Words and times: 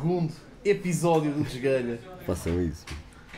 32 0.00 0.30
episódio 0.64 1.30
do 1.32 1.42
Desgalha. 1.42 1.98
Façam 2.26 2.62
isso. 2.62 2.84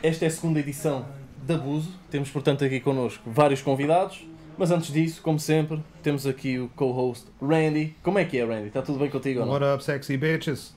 Esta 0.02 0.24
é 0.24 0.28
a 0.28 0.30
segunda 0.30 0.60
edição 0.60 1.04
de 1.44 1.54
Abuso. 1.54 1.90
Temos, 2.10 2.30
portanto, 2.30 2.64
aqui 2.64 2.80
connosco 2.80 3.30
vários 3.30 3.60
convidados. 3.60 4.24
Mas 4.56 4.70
antes 4.70 4.92
disso, 4.92 5.22
como 5.22 5.40
sempre, 5.40 5.82
temos 6.02 6.26
aqui 6.26 6.58
o 6.58 6.68
co-host 6.76 7.26
Randy. 7.40 7.96
Como 8.02 8.18
é 8.18 8.24
que 8.24 8.38
é, 8.38 8.44
Randy? 8.44 8.68
Está 8.68 8.82
tudo 8.82 8.98
bem 8.98 9.08
contigo 9.08 9.40
ou 9.40 9.46
não? 9.46 9.52
What 9.52 9.64
up, 9.64 9.82
sexy 9.82 10.16
bitches? 10.16 10.74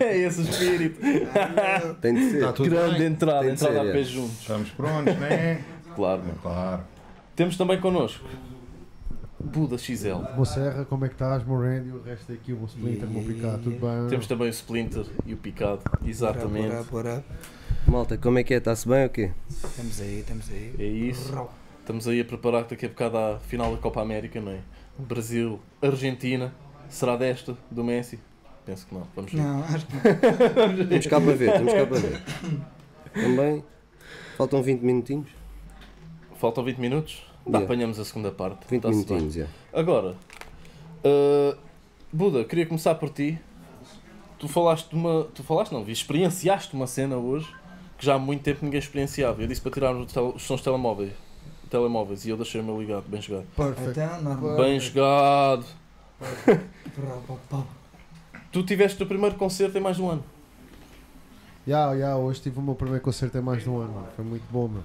é 0.00 0.16
esse 0.26 0.42
espírito. 0.42 0.98
Tem 2.00 2.14
de 2.14 2.30
ser. 2.30 2.40
Tá 2.40 2.52
tudo 2.52 2.70
Grande 2.70 2.98
bem? 2.98 3.06
entrada, 3.08 3.40
Tem 3.40 3.50
entrada 3.50 3.82
ser, 3.82 3.88
a 3.90 3.92
pé 3.92 4.00
é. 4.00 4.04
juntos. 4.04 4.40
Estamos 4.40 4.70
prontos, 4.70 5.16
né? 5.16 5.64
Claro, 5.94 6.20
mano. 6.20 6.38
Claro. 6.42 6.82
Temos 7.34 7.56
também 7.56 7.80
connosco 7.80 8.22
Buda 9.46 9.78
XL. 9.78 10.34
Mo 10.36 10.44
Serra, 10.44 10.84
como 10.84 11.04
é 11.04 11.08
que 11.08 11.14
estás, 11.14 11.44
meu 11.44 11.60
Randy? 11.60 11.90
O 11.90 12.02
resto 12.02 12.32
aqui, 12.32 12.52
o 12.52 12.64
Splinter, 12.64 13.08
o 13.08 13.24
Picado, 13.24 13.62
tudo 13.62 13.78
bem? 13.78 14.08
Temos 14.08 14.26
também 14.26 14.48
o 14.48 14.50
Splinter 14.50 15.06
e 15.24 15.34
o 15.34 15.36
Picado. 15.36 15.82
Exatamente. 16.04 16.68
Bora, 16.68 16.84
bora, 16.84 17.12
bora. 17.12 17.24
Malta, 17.86 18.18
como 18.18 18.38
é 18.38 18.42
que 18.42 18.52
é? 18.52 18.56
Está-se 18.56 18.88
bem 18.88 19.04
ou 19.04 19.08
quê? 19.08 19.30
Estamos 19.48 20.00
aí, 20.00 20.20
estamos 20.20 20.50
aí. 20.50 20.74
É 20.78 20.84
isso. 20.84 21.48
Estamos 21.78 22.08
aí 22.08 22.20
a 22.20 22.24
preparar 22.24 22.64
que 22.64 22.70
daqui 22.70 22.86
a 22.86 22.88
bocado 22.88 23.16
à 23.16 23.38
final 23.38 23.70
da 23.70 23.80
Copa 23.80 24.02
América, 24.02 24.40
não 24.40 24.50
é? 24.50 24.58
Brasil, 24.98 25.60
Argentina. 25.80 26.52
Será 26.88 27.16
desta, 27.16 27.56
do 27.70 27.84
Messi? 27.84 28.18
Penso 28.64 28.86
que 28.86 28.94
não. 28.94 29.06
Vamos 29.14 29.32
ver. 29.32 29.40
Não, 29.40 29.62
acho 29.62 29.86
que 29.86 29.94
não. 29.94 30.86
Temos 30.88 31.06
cá 31.06 31.20
para 31.20 31.34
ver, 31.34 31.52
temos 31.52 31.72
cá 31.72 31.86
para 31.86 31.98
ver. 31.98 32.22
Também. 33.14 33.64
Faltam 34.36 34.62
20 34.62 34.82
minutinhos? 34.82 35.28
Faltam 36.36 36.64
20 36.64 36.78
minutos? 36.78 37.24
Dá, 37.46 37.58
Yeah. 37.58 37.64
apanhamos 37.64 37.98
a 38.00 38.04
segunda 38.04 38.30
parte. 38.32 38.66
20 38.68 38.82
Tá-se 38.82 38.94
bem. 39.04 39.04
minutinhos, 39.18 39.34
já. 39.34 39.46
Agora, 39.72 40.16
uh, 41.04 41.56
Buda, 42.12 42.44
queria 42.44 42.66
começar 42.66 42.94
por 42.96 43.10
ti. 43.10 43.38
Tu 44.38 44.48
falaste 44.48 44.88
de 44.90 44.96
uma. 44.96 45.24
Tu 45.34 45.42
falaste, 45.42 45.72
não, 45.72 45.82
vi, 45.84 45.92
experienciaste 45.92 46.74
uma 46.74 46.86
cena 46.86 47.16
hoje 47.16 47.48
que 47.98 48.04
já 48.04 48.14
há 48.14 48.18
muito 48.18 48.42
tempo 48.42 48.64
ninguém 48.64 48.78
experienciava. 48.78 49.40
Eu 49.42 49.46
disse 49.46 49.60
para 49.60 49.70
tirar 49.72 49.94
os, 49.96 50.12
tel- 50.12 50.32
os 50.36 50.42
sons 50.42 50.60
telemóveis, 50.60 51.12
telemóveis 51.70 52.26
e 52.26 52.30
eu 52.30 52.36
deixei 52.36 52.60
o 52.60 52.64
meu 52.64 52.78
ligado. 52.80 53.04
Bem 53.08 53.22
jogado. 53.22 53.46
Perfect. 53.56 53.90
Então. 54.00 54.56
Bem 54.56 54.78
jogado. 54.80 55.64
Tu 58.52 58.62
tiveste 58.62 59.02
o 59.02 59.06
primeiro 59.06 59.36
concerto 59.36 59.76
em 59.76 59.80
mais 59.80 59.96
de 59.96 60.02
um 60.02 60.10
ano. 60.10 60.24
Ya, 61.66 61.92
ya, 61.94 62.16
hoje 62.16 62.40
tive 62.42 62.58
o 62.58 62.62
meu 62.62 62.74
primeiro 62.74 63.02
concerto 63.02 63.36
em 63.36 63.40
mais 63.40 63.62
de 63.62 63.68
um 63.68 63.78
ano. 63.78 64.06
Foi 64.14 64.24
muito 64.24 64.44
bom, 64.50 64.68
mano. 64.68 64.84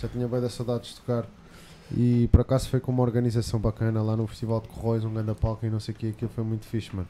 Já 0.00 0.08
tinha 0.08 0.26
bem 0.26 0.40
da 0.40 0.48
saudades 0.48 0.90
de 0.90 0.96
tocar. 0.96 1.26
E 1.96 2.28
por 2.32 2.40
acaso 2.40 2.68
foi 2.68 2.80
com 2.80 2.90
uma 2.92 3.02
organização 3.02 3.60
bacana 3.60 4.02
lá 4.02 4.16
no 4.16 4.26
Festival 4.26 4.60
de 4.60 4.68
Corróios, 4.68 5.04
um 5.04 5.12
grande 5.12 5.34
palco 5.34 5.64
e 5.66 5.70
não 5.70 5.78
sei 5.80 5.94
o 5.94 5.96
que, 5.96 6.08
aquilo 6.10 6.30
foi 6.34 6.42
muito 6.44 6.64
fixe, 6.66 6.94
mano. 6.94 7.08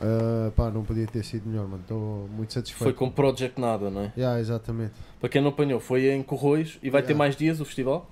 Ah, 0.00 0.50
pá, 0.56 0.70
não 0.70 0.82
podia 0.82 1.06
ter 1.06 1.22
sido 1.24 1.48
melhor, 1.48 1.68
mano. 1.68 1.82
Estou 1.82 2.28
muito 2.34 2.52
satisfeito. 2.52 2.82
Foi 2.82 2.92
com 2.92 3.10
Project 3.10 3.60
Nada, 3.60 3.88
não 3.90 4.00
é? 4.02 4.12
Ya, 4.16 4.40
exatamente. 4.40 4.92
Para 5.20 5.28
quem 5.28 5.40
não 5.40 5.50
apanhou, 5.50 5.78
foi 5.78 6.10
em 6.10 6.22
Corroios 6.22 6.78
e 6.82 6.90
vai 6.90 7.02
ter 7.02 7.08
Yeah. 7.08 7.18
mais 7.18 7.36
dias 7.36 7.60
o 7.60 7.64
festival? 7.64 8.10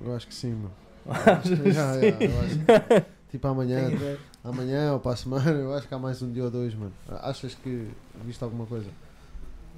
Eu 0.00 0.14
acho 0.14 0.28
que 0.28 0.34
sim, 0.34 0.52
mano. 0.52 0.70
Achas 1.08 1.58
que 1.58 2.24
eu 2.24 2.40
acho 2.40 2.58
que- 2.58 3.16
Tipo 3.30 3.48
amanhã, 3.48 3.90
amanhã 4.44 4.92
ou 4.92 5.00
para 5.00 5.12
a 5.12 5.16
semana, 5.16 5.50
eu 5.50 5.74
acho 5.74 5.88
que 5.88 5.94
há 5.94 5.98
mais 5.98 6.22
um 6.22 6.30
dia 6.30 6.44
ou 6.44 6.50
dois, 6.50 6.74
mano. 6.74 6.92
Achas 7.08 7.54
que 7.54 7.88
viste 8.24 8.42
alguma 8.44 8.66
coisa? 8.66 8.88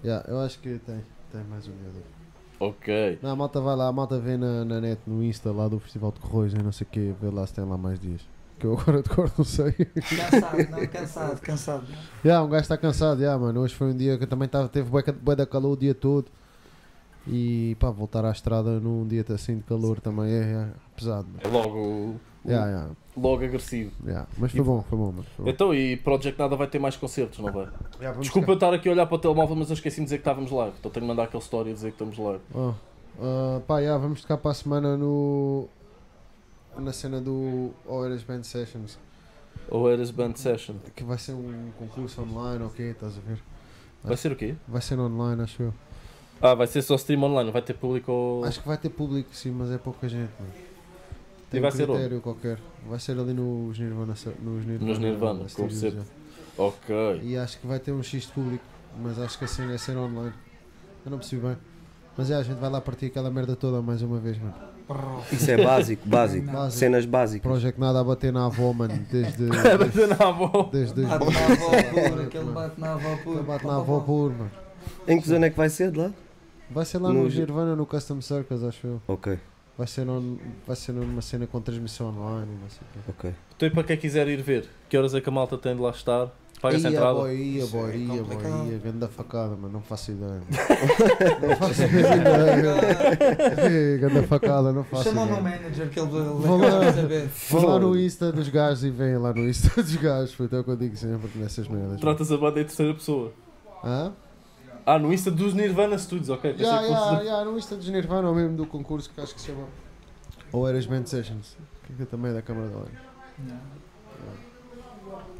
Ya, 0.04 0.22
eu 0.28 0.38
acho 0.40 0.58
que 0.58 0.78
tem, 0.80 1.02
tem 1.32 1.42
mais 1.44 1.66
um 1.66 1.72
dia 1.72 1.86
ou 1.86 1.92
dois. 1.92 2.17
Ok. 2.60 3.18
Não, 3.22 3.30
a 3.30 3.36
malta 3.36 3.60
vai 3.60 3.76
lá, 3.76 3.88
a 3.88 3.92
malta 3.92 4.18
vê 4.18 4.36
na, 4.36 4.64
na 4.64 4.80
net, 4.80 5.00
no 5.06 5.22
Insta 5.22 5.52
lá 5.52 5.68
do 5.68 5.78
Festival 5.78 6.12
de 6.12 6.20
Corroios 6.20 6.52
e 6.52 6.58
não 6.58 6.72
sei 6.72 6.86
o 6.86 6.90
que, 6.90 7.14
vê 7.20 7.30
lá 7.30 7.46
se 7.46 7.54
tem 7.54 7.64
lá 7.64 7.78
mais 7.78 7.98
dias. 7.98 8.26
Que 8.58 8.66
eu 8.66 8.76
agora 8.76 9.02
de 9.02 9.08
cor 9.08 9.30
não 9.38 9.44
sei. 9.44 9.72
Cansado, 9.72 10.70
não, 10.70 10.86
cansado, 10.88 11.40
cansado. 11.40 11.86
Já, 12.24 12.42
um 12.42 12.48
gajo 12.48 12.62
está 12.62 12.76
cansado, 12.76 13.20
já, 13.20 13.38
mano. 13.38 13.60
Hoje 13.60 13.74
foi 13.74 13.88
um 13.92 13.96
dia 13.96 14.18
que 14.18 14.24
eu 14.24 14.28
também 14.28 14.48
tava, 14.48 14.68
teve 14.68 14.90
bué 14.90 15.36
da 15.36 15.46
calor 15.46 15.72
o 15.72 15.76
dia 15.76 15.94
todo. 15.94 16.26
E 17.26 17.76
pá, 17.78 17.90
voltar 17.90 18.24
à 18.24 18.30
estrada 18.32 18.80
num 18.80 19.06
dia 19.06 19.24
assim 19.32 19.58
de 19.58 19.62
calor 19.62 20.00
também 20.00 20.32
é, 20.32 20.40
é 20.40 20.68
pesado. 20.96 21.28
mano. 21.28 21.40
É 21.44 21.48
logo, 21.48 22.16
Já, 22.48 22.70
já, 22.70 22.88
logo 23.16 23.44
agressivo. 23.44 23.92
já. 24.06 24.26
Mas 24.36 24.52
foi 24.52 24.62
bom, 24.62 24.82
foi 24.82 24.98
bom, 24.98 25.12
mano. 25.12 25.26
Foi 25.36 25.44
bom. 25.44 25.50
Então, 25.50 25.74
e 25.74 25.96
Project 25.96 26.38
Nada 26.38 26.56
vai 26.56 26.66
ter 26.66 26.78
mais 26.78 26.96
concertos, 26.96 27.38
não 27.38 27.52
vai? 27.52 27.68
Vamos 28.00 28.20
Desculpa 28.20 28.50
eu 28.50 28.54
estar 28.54 28.72
aqui 28.72 28.88
a 28.88 28.92
olhar 28.92 29.06
para 29.06 29.16
o 29.16 29.18
telemóvel, 29.18 29.56
mas 29.56 29.68
eu 29.70 29.74
esqueci 29.74 29.96
de 29.96 30.04
dizer 30.04 30.16
que 30.16 30.22
estávamos 30.22 30.50
live. 30.50 30.74
Então 30.78 30.90
tenho 30.90 31.04
que 31.04 31.08
mandar 31.08 31.24
aquele 31.24 31.42
story 31.42 31.70
a 31.70 31.74
dizer 31.74 31.88
que 31.88 32.02
estamos 32.02 32.18
live. 32.18 32.42
Oh, 32.54 32.72
ah, 33.20 33.60
pá, 33.66 33.82
já, 33.82 33.96
vamos 33.96 34.22
tocar 34.22 34.38
para 34.38 34.50
a 34.50 34.54
semana 34.54 34.96
no. 34.96 35.68
Na 36.76 36.92
cena 36.92 37.20
do 37.20 37.70
Oeiras 37.86 38.22
Band 38.22 38.44
Sessions. 38.44 38.98
Ou 39.70 39.90
Eras 39.90 40.10
Band 40.10 40.34
Session. 40.36 40.76
Que 40.94 41.04
vai 41.04 41.18
ser 41.18 41.32
um 41.32 41.70
concurso 41.78 42.22
online, 42.22 42.64
ok? 42.64 42.90
Estás 42.90 43.18
a 43.18 43.20
ver? 43.20 43.38
Vai 44.02 44.16
ser 44.16 44.32
o 44.32 44.36
quê? 44.36 44.54
Vai 44.66 44.80
ser 44.80 44.98
online, 44.98 45.42
acho 45.42 45.62
eu. 45.62 45.74
Ah, 46.40 46.54
vai 46.54 46.66
ser 46.66 46.82
só 46.82 46.94
stream 46.94 47.22
online, 47.22 47.46
não 47.46 47.52
vai 47.52 47.62
ter 47.62 47.74
público 47.74 48.12
ou... 48.12 48.44
Acho 48.44 48.62
que 48.62 48.68
vai 48.68 48.78
ter 48.78 48.90
público, 48.90 49.28
sim, 49.34 49.50
mas 49.50 49.72
é 49.72 49.76
pouca 49.76 50.08
gente. 50.08 50.30
Mano. 50.38 50.52
Tem 51.50 51.58
E 51.58 51.60
vai 51.60 51.70
um 51.70 51.74
ser 51.74 51.82
onde? 51.84 51.92
critério 51.92 52.20
qualquer. 52.20 52.58
Vai 52.88 52.98
ser 52.98 53.12
ali 53.18 53.32
nos 53.32 53.78
Nirvana. 53.78 54.14
Nos 54.42 54.66
Nirvana, 54.66 55.40
Nos 55.42 55.58
Nirvana. 55.82 56.04
Ok. 56.56 57.20
E 57.22 57.36
acho 57.36 57.58
que 57.58 57.66
vai 57.66 57.78
ter 57.78 57.92
um 57.92 58.02
X 58.02 58.22
de 58.26 58.28
público, 58.32 58.64
mas 59.02 59.18
acho 59.18 59.38
que 59.38 59.44
a 59.44 59.48
cena 59.48 59.72
é 59.74 59.78
ser 59.78 59.96
online. 59.96 60.32
Eu 61.04 61.10
não 61.10 61.18
percebi 61.18 61.42
bem. 61.42 61.56
Mas 62.16 62.30
é, 62.30 62.34
a 62.34 62.42
gente 62.42 62.58
vai 62.58 62.68
lá 62.68 62.80
partir 62.80 63.06
aquela 63.06 63.30
merda 63.30 63.54
toda 63.54 63.80
mais 63.80 64.02
uma 64.02 64.18
vez, 64.18 64.36
mano. 64.38 64.54
Isso 65.30 65.50
é 65.50 65.62
básico, 65.62 66.08
básico. 66.08 66.46
Básico. 66.50 66.78
Cenas 66.78 67.04
básicas. 67.06 67.42
Project 67.42 67.78
nada 67.78 68.00
a 68.00 68.04
bater 68.04 68.32
na 68.32 68.46
avó, 68.46 68.72
mano. 68.72 68.98
Desde. 69.10 69.46
Bater 69.78 70.08
na 70.08 70.26
avó. 70.28 70.68
desde. 70.72 71.02
Bate 71.02 71.24
na 71.32 71.44
avó 71.46 71.70
pura, 72.10 72.22
aquele 72.24 72.44
bate 72.50 72.80
na 72.80 72.92
avó 72.94 73.16
pura. 73.22 73.36
Ele 73.38 73.46
bate 73.46 73.66
na 73.66 73.76
avó 73.76 74.00
puro, 74.00 74.34
mano. 74.34 74.50
Em 75.06 75.20
que 75.20 75.28
zona 75.28 75.46
é 75.46 75.50
que 75.50 75.56
vai 75.56 75.68
ser 75.68 75.92
de 75.92 75.98
lá? 75.98 76.10
Vai 76.70 76.84
ser 76.84 76.98
lá 76.98 77.10
No 77.12 77.24
nos 77.24 77.32
G- 77.32 77.40
Nirvana, 77.40 77.76
no 77.76 77.86
Custom 77.86 78.20
Circus, 78.20 78.64
acho 78.64 78.86
eu. 78.86 79.02
Ok, 79.06 79.38
Vai 79.78 79.86
ser, 79.86 80.08
on, 80.10 80.36
vai 80.66 80.74
ser 80.76 80.92
numa 80.92 81.22
cena 81.22 81.46
com 81.46 81.60
transmissão 81.60 82.08
online 82.08 82.50
não 82.60 82.68
sei 82.68 82.80
o 82.82 82.86
quê. 82.92 82.98
ok. 83.28 83.34
Então 83.56 83.68
e 83.68 83.70
para 83.70 83.84
quem 83.84 83.96
quiser 83.96 84.26
ir 84.26 84.42
ver, 84.42 84.68
que 84.88 84.98
horas 84.98 85.14
é 85.14 85.20
que 85.20 85.28
a 85.28 85.32
malta 85.32 85.56
tem 85.56 85.76
de 85.76 85.80
lá 85.80 85.90
estar? 85.90 86.28
Paga-se 86.60 86.88
a 86.88 86.90
Ia, 86.90 86.96
entrada? 86.96 87.14
boy, 87.14 87.36
ia, 87.36 87.62
é 87.62 87.64
ia, 87.64 87.66
boy, 87.68 88.06
complicado. 88.18 88.66
ia. 88.72 88.78
Ganda 88.78 89.06
facada, 89.08 89.54
mano. 89.54 89.68
Não 89.74 89.80
faço 89.80 90.10
ideia. 90.10 90.42
não 91.40 91.56
faço 91.56 91.82
ideia. 91.84 93.98
Ganda 94.00 94.22
facada, 94.24 94.72
não 94.72 94.82
faço 94.82 95.04
Chama 95.04 95.22
o 95.22 95.26
meu 95.26 95.38
ideia. 95.38 95.56
manager 95.60 95.88
que 95.88 96.00
ele 96.00 96.08
Vou 96.08 96.56
lá. 96.58 96.78
vai 96.80 96.92
saber. 96.92 97.28
Vão 97.50 97.64
lá 97.66 97.78
no 97.78 97.96
Insta 97.98 98.32
dos 98.32 98.48
gajos 98.48 98.82
e 98.84 98.90
vêm 98.90 99.16
lá 99.18 99.32
no 99.32 99.48
Insta 99.48 99.70
dos 99.80 99.94
gajos. 99.96 100.32
Foi 100.34 100.46
até 100.46 100.58
o 100.58 100.64
que 100.64 100.70
eu 100.70 100.76
digo 100.76 100.96
sempre 100.96 101.30
nessas 101.36 101.68
merdas. 101.68 102.00
Tratas 102.00 102.32
a 102.32 102.36
banda 102.36 102.60
em 102.60 102.64
terceira 102.64 102.92
pessoa. 102.94 103.32
Hã? 103.84 104.08
Ah, 104.08 104.12
no 104.96 105.12
Insta 105.12 105.28
dos 105.32 105.54
Nirvana 105.54 105.98
Studios, 105.98 106.28
ok. 106.28 106.54
Pensei 106.54 106.78
que 106.78 106.86
fosse 106.94 107.16
de- 107.16 107.26
ya, 107.26 107.44
no 107.44 107.58
Insta 107.58 107.74
dos 107.74 107.88
Nirvana 107.88 108.28
ou 108.28 108.34
mesmo 108.34 108.56
do 108.56 108.64
concurso 108.64 109.10
que 109.10 109.20
acho 109.20 109.34
que 109.34 109.40
se 109.40 109.48
chama. 109.48 109.64
Ou 110.52 110.68
Eras 110.68 110.86
Band 110.86 111.04
Sessions. 111.06 111.56
Que 111.84 112.00
é 112.02 112.06
também 112.06 112.30
é 112.30 112.34
da 112.34 112.42
Câmara 112.42 112.68
de 112.68 112.74
Oeiras. 112.74 113.08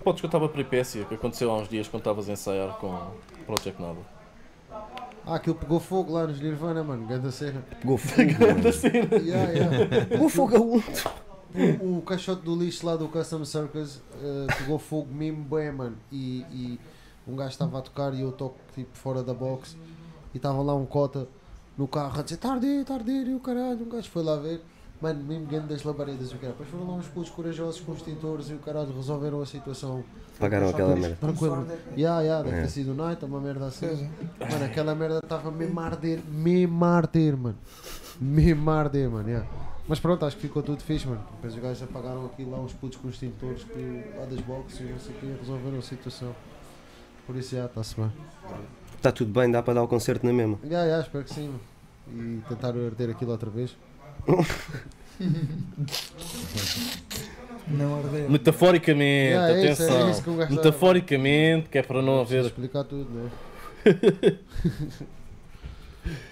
Podes 0.03 0.23
contar 0.23 0.39
uma 0.39 0.49
peripécia 0.49 1.05
que 1.05 1.15
aconteceu 1.15 1.51
há 1.51 1.57
uns 1.57 1.69
dias 1.69 1.87
quando 1.87 2.01
estavas 2.01 2.29
a 2.29 2.33
ensaiar 2.33 2.77
com 2.79 2.99
Project 3.47 3.81
Nada. 3.81 3.99
Ah, 5.27 5.35
aquilo 5.35 5.55
pegou 5.57 5.79
fogo 5.79 6.13
lá 6.13 6.27
nos 6.27 6.41
Nirvana, 6.41 6.83
mano. 6.83 7.07
Ganda 7.07 7.31
cena. 7.31 7.63
Pegou 7.81 7.99
fogo. 7.99 8.23
mano. 8.41 9.25
Ya, 9.27 9.37
ya. 9.51 10.07
Pegou 10.09 10.29
fogo 10.29 10.57
a 10.57 10.61
um. 10.61 10.83
o, 11.85 11.99
o 11.99 12.03
caixote 12.03 12.43
do 12.43 12.57
lixo 12.57 12.87
lá 12.87 12.97
do 12.97 13.09
Custom 13.09 13.45
Circus 13.45 14.01
eh, 14.23 14.47
pegou 14.59 14.79
fogo 14.79 15.13
mesmo 15.13 15.45
bem, 15.45 15.71
mano. 15.71 15.97
E, 16.11 16.47
e 16.51 16.81
um 17.29 17.37
gajo 17.37 17.51
estava 17.51 17.79
a 17.79 17.83
tocar 17.83 18.15
e 18.15 18.21
eu 18.23 18.33
toco 18.33 18.57
tipo 18.75 18.97
fora 18.97 19.23
da 19.23 19.35
box 19.35 19.77
e 20.35 20.37
estava 20.39 20.61
lá 20.63 20.75
um 20.75 20.87
cota 20.87 21.29
no 21.77 21.87
carro 21.87 22.19
a 22.19 22.23
dizer 22.23 22.39
tarde, 22.39 22.85
tarde, 22.85 23.11
e 23.11 23.35
o 23.35 23.41
caralho. 23.41 23.83
Um 23.85 23.89
gajo 23.89 24.09
foi 24.11 24.23
lá 24.23 24.37
ver, 24.37 24.61
mano, 25.01 25.23
mesmo 25.23 25.47
ganho 25.47 25.63
das 25.65 25.83
labaredas. 25.85 26.31
e 26.31 26.35
o 26.35 26.39
caralho. 26.39 26.53
Depois 26.59 26.69
foram 26.71 26.87
lá 26.89 26.95
uns 26.97 27.07
putos 27.09 27.31
corajosos 27.31 27.81
com 27.81 27.93
extintores 27.93 28.51
e 28.51 28.55
o 28.55 28.59
caralho 28.59 28.93
resolveram 28.95 29.41
a 29.41 29.47
situação. 29.47 30.03
Pagaram 30.39 30.69
aquela 30.69 30.95
merda. 30.97 31.17
Tranquilo. 31.21 31.67
Ya, 31.97 32.21
ya, 32.21 32.43
deve 32.43 32.57
É. 32.59 32.63
ter 32.63 32.69
sido 32.71 32.95
night, 32.95 33.25
uma 33.25 33.41
merda 33.41 33.67
assim. 33.67 34.09
Mano, 34.41 34.65
aquela 34.65 34.95
merda 34.95 35.19
estava 35.23 35.51
mesmo 35.51 35.79
a 35.81 35.85
arder, 35.85 36.21
mesmo 36.29 36.85
a 36.85 36.89
arder, 36.97 37.37
mano. 37.37 37.59
Mesmo 38.21 38.71
a 38.71 38.75
arder, 38.81 39.11
mano. 39.11 39.29
yeah. 39.29 39.49
Mas 39.89 39.99
pronto, 40.01 40.25
acho 40.27 40.37
que 40.37 40.43
ficou 40.43 40.63
tudo 40.63 40.83
fixe, 40.83 41.07
mano. 41.09 41.23
Depois 41.37 41.55
os 41.55 41.61
gajos 41.63 41.83
apagaram 41.83 42.27
aqui 42.27 42.45
lá 42.45 42.59
uns 42.61 42.73
putos 42.73 42.99
com 42.99 43.09
extintores 43.09 43.65
que, 43.65 44.05
lá 44.19 44.27
das 44.27 44.41
boxes 44.41 44.81
e 44.81 44.83
não 44.85 44.99
sei 44.99 45.15
o 45.15 45.19
que, 45.19 45.27
resolveram 45.41 45.79
a 45.79 45.83
situação. 45.83 46.35
Por 47.29 47.37
isso 47.37 47.55
já, 47.55 47.67
está-se 47.67 47.95
bem. 47.95 48.11
Está 48.97 49.13
tudo 49.13 49.31
bem, 49.39 49.51
dá 49.51 49.63
para 49.63 49.75
dar 49.75 49.83
o 49.83 49.87
concerto 49.89 50.25
na 50.25 50.33
mesma. 50.33 50.59
Já, 50.65 50.89
já, 50.89 51.01
espero 51.03 51.25
que 51.25 51.35
sim. 51.35 51.55
E 52.11 52.41
tentar 52.49 52.69
arder 52.69 53.11
aquilo 53.11 53.33
outra 53.33 53.51
vez. 53.51 53.77
Não 57.69 57.99
ardeu. 57.99 58.31
Metaforicamente, 58.31 59.35
é 59.37 59.71
isso, 59.73 59.83
atenção. 59.83 60.09
é 60.09 60.11
isso 60.11 60.23
que 60.23 60.31
gajo 60.31 60.43
está- 60.43 60.55
Metaforicamente, 60.55 61.69
que 61.69 61.77
é 61.77 61.83
para 61.83 62.01
não 62.01 62.25
Preciso 62.25 62.39
haver. 62.39 62.47
explicar 62.49 62.85
tudo, 62.85 63.11
né? 63.11 63.31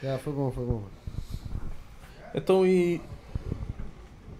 Já, 0.02 0.16
foi 0.18 0.32
bom, 0.32 0.50
foi 0.50 0.64
bom, 0.64 0.72
mano. 0.76 0.90
Então 2.34 2.66
e. 2.66 3.02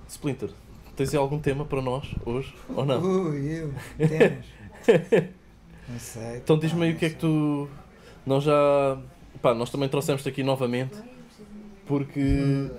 Splinter, 0.08 0.48
tens 0.96 1.10
aí 1.12 1.18
algum 1.18 1.38
tema 1.38 1.66
para 1.66 1.82
nós 1.82 2.08
hoje? 2.24 2.54
Ou 2.74 2.86
não? 2.86 3.02
Ui, 3.02 3.46
eu. 3.46 3.74
Temos. 4.08 4.46
Não 5.88 5.98
sei. 5.98 6.36
Então 6.38 6.58
diz-me 6.58 6.84
aí 6.84 6.92
o 6.92 6.96
que 6.96 7.06
é 7.06 7.10
que 7.10 7.16
tu. 7.16 7.68
Nós 8.24 8.44
já. 8.44 8.98
Pá, 9.40 9.54
nós 9.54 9.70
também 9.70 9.88
trouxemos-te 9.88 10.28
aqui 10.28 10.42
novamente 10.42 10.96
porque. 11.86 12.20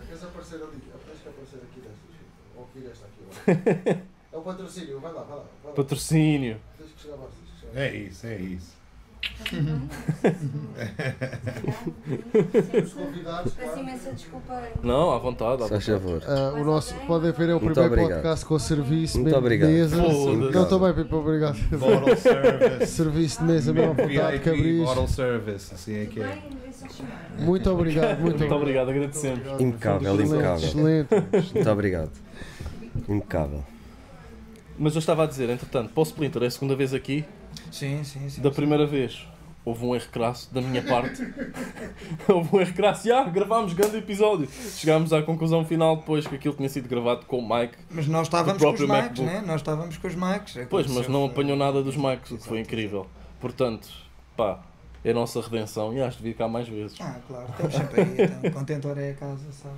Queres 0.07 0.23
aparecer 0.23 0.55
ali? 0.55 0.81
Tens 1.05 1.21
que 1.21 1.29
aparecer 1.29 1.57
aqui 1.63 1.79
destas. 1.79 2.55
Ou 2.55 2.63
aqui 2.65 2.79
desta 2.79 3.05
aqui. 3.05 4.03
É 4.29 4.37
o 4.39 4.41
patrocínio, 4.41 4.99
vai 4.99 5.13
lá, 5.13 5.23
vai 5.23 5.37
lá. 5.37 5.45
Vai 5.63 5.71
lá. 5.71 5.75
Patrocínio. 5.75 6.59
Tens 6.77 6.91
que 6.91 7.01
chegar 7.01 7.17
mais. 7.17 7.31
tens 7.31 7.49
que 7.49 7.59
chegar 7.59 7.73
mais. 7.73 7.91
É 7.91 7.97
isso, 7.97 8.27
é 8.27 8.35
isso. 8.35 8.76
Os 12.83 12.93
convidados, 12.93 13.53
Peço 13.53 13.67
claro. 13.71 13.81
imensa 13.81 14.11
desculpa. 14.11 14.61
Não, 14.83 15.11
à 15.11 15.17
vontade. 15.17 15.53
À 15.63 15.67
vontade. 15.67 15.85
favor. 15.85 16.21
Ah, 16.27 16.53
o 16.55 16.63
nosso, 16.63 16.93
podem 17.07 17.31
ver, 17.31 17.49
é 17.49 17.55
o 17.55 17.59
Muito 17.61 17.73
primeiro 17.73 17.93
obrigado. 17.93 18.21
podcast 18.21 18.45
com 18.45 18.59
serviço 18.59 19.19
Muito 19.21 19.35
obrigado. 19.35 19.69
de 19.69 19.75
mesa. 19.75 19.95
Foda-se. 19.97 20.35
Não, 20.53 20.63
estou 20.63 20.79
bem, 20.79 20.93
Pipa, 20.93 21.15
obrigado. 21.15 21.57
Bottle 21.77 22.17
service. 22.17 22.87
Serviço 22.87 23.39
de 23.39 23.45
mesa 23.45 23.73
mesmo 23.73 23.91
à 23.91 23.93
vontade, 23.93 24.09
VIP 24.31 24.39
cabris. 24.43 24.83
bottle 24.85 25.07
service, 25.07 25.73
assim 25.73 25.95
é 25.95 26.05
que 26.05 26.19
é. 26.21 26.37
Muito 27.39 27.69
obrigado, 27.71 28.19
muito, 28.19 28.39
Muito 28.39 28.53
obrigado, 28.53 28.89
agradecemos. 28.89 29.61
Impecável, 29.61 30.13
Excelente, 30.19 30.33
impecável. 30.35 30.67
excelente. 30.67 31.53
Muito 31.55 31.69
obrigado. 31.69 32.11
Impecável. 33.09 33.63
Mas 34.79 34.93
eu 34.93 34.99
estava 34.99 35.23
a 35.23 35.25
dizer, 35.25 35.49
entretanto, 35.49 35.89
para 35.91 35.99
o 35.99 36.03
Splinter 36.03 36.43
é 36.43 36.45
a 36.47 36.51
segunda 36.51 36.75
vez 36.75 36.93
aqui. 36.93 37.25
Sim, 37.71 38.03
sim, 38.03 38.29
sim. 38.29 38.41
Da 38.41 38.51
primeira 38.51 38.85
vez 38.85 39.25
houve 39.65 39.85
um 39.85 39.93
erro 39.93 40.07
crasso 40.11 40.53
da 40.53 40.61
minha 40.61 40.81
parte. 40.81 41.21
houve 42.29 42.55
um 42.55 42.61
erro 42.61 42.73
crasso. 42.73 43.11
Ah, 43.13 43.23
gravámos 43.25 43.73
grande 43.73 43.97
episódio. 43.97 44.47
Chegámos 44.77 45.11
à 45.11 45.21
conclusão 45.21 45.65
final 45.65 45.97
depois 45.97 46.25
que 46.25 46.35
aquilo 46.35 46.53
tinha 46.55 46.69
sido 46.69 46.87
gravado 46.87 47.25
com 47.25 47.39
o 47.39 47.41
Mike. 47.57 47.75
Mas 47.91 48.07
nós 48.07 48.27
estávamos 48.27 48.61
com 48.63 48.69
os 48.71 48.79
mics, 48.79 48.87
MacBook. 48.93 49.21
né? 49.23 49.43
Nós 49.45 49.55
estávamos 49.61 49.97
com 49.97 50.07
os 50.07 50.15
mics. 50.15 50.57
Pois, 50.69 50.87
mas 50.87 51.07
não 51.09 51.25
apanhou 51.25 51.57
nada 51.57 51.83
dos 51.83 51.97
Mics, 51.97 52.31
o 52.31 52.37
que 52.37 52.47
foi 52.47 52.59
incrível. 52.61 53.07
Portanto, 53.41 53.89
pá, 54.37 54.61
é 55.03 55.11
a 55.11 55.13
nossa 55.13 55.41
redenção 55.41 55.93
e 55.93 56.01
acho 56.01 56.17
de 56.17 56.23
vir 56.23 56.33
cá 56.35 56.47
mais 56.47 56.67
vezes. 56.69 56.95
Ah, 57.01 57.17
claro, 57.27 57.47
estamos 57.49 57.73
sempre 57.75 58.01
aí. 58.01 58.15
Então, 58.39 58.51
contentor 58.51 58.97
é 58.97 59.11
a 59.11 59.13
casa, 59.15 59.51
sabe? 59.51 59.75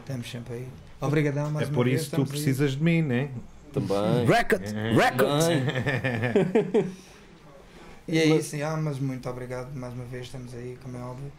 Estamos 0.00 0.30
sempre 0.30 0.54
aí. 0.54 0.68
Obrigadão 0.98 1.50
mais 1.50 1.66
É 1.66 1.70
uma 1.70 1.74
por 1.74 1.84
vez. 1.84 2.00
isso 2.00 2.10
que 2.10 2.16
tu 2.16 2.22
estamos 2.22 2.30
aí. 2.30 2.44
precisas 2.44 2.72
de 2.72 2.82
mim, 2.82 3.02
né? 3.02 3.28
Também. 3.70 4.24
Record! 4.26 4.62
Record! 4.96 5.44
E 8.08 8.18
é 8.18 8.26
Mas- 8.26 8.52
isso, 8.52 8.64
ah, 8.64 8.76
mas 8.76 8.98
muito 9.00 9.28
obrigado 9.28 9.74
mais 9.74 9.92
uma 9.94 10.04
vez, 10.04 10.26
estamos 10.26 10.54
aí, 10.54 10.78
como 10.82 10.96
é 10.96 11.00
óbvio. 11.00 11.32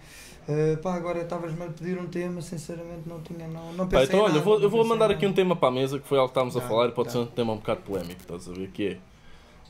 Uh, 0.50 0.78
pá, 0.78 0.96
agora 0.96 1.22
estavas-me 1.22 1.62
a 1.64 1.68
pedir 1.68 1.98
um 2.00 2.08
tema, 2.08 2.42
sinceramente 2.42 3.08
não 3.08 3.22
tinha, 3.22 3.48
não, 3.48 3.74
não 3.74 3.86
Pá, 3.88 4.00
pensei 4.00 4.06
então, 4.08 4.20
em 4.20 4.24
olha, 4.24 4.28
nada, 4.30 4.40
eu 4.40 4.44
vou, 4.44 4.62
eu 4.62 4.70
vou 4.70 4.86
mandar 4.86 5.12
aqui 5.12 5.26
um 5.28 5.34
tema 5.34 5.56
para 5.58 5.68
a 5.68 5.72
mesa, 5.72 6.00
que 6.00 6.08
foi 6.08 6.18
algo 6.18 6.30
que 6.30 6.32
estávamos 6.32 6.56
a 6.56 6.62
Dá, 6.62 6.68
falar 6.68 6.88
e 6.88 6.92
pode 6.94 7.08
dá. 7.08 7.12
ser 7.14 7.18
um 7.20 7.26
tema 7.26 7.52
um 7.54 7.58
bocado 7.58 7.82
polémico, 7.82 8.22
estás 8.22 8.48
a 8.50 8.54
ver? 8.54 8.70
Que 8.72 8.88
é, 8.88 8.98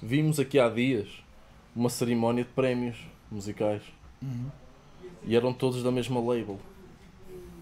vimos 0.02 0.40
aqui 0.40 0.60
há 0.60 0.70
dias 0.70 1.08
uma 1.76 1.90
cerimónia 1.90 2.44
de 2.44 2.50
prémios 2.52 2.98
musicais 3.32 3.82
Uhum, 4.22 4.50
e 5.24 5.36
eram 5.36 5.52
todos 5.54 5.82
da 5.84 5.92
mesma 5.92 6.20
label. 6.20 6.60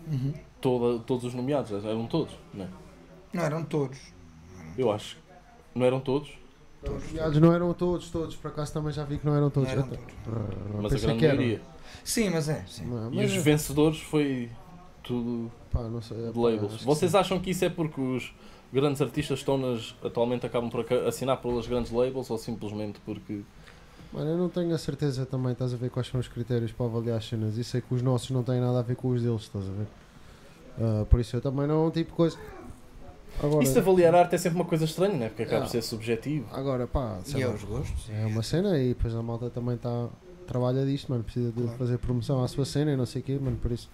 uhum. 0.08 0.34
Toda, 0.62 1.00
todos 1.04 1.26
os 1.26 1.34
nomeados, 1.34 1.72
eram 1.86 2.08
todos, 2.08 2.34
não 2.54 2.66
é? 2.66 2.68
Não, 3.34 3.44
eram 3.44 3.64
todos. 3.64 3.98
Eu 4.78 4.92
acho. 4.92 5.18
Não 5.76 5.86
eram 5.86 6.00
todos, 6.00 6.32
Os 6.94 7.08
nomeados 7.12 7.38
não 7.40 7.54
eram 7.54 7.74
todos, 7.74 8.10
todos. 8.10 8.36
Por 8.36 8.50
acaso 8.50 8.74
também 8.74 8.92
já 8.94 9.04
vi 9.04 9.18
que 9.18 9.26
não 9.26 9.36
eram 9.36 9.50
todos. 9.50 9.70
Não 9.70 9.80
eram 9.80 9.88
todos. 9.90 10.06
Ah, 10.28 10.80
mas 10.82 10.94
a 10.94 10.98
grande 11.00 11.20
que 11.20 11.28
maioria. 11.28 11.62
Sim, 12.04 12.30
mas 12.30 12.50
é, 12.50 12.64
sim. 12.68 12.86
Não, 12.86 13.12
E 13.14 13.16
mas 13.18 13.32
os 13.32 13.38
é- 13.38 13.42
vencedores 13.42 14.00
foi 14.02 14.50
tudo 15.04 15.52
pá, 15.72 15.82
não 15.84 16.02
sei, 16.02 16.28
é, 16.28 16.32
de 16.32 16.38
labels. 16.40 16.84
Vocês 16.84 17.12
sim. 17.12 17.18
acham 17.18 17.40
que 17.40 17.50
isso 17.52 17.66
é 17.66 17.70
porque 17.70 18.00
os 18.00 18.34
grandes 18.74 19.02
artistas 19.02 19.40
estão 19.40 19.58
nas. 19.58 19.96
atualmente 20.04 20.46
acabam 20.46 20.70
por 20.70 20.86
assinar 21.08 21.38
pelas 21.42 21.68
grandes 21.68 21.92
labels 21.92 22.30
ou 22.30 22.38
simplesmente 22.38 23.00
porque. 23.06 23.42
Mano, 24.14 24.30
eu 24.30 24.38
não 24.38 24.48
tenho 24.50 24.74
a 24.74 24.78
certeza 24.78 25.26
também, 25.26 25.52
estás 25.52 25.74
a 25.74 25.78
ver 25.78 25.90
quais 25.90 26.08
são 26.08 26.20
os 26.20 26.28
critérios 26.28 26.72
para 26.72 26.86
avaliar 26.86 27.18
as 27.18 27.28
cenas. 27.28 27.58
Isso 27.58 27.76
é 27.76 27.82
que 27.82 27.94
os 27.94 28.02
nossos 28.02 28.30
não 28.30 28.44
têm 28.44 28.62
nada 28.62 28.80
a 28.80 28.82
ver 28.82 28.96
com 28.96 29.10
os 29.10 29.22
deles, 29.22 29.42
estás 29.42 29.66
a 29.68 29.72
ver? 29.72 29.88
Ah, 30.80 31.06
por 31.10 31.20
isso 31.20 31.36
eu 31.36 31.42
também 31.42 31.68
não, 31.68 31.90
tipo 31.92 32.14
coisa. 32.14 32.38
Agora, 33.44 33.64
Isso 33.64 33.74
de 33.74 33.80
avaliar 33.80 34.16
arte 34.16 34.36
é 34.36 34.38
sempre 34.38 34.56
uma 34.58 34.66
coisa 34.66 34.86
estranha, 34.86 35.14
né? 35.18 35.28
Porque 35.30 35.44
acaba 35.44 35.62
por 35.62 35.68
Ah. 35.68 35.70
ser 35.72 35.82
subjetivo. 35.82 36.46
agora 36.54 36.88
pá, 36.88 37.20
sei 37.24 37.42
E 37.42 37.44
é 37.44 37.48
os 37.50 37.64
gostos. 37.64 38.10
é 38.10 38.26
uma 38.26 38.42
cena 38.44 38.78
e 38.80 38.90
depois 38.90 39.14
a 39.14 39.22
malta 39.22 39.50
também 39.50 39.76
está 39.76 40.08
trabalha 40.48 40.86
disto, 40.86 41.10
mano. 41.12 41.24
Precisa 41.24 41.52
de 41.52 41.62
Claro. 41.64 41.78
fazer 41.78 41.98
promoção 41.98 42.44
à 42.44 42.48
sua 42.48 42.66
cena 42.66 42.92
e 42.92 42.96
não 42.96 43.06
sei 43.06 43.22
o 43.22 43.26
quê, 43.26 43.38
mano. 43.42 43.58
Por 43.58 43.72
isso, 43.72 43.90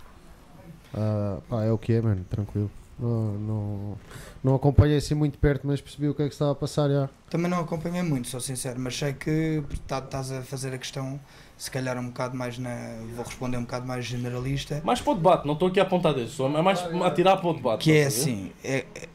ah, 0.94 1.40
pá, 1.50 1.64
é 1.64 1.72
o 1.72 1.78
que 1.78 1.94
é, 1.94 2.02
mano. 2.02 2.24
Tranquilo. 2.30 2.70
Não, 3.00 3.32
não, 3.34 3.98
não 4.44 4.54
acompanhei 4.56 4.98
assim 4.98 5.16
muito 5.16 5.40
perto, 5.40 5.66
mas 5.66 5.82
percebi 5.82 6.08
o 6.08 6.14
que 6.14 6.22
é 6.22 6.28
que 6.28 6.34
estava 6.34 6.52
a 6.52 6.56
passar 6.56 6.88
já. 6.88 7.10
Também 7.32 7.50
não 7.50 7.60
acompanhei 7.62 8.04
muito, 8.04 8.28
sou 8.28 8.40
sincero, 8.40 8.80
mas 8.80 8.96
sei 8.96 9.12
que 9.14 9.64
tá- 9.88 9.98
estás 9.98 10.32
a 10.32 10.44
fazer 10.44 10.72
a 10.72 10.78
questão, 10.78 11.20
se 11.58 11.72
calhar 11.72 11.98
um 11.98 12.08
bocado 12.08 12.38
mais 12.38 12.60
na. 12.60 12.98
Vou 13.16 13.26
responder 13.26 13.58
um 13.58 13.62
bocado 13.64 13.88
mais 13.88 14.06
generalista. 14.06 14.82
Mais 14.84 15.02
para 15.02 15.14
o 15.14 15.16
debate, 15.16 15.48
não 15.48 15.54
estou 15.54 15.70
aqui 15.70 15.80
a 15.80 15.84
apontar 15.84 16.14
desde, 16.14 16.36
só 16.36 16.48
é 16.48 16.62
mais 16.62 16.80
a 16.80 17.10
tirar 17.12 17.38
para 17.38 17.50
o 17.50 17.54
debate. 17.56 17.84
Que 17.86 17.92
é 17.92 18.08
estás 18.08 18.22
a 18.22 18.26
ver? 18.26 18.32
assim, 18.34 18.52
é- 18.64 18.86
é- 18.94 19.10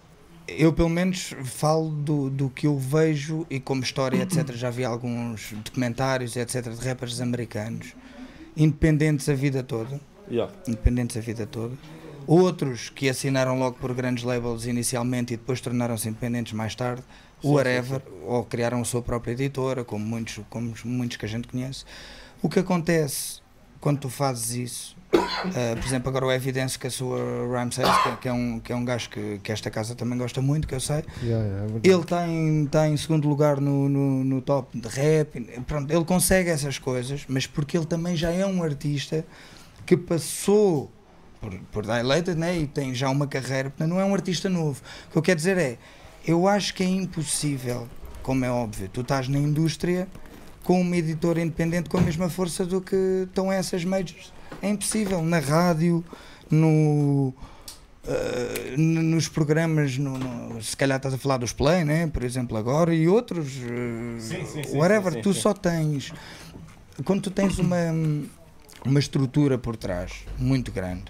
eu 0.48 0.72
pelo 0.72 0.88
menos 0.88 1.34
falo 1.44 1.90
do, 1.90 2.30
do 2.30 2.48
que 2.50 2.66
eu 2.66 2.78
vejo 2.78 3.46
e 3.50 3.58
como 3.58 3.82
história, 3.82 4.22
etc. 4.22 4.52
Já 4.52 4.70
vi 4.70 4.84
alguns 4.84 5.52
documentários, 5.64 6.36
etc., 6.36 6.70
de 6.70 6.86
rappers 6.86 7.20
americanos, 7.20 7.94
independentes 8.56 9.28
a 9.28 9.34
vida 9.34 9.62
toda, 9.62 10.00
Yeah. 10.28 10.52
independentes 10.66 11.16
a 11.16 11.20
vida 11.20 11.46
toda. 11.46 11.76
Outros 12.26 12.90
que 12.90 13.08
assinaram 13.08 13.56
logo 13.58 13.76
por 13.78 13.94
grandes 13.94 14.24
labels 14.24 14.66
inicialmente 14.66 15.34
e 15.34 15.36
depois 15.36 15.60
tornaram-se 15.60 16.08
independentes 16.08 16.52
mais 16.52 16.74
tarde, 16.74 17.02
Sim, 17.40 17.48
whatever, 17.52 18.02
ou 18.24 18.44
criaram 18.44 18.80
a 18.80 18.84
sua 18.84 19.00
própria 19.02 19.32
editora, 19.32 19.84
como 19.84 20.04
muitos, 20.04 20.40
como 20.50 20.74
muitos 20.84 21.16
que 21.16 21.24
a 21.24 21.28
gente 21.28 21.46
conhece. 21.46 21.84
O 22.42 22.48
que 22.48 22.58
acontece 22.58 23.40
quando 23.80 24.00
tu 24.00 24.08
fazes 24.08 24.50
isso, 24.50 24.96
eh, 25.54 25.74
por 25.76 25.84
exemplo, 25.84 26.08
agora 26.08 26.26
o 26.26 26.32
Evidence 26.32 26.78
que 26.78 26.86
a 26.86 26.90
sua 26.90 27.18
Rhyme 27.18 27.72
Says, 27.72 27.88
que, 28.02 28.16
que 28.22 28.28
é 28.28 28.32
um, 28.32 28.60
que 28.60 28.72
é 28.72 28.76
um 28.76 28.84
gajo 28.84 29.10
que, 29.10 29.38
que 29.42 29.52
esta 29.52 29.70
casa 29.70 29.94
também 29.94 30.18
gosta 30.18 30.42
muito, 30.42 30.66
que 30.66 30.74
eu 30.74 30.80
sei, 30.80 31.04
Yeah, 31.22 31.44
yeah, 31.44 31.72
é 31.72 31.88
ele 31.88 32.00
está 32.00 32.26
em, 32.26 32.64
está 32.64 32.88
em 32.88 32.96
segundo 32.96 33.28
lugar 33.28 33.60
no, 33.60 33.88
no, 33.88 34.24
no 34.24 34.42
top 34.42 34.78
de 34.78 34.88
rap, 34.88 35.40
pronto, 35.66 35.92
ele 35.92 36.04
consegue 36.04 36.50
essas 36.50 36.78
coisas, 36.78 37.24
mas 37.28 37.46
porque 37.46 37.76
ele 37.76 37.86
também 37.86 38.16
já 38.16 38.30
é 38.30 38.44
um 38.44 38.62
artista 38.62 39.24
que 39.84 39.96
passou 39.96 40.90
por, 41.40 41.54
por 41.72 41.82
Dilated 41.84 42.38
né, 42.38 42.58
e 42.58 42.66
tem 42.66 42.94
já 42.94 43.08
uma 43.08 43.26
carreira, 43.26 43.70
portanto 43.70 43.88
não 43.88 44.00
é 44.00 44.04
um 44.04 44.14
artista 44.14 44.48
novo. 44.48 44.80
O 45.08 45.12
que 45.12 45.18
eu 45.18 45.22
quero 45.22 45.36
dizer 45.36 45.58
é, 45.58 45.78
eu 46.26 46.48
acho 46.48 46.74
que 46.74 46.82
é 46.82 46.86
impossível, 46.86 47.88
como 48.22 48.44
é 48.44 48.50
óbvio, 48.50 48.88
tu 48.92 49.02
estás 49.02 49.28
na 49.28 49.38
indústria 49.38 50.08
com 50.66 50.80
uma 50.80 50.96
editora 50.96 51.40
independente 51.40 51.88
com 51.88 51.96
a 51.96 52.00
mesma 52.00 52.28
força 52.28 52.66
do 52.66 52.80
que 52.80 52.96
estão 53.28 53.52
essas 53.52 53.84
majors. 53.84 54.32
É 54.60 54.68
impossível. 54.68 55.22
Na 55.22 55.38
rádio, 55.38 56.04
no, 56.50 57.32
n- 58.76 59.00
nos 59.02 59.28
programas, 59.28 59.96
no, 59.96 60.18
no- 60.18 60.60
se 60.60 60.76
calhar 60.76 60.96
estás 60.96 61.14
a 61.14 61.18
falar 61.18 61.36
dos 61.36 61.52
Play, 61.52 61.84
né? 61.84 62.08
por 62.08 62.24
exemplo, 62.24 62.56
agora, 62.56 62.92
e 62.92 63.06
outros, 63.06 63.46
eh, 63.62 64.18
Sim, 64.20 64.44
sim, 64.44 64.64
sim, 64.64 64.76
whatever, 64.76 65.20
tu 65.22 65.32
só 65.32 65.54
tens. 65.54 66.12
Quando 67.04 67.22
tu 67.22 67.30
tens 67.30 67.60
uma, 67.60 67.76
uma 68.84 68.98
estrutura 68.98 69.56
por 69.56 69.76
trás 69.76 70.24
muito 70.36 70.72
grande, 70.72 71.04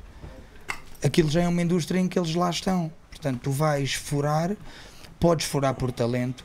aquilo 1.03 1.31
já 1.31 1.41
é 1.41 1.49
uma 1.49 1.63
indústria 1.63 1.99
em 1.99 2.09
que 2.09 2.19
eles 2.19 2.35
lá 2.35 2.51
estão. 2.51 2.93
Portanto, 3.11 3.41
tu 3.45 3.51
vais 3.51 3.95
furar, 3.95 4.55
podes 5.19 5.47
furar 5.47 5.73
por 5.73 5.91
talento. 5.91 6.45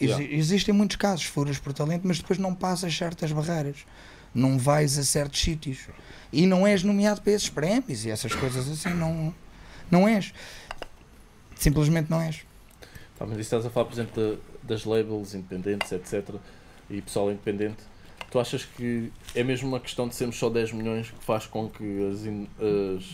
Exi- 0.00 0.12
Yeah. 0.12 0.34
Existem 0.36 0.74
muitos 0.74 0.96
casos, 0.96 1.24
furas 1.24 1.58
por 1.58 1.72
talento, 1.72 2.02
mas 2.06 2.18
depois 2.18 2.38
não 2.38 2.54
passas 2.54 2.96
certas 2.96 3.30
barreiras. 3.32 3.84
Não 4.34 4.58
vais 4.58 4.96
a 4.98 5.02
certos 5.02 5.40
sítios. 5.40 5.78
E 6.32 6.46
não 6.46 6.66
és 6.66 6.82
nomeado 6.82 7.20
para 7.20 7.32
esses 7.32 7.48
prémios 7.50 8.04
e 8.04 8.10
essas 8.10 8.32
coisas 8.34 8.68
assim. 8.68 8.90
Não, 8.94 9.34
não 9.90 10.08
és. 10.08 10.32
Simplesmente 11.56 12.10
não 12.10 12.20
és. 12.20 12.40
Tá, 13.18 13.26
mas 13.26 13.38
estás 13.38 13.66
a 13.66 13.70
falar, 13.70 13.86
por 13.86 13.92
exemplo, 13.94 14.14
da- 14.22 14.38
das 14.62 14.84
labels 14.84 15.34
independentes, 15.34 15.90
etc. 15.92 16.36
E 16.88 17.02
pessoal 17.02 17.30
independente. 17.30 17.78
Tu 18.30 18.38
achas 18.38 18.64
que 18.64 19.12
é 19.34 19.42
mesmo 19.42 19.68
uma 19.68 19.80
questão 19.80 20.08
de 20.08 20.14
sermos 20.14 20.38
só 20.38 20.48
10 20.48 20.72
milhões 20.72 21.10
que 21.10 21.24
faz 21.24 21.46
com 21.46 21.68
que 21.68 22.08
as, 22.08 22.24
in- 22.24 22.48
as 22.96 23.04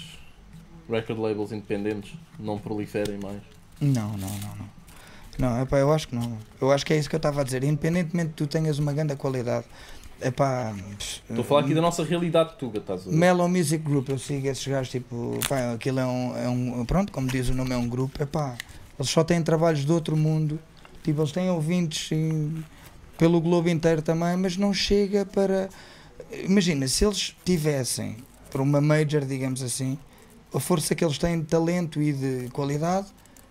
record 0.89 1.19
labels 1.19 1.51
independentes 1.53 2.13
não 2.39 2.59
proliferem 2.59 3.19
mais? 3.19 3.41
Não, 3.81 4.11
não, 4.17 4.29
não, 4.29 4.57
não. 4.57 4.76
Não, 5.39 5.61
epá, 5.63 5.79
eu 5.79 5.93
acho 5.93 6.09
que 6.09 6.15
não. 6.15 6.39
Eu 6.61 6.73
acho 6.73 6.85
que 6.87 6.93
é 6.93 6.99
isso 6.99 7.09
que 7.09 7.15
eu 7.15 7.19
estava 7.19 7.41
a 7.43 7.45
dizer. 7.45 7.63
Independentemente 7.65 8.29
de 8.31 8.35
tu 8.35 8.47
tenhas 8.47 8.79
uma 8.79 8.93
grande 8.93 9.15
qualidade, 9.17 9.67
epá, 10.21 10.75
Estou 10.99 11.41
a 11.41 11.45
falar 11.45 11.61
aqui 11.61 11.75
da 11.75 11.81
nossa 11.83 12.03
realidade 12.03 12.55
tuga, 12.59 12.79
estás 12.79 13.03
a 13.07 13.11
ver? 13.11 13.17
Mellow 13.17 13.49
Music 13.49 13.83
Group, 13.85 14.09
eu 14.09 14.19
sigo 14.19 14.47
esses 14.47 14.67
gajos, 14.67 14.91
tipo, 14.91 15.39
pá, 15.49 15.73
aquilo 15.75 16.01
é 16.01 16.07
um, 16.07 16.37
é 16.37 16.49
um, 16.49 16.85
pronto, 16.87 17.13
como 17.13 17.29
diz 17.29 17.49
o 17.51 17.55
nome, 17.55 17.73
é 17.73 17.77
um 17.77 17.89
grupo, 17.89 18.23
epá, 18.23 18.57
eles 18.99 19.11
só 19.11 19.23
têm 19.23 19.43
trabalhos 19.43 19.85
de 19.85 19.93
outro 19.93 20.17
mundo, 20.17 20.59
tipo, 21.05 21.21
eles 21.21 21.33
têm 21.33 21.51
ouvintes 21.51 22.11
em- 22.13 22.65
pelo 23.19 23.41
globo 23.41 23.69
inteiro 23.69 24.01
também, 24.03 24.37
mas 24.37 24.57
não 24.57 24.73
chega 24.73 25.27
para, 25.27 25.69
imagina, 26.45 26.89
se 26.89 27.05
eles 27.05 27.37
tivessem, 27.45 28.17
por 28.51 28.61
uma 28.63 28.81
major, 28.81 29.23
digamos 29.25 29.63
assim, 29.63 29.99
a 30.55 30.61
força 30.61 30.95
que 30.95 31.05
eles 31.05 31.19
têm 31.19 31.41
de 31.41 31.47
talento 31.47 32.01
e 32.01 32.13
de 32.13 32.49
qualidade 32.51 33.07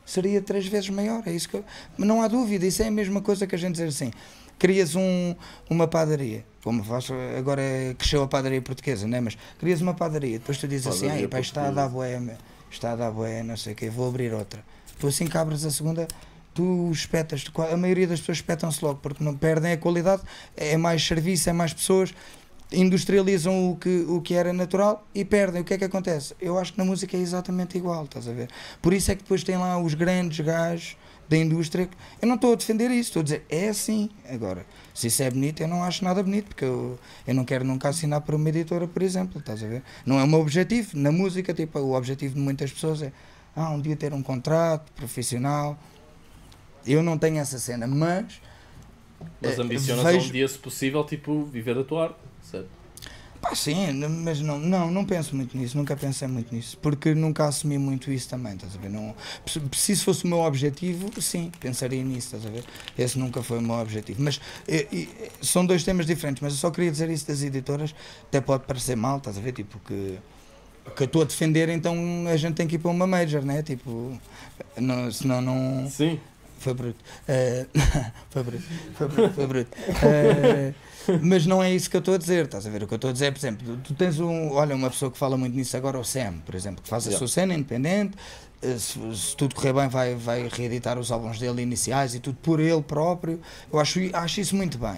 seria 0.06 0.42
três 0.42 0.68
vezes 0.68 0.90
maior, 0.90 1.24
é 1.26 1.32
isso 1.32 1.50
que 1.50 1.56
eu, 1.56 1.66
não 1.98 2.22
há 2.22 2.28
dúvida, 2.28 2.66
isso 2.66 2.84
é 2.84 2.88
a 2.88 2.92
mesma 2.92 3.22
coisa 3.22 3.48
que 3.48 3.56
a 3.56 3.58
gente 3.58 3.74
dizer 3.74 3.88
assim, 3.88 4.12
crias 4.58 4.96
um, 4.96 5.36
uma 5.70 5.88
padaria. 5.88 6.46
Como 6.64 6.84
faz, 6.84 7.10
agora 7.38 7.62
cresceu 7.98 8.24
a 8.24 8.28
padaria 8.28 8.62
portuguesa, 8.62 9.08
né? 9.08 9.20
mas 9.20 9.38
crias 9.60 9.82
uma 9.82 9.94
padaria, 9.94 10.40
depois 10.40 10.58
tu 10.58 10.68
dizes 10.68 10.88
assim, 10.88 11.08
Padaria 11.08 11.26
ah, 11.26 11.30
pá, 11.30 11.40
está 11.40 11.68
a 11.68 11.72
dar 11.72 11.90
boé, 11.90 12.20
está 12.72 12.92
a 12.94 12.96
dar 12.96 13.12
boé, 13.12 13.44
não 13.44 13.56
sei 13.56 13.74
o 13.74 13.76
quê, 13.76 13.90
vou 13.90 14.08
abrir 14.08 14.34
outra. 14.34 14.64
Tu 15.00 15.08
assim 15.08 15.28
que 15.28 15.38
abres 15.38 15.64
a 15.66 15.72
segunda, 15.72 16.08
tu 16.56 16.90
espetas, 16.92 17.44
a 17.72 17.78
maioria 17.78 18.08
das 18.08 18.20
pessoas 18.20 18.40
espetam-se 18.40 18.84
logo, 18.84 19.00
porque 19.00 19.24
não 19.24 19.36
perdem 19.36 19.74
a 19.74 19.78
qualidade, 19.78 20.24
é 20.56 20.78
mais 20.78 21.06
serviço, 21.06 21.50
é 21.50 21.54
mais 21.54 21.74
pessoas, 21.74 22.14
industrializam 22.72 23.72
o 23.72 23.76
que, 23.76 24.06
o 24.08 24.22
que 24.22 24.34
era 24.34 24.52
natural 24.52 25.06
e 25.14 25.24
perdem. 25.24 25.62
O 25.62 25.66
que 25.66 25.74
é 25.74 25.78
que 25.78 25.86
acontece? 25.86 26.36
Eu 26.40 26.58
acho 26.58 26.74
que 26.74 26.78
na 26.80 26.86
música 26.86 27.16
é 27.16 27.20
exatamente 27.20 27.78
igual, 27.78 28.06
estás 28.06 28.28
a 28.28 28.34
ver? 28.34 28.50
Por 28.82 28.94
isso 28.94 29.12
é 29.12 29.16
que 29.16 29.24
depois 29.24 29.44
tem 29.44 29.58
lá 29.58 29.78
os 29.78 29.94
grandes 29.94 30.40
gajos 30.46 30.98
da 31.28 31.38
indústria. 31.38 31.90
Eu 32.22 32.28
não 32.28 32.36
estou 32.36 32.54
a 32.54 32.56
defender 32.56 32.92
isso, 32.92 33.10
estou 33.10 33.22
a 33.22 33.24
dizer, 33.24 33.46
é 33.50 33.70
assim. 33.70 34.10
Agora, 34.30 34.66
se 34.94 35.08
isso 35.08 35.24
é 35.24 35.30
bonito, 35.30 35.62
eu 35.62 35.68
não 35.68 35.84
acho 35.84 36.04
nada 36.04 36.22
bonito, 36.22 36.48
porque 36.48 36.66
eu, 36.66 37.00
eu 37.26 37.34
não 37.34 37.44
quero 37.46 37.64
nunca 37.64 37.90
assinar 37.90 38.22
para 38.22 38.36
uma 38.36 38.50
editora, 38.50 38.88
por 38.88 39.02
exemplo, 39.02 39.40
estás 39.40 39.64
a 39.64 39.68
ver? 39.68 39.84
Não 40.06 40.20
é 40.20 40.24
o 40.24 40.28
meu 40.28 40.40
objetivo. 40.40 40.92
Na 40.98 41.12
música, 41.12 41.54
tipo, 41.54 41.80
o 41.80 41.94
objetivo 41.96 42.36
de 42.36 42.42
muitas 42.42 42.72
pessoas 42.72 43.02
é, 43.02 43.12
ah, 43.56 43.70
um 43.72 43.82
dia 43.82 43.96
ter 43.96 44.14
um 44.14 44.22
contrato 44.22 44.92
profissional. 44.94 45.78
Eu 46.86 47.02
não 47.02 47.18
tenho 47.18 47.38
essa 47.40 47.58
cena, 47.58 47.88
mas. 47.88 48.40
Mas 49.42 49.58
eh, 49.58 49.62
ambicionas 49.64 50.04
vejo- 50.04 50.30
um 50.30 50.32
dia, 50.32 50.48
se 50.48 50.58
possível, 50.60 51.04
tipo, 51.04 51.44
viver 51.46 51.74
da 51.74 51.84
tua 51.84 52.04
arte, 52.04 52.16
certo? 52.52 52.68
Pá, 53.42 53.54
sim, 53.54 53.76
mas 54.24 54.40
não, 54.42 54.58
não, 54.58 54.90
não 54.90 55.06
penso 55.06 55.36
muito 55.36 55.56
nisso, 55.56 55.78
nunca 55.78 55.96
pensei 55.96 56.28
muito 56.28 56.56
nisso, 56.56 56.78
porque 56.82 57.14
nunca 57.14 57.46
assumi 57.46 57.78
muito 57.78 58.10
isso 58.12 58.28
também, 58.30 58.54
estás 58.54 58.76
a 58.76 58.80
ver? 58.80 58.90
Não, 58.90 59.14
se- 59.46 59.92
isso 59.94 60.04
fosse 60.06 60.24
o 60.24 60.28
meu 60.28 60.40
objetivo, 60.40 61.12
sim, 61.22 61.52
pensaria 61.60 62.04
nisso, 62.04 62.36
estás 62.36 62.46
a 62.46 62.50
ver? 62.50 62.64
Esse 62.98 63.20
nunca 63.20 63.44
foi 63.44 63.60
o 63.60 63.62
meu 63.62 63.76
objetivo. 63.76 64.24
Mas 64.24 64.40
eh, 64.68 64.88
eh, 64.92 65.08
são 65.42 65.64
dois 65.66 65.84
temas 65.84 66.08
diferentes, 66.08 66.42
mas 66.42 66.54
eu 66.54 66.60
só 66.60 66.72
queria 66.72 66.90
dizer 66.90 67.10
isso 67.10 67.28
das 67.28 67.44
editoras, 67.44 67.94
até 68.24 68.42
pode 68.42 68.64
parecer 68.64 68.96
mal, 68.96 69.18
estás 69.18 69.38
a 69.38 69.42
ver? 69.42 69.52
Tipo, 69.52 69.78
que, 69.80 70.18
que 70.96 71.04
eu 71.04 71.06
estou 71.06 71.22
a 71.22 71.26
defender, 71.26 71.70
então 71.70 71.96
a 72.32 72.38
gente 72.38 72.56
tem 72.56 72.66
que 72.66 72.76
ir 72.76 72.80
para 72.80 72.90
uma 72.90 73.06
major, 73.06 73.44
né? 73.44 73.62
Tipo, 73.62 74.18
não, 74.78 75.12
senão 75.12 75.42
não. 75.42 75.88
Sim. 75.90 76.20
Foi 76.58 76.74
bruto. 76.74 77.04
Eh, 77.28 77.68
foi 78.32 78.42
bruto. 78.44 78.64
Foi 78.96 79.08
bruto. 79.08 79.34
Foi 79.36 79.46
bruto. 79.48 79.78
Eh, 80.04 80.74
mas 81.22 81.46
não 81.46 81.62
é 81.64 81.72
isso 81.74 81.90
que 81.90 81.96
eu 81.96 82.00
estou 82.00 82.16
a 82.16 82.18
dizer, 82.18 82.46
estás 82.46 82.66
a 82.66 82.70
ver? 82.70 82.84
O 82.84 82.88
que 82.88 82.94
eu 82.94 82.98
estou 82.98 83.10
a 83.10 83.14
dizer, 83.14 83.32
por 83.32 83.40
exemplo, 83.40 83.78
tu 83.84 83.94
tens 83.94 84.20
um. 84.20 84.52
Olha, 84.54 84.76
uma 84.76 84.90
pessoa 84.90 85.12
que 85.12 85.18
fala 85.18 85.38
muito 85.38 85.56
nisso 85.56 85.76
agora, 85.78 86.00
o 86.00 86.04
Sam, 86.04 86.36
por 86.46 86.56
exemplo, 86.56 86.82
que 86.84 86.90
faz 86.90 87.06
a 87.06 87.10
Yeah. 87.12 87.20
sua 87.20 87.28
cena 87.34 87.54
independente. 87.54 88.18
eh, 88.62 88.78
Se, 88.78 89.00
se 89.16 89.36
tudo 89.38 89.54
correr 89.56 89.74
bem, 89.74 89.88
vai, 89.88 90.16
vai 90.16 90.48
reeditar 90.52 90.98
os 90.98 91.12
álbuns 91.12 91.38
dele 91.40 91.62
iniciais 91.62 92.16
e 92.16 92.20
tudo 92.20 92.38
por 92.42 92.60
ele 92.60 92.82
próprio. 92.82 93.40
Eu 93.72 93.80
acho, 93.80 94.00
acho 94.14 94.40
isso 94.42 94.56
muito 94.56 94.78
bem. 94.78 94.98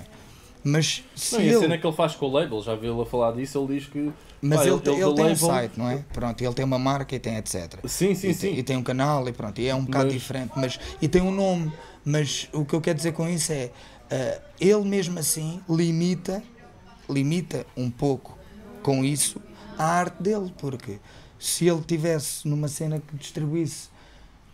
Mas 0.64 1.04
se 1.16 1.36
Não, 1.36 1.42
e 1.42 1.50
a 1.50 1.52
ele. 1.54 1.60
cena 1.60 1.78
que 1.78 1.88
ele 1.88 1.96
faz 1.96 2.16
com 2.16 2.26
o 2.26 2.32
label, 2.32 2.62
já 2.62 2.76
vi 2.76 2.88
ele 2.88 3.02
a 3.02 3.06
falar 3.06 3.32
disso, 3.34 3.58
ele 3.58 3.80
diz 3.80 3.88
que. 3.88 4.12
Mas 4.42 4.60
pá, 4.60 4.66
ele, 4.66 4.74
ele- 4.74 4.82
tem- 4.82 4.94
ele 4.96 5.04
ele 5.04 5.14
tem 5.16 5.24
um 5.26 5.28
label- 5.30 5.48
site, 5.48 5.72
não 5.78 5.90
é? 5.90 6.04
Pronto, 6.14 6.42
ele 6.44 6.54
tem 6.54 6.66
uma 6.66 6.78
marca 6.80 7.16
e 7.16 7.20
tem 7.20 7.38
etc. 7.38 7.80
Sim, 7.86 8.14
sim, 8.16 8.30
e, 8.30 8.34
sim. 8.34 8.40
Tem, 8.50 8.60
e 8.60 8.64
tem 8.64 8.78
um 8.78 8.84
canal 8.84 9.28
e 9.28 9.32
pronto, 9.32 9.60
e 9.62 9.68
é 9.68 9.74
um 9.74 9.84
bocado 9.86 10.06
Mas- 10.06 10.14
diferente, 10.14 10.52
mas 10.56 10.80
e 11.02 11.08
tem 11.08 11.22
um 11.22 11.32
nome, 11.32 11.72
mas 12.04 12.50
o 12.54 12.66
que 12.66 12.74
eu 12.74 12.82
quero 12.82 12.98
dizer 12.98 13.14
com 13.14 13.28
isso 13.30 13.52
é 13.54 13.72
eh, 14.10 14.42
ele 14.60 14.84
mesmo 14.84 15.20
assim 15.20 15.62
limita, 15.70 16.44
limita 17.10 17.66
um 17.76 17.90
pouco 17.90 18.38
com 18.82 19.04
isso 19.04 19.42
a 19.78 19.86
arte 19.86 20.22
dele, 20.22 20.54
porque 20.58 21.00
se 21.40 21.68
ele 21.68 21.82
tivesse 21.82 22.48
numa 22.48 22.68
cena 22.68 23.00
que 23.00 23.16
distribuísse 23.16 23.90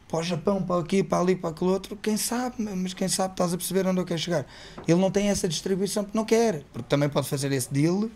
para 0.08 0.20
o 0.20 0.24
Japão, 0.24 0.62
para 0.62 0.80
aqui, 0.80 1.04
para 1.04 1.20
ali, 1.20 1.36
para 1.36 1.50
aquele 1.50 1.72
outro, 1.72 1.96
quem 1.96 2.18
sabe, 2.18 2.56
mas 2.60 2.94
quem 2.94 3.08
sabe 3.08 3.34
estás 3.34 3.54
a 3.54 3.58
perceber 3.58 3.88
onde 3.88 4.00
eu 4.00 4.06
quero 4.06 4.20
chegar. 4.20 4.46
Ele 4.88 5.00
não 5.00 5.10
tem 5.10 5.30
essa 5.30 5.48
distribuição 5.48 6.04
porque 6.04 6.18
não 6.18 6.26
quer, 6.26 6.64
porque 6.72 6.88
também 6.88 7.10
pode 7.10 7.28
fazer 7.28 7.52
esse 7.52 7.74
deal 7.74 8.10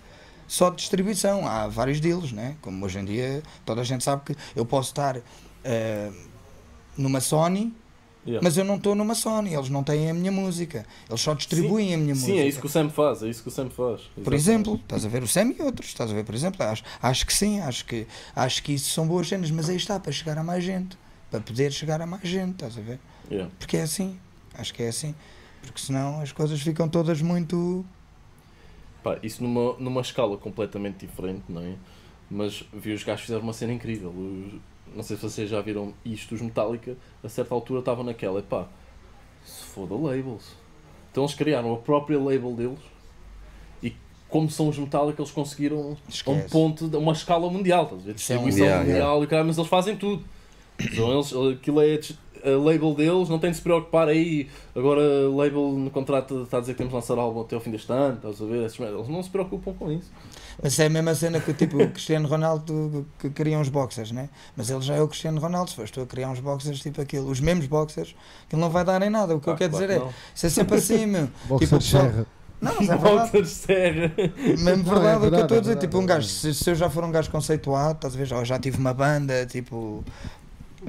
só 0.47 0.69
de 0.69 0.77
distribuição. 0.77 1.47
Há 1.47 1.67
vários 1.67 1.99
deals, 1.99 2.31
né? 2.31 2.55
como 2.61 2.85
hoje 2.85 2.99
em 2.99 3.05
dia 3.05 3.41
toda 3.65 3.81
a 3.81 3.83
gente 3.83 4.03
sabe 4.03 4.21
que 4.25 4.35
eu 4.55 4.65
posso 4.65 4.89
estar 4.89 5.19
eh, 5.63 6.11
numa 6.95 7.19
Sony, 7.19 7.75
Yeah. 8.27 8.43
mas 8.43 8.57
eu 8.57 8.65
não 8.65 8.75
estou 8.75 8.93
numa 8.93 9.15
Sony, 9.15 9.53
eles 9.53 9.69
não 9.69 9.81
têm 9.83 10.09
a 10.09 10.13
minha 10.13 10.31
música, 10.33 10.85
eles 11.07 11.21
só 11.21 11.33
distribuem 11.33 11.93
a 11.93 11.97
minha 11.97 12.13
Sim, 12.13 12.21
música. 12.21 12.39
é 12.41 12.47
isso 12.47 12.59
que 12.59 12.65
o 12.65 12.69
Sam 12.69 12.89
faz, 12.89 13.23
é 13.23 13.29
isso 13.29 13.41
que 13.41 13.47
o 13.47 13.51
Sam 13.51 13.69
faz. 13.69 14.01
Por 14.01 14.33
Exatamente. 14.33 14.35
exemplo, 14.35 14.75
estás 14.75 15.05
a 15.05 15.07
ver 15.09 15.23
o 15.23 15.27
Sam 15.27 15.53
e 15.57 15.61
outros, 15.61 15.87
estás 15.87 16.11
a 16.11 16.13
ver, 16.13 16.25
por 16.25 16.35
exemplo, 16.35 16.61
acho, 16.61 16.83
acho 17.01 17.25
que 17.25 17.33
sim, 17.33 17.61
acho 17.61 17.85
que, 17.85 18.05
acho 18.35 18.61
que 18.61 18.73
isso 18.73 18.91
são 18.91 19.07
boas 19.07 19.29
cenas, 19.29 19.49
mas 19.49 19.69
aí 19.69 19.77
está, 19.77 19.97
para 19.97 20.11
chegar 20.11 20.37
a 20.37 20.43
mais 20.43 20.61
gente, 20.63 20.97
para 21.31 21.39
poder 21.39 21.71
chegar 21.71 22.01
a 22.01 22.05
mais 22.05 22.23
gente, 22.27 22.51
estás 22.55 22.77
a 22.77 22.81
ver? 22.81 22.99
Yeah. 23.31 23.49
Porque 23.57 23.77
é 23.77 23.83
assim, 23.83 24.19
acho 24.55 24.73
que 24.73 24.83
é 24.83 24.89
assim, 24.89 25.15
porque 25.61 25.79
senão 25.79 26.19
as 26.19 26.33
coisas 26.33 26.59
ficam 26.61 26.89
todas 26.89 27.21
muito. 27.21 27.85
Pá, 29.03 29.17
isso 29.23 29.41
numa, 29.41 29.73
numa 29.79 30.01
escala 30.01 30.37
completamente 30.37 31.05
diferente, 31.05 31.43
não 31.47 31.61
é? 31.61 31.75
Mas 32.29 32.63
vi 32.73 32.91
os 32.93 33.03
gajos 33.05 33.21
fizeram 33.25 33.41
uma 33.43 33.53
cena 33.53 33.71
incrível. 33.71 34.09
Os- 34.09 34.59
não 34.95 35.03
sei 35.03 35.15
se 35.17 35.23
vocês 35.23 35.49
já 35.49 35.61
viram 35.61 35.93
isto, 36.05 36.35
os 36.35 36.41
Metallica, 36.41 36.95
a 37.23 37.29
certa 37.29 37.53
altura 37.53 37.79
estavam 37.79 38.03
naquela, 38.03 38.41
pá, 38.41 38.67
se 39.45 39.63
foda 39.65 39.93
labels. 39.95 40.55
Então 41.11 41.23
eles 41.23 41.35
criaram 41.35 41.73
a 41.73 41.77
própria 41.77 42.17
label 42.17 42.53
deles 42.53 42.79
e 43.81 43.93
como 44.29 44.49
são 44.49 44.67
os 44.69 44.77
Metallica, 44.77 45.21
eles 45.21 45.31
conseguiram 45.31 45.77
a 45.77 45.81
um 45.81 45.95
Esquece. 46.09 46.49
ponto, 46.49 46.85
uma 46.97 47.13
escala 47.13 47.49
mundial, 47.49 47.83
estás 47.83 48.01
a 48.01 48.05
ver? 48.05 48.11
É 48.11 48.13
Distribuição 48.13 48.65
Yeah, 48.65 48.85
mundial 48.85 49.23
e 49.23 49.27
caralho, 49.27 49.47
mas 49.47 49.57
eles 49.57 49.69
fazem 49.69 49.95
tudo. 49.95 50.23
Então 50.79 51.11
eles, 51.13 51.33
aquilo 51.57 51.81
é 51.81 51.99
a 52.43 52.49
label 52.57 52.93
deles, 52.93 53.29
não 53.29 53.39
tem 53.39 53.49
de 53.49 53.57
se 53.57 53.63
preocupar 53.63 54.07
aí. 54.07 54.47
Agora, 54.75 55.01
a 55.01 55.35
label 55.35 55.71
no 55.71 55.89
contrato 55.89 56.43
está 56.43 56.57
a 56.57 56.59
dizer 56.59 56.73
que 56.73 56.77
temos 56.77 56.91
de 56.91 56.95
lançar 56.95 57.17
álbum 57.17 57.41
até 57.41 57.55
ao 57.55 57.61
fim 57.61 57.71
deste 57.71 57.91
ano, 57.91 58.15
estás 58.15 58.41
a 58.41 58.45
ver? 58.45 58.63
Eles 58.63 59.07
não 59.07 59.23
se 59.23 59.29
preocupam 59.29 59.73
com 59.73 59.91
isso. 59.91 60.11
Mas 60.61 60.79
é 60.79 60.85
a 60.87 60.89
mesma 60.89 61.13
cena 61.13 61.39
que 61.39 61.53
tipo 61.53 61.81
o 61.81 61.89
Cristiano 61.89 62.27
Ronaldo 62.27 63.05
que 63.19 63.29
cria 63.29 63.57
uns 63.59 63.69
boxers, 63.69 64.11
né? 64.11 64.29
Mas 64.55 64.69
ele 64.69 64.81
já 64.81 64.95
é 64.95 65.01
o 65.01 65.07
Cristiano 65.07 65.39
Ronaldo, 65.39 65.69
se 65.69 65.75
fores 65.75 65.91
tu 65.91 66.01
a 66.01 66.05
criar 66.07 66.29
uns 66.29 66.39
boxers 66.39 66.79
tipo 66.79 66.99
aquilo, 67.01 67.29
os 67.29 67.39
mesmos 67.39 67.67
boxers, 67.67 68.15
aquilo 68.47 68.61
não 68.61 68.69
vai 68.69 68.83
dar 68.83 69.01
em 69.03 69.09
nada. 69.09 69.35
O 69.35 69.39
que 69.39 69.47
eu 69.49 69.53
Ah, 69.53 69.57
quero 69.57 69.71
claro 69.71 69.85
dizer 69.87 69.99
que 69.99 70.07
é, 70.07 70.13
isso 70.35 70.45
é 70.47 70.49
sempre 70.49 70.77
assim, 70.77 71.05
meu. 71.05 71.29
Boxer 71.45 71.79
Tipo, 71.79 71.81
serra. 71.81 72.25
Não, 72.59 72.73
mas 72.75 72.89
é 72.89 72.95
não. 72.95 72.99
verdade. 73.01 73.45
Serra. 73.47 74.11
Mesmo 74.57 74.83
Não, 74.95 75.07
é 75.07 75.19
verdade, 75.19 75.25
o 75.27 75.29
que 75.29 75.35
eu 75.35 75.41
estou 75.41 75.55
a 75.55 75.57
é 75.57 75.61
dizer, 75.61 75.75
tipo, 75.77 75.99
um 75.99 76.03
é 76.03 76.05
gajo, 76.07 76.27
se, 76.27 76.53
se 76.55 76.69
eu 76.71 76.75
já 76.75 76.89
for 76.89 77.03
um 77.03 77.11
gajo 77.11 77.29
conceituado, 77.29 77.93
estás 77.97 78.15
a 78.15 78.17
ver, 78.17 78.25
já, 78.25 78.43
já 78.43 78.57
tive 78.59 78.77
uma 78.79 78.93
banda, 78.95 79.45
tipo, 79.45 80.03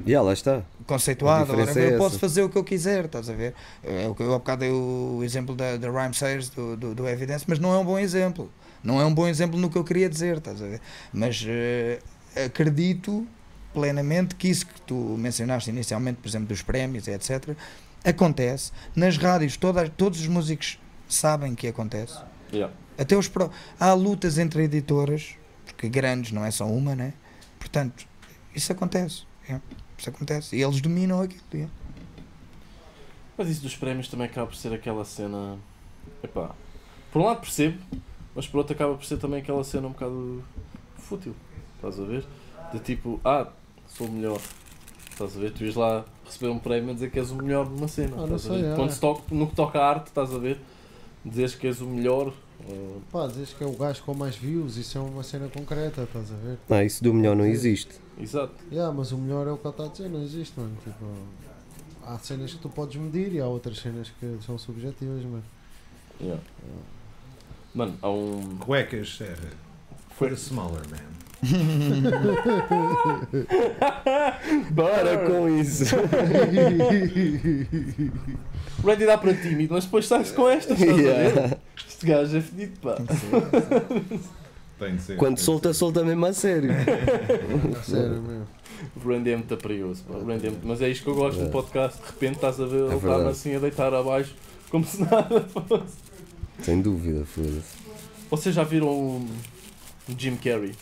E 0.06 0.16
lá 0.16 0.32
está. 0.32 0.62
conceituado, 0.87 1.52
agora 1.52 1.70
é 1.78 1.94
eu 1.94 1.98
posso 1.98 2.16
essa. 2.16 2.18
fazer 2.18 2.42
o 2.42 2.48
que 2.48 2.56
eu 2.56 2.64
quiser, 2.64 3.04
estás 3.04 3.28
a 3.28 3.34
ver? 3.34 3.54
É 3.84 4.08
o 4.08 4.14
que 4.14 4.22
eu 4.22 4.32
há 4.34 4.38
bocado 4.38 4.60
dei 4.60 4.70
o 4.70 5.20
exemplo 5.22 5.54
da, 5.54 5.76
da 5.76 5.90
Rhyme 5.90 6.14
Sayers, 6.14 6.48
do, 6.50 6.76
do, 6.76 6.94
do 6.94 7.08
Evidence, 7.08 7.44
mas 7.46 7.58
não 7.58 7.75
é 7.75 7.78
um 7.78 7.84
bom 7.84 7.98
exemplo. 7.98 8.50
Não 8.82 9.00
é 9.00 9.04
um 9.04 9.12
bom 9.14 9.26
exemplo 9.26 9.58
no 9.58 9.68
que 9.70 9.76
eu 9.76 9.85
queria 9.85 10.08
dizer, 10.08 10.38
estás 10.38 10.62
a 10.62 10.66
ver? 10.66 10.80
Mas 11.12 11.44
eh, 11.47 12.00
acredito 12.44 13.26
plenamente 13.75 14.35
que 14.35 14.49
isso 14.49 14.66
que 14.66 14.80
tu 14.82 14.94
mencionaste 15.18 15.70
inicialmente, 15.70 16.18
por 16.20 16.28
exemplo, 16.28 16.49
dos 16.49 16.62
prémios, 16.62 17.06
etc., 17.08 17.56
acontece 18.04 18.73
nas 18.94 19.16
rádios, 19.16 19.56
todos 19.56 20.20
os 20.20 20.26
músicos 20.26 20.78
sabem 21.08 21.54
que 21.54 21.66
acontece. 21.66 22.18
Yeah. 22.52 22.73
Até 22.97 23.16
os 23.16 23.28
pró- 23.28 23.50
há 23.78 23.92
lutas 23.92 24.38
entre 24.38 24.62
editoras, 24.64 25.35
porque 25.66 25.88
grandes 25.88 26.32
não 26.32 26.44
é 26.44 26.50
só 26.50 26.66
uma, 26.66 26.94
né? 26.94 27.12
Portanto, 27.58 28.06
isso 28.54 28.73
acontece. 28.73 29.25
é. 29.49 29.61
Isso 29.99 30.08
acontece. 30.08 30.56
E 30.56 30.62
eles 30.62 30.80
dominam 30.80 31.20
aquilo. 31.20 31.42
é. 31.54 31.66
Mas 33.37 33.49
isso 33.49 33.62
dos 33.62 33.76
prémios 33.76 34.08
também 34.08 34.26
acaba 34.26 34.47
por 34.47 34.56
ser 34.56 34.73
aquela 34.73 35.04
cena. 35.04 35.58
Epá, 36.23 36.54
por 37.12 37.20
um 37.23 37.25
lado 37.26 37.40
percebo, 37.40 37.78
mas 38.38 38.47
por 38.47 38.59
outro 38.59 38.73
acaba 38.73 38.95
por 38.95 39.04
ser 39.04 39.16
também 39.16 39.40
aquela 39.40 39.64
cena 39.64 39.88
um 39.88 39.90
bocado 39.90 40.45
fútil. 40.97 41.35
Estás 41.75 41.99
a 41.99 42.04
ver? 42.04 42.25
De 42.73 42.78
tipo, 42.78 43.21
ah, 43.25 43.49
sou 43.88 44.07
o 44.07 44.12
melhor. 44.12 44.40
Estás 45.11 45.37
a 45.37 45.40
ver? 45.40 45.52
Tu 45.52 45.64
ias 45.64 45.75
lá 45.75 46.04
receber 46.25 46.49
um 46.52 46.59
prémio 46.61 46.92
a 46.92 46.95
dizer 46.95 47.11
que 47.11 47.18
és 47.18 47.33
o 47.33 47.35
melhor 47.35 47.68
numa 47.68 47.88
cena. 47.88 48.14
Ah, 48.16 48.23
estás 48.23 48.47
a 48.47 48.50
ver? 48.50 48.61
sei, 48.61 48.71
é. 48.71 48.76
Quando 48.76 48.90
se 48.92 49.00
toca, 49.00 49.23
no 49.35 49.49
que 49.49 49.57
toca 49.57 49.80
à 49.80 49.88
arte, 49.88 50.07
estás 50.07 50.33
a 50.33 50.38
ver? 50.38 50.61
Dizes 51.25 51.57
que 51.57 51.66
és 51.66 51.80
o 51.80 51.87
melhor. 51.87 52.33
Pá, 53.11 53.26
dizes 53.26 53.52
que 53.52 53.64
é 53.64 53.66
o 53.66 53.73
gajo 53.73 54.04
com 54.04 54.14
mais 54.14 54.37
views, 54.37 54.76
isso 54.76 54.97
é 54.97 55.00
uma 55.00 55.25
cena 55.25 55.49
concreta, 55.49 56.02
estás 56.02 56.30
a 56.30 56.37
ver? 56.37 56.59
Não, 56.68 56.80
isso 56.80 57.02
do 57.02 57.12
melhor 57.12 57.35
não 57.35 57.45
existe. 57.45 57.97
exato. 58.21 58.54
Yeah, 58.71 58.97
mas 58.97 59.11
o 59.11 59.18
melhor 59.18 59.49
é 59.49 59.50
o 59.50 59.57
que 59.57 59.66
ele 59.66 59.73
está 59.73 59.85
a 59.85 59.88
dizer, 59.88 60.09
não 60.09 60.23
existe, 60.23 60.61
mano. 60.61 60.76
Tipo, 60.85 61.07
há 62.07 62.16
cenas 62.21 62.54
que 62.54 62.61
tu 62.61 62.68
podes 62.68 62.95
medir 63.00 63.33
e 63.33 63.40
há 63.40 63.49
outras 63.49 63.80
cenas 63.80 64.12
que 64.21 64.38
são 64.47 64.57
subjetivas, 64.57 65.25
mano. 65.25 65.42
Yeah. 66.21 66.40
Mano, 67.78 67.94
há 68.02 68.11
um. 68.11 68.56
Cuecas 68.58 69.16
Serra. 69.16 69.50
For 70.18 70.28
the 70.30 70.35
smaller 70.35 70.82
man. 70.90 70.99
Para 74.75 75.18
com 75.18 75.49
isso. 75.49 75.94
Ready 78.85 79.06
dá 79.06 79.16
para 79.16 79.32
tímido, 79.35 79.75
mas 79.75 79.85
depois 79.85 80.08
sai-se 80.08 80.32
com 80.32 80.49
a 80.49 80.56
ver? 80.56 80.80
Yeah. 80.80 81.56
Este 81.88 82.06
gajo 82.06 82.37
é 82.37 82.40
fedido, 82.40 82.80
pá. 82.80 82.97
Tem 84.80 84.97
de 84.97 85.02
ser. 85.02 85.16
Quando 85.16 85.28
tem 85.35 85.35
de 85.37 85.40
solta, 85.42 85.73
solta 85.73 86.04
mesmo 86.04 86.26
a 86.26 86.32
sério. 86.32 86.70
Sério 87.85 88.20
mesmo. 88.23 88.49
O 88.97 89.08
Randy 89.08 89.30
é 89.30 89.37
muito 89.37 89.56
perigoso, 89.56 90.02
pá. 90.02 90.14
Randy 90.18 90.49
é 90.49 90.50
muito- 90.50 90.66
Mas 90.66 90.82
é 90.82 90.88
isto 90.88 91.04
que 91.04 91.11
eu 91.11 91.14
gosto 91.14 91.40
É. 91.40 91.44
no 91.44 91.50
podcast. 91.50 92.00
De 92.00 92.06
repente 92.06 92.35
estás 92.35 92.61
a 92.61 92.66
ver, 92.66 92.75
ele 92.76 92.85
está-me 92.94 93.00
verdade. 93.00 93.28
assim 93.30 93.54
a 93.54 93.58
deitar 93.61 93.94
abaixo 93.94 94.35
Como 94.70 94.85
se 94.85 95.00
nada 95.02 95.40
fosse. 95.40 96.08
Sem 96.62 96.81
dúvida, 96.81 97.25
foda-se. 97.25 97.77
Vocês 98.31 98.55
já 98.55 98.65
viram 98.65 98.88
o 98.88 99.29
Jim 100.17 100.37
Carrey 100.37 100.75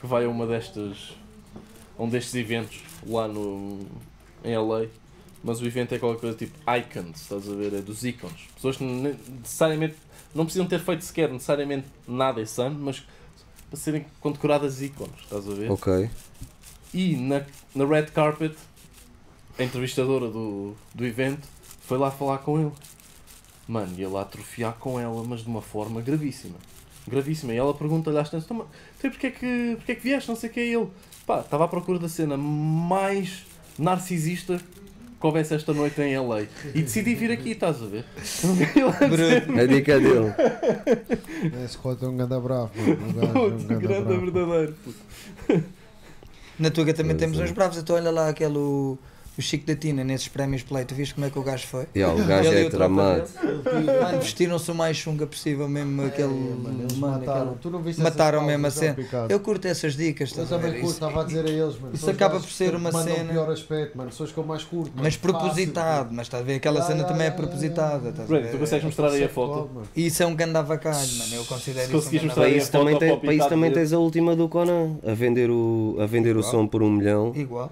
que 0.00 0.06
vai 0.06 0.24
a 0.24 0.28
uma 0.28 0.46
destas. 0.46 1.14
a 1.98 2.02
um 2.02 2.08
destes 2.08 2.34
eventos 2.34 2.80
lá 3.06 3.26
no. 3.26 3.80
em 4.44 4.56
LA. 4.56 4.86
Mas 5.42 5.60
o 5.60 5.66
evento 5.66 5.94
é 5.94 5.98
qualquer 5.98 6.20
coisa 6.20 6.36
tipo 6.36 6.58
icons, 6.70 7.20
estás 7.20 7.48
a 7.48 7.54
ver? 7.54 7.72
É 7.74 7.80
dos 7.80 8.04
ícones. 8.04 8.40
Pessoas 8.54 8.76
que 8.76 8.84
ne- 8.84 9.16
necessariamente 9.40 9.94
não 10.34 10.44
precisam 10.44 10.66
ter 10.66 10.80
feito 10.80 11.04
sequer 11.04 11.30
necessariamente 11.30 11.86
nada 12.06 12.40
esse 12.40 12.60
ano, 12.60 12.76
mas 12.80 13.04
para 13.70 13.78
serem 13.78 14.04
condecoradas 14.20 14.82
ícones, 14.82 15.14
estás 15.22 15.48
a 15.48 15.54
ver? 15.54 15.70
Ok. 15.70 16.10
E 16.92 17.16
na, 17.16 17.42
na 17.74 17.84
red 17.86 18.06
carpet, 18.06 18.56
a 19.58 19.62
entrevistadora 19.62 20.28
do, 20.28 20.74
do 20.94 21.04
evento 21.06 21.46
foi 21.82 21.96
lá 21.98 22.10
falar 22.10 22.38
com 22.38 22.60
ele. 22.60 22.72
Mano, 23.68 23.92
ia 23.98 24.08
lá 24.08 24.22
atrofiar 24.22 24.74
com 24.74 24.98
ela, 25.00 25.22
mas 25.24 25.40
de 25.40 25.48
uma 25.48 25.60
forma 25.62 26.00
gravíssima. 26.00 26.54
Gravíssima. 27.06 27.52
E 27.52 27.56
ela 27.56 27.74
pergunta-lhe 27.74 28.18
às 28.18 28.28
tantas, 28.30 28.44
"Então, 28.46 28.66
porque, 29.10 29.26
é 29.28 29.30
que, 29.30 29.74
porque 29.76 29.92
é 29.92 29.94
que 29.94 30.02
vieste? 30.02 30.28
Não 30.28 30.36
sei 30.36 30.50
o 30.50 30.52
que 30.52 30.60
é 30.60 30.66
ele. 30.66 30.88
Pá, 31.26 31.40
estava 31.40 31.64
à 31.64 31.68
procura 31.68 31.98
da 31.98 32.08
cena 32.08 32.36
mais 32.36 33.44
narcisista 33.78 34.58
que 35.18 35.26
houvesse 35.26 35.54
esta 35.54 35.72
noite 35.72 36.00
em 36.02 36.16
LA. 36.18 36.42
E 36.74 36.82
decidi 36.82 37.14
vir 37.14 37.30
aqui, 37.32 37.52
estás 37.52 37.82
a 37.82 37.86
ver? 37.86 38.04
Bruto. 39.08 39.60
A 39.60 39.66
dica 39.66 39.98
dele. 39.98 40.34
Esse 41.64 41.78
Cota 41.78 42.04
é 42.06 42.08
um 42.08 42.16
ganda 42.16 42.38
bravo. 42.38 42.70
Um 42.78 43.20
é 43.20 43.38
um 43.38 43.50
ganda 43.50 43.74
grande 43.76 44.04
bravo. 44.04 44.20
verdadeiro. 44.30 44.74
puto. 44.84 45.64
Na 46.58 46.70
Tuga 46.70 46.94
também 46.94 47.12
Pois 47.16 47.20
temos 47.20 47.38
é. 47.40 47.44
uns 47.44 47.50
bravos, 47.50 47.76
então 47.78 47.96
olha 47.96 48.10
lá 48.10 48.28
aquele 48.28 48.96
o, 49.38 49.42
Chico 49.42 49.66
da 49.66 49.74
Tina 49.76 50.02
nesses 50.04 50.28
prémios 50.28 50.62
Play, 50.62 50.84
tu 50.84 50.94
viste 50.94 51.14
como 51.14 51.26
é 51.26 51.30
que 51.30 51.38
o 51.38 51.42
gajo 51.42 51.66
foi? 51.66 51.86
Yeah, 51.94 52.14
o 52.14 52.24
gajo 52.26 52.48
Ele 52.48 52.62
e 52.62 52.66
é 52.66 52.70
tramado. 52.70 53.24
Mano, 54.02 54.20
vestiram-se 54.20 54.70
o 54.70 54.74
mais 54.74 54.96
chunga 54.96 55.26
possível 55.26 55.68
mesmo, 55.68 56.02
aquele. 56.04 56.28
É, 56.28 56.54
mano, 56.62 56.80
eles 56.82 56.96
mano, 56.96 57.18
mataram. 57.18 57.40
aquela- 57.42 57.56
Tu 57.60 57.70
não 57.70 57.82
viste 57.82 58.00
mataram 58.02 58.40
mesmo 58.44 58.66
a 58.66 58.70
pausas, 58.70 58.78
cena. 58.78 58.94
Picado? 58.94 59.32
Eu 59.32 59.40
curto 59.40 59.66
essas 59.68 59.96
dicas, 59.96 60.30
Eu 60.36 60.42
estás 60.44 60.52
a 60.52 60.56
também 60.56 60.72
curto, 60.80 60.84
Isso- 60.86 60.94
estava 60.94 61.20
a 61.20 61.24
dizer 61.24 61.44
a 61.44 61.48
eles, 61.50 61.78
mano. 61.80 61.94
isso 61.94 62.10
acaba 62.10 62.40
por 62.40 62.50
ser 62.50 62.74
uma 62.74 62.92
cena- 62.92 63.24
o 63.24 63.32
pior 63.32 63.50
aspecto, 63.50 63.98
mano. 63.98 64.10
Pessoas 64.10 64.32
que 64.32 64.38
eu 64.38 64.44
mais 64.44 64.62
curto. 64.64 64.90
mano. 64.90 65.02
Mas 65.02 65.14
Fácil, 65.14 65.20
propositado, 65.20 66.08
mas 66.12 66.26
estás 66.26 66.42
a 66.42 66.46
ver? 66.46 66.54
Aquela 66.56 66.80
Ya, 66.80 66.86
cena 66.86 67.00
ya, 67.00 67.04
também 67.04 67.26
é 67.26 67.30
propositada. 67.30 68.08
estás 68.10 68.30
a 68.30 68.34
ver? 68.38 68.50
tu 68.50 68.58
consegues 68.58 68.84
mostrar 68.84 69.10
aí 69.10 69.24
a 69.24 69.28
foto? 69.28 69.70
E 69.94 70.06
isso 70.06 70.22
é 70.22 70.26
um 70.26 70.34
ganda 70.34 70.58
avacalho, 70.60 70.96
mano. 71.18 71.34
Eu 71.34 71.44
considero 71.44 71.96
isso 71.98 72.08
um 72.08 72.24
mostrar 72.24 72.44
aí 72.44 72.58
a 72.58 72.64
foto 72.64 73.18
para 73.20 73.34
isso 73.34 73.48
também 73.48 73.70
tens 73.72 73.92
a 73.92 73.98
última 73.98 74.34
do 74.34 74.48
Conan. 74.48 74.96
A 75.06 75.12
vender 75.14 75.50
o, 75.50 75.96
a 76.00 76.06
vender 76.06 76.36
o 76.36 76.40
Igual. 76.40 76.50
som 76.50 76.66
por 76.66 76.82
um 76.82 76.90
milhão. 76.90 77.32
Igual. 77.34 77.70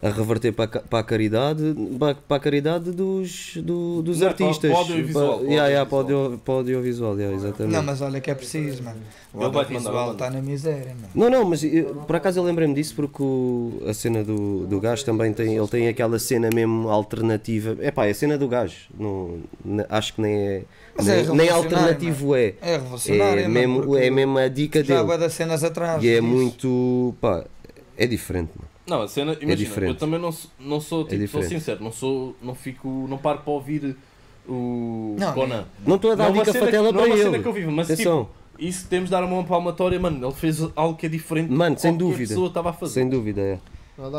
A 0.00 0.10
reverter 0.10 0.52
para, 0.52 0.78
a 0.78 0.80
para 0.80 0.98
a 1.00 1.02
caridade. 1.02 1.74
Para, 1.98 2.14
para 2.14 2.36
a 2.36 2.40
caridade 2.40 2.92
dos, 2.92 3.54
do- 3.56 4.00
dos 4.00 4.20
Não, 4.20 4.28
artistas. 4.28 4.70
para 4.70 4.70
o 4.70 4.76
audiovisual, 4.76 5.38
Para- 5.38 5.44
o 5.46 5.50
yeah, 5.50 5.66
yeah, 5.68 5.90
para 5.90 5.96
o 5.96 5.98
audiovisual. 5.98 6.24
audio- 6.26 6.38
para 6.44 6.52
o 6.52 6.56
audiovisual. 6.58 7.16
yeah, 7.18 7.36
exatamente. 7.36 7.72
Não, 7.74 7.82
mas 7.82 8.00
olha 8.00 8.20
que 8.20 8.30
é 8.30 8.34
preciso, 8.36 8.84
mano. 8.84 9.00
O 9.34 9.42
audiovisual 9.42 10.12
está 10.12 10.30
na 10.30 10.40
miséria, 10.40 10.94
mano. 10.94 11.08
Não, 11.16 11.28
não, 11.28 11.44
mas 11.44 11.64
eu- 11.64 11.96
por 12.06 12.14
acaso 12.14 12.38
eu 12.38 12.44
lembrei-me 12.44 12.74
disso 12.74 12.94
porque 12.94 13.20
o- 13.20 13.82
a 13.88 13.92
cena 13.92 14.22
do, 14.22 14.68
do 14.68 14.78
gajo 14.80 15.04
também 15.04 15.32
tem, 15.32 15.56
ele 15.56 15.66
tem 15.66 15.88
aquela 15.88 16.18
cena 16.20 16.48
mesmo 16.54 16.88
alternativa. 16.88 17.76
É 17.80 17.90
pá, 17.90 18.06
é 18.06 18.10
a 18.10 18.14
cena 18.14 18.38
do 18.38 18.46
gajo, 18.46 18.76
não, 18.96 19.40
acho 19.88 20.14
que 20.14 20.20
nem 20.22 20.32
é, 20.36 20.62
Mas 20.96 21.08
é 21.08 21.10
nem, 21.10 21.16
nem 21.16 21.46
revolucionário, 21.46 21.56
alternativo 21.56 22.36
é. 22.36 22.54
É 22.62 22.72
revolucionário, 22.76 23.40
É 23.42 23.48
mano, 23.48 23.78
mesmo, 23.78 23.96
é 23.96 24.10
mesmo 24.10 24.38
a 24.38 24.46
dica 24.46 24.84
Já 24.84 25.02
dele. 25.02 25.18
das 25.18 25.32
cenas 25.32 25.64
atrás. 25.64 26.04
E 26.04 26.08
é 26.08 26.20
disso. 26.20 26.22
muito, 26.22 27.14
pá, 27.20 27.44
é 27.96 28.06
diferente. 28.06 28.50
mano. 28.56 28.67
Não, 28.88 29.02
a 29.02 29.08
cena, 29.08 29.32
imagina, 29.32 29.56
diferente. 29.56 29.90
eu 29.90 29.94
também 29.96 30.18
não 30.20 30.32
sou, 30.32 30.50
não 30.58 30.80
sou 30.80 31.04
tipo, 31.04 31.16
sou 31.28 31.40
diferente. 31.40 31.48
sincero, 31.60 31.84
não 31.84 31.92
sou, 31.92 32.34
não 32.42 32.54
fico, 32.54 33.06
não 33.08 33.18
paro 33.18 33.40
para 33.40 33.52
ouvir 33.52 33.96
o 34.48 35.16
Não, 35.18 35.34
Conan. 35.34 35.66
Não 35.86 35.96
estou 35.96 36.12
a 36.12 36.14
dar 36.14 36.28
é 36.30 36.32
dica 36.32 36.46
cena 36.46 36.58
que- 36.58 36.64
fatela 36.64 36.92
não 36.92 37.00
é 37.00 37.02
para 37.02 37.10
uma 37.14 37.16
cena 37.16 37.28
ele. 37.36 37.42
que 37.42 37.48
eu 37.48 37.52
vivo, 37.52 37.70
mas 37.70 37.90
Atenção, 37.90 38.24
tipo, 38.24 38.38
isso 38.58 38.86
temos 38.88 39.06
de 39.06 39.10
dar 39.10 39.22
uma 39.24 39.44
palmatória, 39.44 40.00
mano, 40.00 40.26
ele 40.26 40.34
fez 40.34 40.60
algo 40.74 40.96
que 40.96 41.06
é 41.06 41.08
diferente 41.08 41.50
Mano, 41.52 41.74
do 41.76 41.80
sem 41.80 41.92
que 41.92 41.98
dúvida. 41.98 42.28
pessoa 42.28 42.48
estava 42.48 42.70
a 42.70 42.72
fazer. 42.72 42.94
sem 42.94 43.08
dúvida, 43.08 43.40
é. 43.40 43.58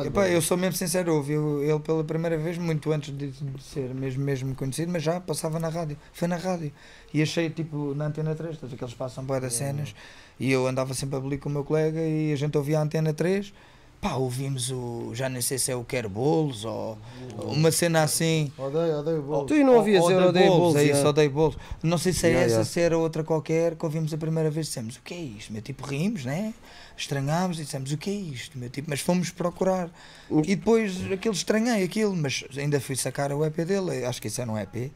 Epá, 0.06 0.28
eu 0.28 0.42
sou 0.42 0.58
mesmo 0.58 0.76
sincero, 0.76 1.16
ouvi 1.16 1.34
ele 1.36 1.80
pela 1.80 2.04
primeira 2.04 2.38
vez, 2.38 2.58
muito 2.58 2.92
antes 2.92 3.18
de, 3.18 3.32
ser 3.62 3.94
mesmo, 3.96 4.22
mesmo 4.22 4.54
conhecido, 4.54 4.92
mas 4.92 5.02
já 5.02 5.22
passava 5.22 5.58
na 5.58 5.70
rádio. 5.70 5.96
Foi 6.12 6.28
na 6.28 6.36
rádio. 6.36 6.70
E 7.14 7.22
achei, 7.22 7.50
tipo, 7.50 7.94
na 7.96 8.08
Antena 8.08 8.36
3, 8.36 8.56
estás 8.56 8.70
a 8.70 8.72
ver 8.72 8.78
que 8.78 8.84
eles 8.84 8.94
passam 8.94 9.24
boia 9.24 9.40
das 9.40 9.54
cenas, 9.54 9.96
e 10.38 10.52
eu 10.52 10.68
andava 10.68 10.94
sempre 10.94 11.16
a 11.16 11.20
belir 11.22 11.40
com 11.40 11.48
o 11.48 11.52
meu 11.54 11.64
colega 11.64 12.02
e 12.02 12.34
a 12.34 12.36
gente 12.36 12.58
ouvia 12.58 12.78
a 12.78 12.82
Antena 12.82 13.14
3. 13.14 13.54
Pá, 14.02 14.14
ouvimos 14.14 14.72
o. 14.72 15.12
Já 15.14 15.28
nem 15.28 15.42
sei 15.42 15.58
se 15.58 15.72
é 15.72 15.76
o 15.76 15.84
Quero 15.84 16.08
Bolos 16.08 16.64
ou 16.64 16.98
uma 17.38 17.70
cena 17.70 18.04
assim. 18.04 18.50
Odeio, 18.58 19.00
odeio 19.00 19.20
o 19.20 19.24
bolo. 19.24 19.46
Tu 19.46 19.56
não 19.56 19.76
ouvias, 19.76 20.02
ou 20.02 20.10
odeio 20.10 20.48
Bolos, 20.48 20.58
bolos. 20.58 20.76
É 20.78 20.84
isso, 20.86 21.06
odeio 21.06 21.30
bolos. 21.30 21.58
Não 21.84 21.98
sei 21.98 22.14
se 22.14 22.28
é 22.28 22.30
Yeah, 22.30 22.46
essa, 22.46 22.54
yeah. 22.56 22.72
se 22.72 22.80
era 22.80 22.98
outra 22.98 23.24
qualquer 23.26 23.76
que 23.76 23.84
ouvimos 23.84 24.14
a 24.14 24.18
primeira 24.18 24.50
vez. 24.50 24.68
Dissemos, 24.68 24.96
o 24.96 25.02
que 25.02 25.14
é 25.14 25.20
isto? 25.20 25.52
Meu 25.52 25.62
tipo, 25.62 25.86
rimos, 25.86 26.24
né? 26.24 26.54
Estranhámos 26.96 27.60
e 27.60 27.64
dissemos, 27.64 27.92
o 27.92 27.98
que 27.98 28.10
é 28.10 28.14
isto? 28.14 28.58
Meu 28.58 28.70
tipo, 28.70 28.90
mas 28.90 29.02
fomos 29.02 29.32
procurar. 29.32 29.90
Hum. 30.32 30.44
E 30.46 30.56
depois 30.56 31.12
aquilo 31.12 31.34
estranhei 31.34 31.84
aquilo, 31.84 32.16
mas 32.16 32.46
ainda 32.58 32.80
fui 32.80 32.96
sacar 32.96 33.34
o 33.34 33.44
EP 33.44 33.58
dele. 33.66 34.06
Acho 34.06 34.22
que 34.22 34.30
isso 34.30 34.40
era 34.40 34.50
um 34.50 34.58
EP. 34.58 34.92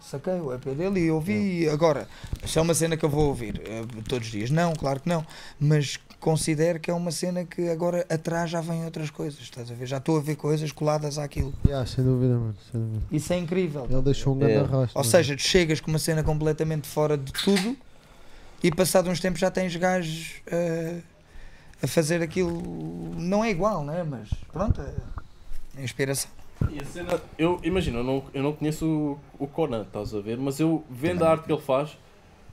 Saquei 0.00 0.34
o 0.34 0.52
EP 0.52 0.64
dele 0.64 1.00
e 1.00 1.10
ouvi. 1.12 1.68
Agora, 1.68 2.08
se 2.44 2.58
é 2.58 2.62
uma 2.62 2.74
cena 2.74 2.96
que 2.96 3.04
eu 3.04 3.08
vou 3.08 3.28
ouvir 3.28 3.62
eh, 3.64 3.84
todos 4.08 4.26
os 4.26 4.32
dias, 4.32 4.50
não, 4.50 4.74
claro 4.74 4.98
que 4.98 5.08
não. 5.08 5.24
Mas 5.60 6.00
considero 6.22 6.78
que 6.78 6.88
é 6.88 6.94
uma 6.94 7.10
cena 7.10 7.44
que 7.44 7.68
agora 7.68 8.06
atrás 8.08 8.48
já 8.48 8.60
vem 8.60 8.84
outras 8.84 9.10
coisas. 9.10 9.40
Estás 9.40 9.68
a 9.70 9.74
ver? 9.74 9.86
Já 9.86 9.96
estou 9.98 10.16
a 10.16 10.20
ver 10.20 10.36
coisas 10.36 10.70
coladas 10.70 11.18
àquilo. 11.18 11.52
Yeah, 11.66 11.84
sem 11.84 12.04
dúvida, 12.04 12.34
mano. 12.34 12.56
Sem 12.70 12.80
dúvida. 12.80 13.02
Isso 13.10 13.32
é 13.32 13.38
incrível. 13.38 13.86
Ele 13.90 14.02
deixou 14.02 14.34
um 14.34 14.38
grande 14.38 14.54
É. 14.54 14.58
arrasto. 14.60 14.96
Ou 14.96 15.02
mano. 15.02 15.10
seja, 15.10 15.34
tu 15.36 15.42
chegas 15.42 15.80
com 15.80 15.90
uma 15.90 15.98
cena 15.98 16.22
completamente 16.22 16.86
fora 16.86 17.18
de 17.18 17.32
tudo 17.32 17.76
e 18.62 18.70
passado 18.70 19.10
uns 19.10 19.18
tempos 19.18 19.40
já 19.40 19.50
tens 19.50 19.74
gajos 19.74 20.34
eh, 20.46 21.00
a 21.82 21.86
fazer 21.88 22.22
aquilo. 22.22 22.62
Não 23.18 23.44
é 23.44 23.50
igual, 23.50 23.84
né? 23.84 24.04
Mas 24.08 24.28
pronto, 24.52 24.80
é 24.80 25.82
inspiração. 25.82 26.30
E 26.70 26.78
a 26.80 26.84
cena, 26.84 27.20
eu 27.36 27.58
imagino, 27.64 27.98
eu 27.98 28.04
não, 28.04 28.22
eu 28.32 28.42
não 28.44 28.52
conheço 28.52 28.86
o, 28.86 29.44
o 29.44 29.48
Conan, 29.48 29.82
estás 29.82 30.14
a 30.14 30.20
ver, 30.20 30.38
mas 30.38 30.60
eu 30.60 30.84
vendo 30.88 31.24
a 31.24 31.30
arte 31.32 31.46
que 31.46 31.52
ele 31.52 31.60
faz, 31.60 31.98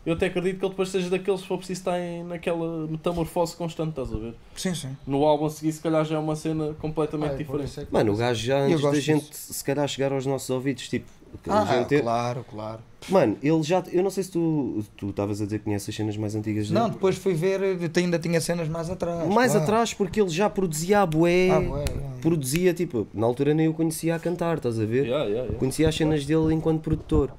eu 0.06 0.14
até 0.14 0.28
acredito 0.28 0.58
que 0.60 0.66
ele 0.66 0.70
depois 0.72 0.90
seja 0.90 1.10
daqueles 1.10 1.42
que 1.42 1.48
for 1.48 1.58
preciso 1.58 1.82
estar 1.82 2.00
em, 2.00 2.24
naquela 2.24 2.88
metamorfose 2.88 3.56
constante, 3.56 3.90
estás 3.90 4.14
a 4.14 4.18
ver? 4.18 4.34
Sim, 4.56 4.74
sim. 4.74 4.98
No 5.06 5.24
álbum 5.26 5.46
a 5.46 5.50
seguir, 5.50 5.72
se 5.72 5.82
calhar 5.82 6.04
já 6.06 6.16
é 6.16 6.20
uma 6.20 6.36
cena 6.36 6.74
completamente 6.80 7.32
Ah, 7.32 7.34
é 7.34 7.44
por 7.44 7.60
diferente. 7.62 7.80
é 7.82 7.86
que- 7.86 7.94
Mano, 7.94 8.14
o 8.14 8.16
gajo 8.16 8.44
já 8.46 8.60
Eu 8.60 8.66
antes 8.78 8.82
da 8.82 9.00
gente 9.00 9.30
disso. 9.30 9.54
se 9.54 9.64
calhar 9.64 9.88
chegar 9.88 10.12
aos 10.14 10.26
nossos 10.26 10.50
ouvidos, 10.50 10.88
tipo, 10.88 11.06
Ah, 11.48 11.64
gente 11.66 12.02
claro, 12.02 12.44
claro. 12.50 12.80
Mano, 13.08 13.38
ele 13.44 13.62
já. 13.64 13.84
Eu 13.92 14.02
não 14.04 14.10
sei 14.10 14.24
se 14.24 14.32
tu 14.32 14.84
tu 14.98 15.10
estavas 15.12 15.40
a 15.40 15.46
dizer 15.46 15.60
que 15.60 15.66
conheces 15.66 15.88
as 15.88 15.96
cenas 15.96 16.18
mais 16.18 16.34
antigas 16.36 16.70
Não, 16.72 16.82
dele. 16.86 16.94
depois 16.94 17.18
fui 17.18 17.34
ver, 17.36 17.62
eu 17.62 17.78
ainda 17.98 18.18
tinha 18.18 18.42
cenas 18.42 18.68
mais 18.68 18.90
atrás. 18.90 19.28
Mais 19.30 19.52
claro. 19.52 19.64
atrás, 19.64 19.94
porque 19.94 20.20
ele 20.20 20.30
já 20.30 20.50
produzia 20.50 21.02
a 21.02 21.06
bué. 21.06 21.50
Ah, 21.52 21.60
bué, 21.62 21.84
é. 21.84 22.20
Produzia, 22.22 22.74
tipo, 22.74 23.08
na 23.14 23.26
altura 23.28 23.54
nem 23.54 23.68
o 23.68 23.74
conhecia 23.76 24.16
a 24.16 24.20
cantar, 24.20 24.58
estás 24.58 24.80
a 24.80 24.86
ver? 24.86 25.06
Yeah, 25.06 25.26
yeah, 25.26 25.42
yeah. 25.44 25.60
Conhecia 25.60 25.88
as 25.88 25.96
cenas 25.96 26.26
dele 26.26 26.52
enquanto 26.54 26.82
produtor. 26.82 27.32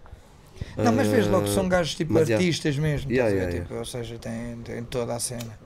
Não, 0.76 0.92
mas 0.92 1.08
vês 1.08 1.26
logo 1.26 1.44
que 1.44 1.50
Ah, 1.50 1.54
são 1.54 1.68
gajos 1.68 1.94
tipo 1.94 2.12
mas, 2.12 2.28
yeah. 2.28 2.42
artistas 2.44 2.76
mesmo, 2.78 3.10
Yeah, 3.10 3.30
a 3.30 3.34
ver? 3.34 3.40
yeah, 3.48 3.62
Tipo, 3.62 3.74
ou 3.78 3.84
seja, 3.84 4.18
tem, 4.18 4.56
tem 4.64 4.82
toda 4.84 5.14
a 5.14 5.20
cena. 5.20 5.58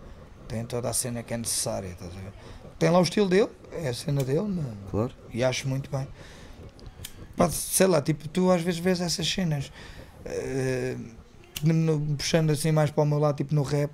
Tem 0.48 0.64
toda 0.64 0.88
a 0.88 0.92
cena 0.92 1.22
que 1.22 1.32
é 1.34 1.36
necessária, 1.36 1.88
estás 1.88 2.10
a 2.10 2.14
ver? 2.20 2.32
Tem 2.78 2.90
lá 2.90 2.98
o 2.98 3.02
estilo 3.02 3.28
dele, 3.28 3.48
é 3.72 3.88
a 3.88 3.94
cena 3.94 4.22
dele, 4.22 4.42
mas- 4.48 4.90
Claro. 4.90 5.12
e 5.32 5.42
acho 5.44 5.68
muito 5.68 5.90
bem. 5.90 6.06
Pá, 7.36 7.48
sei 7.50 7.86
lá, 7.86 8.00
tipo, 8.02 8.28
tu 8.28 8.50
às 8.50 8.62
vezes 8.62 8.80
vês 8.80 9.00
essas 9.00 9.26
cenas 9.28 9.72
eh, 10.24 10.96
no- 11.62 12.16
puxando 12.16 12.50
assim 12.50 12.72
mais 12.72 12.90
para 12.90 13.02
o 13.02 13.06
meu 13.06 13.18
lado, 13.18 13.36
tipo 13.36 13.54
no 13.54 13.62
rap, 13.62 13.90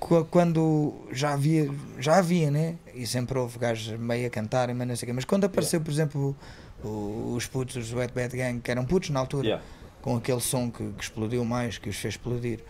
qu- 0.00 0.24
quando 0.30 0.94
já 1.12 1.32
havia, 1.34 1.70
já 1.98 2.16
havia, 2.18 2.50
né? 2.50 2.76
E 2.94 3.06
sempre 3.06 3.38
houve 3.38 3.58
gajos 3.58 3.98
meio 3.98 4.26
a 4.26 4.30
cantarem, 4.30 4.74
mas 4.74 4.86
não 4.88 4.96
sei 4.96 5.06
o 5.06 5.08
quê. 5.08 5.12
Mas 5.12 5.24
quando 5.24 5.44
apareceu, 5.44 5.80
por 5.80 5.90
exemplo, 5.90 6.36
o- 6.84 7.34
os 7.36 7.46
putos, 7.46 7.76
os 7.76 7.92
Wet 7.92 8.12
Bad 8.12 8.36
Gang, 8.36 8.60
que 8.60 8.70
eram 8.70 8.84
putos 8.84 9.10
na 9.10 9.20
altura, 9.20 9.46
Yeah. 9.46 9.64
Com 10.06 10.16
aquele 10.16 10.40
som 10.40 10.70
que, 10.70 10.84
que 10.92 11.02
explodiu 11.02 11.44
mais, 11.44 11.78
que 11.78 11.88
os 11.88 11.96
fez 11.96 12.14
explodir. 12.14 12.60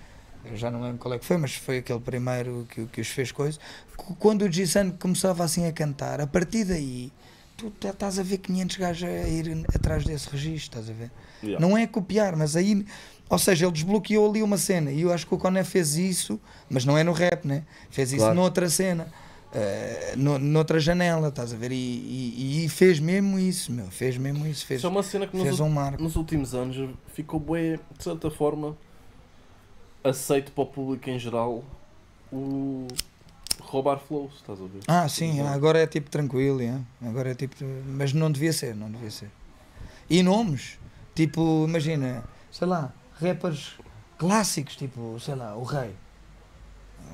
Eu 0.42 0.56
já 0.56 0.70
não 0.70 0.80
lembro 0.80 0.96
qual 0.96 1.12
é 1.12 1.18
que 1.18 1.24
foi, 1.26 1.36
mas 1.36 1.54
foi 1.54 1.78
aquele 1.78 2.00
primeiro 2.00 2.66
que, 2.70 2.86
que 2.86 2.98
os 3.02 3.08
fez 3.08 3.30
coisa. 3.30 3.58
Qu- 3.94 4.14
Quando 4.14 4.42
o 4.46 4.50
G-Sun 4.50 4.92
começava 4.92 5.44
assim 5.44 5.66
a 5.66 5.72
cantar, 5.72 6.18
a 6.18 6.26
partir 6.26 6.64
daí, 6.64 7.12
tu 7.54 7.70
tá- 7.72 7.90
estás 7.90 8.18
a 8.18 8.22
ver 8.22 8.38
500 8.38 8.76
gajos 8.78 9.06
a 9.06 9.28
ir 9.28 9.66
atrás 9.74 10.02
desse 10.04 10.30
registro, 10.30 10.80
estás 10.80 10.88
a 10.88 10.94
ver? 10.98 11.10
Yeah. 11.42 11.60
Não 11.60 11.76
é 11.76 11.86
copiar, 11.86 12.34
mas 12.36 12.56
aí, 12.56 12.86
ou 13.28 13.38
seja, 13.38 13.66
ele 13.66 13.72
desbloqueou 13.72 14.30
ali 14.30 14.42
uma 14.42 14.56
cena 14.56 14.90
e 14.90 15.02
eu 15.02 15.12
acho 15.12 15.26
que 15.26 15.34
o 15.34 15.38
Coné 15.38 15.62
fez 15.62 15.96
isso, 15.96 16.40
mas 16.70 16.86
não 16.86 16.96
é 16.96 17.04
no 17.04 17.12
rap, 17.12 17.44
né? 17.46 17.64
Fez 17.90 18.12
isso 18.12 18.20
Claro. 18.20 18.34
noutra 18.34 18.70
cena. 18.70 19.08
Eh, 19.52 20.14
no- 20.16 20.38
noutra 20.38 20.78
janela, 20.80 21.28
estás 21.28 21.52
a 21.52 21.56
ver? 21.56 21.72
E, 21.72 21.74
e- 21.74 22.64
e 22.64 22.68
fez 22.68 22.98
mesmo 23.00 23.38
isso, 23.38 23.72
meu, 23.72 23.86
fez 23.90 24.16
mesmo 24.18 24.46
isso, 24.46 24.66
fez, 24.66 24.80
Isso 24.80 24.86
é 24.86 24.90
uma 24.90 25.02
cena 25.02 25.26
que 25.26 25.36
nos, 25.36 25.46
fez 25.46 25.60
um 25.60 25.68
marco. 25.68 26.02
nos 26.02 26.16
últimos 26.16 26.54
anos 26.54 26.76
ficou 27.14 27.38
bem, 27.40 27.78
de 27.96 28.04
certa 28.04 28.30
forma, 28.30 28.76
aceito 30.04 30.52
para 30.52 30.62
o 30.62 30.66
público 30.66 31.08
em 31.10 31.18
geral 31.18 31.64
o 32.32 32.86
roubar 33.60 33.98
flows, 33.98 34.34
estás 34.36 34.60
a 34.60 34.64
ver? 34.64 34.80
Ah, 34.86 35.08
sim, 35.08 35.40
agora 35.40 35.80
é 35.80 35.86
tipo 35.86 36.10
tranquilo, 36.10 36.60
é. 36.60 36.78
agora 37.02 37.30
é 37.30 37.34
tipo. 37.34 37.54
Mas 37.86 38.12
não 38.12 38.30
devia 38.30 38.52
ser, 38.52 38.74
não 38.74 38.90
devia 38.90 39.10
ser. 39.10 39.30
E 40.08 40.22
nomes, 40.22 40.78
Tipo, 41.14 41.64
imagina, 41.66 42.22
sei 42.52 42.66
lá, 42.68 42.92
rappers 43.18 43.72
clássicos, 44.18 44.76
tipo, 44.76 45.18
sei 45.18 45.34
lá, 45.34 45.56
o 45.56 45.62
Rei. 45.62 45.94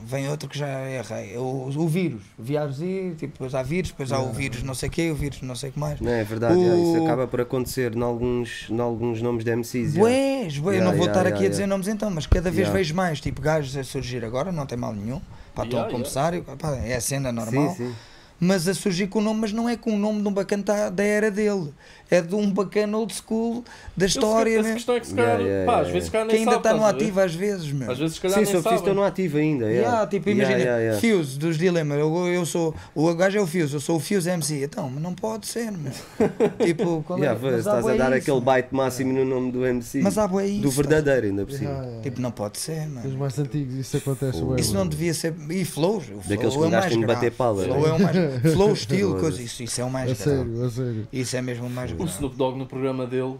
Vem 0.04 0.28
outro 0.28 0.48
que 0.48 0.58
já 0.58 0.66
é 0.66 1.00
rei. 1.00 1.36
O, 1.38 1.70
o 1.76 1.88
vírus. 1.88 2.22
O 2.38 2.42
vírus, 2.42 2.76
tipo, 3.18 3.32
depois 3.34 3.54
há 3.54 3.62
vírus, 3.62 3.90
depois 3.90 4.10
há 4.12 4.18
o 4.18 4.32
vírus 4.32 4.62
não 4.62 4.74
sei 4.74 4.88
o 4.88 4.92
quê, 4.92 5.10
o 5.10 5.14
vírus 5.14 5.40
não 5.42 5.54
sei 5.54 5.70
o 5.70 5.72
que 5.72 5.78
mais. 5.78 6.00
Não 6.00 6.10
é 6.10 6.24
verdade, 6.24 6.54
O- 6.54 6.60
yeah, 6.62 6.82
isso 6.82 7.04
acaba 7.04 7.26
por 7.26 7.40
acontecer 7.40 7.94
em 7.94 8.02
alguns, 8.02 8.66
em 8.68 8.80
alguns 8.80 9.22
nomes 9.22 9.44
de 9.44 9.50
MCs. 9.52 9.94
yeah. 9.94 10.00
Bués, 10.00 10.58
bué, 10.58 10.74
Yeah, 10.74 10.84
não 10.90 10.96
vou 10.98 11.06
yeah, 11.06 11.12
estar 11.12 11.20
yeah, 11.20 11.36
aqui 11.36 11.46
a 11.46 11.48
dizer 11.48 11.62
yeah. 11.62 11.70
nomes 11.74 11.88
então, 11.88 12.10
mas 12.10 12.26
cada 12.26 12.50
vez 12.50 12.56
Yeah. 12.62 12.76
vejo 12.78 12.94
mais, 12.94 13.20
tipo, 13.20 13.40
gajos 13.40 13.76
a 13.76 13.84
surgir 13.84 14.24
agora, 14.24 14.50
não 14.50 14.66
tem 14.66 14.76
mal 14.76 14.92
nenhum. 14.92 15.20
Pá, 15.54 15.64
estão 15.64 15.78
Yeah, 15.80 15.88
a 15.88 15.92
começar, 15.92 16.34
e, 16.34 16.40
pá, 16.42 16.74
é 16.76 16.96
a 16.96 17.00
cena 17.00 17.30
normal. 17.30 17.70
Sim, 17.70 17.86
sim. 17.88 17.94
mas 18.40 18.66
a 18.66 18.74
surgir 18.74 19.06
com 19.06 19.20
o 19.20 19.22
nome, 19.22 19.40
mas 19.42 19.52
não 19.52 19.68
é 19.68 19.76
com 19.76 19.94
o 19.94 19.98
nome 19.98 20.20
de 20.20 20.26
um 20.28 20.32
bacana 20.32 20.62
tá- 20.64 20.88
da 20.90 21.04
era 21.04 21.30
dele, 21.30 21.72
é 22.16 22.20
de 22.20 22.34
um 22.34 22.50
bacana 22.50 22.96
old 22.98 23.12
school 23.14 23.64
da 23.96 24.06
história, 24.06 24.58
Essa 24.58 24.68
né? 24.68 24.74
questão 24.74 24.94
é 24.96 25.00
que 25.00 25.06
se 25.06 25.14
calhar, 25.14 25.40
Yeah, 25.40 25.48
yeah, 25.48 25.72
pá, 25.72 25.80
às 25.80 25.88
vezes 25.88 26.04
se 26.04 26.10
calhar 26.10 26.28
que 26.28 26.36
ainda 26.36 26.54
está 26.56 26.74
no 26.74 26.84
a 26.84 26.88
ativo 26.90 27.20
às 27.20 27.34
vezes, 27.34 27.72
meu. 27.72 27.90
Às 27.90 27.98
vezes 27.98 28.14
se 28.16 28.20
calhar 28.20 28.38
Sim, 28.38 28.44
nem 28.44 28.52
só 28.54 28.62
sabem. 28.62 28.78
estar 28.78 28.94
no 28.94 29.02
ativo 29.02 29.38
ainda. 29.38 29.64
Yeah, 29.66 29.82
Yeah. 29.88 30.06
tipo, 30.06 30.28
Yeah, 30.28 30.44
imagina, 30.52 30.70
yeah, 30.80 30.98
yeah. 31.00 31.18
Fuse 31.18 31.38
dos 31.38 31.56
Dilemma, 31.58 31.94
eu, 31.94 32.26
eu 32.28 32.44
sou, 32.46 32.74
o 32.94 33.14
gajo 33.14 33.38
é 33.38 33.40
o 33.40 33.46
Fuse, 33.46 33.74
eu 33.74 33.80
sou 33.80 33.96
o 33.96 34.00
Fuse 34.00 34.28
MC, 34.28 34.62
então, 34.64 34.88
mas 34.90 35.02
não 35.02 35.14
pode 35.14 35.46
ser, 35.46 35.70
meu. 35.72 35.92
tipo, 36.64 37.02
qual 37.06 37.18
é? 37.18 37.22
Yeah, 37.22 37.38
vê, 37.40 37.50
Mas 37.56 37.66
há 37.66 37.78
estás 37.78 37.86
a 37.86 37.96
dar 37.96 38.16
isso, 38.16 38.30
aquele 38.30 38.40
byte 38.44 38.68
máximo 38.74 39.12
no 39.12 39.24
nome 39.24 39.50
do 39.52 39.64
MC. 39.66 40.00
Mas 40.02 40.18
há 40.18 40.26
bué 40.28 40.46
isso, 40.46 40.62
do 40.62 40.70
verdadeiro, 40.70 41.26
ainda 41.26 41.44
por 41.46 41.52
cima. 41.54 41.86
Tipo, 42.02 42.20
não 42.20 42.30
pode 42.30 42.58
ser, 42.58 42.86
Os 42.86 42.92
mano. 42.92 43.18
mais 43.18 43.38
antigos, 43.38 43.74
isso 43.74 43.96
acontece. 43.96 44.40
Bué, 44.42 44.60
Isso 44.60 44.74
não 44.74 44.86
devia 44.86 45.14
ser. 45.14 45.34
E 45.50 45.64
flows, 45.64 46.04
o 46.04 46.06
flow 46.06 46.22
Daqueles 46.28 46.54
é 46.54 46.58
que 46.58 46.68
mais 46.68 46.86
grave. 46.96 47.06
bater 47.06 47.32
pala. 47.32 47.64
Flow 47.64 47.86
é 47.86 47.92
o 47.92 47.98
mais. 48.00 48.16
Flow, 48.52 48.72
estilo, 48.72 49.18
coisa, 49.18 49.40
isso, 49.42 49.62
isso 49.62 49.80
é 49.80 49.84
o 49.84 49.90
mais 49.90 50.10
A 50.10 50.14
grave. 50.24 50.38
sério, 50.38 50.64
a 50.64 50.70
sério. 50.70 51.08
Isso 51.12 51.36
é 51.36 51.42
mesmo 51.42 51.66
o 51.66 51.70
mais 51.70 51.92
o 52.02 52.06
Snoop 52.06 52.36
Dogg 52.36 52.58
no 52.58 52.66
programa 52.66 53.06
dele 53.06 53.38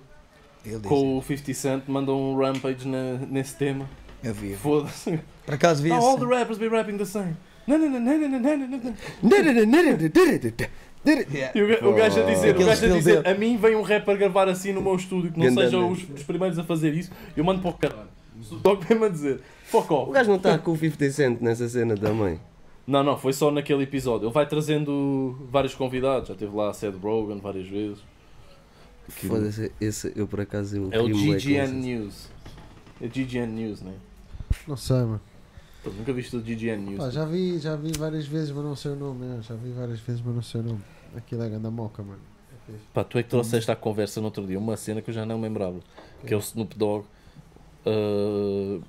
com 0.85 1.17
é. 1.17 1.19
o 1.19 1.23
50 1.23 1.55
Cent 1.55 1.83
mandou 1.89 2.21
um 2.21 2.37
rampage 2.37 2.87
na, 2.87 3.15
nesse 3.29 3.57
tema. 3.57 3.89
Eu 4.23 4.33
vi. 4.33 4.55
Foda-se. 4.55 5.19
Por 5.45 5.55
acaso 5.55 5.83
vi 5.83 5.89
isso? 5.89 5.99
all 5.99 6.19
the 6.19 6.27
rappers 6.27 6.59
be 6.59 6.69
rapping 6.69 6.97
the 6.97 7.05
same. 7.05 7.37
E 11.55 11.63
o 11.85 11.95
gajo 11.95 12.21
a 12.21 12.25
dizer, 12.25 12.57
o 12.57 12.65
gajo 12.65 12.87
a 12.87 12.89
dizer, 12.89 13.27
a 13.27 13.35
mim 13.35 13.57
vem 13.57 13.75
um 13.75 13.83
rapper 13.83 14.17
gravar 14.17 14.49
assim 14.49 14.73
no 14.73 14.81
meu 14.81 14.95
estúdio 14.95 15.33
que 15.33 15.39
não 15.39 15.53
sejam 15.53 15.91
os, 15.91 16.09
os 16.11 16.23
primeiros 16.23 16.59
a 16.59 16.65
fazer 16.65 16.95
isso, 16.95 17.11
eu 17.37 17.45
mando 17.45 17.61
para 17.61 17.71
o 17.71 17.75
caralho. 17.75 18.09
O 18.51 18.57
Dog 18.57 18.85
mesmo 18.89 19.05
a 19.05 19.09
dizer, 19.09 19.41
fuck 19.65 19.93
off. 19.93 20.11
O 20.11 20.13
gajo 20.13 20.29
não 20.29 20.37
está 20.37 20.59
com 20.59 20.73
o 20.73 20.77
50 20.77 21.11
Cent 21.11 21.41
nessa 21.41 21.69
cena 21.69 21.97
também. 21.97 22.41
Não, 22.87 23.03
não, 23.03 23.17
foi 23.17 23.33
só 23.33 23.51
naquele 23.51 23.85
episódio. 23.85 24.27
Ele 24.27 24.33
vai 24.33 24.47
trazendo 24.47 25.39
vários 25.51 25.75
convidados. 25.75 26.29
Já 26.29 26.35
teve 26.35 26.55
lá 26.55 26.71
a 26.71 26.73
Seth 26.73 26.97
Rogen 27.01 27.39
várias 27.39 27.69
vezes. 27.69 27.99
Foda-se, 29.29 29.73
esse 29.81 30.13
eu 30.17 30.27
por 30.27 30.41
acaso 30.41 30.77
eu 30.77 30.89
É 30.93 31.01
o 31.01 31.09
GGN. 31.09 31.73
News. 31.73 32.29
É 33.01 33.07
GGN 33.09 33.47
News, 33.53 33.81
né? 33.83 33.95
Não 34.67 34.77
sei, 34.77 34.97
mano. 34.97 35.21
Pô, 35.83 35.91
Nunca 35.91 36.13
viste 36.13 36.37
o 36.37 36.41
GGN 36.41 36.79
News. 36.85 36.99
Pá, 36.99 37.11
já 37.11 37.25
vi, 37.25 37.59
já 37.59 37.75
vi 37.77 37.93
várias 37.99 38.27
vezes, 38.27 38.51
mas 38.51 38.65
não 38.65 38.77
sei 38.77 38.93
o 38.93 38.97
nome. 38.97 39.39
é, 39.39 39.43
Já 39.43 39.55
vi 39.55 39.71
várias 39.73 40.01
vezes, 40.01 40.23
mas 40.25 40.35
não 40.35 40.43
sei 40.43 40.61
o 40.61 40.65
nome. 40.65 40.81
Aquilo 41.17 41.43
é 41.43 41.49
ganda 41.49 41.71
moca, 41.71 42.03
mano. 42.03 42.21
É. 42.69 42.73
Pá, 42.95 43.03
tu 43.05 43.19
é 43.19 43.23
que 43.23 43.29
trouxeste 43.29 43.71
à 43.71 43.77
conversa 43.77 44.21
no 44.21 44.27
outro 44.27 44.47
dia 44.47 44.59
uma 44.59 44.77
cena 44.77 45.03
que 45.03 45.11
eu 45.11 45.15
já 45.15 45.27
não 45.27 45.37
me 45.39 45.45
lembrava. 45.49 45.81
Que 46.27 46.33
é 46.33 46.37
o 46.37 46.41
Snoop 46.41 46.77
Dogg 46.79 47.05
uh, 47.87 48.83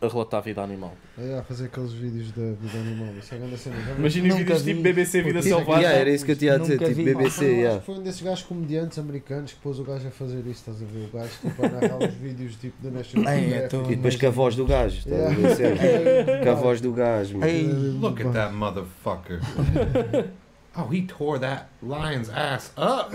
a 0.00 0.06
relatar 0.06 0.38
a 0.38 0.42
vida 0.42 0.62
animal. 0.62 0.94
É, 1.18 1.38
a 1.38 1.42
fazer 1.42 1.66
aqueles 1.66 1.92
vídeos 1.92 2.30
da 2.30 2.52
vida 2.52 2.78
animal. 2.78 3.12
Isso 3.18 3.34
é 3.34 3.38
grande 3.38 3.58
cena. 3.58 3.76
Imagina 3.98 4.28
os 4.28 4.34
vídeos 4.36 4.62
vi. 4.62 4.70
tipo 4.72 4.82
BBC 4.82 5.22
Vida 5.22 5.42
Selvagem. 5.42 5.82
Yeah, 5.82 5.98
era 5.98 6.10
isso 6.10 6.24
que 6.24 6.32
eu 6.32 6.36
tinha 6.36 6.54
a 6.54 6.58
dizer, 6.58 6.78
tipo 6.78 6.94
vi. 6.94 7.04
BBC, 7.04 7.44
um- 7.44 7.48
yeah. 7.48 7.80
foi 7.80 7.94
um 7.96 8.02
desses 8.02 8.22
gajos 8.22 8.44
comediantes 8.44 8.98
americanos 8.98 9.52
que 9.52 9.58
pôs 9.58 9.80
o 9.80 9.84
gajo 9.84 10.06
a 10.06 10.10
fazer 10.10 10.38
isso, 10.40 10.70
estás 10.70 10.80
a 10.80 10.84
ver? 10.84 11.08
O 11.12 11.16
gajo 11.16 11.32
tipo, 11.40 11.66
a 11.66 11.68
narrar 11.68 12.08
os 12.08 12.14
vídeos 12.14 12.54
tipo 12.56 12.80
da 12.80 12.90
National 12.90 13.28
Ai, 13.28 13.40
Geographic. 13.40 13.92
E 13.92 13.96
depois 13.96 14.16
com 14.16 14.26
a 14.26 14.30
voz 14.30 14.54
do 14.54 14.66
gajo, 14.66 14.98
estás 14.98 15.20
a 15.20 15.28
ver? 15.30 15.40
Yeah. 15.40 15.54
Sempre. 15.56 16.44
Com 16.44 16.50
a 16.50 16.54
voz 16.54 16.80
do 16.80 16.92
gajo. 16.92 17.44
Ei, 17.44 17.64
Look 17.64 18.22
at 18.22 18.32
that 18.32 18.54
motherfucker. 18.54 19.40
oh, 20.76 20.86
he 20.94 21.02
tore 21.02 21.40
that 21.40 21.66
lion's 21.82 22.30
ass 22.30 22.72
up. 22.76 23.12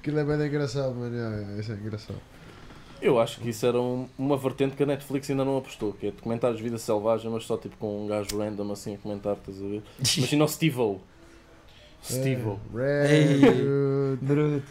Aquilo 0.00 0.18
é 0.18 0.24
bem 0.24 0.46
engraçado, 0.48 0.96
mano. 0.96 1.14
Yeah, 1.14 1.36
yeah, 1.36 1.60
isso 1.60 1.70
é 1.70 1.74
engraçado. 1.76 2.18
Eu 3.02 3.18
acho 3.18 3.40
que 3.40 3.48
isso 3.48 3.64
era 3.66 3.80
um- 3.80 4.06
uma 4.18 4.36
vertente 4.36 4.76
que 4.76 4.82
a 4.82 4.86
Netflix 4.86 5.30
ainda 5.30 5.44
não 5.44 5.56
apostou, 5.56 5.92
que 5.92 6.08
é 6.08 6.10
documentários 6.10 6.58
de 6.58 6.64
vida 6.64 6.76
selvagem, 6.78 7.30
mas 7.30 7.44
só 7.44 7.56
tipo 7.56 7.76
com 7.78 8.04
um 8.04 8.06
gajo 8.06 8.38
random 8.38 8.70
assim 8.72 8.94
a 8.94 8.98
comentar, 8.98 9.34
estás 9.36 9.58
a 9.62 9.66
ver? 9.66 9.82
Imagina 10.18 10.44
o 10.44 10.48
Steve-O. 10.48 11.00
Steve-O. 12.02 12.58
É, 12.78 14.16
bruto. 14.20 14.62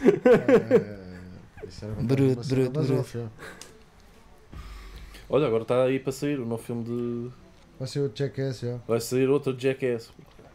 É, 1.62 1.66
isso 1.66 1.84
era 1.84 1.94
Bruto, 1.94 2.48
bruto, 2.48 2.80
bruto. 2.82 3.30
Olha, 5.28 5.46
agora 5.46 5.62
está 5.62 5.84
aí 5.84 5.98
para 6.00 6.12
sair 6.12 6.40
o 6.40 6.46
novo 6.46 6.62
filme 6.62 6.82
de. 6.84 7.30
Vai 7.78 7.86
ser 7.86 8.00
o 8.00 8.10
Jackass, 8.12 8.60
já. 8.60 8.78
Vai 8.88 9.00
sair 9.00 9.28
outro 9.28 9.54
Jackass. 9.58 10.10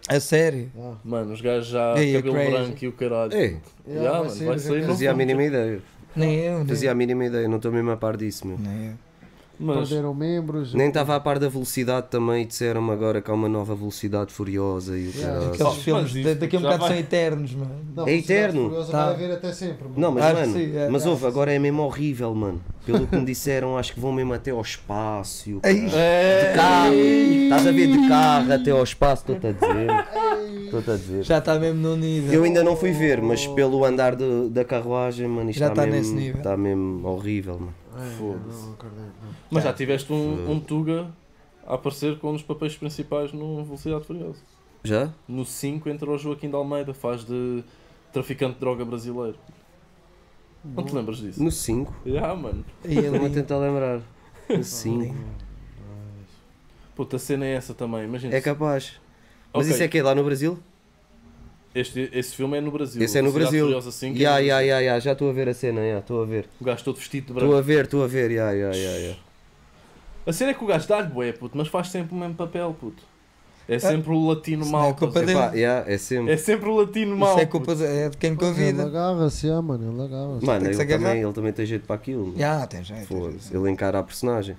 A 0.08 0.20
sério. 0.20 0.70
Ah. 0.78 0.96
Mano, 1.04 1.34
os 1.34 1.42
gajos 1.42 1.68
já 1.70 1.98
Ei, 1.98 2.16
é 2.16 2.22
cabelo 2.22 2.52
branco 2.52 2.78
e 2.84 2.88
o 2.88 2.92
caralho. 2.94 3.34
Ei, 3.34 3.58
Yeah, 3.88 4.20
mano, 4.24 4.30
vai 4.46 4.60
sair 4.60 4.74
Jackass. 4.74 4.88
fazia 4.88 5.12
a 5.12 5.14
mínima 5.16 5.44
ideia. 5.44 5.82
Nem 6.15 6.36
eu, 6.36 6.58
nem 6.60 6.67
Fazia 6.67 6.91
a 6.91 6.95
mínima 6.95 7.25
ideia, 7.25 7.47
não 7.47 7.58
estou 7.58 7.71
mesmo 7.71 7.91
a 7.91 7.97
par 7.97 8.15
disso, 8.15 8.47
meu. 8.47 8.58
Nem 8.58 8.88
eu. 8.88 8.93
Mas 9.60 9.88
Perderam 9.89 10.13
membros. 10.13 10.74
Nem 10.74 10.89
estava 10.89 11.15
a 11.15 11.20
par 11.20 11.39
da 11.39 11.48
velocidade 11.48 12.08
também 12.10 12.44
e 12.44 12.46
disseram-me 12.46 12.91
agora 12.91 13.22
que 13.22 13.32
há 13.32 13.34
uma 13.34 13.48
nova 13.48 13.74
velocidade 13.76 14.34
furiosa 14.34 14.98
e 14.98 15.08
o 15.08 15.12
Yeah. 15.15 15.46
Aqueles 15.48 15.62
mas 15.62 15.76
filmes 15.78 16.12
de- 16.12 16.36
daqui 16.36 16.56
a 16.56 16.60
um 16.60 16.62
bocado 16.62 16.80
vai. 16.82 16.89
são 16.89 16.98
eternos, 17.00 17.54
mano. 17.56 17.72
Não, 17.96 18.08
É 18.08 18.13
eterno. 18.15 18.63
Furiosa 18.70 18.91
Tá. 18.91 19.06
Vai 19.06 19.13
haver 19.15 19.32
até 19.32 19.54
sempre. 19.54 19.84
mano. 19.88 19.94
Não, 19.98 20.12
mas 20.12 20.24
Acho 20.26 20.36
mano, 20.41 20.54
sim, 20.54 20.76
é. 20.78 20.89
mas 20.89 21.06
ouve, 21.06 21.26
agora 21.26 21.54
é 21.54 21.60
mesmo 21.60 21.84
horrível, 21.84 22.36
mano. 22.36 22.62
Pelo 22.86 23.08
que 23.08 23.15
me 23.15 23.26
disseram, 23.26 23.78
acho 23.78 23.94
que 23.94 24.00
vão 24.00 24.12
mesmo 24.12 24.34
até 24.34 24.52
ao 24.52 24.62
espaço. 24.62 25.60
É. 25.63 25.72
De 26.50 26.56
carro, 26.56 26.94
estás 26.94 27.68
a 27.68 27.72
ver 27.72 27.88
de 27.88 28.08
carro 28.08 28.54
até 28.54 28.72
ao 28.72 28.84
espaço, 28.84 29.24
estou-te 29.32 29.48
a 29.48 29.52
dizer. 29.54 30.65
Estou-te 30.65 30.91
a 30.91 30.96
dizer. 30.96 31.24
Já 31.24 31.38
está 31.39 31.58
mesmo 31.58 31.82
no 31.82 31.96
nível. 31.96 32.34
Eu 32.34 32.44
ainda 32.44 32.63
não 32.63 32.76
fui 32.76 32.91
ver, 32.91 33.22
mas 33.22 33.48
pelo 33.48 33.84
andar 33.86 34.15
de- 34.15 34.50
da 34.50 34.63
carruagem, 34.65 35.28
mano, 35.28 35.50
isto 35.50 35.60
Já 35.60 35.70
está 35.70 35.84
tá 35.84 35.88
mesmo, 35.88 35.98
nesse 35.98 36.13
nível. 36.13 36.38
está 36.39 36.58
mesmo 36.58 37.08
horrível, 37.08 37.54
mano. 37.60 37.74
Ai, 37.95 38.10
Foda-se. 38.17 38.75
Mas 39.49 39.63
já 39.63 39.73
tiveste 39.73 40.12
um, 40.12 40.51
um 40.51 40.60
Tuga 40.60 41.08
a 41.65 41.75
aparecer 41.75 42.19
com 42.19 42.29
um 42.29 42.34
dos 42.34 42.43
papéis 42.43 42.75
principais 42.75 43.31
no 43.31 43.63
Velocidade 43.63 44.05
Furiosa. 44.05 44.39
Já? 44.84 45.12
No 45.27 45.45
5 45.45 45.89
entra 45.89 46.10
o 46.10 46.17
Joaquim 46.17 46.49
de 46.49 46.55
Almeida, 46.55 46.93
faz 46.93 47.23
de 47.25 47.63
traficante 48.13 48.53
de 48.55 48.60
droga 48.60 48.86
brasileiro. 48.86 49.38
Não 50.63 50.84
te 50.84 50.93
lembras 50.95 51.17
disso? 51.17 51.43
No 51.43 51.51
5? 51.51 51.93
Já, 52.05 52.34
mano. 52.36 52.65
E 52.84 52.97
a 52.99 53.12
ali, 53.12 53.29
tentar 53.29 53.58
lembrar. 53.58 54.01
No 54.49 54.63
5. 54.63 55.15
Puta, 56.95 57.17
a 57.17 57.19
cena 57.19 57.45
é 57.45 57.53
essa 57.53 57.73
também, 57.73 58.03
imagina. 58.03 58.34
É 58.36 58.41
capaz. 58.41 58.99
Mas 59.53 59.65
Ok, 59.65 59.73
isso 59.73 59.84
é 59.84 59.88
que 59.88 59.97
é 59.97 60.03
lá 60.03 60.15
no 60.15 60.23
Brasil? 60.23 60.60
Este, 61.76 62.10
esse 62.14 62.34
filme 62.36 62.58
é 62.58 62.62
no 62.62 62.72
Brasil. 62.72 63.02
Esse 63.04 63.18
é 63.20 63.22
no 63.22 63.32
Brasil. 63.32 63.66
Furiosa 63.66 63.92
5 63.92 64.16
é 64.18 64.20
Brasil. 64.24 64.48
ya, 64.48 64.60
ya, 64.80 65.00
já 65.00 65.12
estou 65.12 65.30
a 65.30 65.34
ver 65.34 65.50
a 65.50 65.54
cena, 65.54 65.82
ya, 65.82 66.00
estou 66.00 66.24
a 66.24 66.26
ver. 66.26 66.48
O 66.60 66.64
gajo 66.64 66.84
todo 66.84 66.96
vestido 66.98 67.26
de 67.26 67.32
Estou 67.34 67.36
branco. 67.50 67.56
a 67.58 67.62
ver, 67.62 67.84
estou 67.86 68.04
a 68.04 68.08
ver, 68.08 68.32
ya, 68.32 68.52
ya, 68.52 68.72
ya, 68.74 68.98
ya. 68.98 69.16
A 70.26 70.34
cena 70.34 70.52
é 70.52 70.54
que 70.54 70.64
o 70.64 70.68
gajo 70.68 70.88
dá-lhe 70.88 71.08
bué, 71.10 71.32
puto, 71.34 71.56
mas 71.58 71.68
faz 71.68 71.90
sempre 71.90 72.16
o 72.16 72.18
mesmo 72.18 72.34
papel, 72.36 72.76
puto. 72.80 73.04
É 73.68 73.80
sempre 73.80 74.12
o 74.12 74.28
latino 74.28 74.62
Isso 74.62 74.72
mau. 74.72 74.90
é 74.92 74.94
culpa 74.94 75.20
estás 75.20 75.24
a 75.24 75.26
ver? 75.26 75.48
Epá, 75.48 75.56
ya, 75.58 75.84
é 75.88 75.98
sempre. 75.98 76.34
É 76.34 76.38
sempre 76.38 76.70
o 76.70 76.76
latino 76.76 77.18
mau. 77.18 77.32
isso 77.32 77.40
é 77.40 77.46
culpa 77.48 77.76
de, 77.76 77.84
é 77.84 78.10
de 78.10 78.18
quem 78.18 78.30
Ele 78.30 78.38
convida. 78.40 78.84
agarra-se, 78.86 79.50
ah, 79.50 79.60
mano. 79.62 79.92
Ele 79.92 80.04
agarra-se. 80.04 80.46
Mano, 80.46 80.66
ele 80.68 80.86
também, 80.86 81.22
ele 81.24 81.34
também 81.34 81.52
tem 81.54 81.66
jeito 81.66 81.86
para 81.88 81.96
aquilo. 81.96 82.28
mano. 82.28 82.38
Já, 82.38 82.68
tem 82.68 82.84
jeito. 82.84 83.08
tem 83.08 83.22
jeito. 83.40 83.58
ele 83.58 83.72
encara 83.72 83.98
a 84.00 84.04
personagem. 84.04 84.56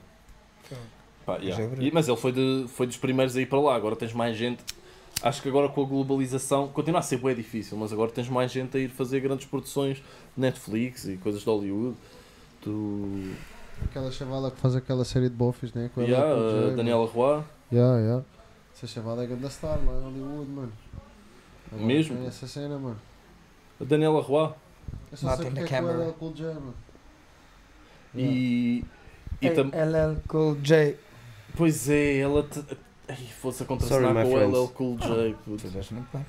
Pá, 1.24 1.36
yeah. 1.38 1.66
Mas 1.70 1.78
é. 1.80 1.82
E- 1.84 1.90
mas 1.92 2.08
ele 2.08 2.16
foi, 2.16 2.32
de, 2.32 2.66
foi 2.68 2.86
dos 2.88 2.96
primeiros 2.96 3.36
a 3.36 3.40
ir 3.40 3.46
para 3.46 3.60
lá, 3.60 3.74
agora 3.76 3.94
tens 3.96 4.12
mais 4.12 4.36
gente. 4.36 4.58
Acho 5.26 5.42
que 5.42 5.48
agora 5.48 5.68
com 5.68 5.82
a 5.82 5.84
globalização, 5.84 6.68
continua 6.68 7.00
a 7.00 7.02
ser 7.02 7.16
bem 7.16 7.34
difícil, 7.34 7.76
mas 7.76 7.92
agora 7.92 8.12
tens 8.12 8.28
mais 8.28 8.52
gente 8.52 8.76
a 8.76 8.80
ir 8.80 8.88
fazer 8.88 9.18
grandes 9.18 9.44
produções 9.44 10.00
Netflix 10.36 11.04
e 11.06 11.16
coisas 11.16 11.40
de 11.40 11.46
Hollywood. 11.48 11.96
Tu. 12.62 13.32
Aquela 13.84 14.12
chavala 14.12 14.52
que 14.52 14.60
faz 14.60 14.76
aquela 14.76 15.04
série 15.04 15.28
de 15.28 15.34
bofes, 15.34 15.72
né? 15.72 15.90
Com 15.92 16.02
Yeah, 16.02 16.32
a 16.32 16.66
Jay, 16.66 16.76
Daniela 16.76 17.06
Roy, 17.06 17.34
mano. 17.38 17.44
Yeah, 17.72 17.98
yeah. 17.98 18.24
Essa 18.72 18.86
chavala 18.86 19.24
é 19.24 19.26
grande 19.26 19.50
star 19.50 19.78
lá 19.84 19.92
em 19.94 20.04
Hollywood, 20.04 20.50
mano. 20.50 20.72
Agora 21.72 21.86
Mesmo? 21.86 22.16
Tem 22.18 22.26
essa 22.28 22.46
cena, 22.46 22.78
mano. 22.78 23.00
a 23.80 23.84
Daniela 23.84 24.22
Roy 24.22 24.52
Eu 25.10 25.16
só 25.18 25.26
Not 25.26 25.42
sei 25.42 25.50
porque 25.50 25.74
é 25.74 25.80
com 25.82 26.12
com 26.12 26.26
o 26.30 26.36
Jay, 26.36 26.54
mano. 26.54 26.74
Yeah. 28.14 28.32
e. 28.32 28.84
e 29.42 29.50
tam- 29.50 29.70
LL 29.72 30.20
Cool 30.28 30.56
J. 30.62 30.96
Pois 31.56 31.88
é, 31.88 32.18
ela. 32.18 32.46
Fosse 33.40 33.62
a 33.62 33.66
contracenar 33.66 34.24
com 34.24 34.32
o. 34.32 34.38
LL 34.38 34.68
Cool 34.74 34.98
J. 34.98 35.36
bem. 36.12 36.26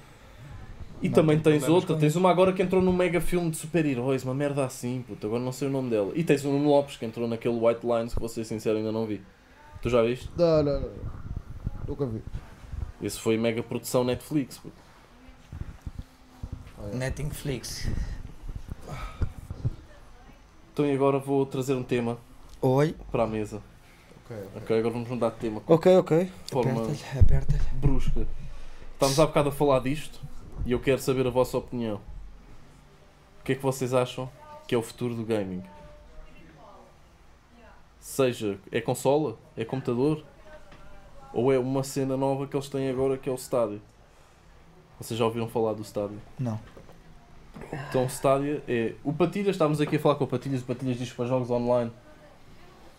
E 1.01 1.09
Não 1.09 1.15
também 1.15 1.39
tens 1.39 1.67
outra, 1.67 1.95
tens 1.95 2.15
uma 2.15 2.31
agora 2.31 2.51
que 2.53 2.61
entrou 2.61 2.81
num 2.81 2.91
mega 2.93 3.21
filme 3.21 3.51
de 3.51 3.57
super-heróis, 3.57 4.23
uma 4.23 4.33
merda 4.33 4.65
assim, 4.65 5.03
puto, 5.07 5.27
agora 5.27 5.41
não 5.43 5.51
sei 5.51 5.67
o 5.67 5.71
nome 5.71 5.91
dela. 5.91 6.11
E 6.15 6.23
tens 6.23 6.43
o 6.43 6.49
Nuno 6.49 6.69
Lopes 6.69 6.97
que 6.97 7.05
entrou 7.05 7.27
naquele 7.27 7.55
White 7.55 7.85
Lines 7.85 8.13
que 8.13 8.19
vou 8.19 8.29
ser 8.29 8.43
sincero 8.45 8.77
ainda 8.77 8.91
não 8.91 9.05
vi. 9.05 9.21
Tu 9.81 9.89
já 9.89 10.01
viste? 10.01 10.29
Não, 10.35 10.63
não, 10.63 10.81
não. 10.81 10.89
Nunca 11.87 12.05
vi. 12.07 12.21
Esse 13.01 13.19
foi 13.19 13.37
mega 13.37 13.61
produção 13.61 14.03
Netflix. 14.03 14.57
puto. 14.57 14.73
Ah, 16.79 16.83
yeah. 16.85 16.97
Netflix. 16.97 17.87
Então 20.73 20.85
e 20.85 20.93
agora 20.93 21.19
vou 21.19 21.45
trazer 21.45 21.73
um 21.73 21.83
tema 21.83 22.17
Oi, 22.61 22.95
para 23.11 23.23
a 23.23 23.27
mesa. 23.27 23.61
Ok. 24.29 24.37
Ok, 24.57 24.77
agora 24.79 24.93
vamos 24.93 25.07
mudar 25.09 25.29
de 25.29 25.37
tema 25.37 25.61
Ok, 25.67 25.97
ok. 25.97 26.25
de 26.25 26.31
forma 26.51 26.71
aperta-lhe, 26.71 27.19
aperta-lhe. 27.19 27.63
brusca. 27.79 28.27
Estamos 28.93 29.19
há 29.19 29.25
bocado 29.25 29.49
a 29.49 29.51
falar 29.51 29.79
disto 29.79 30.19
e 30.65 30.71
eu 30.73 30.79
quero 30.79 30.99
saber 30.99 31.25
a 31.25 31.29
vossa 31.29 31.57
opinião. 31.57 32.01
O 33.39 33.43
que 33.43 33.53
é 33.53 33.55
que 33.55 33.61
vocês 33.63 33.93
acham 33.93 34.29
que 34.67 34.75
é 34.75 34.77
o 34.77 34.81
futuro 34.81 35.15
do 35.15 35.23
gaming? 35.23 35.63
Seja, 37.99 38.57
é 38.71 38.81
consola? 38.81 39.37
É 39.55 39.63
computador? 39.63 40.23
Ou 41.33 41.53
é 41.53 41.59
uma 41.59 41.83
cena 41.83 42.17
nova 42.17 42.47
que 42.47 42.55
eles 42.55 42.67
têm 42.69 42.89
agora 42.89 43.17
que 43.17 43.29
é 43.29 43.31
o 43.31 43.35
Stadia? 43.35 43.79
Vocês 44.99 45.17
já 45.17 45.25
ouviram 45.25 45.47
falar 45.47 45.73
do 45.73 45.83
Stadia? 45.83 46.17
Não. 46.39 46.59
Então 47.89 48.03
o 48.03 48.07
Stadia 48.07 48.63
é... 48.67 48.93
O 49.03 49.13
Patilhas, 49.13 49.55
estávamos 49.55 49.79
aqui 49.81 49.95
a 49.97 49.99
falar 49.99 50.15
com 50.15 50.23
o 50.23 50.27
Patilhas, 50.27 50.61
o 50.61 50.65
Patilhas 50.65 50.97
diz 50.97 51.09
que 51.11 51.15
para 51.15 51.25
jogos 51.25 51.49
online 51.49 51.91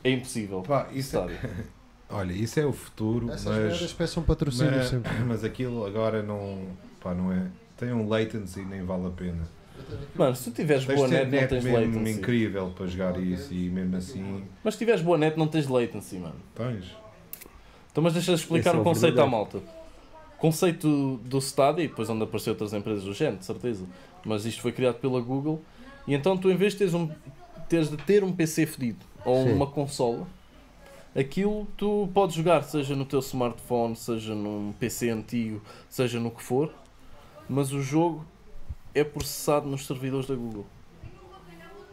é 0.04 0.10
impossível. 0.10 0.62
Pá, 0.62 0.88
isso 0.92 1.18
é, 1.18 1.26
olha, 2.10 2.32
isso 2.32 2.58
é 2.60 2.66
o 2.66 2.72
futuro, 2.72 3.30
Essas 3.30 3.80
mas, 3.80 3.92
peçam 3.92 4.22
patrocínio 4.22 4.72
mas, 4.76 4.88
sempre. 4.88 5.12
mas 5.26 5.44
aquilo 5.44 5.84
agora 5.86 6.22
não, 6.22 6.68
pá, 7.00 7.14
não 7.14 7.32
é. 7.32 7.46
Tem 7.76 7.92
um 7.92 8.08
latency 8.08 8.64
nem 8.64 8.82
vale 8.84 9.06
a 9.06 9.10
pena. 9.10 9.48
Mano, 10.16 10.34
se 10.34 10.50
tu 10.50 10.56
tiveres 10.56 10.84
Tens 10.84 10.96
boa 10.96 11.08
ter 11.08 11.14
net, 11.14 11.24
não 11.30 11.40
net 11.40 11.48
tens 11.48 11.64
mesmo 11.64 11.78
latency. 11.78 12.18
incrível 12.18 12.70
para 12.76 12.86
jogar 12.88 13.20
isso 13.20 13.54
e 13.54 13.70
mesmo 13.70 13.96
assim 13.96 14.42
Mas 14.64 14.74
se 14.74 14.78
tiveres 14.78 15.00
boa 15.00 15.16
net, 15.16 15.38
não 15.38 15.46
tens 15.46 15.68
latency, 15.68 16.16
mano. 16.18 16.34
tens. 16.54 16.84
Então, 17.90 18.02
mas 18.02 18.12
deixa 18.12 18.32
explicar 18.32 18.70
Esse 18.70 18.78
é 18.78 18.80
o 18.80 18.84
conceito 18.84 19.20
à 19.20 19.24
verdadeiro. 19.24 19.30
malta. 19.30 19.60
Conceito 20.36 21.16
do 21.24 21.38
Stadia, 21.38 21.84
e 21.84 21.88
depois 21.88 22.08
onde 22.10 22.22
apareceu 22.22 22.52
outras 22.52 22.72
empresas 22.72 23.04
do 23.04 23.12
género, 23.12 23.38
de 23.38 23.44
certeza. 23.44 23.84
Mas 24.24 24.44
isto 24.44 24.60
foi 24.62 24.72
criado 24.72 24.96
pela 24.96 25.20
Google. 25.20 25.62
E 26.06 26.14
então 26.14 26.36
tu, 26.36 26.50
em 26.50 26.56
vez 26.56 26.72
de 26.72 26.78
teres, 26.80 26.94
um, 26.94 27.08
teres 27.68 27.88
de 27.88 27.96
ter 27.96 28.22
um 28.22 28.32
PC 28.32 28.66
fedido 28.66 29.04
ou 29.24 29.44
Sim. 29.44 29.52
uma 29.52 29.66
consola, 29.66 30.26
aquilo 31.14 31.66
tu 31.76 32.08
podes 32.14 32.36
jogar, 32.36 32.62
seja 32.62 32.94
no 32.94 33.04
teu 33.04 33.18
smartphone, 33.20 33.96
seja 33.96 34.34
num 34.34 34.72
PC 34.78 35.10
antigo, 35.10 35.60
seja 35.88 36.18
no 36.20 36.30
que 36.30 36.42
for, 36.42 36.72
mas 37.48 37.72
o 37.72 37.82
jogo 37.82 38.24
é 38.94 39.02
processado 39.04 39.68
nos 39.68 39.86
servidores 39.86 40.26
da 40.26 40.34
Google. 40.34 40.66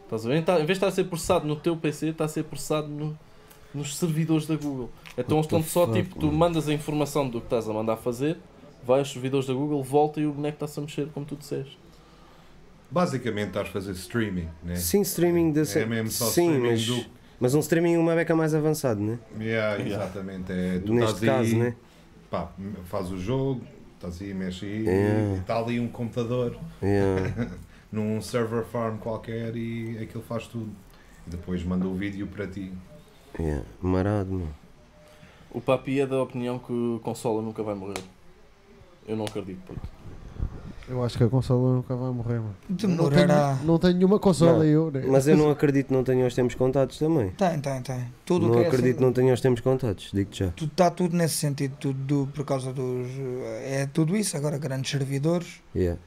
Estás 0.04 0.24
a 0.24 0.28
ver? 0.28 0.44
Tá- 0.44 0.54
em 0.54 0.58
vez 0.58 0.66
de 0.66 0.72
estar 0.74 0.86
a 0.88 0.90
ser 0.92 1.04
processado 1.04 1.46
no 1.46 1.56
teu 1.56 1.76
PC, 1.76 2.08
está 2.08 2.24
a 2.24 2.28
ser 2.28 2.44
processado 2.44 2.86
no- 2.88 3.18
nos 3.74 3.96
servidores 3.96 4.46
da 4.46 4.54
Google. 4.56 4.88
Então 5.18 5.40
estão 5.40 5.62
só 5.62 5.86
fuck, 5.86 5.92
tipo, 6.00 6.18
tu 6.18 6.30
mandas 6.30 6.68
a 6.68 6.72
informação 6.72 7.28
do 7.28 7.40
que 7.40 7.46
estás 7.46 7.68
a 7.68 7.72
mandar 7.72 7.96
fazer, 7.96 8.38
vai 8.84 9.00
aos 9.00 9.10
servidores 9.10 9.46
da 9.48 9.52
Google, 9.54 9.82
volta 9.82 10.20
e 10.20 10.26
o 10.26 10.32
boneco 10.32 10.54
está-se 10.56 10.78
a 10.78 10.82
mexer, 10.82 11.08
como 11.12 11.26
tu 11.26 11.34
disseste. 11.36 11.76
Basicamente 12.90 13.48
estás 13.48 13.68
a 13.68 13.70
fazer 13.70 13.92
streaming, 13.92 14.48
né? 14.62 14.76
Sim, 14.76 15.00
streaming 15.02 15.52
da 15.52 15.62
É 15.62 15.84
mesmo 15.86 16.10
só 16.10 16.26
Sim, 16.26 16.46
streaming 16.52 16.70
mas, 16.70 16.86
do. 16.86 17.04
mas 17.40 17.54
um 17.54 17.60
streaming 17.60 17.96
uma 17.96 18.14
beca 18.14 18.34
mais 18.36 18.54
avançado, 18.54 19.00
né? 19.00 19.18
Yeah, 19.40 19.82
exatamente. 19.84 20.52
É, 20.52 20.78
tu 20.78 20.92
Neste 20.94 21.14
estás 21.14 21.38
caso, 21.38 21.54
aí, 21.54 21.58
né? 21.58 21.74
pá, 22.30 22.50
faz 22.84 23.10
o 23.10 23.18
jogo, 23.18 23.62
estás 23.94 24.20
aí, 24.22 24.32
mexe 24.32 24.66
aí, 24.66 24.84
Yeah. 24.84 25.34
e 25.36 25.38
está 25.40 25.58
ali 25.58 25.80
um 25.80 25.88
computador 25.88 26.56
Yeah. 26.82 27.50
num 27.90 28.20
server 28.20 28.64
farm 28.64 28.98
qualquer 28.98 29.56
e 29.56 29.98
aquilo 30.02 30.22
faz 30.22 30.46
tudo. 30.46 30.70
E 31.26 31.30
depois 31.30 31.62
manda 31.64 31.86
o 31.86 31.94
vídeo 31.94 32.26
para 32.28 32.46
ti. 32.46 32.72
Yeah. 33.38 33.64
Marado, 33.82 34.30
mano. 34.32 34.54
O 35.50 35.60
Papi 35.60 36.00
é 36.00 36.06
da 36.06 36.22
opinião 36.22 36.58
que 36.58 36.72
o 36.72 37.00
consola 37.02 37.42
nunca 37.42 37.62
vai 37.62 37.74
morrer. 37.74 37.98
Eu 39.08 39.16
não 39.16 39.24
acredito, 39.24 39.58
puto. 39.66 39.95
Eu 40.88 41.02
acho 41.02 41.18
que 41.18 41.24
a 41.24 41.28
consola 41.28 41.74
nunca 41.74 41.96
vai 41.96 42.10
morrer, 42.12 42.38
mano. 42.38 42.54
Não 42.68 42.76
Demorará. 42.76 43.54
tenho, 43.56 43.66
não 43.66 43.78
tenho 43.78 43.94
nenhuma 43.94 44.18
consola 44.20 44.58
Não, 44.58 44.64
eu, 44.64 44.90
né? 44.90 45.02
Mas 45.08 45.26
eu 45.26 45.36
não 45.36 45.50
acredito 45.50 45.86
que 45.88 45.92
não 45.92 46.04
tenha 46.04 46.24
os 46.24 46.32
tempos 46.34 46.54
contados 46.54 46.96
também. 46.98 47.30
Tem, 47.30 47.58
tem, 47.60 47.82
tem. 47.82 48.06
Tudo 48.24 48.46
o 48.46 48.48
Não 48.50 48.54
que 48.56 48.60
é 48.62 48.66
acredito 48.68 48.84
que 48.84 48.96
assim- 48.98 49.04
não 49.04 49.12
tenha 49.12 49.34
os 49.34 49.40
tempos 49.40 49.60
contados, 49.62 50.10
digo-te 50.14 50.38
já. 50.44 50.46
Está 50.56 50.66
tá 50.76 50.90
tudo 50.92 51.16
nesse 51.16 51.34
sentido, 51.34 51.76
tudo 51.80 51.98
do- 51.98 52.26
por 52.32 52.44
causa 52.44 52.72
dos. 52.72 53.08
É 53.64 53.88
tudo 53.92 54.16
isso, 54.16 54.36
agora 54.36 54.58
grandes 54.58 54.88
servidores. 54.90 55.60
Yeah. 55.74 56.00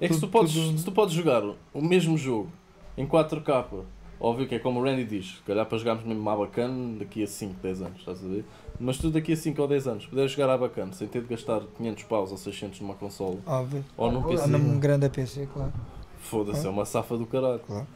É 0.00 0.08
que 0.08 0.14
se 0.14 0.20
tu, 0.20 0.28
podes, 0.28 0.54
tudo- 0.54 0.78
se 0.78 0.84
tu 0.84 0.92
podes 0.92 1.14
jogar 1.14 1.42
o 1.44 1.82
mesmo 1.82 2.16
jogo 2.16 2.48
em 2.96 3.06
4K, 3.06 3.84
óbvio 4.18 4.48
que 4.48 4.54
é 4.54 4.58
como 4.58 4.80
o 4.80 4.84
Randy 4.84 5.04
diz, 5.04 5.36
se 5.36 5.42
calhar 5.42 5.66
para 5.66 5.76
jogarmos 5.76 6.04
mesmo 6.04 6.28
à 6.30 6.34
bacana 6.36 6.98
daqui 6.98 7.22
a 7.22 7.26
5, 7.26 7.56
10 7.62 7.82
anos, 7.82 7.98
estás 7.98 8.24
a 8.24 8.26
ver? 8.28 8.44
Mas 8.78 8.98
tu 8.98 9.10
daqui 9.10 9.32
a 9.32 9.36
5 9.36 9.60
ou 9.62 9.68
10 9.68 9.86
anos 9.86 10.06
puderes 10.06 10.32
jogar 10.32 10.52
à 10.52 10.58
bacana 10.58 10.92
sem 10.92 11.06
ter 11.06 11.22
de 11.22 11.28
gastar 11.28 11.60
500 11.76 12.02
paus 12.04 12.30
ou 12.32 12.36
600 12.36 12.80
numa 12.80 12.94
consola 12.94 13.38
Óbvio. 13.46 13.84
ou 13.96 14.10
num 14.10 14.18
Ou 14.22 14.28
PC, 14.30 14.46
num 14.48 14.78
grande 14.80 15.08
PC, 15.08 15.48
claro. 15.52 15.72
foda-se, 16.18 16.66
é 16.66 16.70
uma 16.70 16.84
safa 16.84 17.16
do 17.16 17.24
caralho. 17.26 17.60
Claro. 17.60 17.86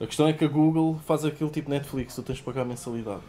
A 0.00 0.06
questão 0.06 0.28
é 0.28 0.32
que 0.32 0.44
a 0.44 0.48
Google 0.48 0.98
faz 1.06 1.24
aquele 1.24 1.50
tipo 1.50 1.68
Netflix, 1.68 2.14
tu 2.14 2.22
tens 2.22 2.36
de 2.38 2.42
pagar 2.44 2.64
mensalidade. 2.64 3.20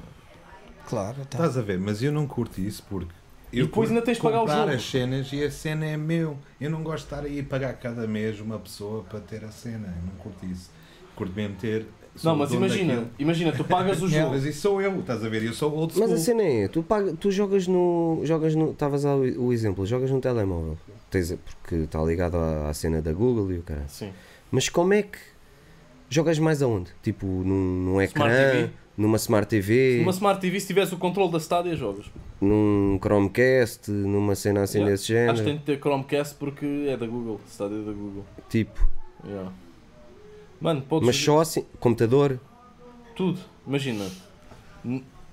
Claro, 0.88 1.18
tá. 1.26 1.38
Estás 1.38 1.58
a 1.58 1.62
ver? 1.62 1.80
Mas 1.80 2.02
eu 2.02 2.12
não 2.12 2.28
curto 2.28 2.62
isso 2.62 2.84
porque. 2.90 3.12
Eu 3.52 3.66
depois 3.66 3.90
ainda 3.90 4.02
tens 4.02 4.16
de 4.16 4.24
pagar 4.24 4.44
o 4.44 4.48
jogo. 4.48 4.70
as 4.72 4.84
cenas 4.90 5.34
e 5.34 5.44
a 5.44 5.52
cena 5.52 5.86
é 5.86 5.98
meu. 5.98 6.38
Eu 6.60 6.70
não 6.70 6.82
gosto 6.84 7.00
de 7.08 7.14
estar 7.14 7.26
aí 7.26 7.40
a 7.42 7.44
pagar 7.44 7.74
cada 7.74 8.08
mês 8.08 8.40
uma 8.40 8.58
pessoa 8.58 9.04
para 9.04 9.20
ter 9.20 9.44
a 9.44 9.52
cena. 9.52 9.88
Eu 9.88 10.06
não 10.08 10.16
curto 10.20 10.46
isso. 10.46 10.72
Curto 11.16 11.34
mesmo 11.36 11.58
ter. 11.58 11.86
Não, 12.24 12.36
mas 12.36 12.52
o 12.52 12.56
imagina, 12.56 12.94
daquilo. 12.96 13.12
imagina, 13.20 13.52
tu 13.54 13.64
pagas 13.64 14.02
o 14.02 14.06
Yeah. 14.08 14.24
jogo. 14.30 14.36
Mas 14.36 14.46
isso 14.46 14.62
sou 14.62 14.82
eu, 14.82 15.00
estás 15.00 15.24
a 15.24 15.30
ver? 15.30 15.44
Eu 15.44 15.54
sou 15.54 15.74
old 15.74 15.94
school. 15.94 16.08
Mas 16.08 16.20
a 16.20 16.24
cena 16.24 16.44
é, 16.44 16.68
tu, 16.68 16.84
paga, 16.84 17.14
tu 17.14 17.32
jogas 17.32 17.68
no. 17.68 18.20
Jogas 18.24 18.54
no. 18.56 18.72
Estavas 18.72 19.06
o 19.06 19.22
o 19.46 19.54
exemplo, 19.54 19.86
jogas 19.86 20.12
no 20.12 20.20
telemóvel. 20.20 20.78
Tens, 21.10 21.34
porque 21.60 21.76
está 21.84 22.02
ligado 22.04 22.36
à, 22.38 22.70
à 22.70 22.74
cena 22.74 23.02
da 23.02 23.14
Google 23.14 23.52
e 23.54 23.60
o 23.60 23.64
cara. 23.64 23.86
Sim. 23.88 24.12
Mas 24.52 24.68
como 24.70 24.94
é 24.94 25.04
que 25.04 25.18
jogas 26.10 26.38
mais 26.40 26.62
aonde? 26.62 26.92
Tipo, 27.02 27.26
num, 27.26 27.86
num 27.86 28.02
ecrã, 28.02 28.26
TV? 28.30 28.70
numa 28.98 29.16
Smart 29.18 29.48
TV, 29.48 30.00
Numa 30.00 30.12
Smart 30.12 30.40
TV, 30.42 30.60
se 30.60 30.68
tiveres 30.68 30.92
o 30.92 30.98
controle 30.98 31.32
da 31.32 31.38
Stadia, 31.40 31.76
jogas. 31.76 32.06
num 32.42 33.00
Chromecast, 33.02 33.90
numa 33.90 34.36
cena 34.36 34.64
assim 34.64 34.80
Yeah. 34.80 34.92
desse 34.92 35.04
Acho 35.04 35.14
género. 35.14 35.38
que 35.38 35.44
tem 35.44 35.58
de 35.58 35.64
ter 35.64 35.80
Chromecast 35.80 36.36
porque 36.36 36.66
é 36.90 36.98
da 36.98 37.08
Google. 37.08 37.40
Stadia 37.48 37.78
é 37.78 37.82
da 37.86 37.92
Google. 37.94 38.26
Tipo, 38.50 38.86
Yeah. 39.26 39.52
Mano, 40.62 40.82
podes 40.84 41.08
mas 41.08 41.16
só 41.18 41.42
assim, 41.42 41.66
computador. 41.80 42.40
tudo. 43.16 43.40
Imagina, 43.66 44.08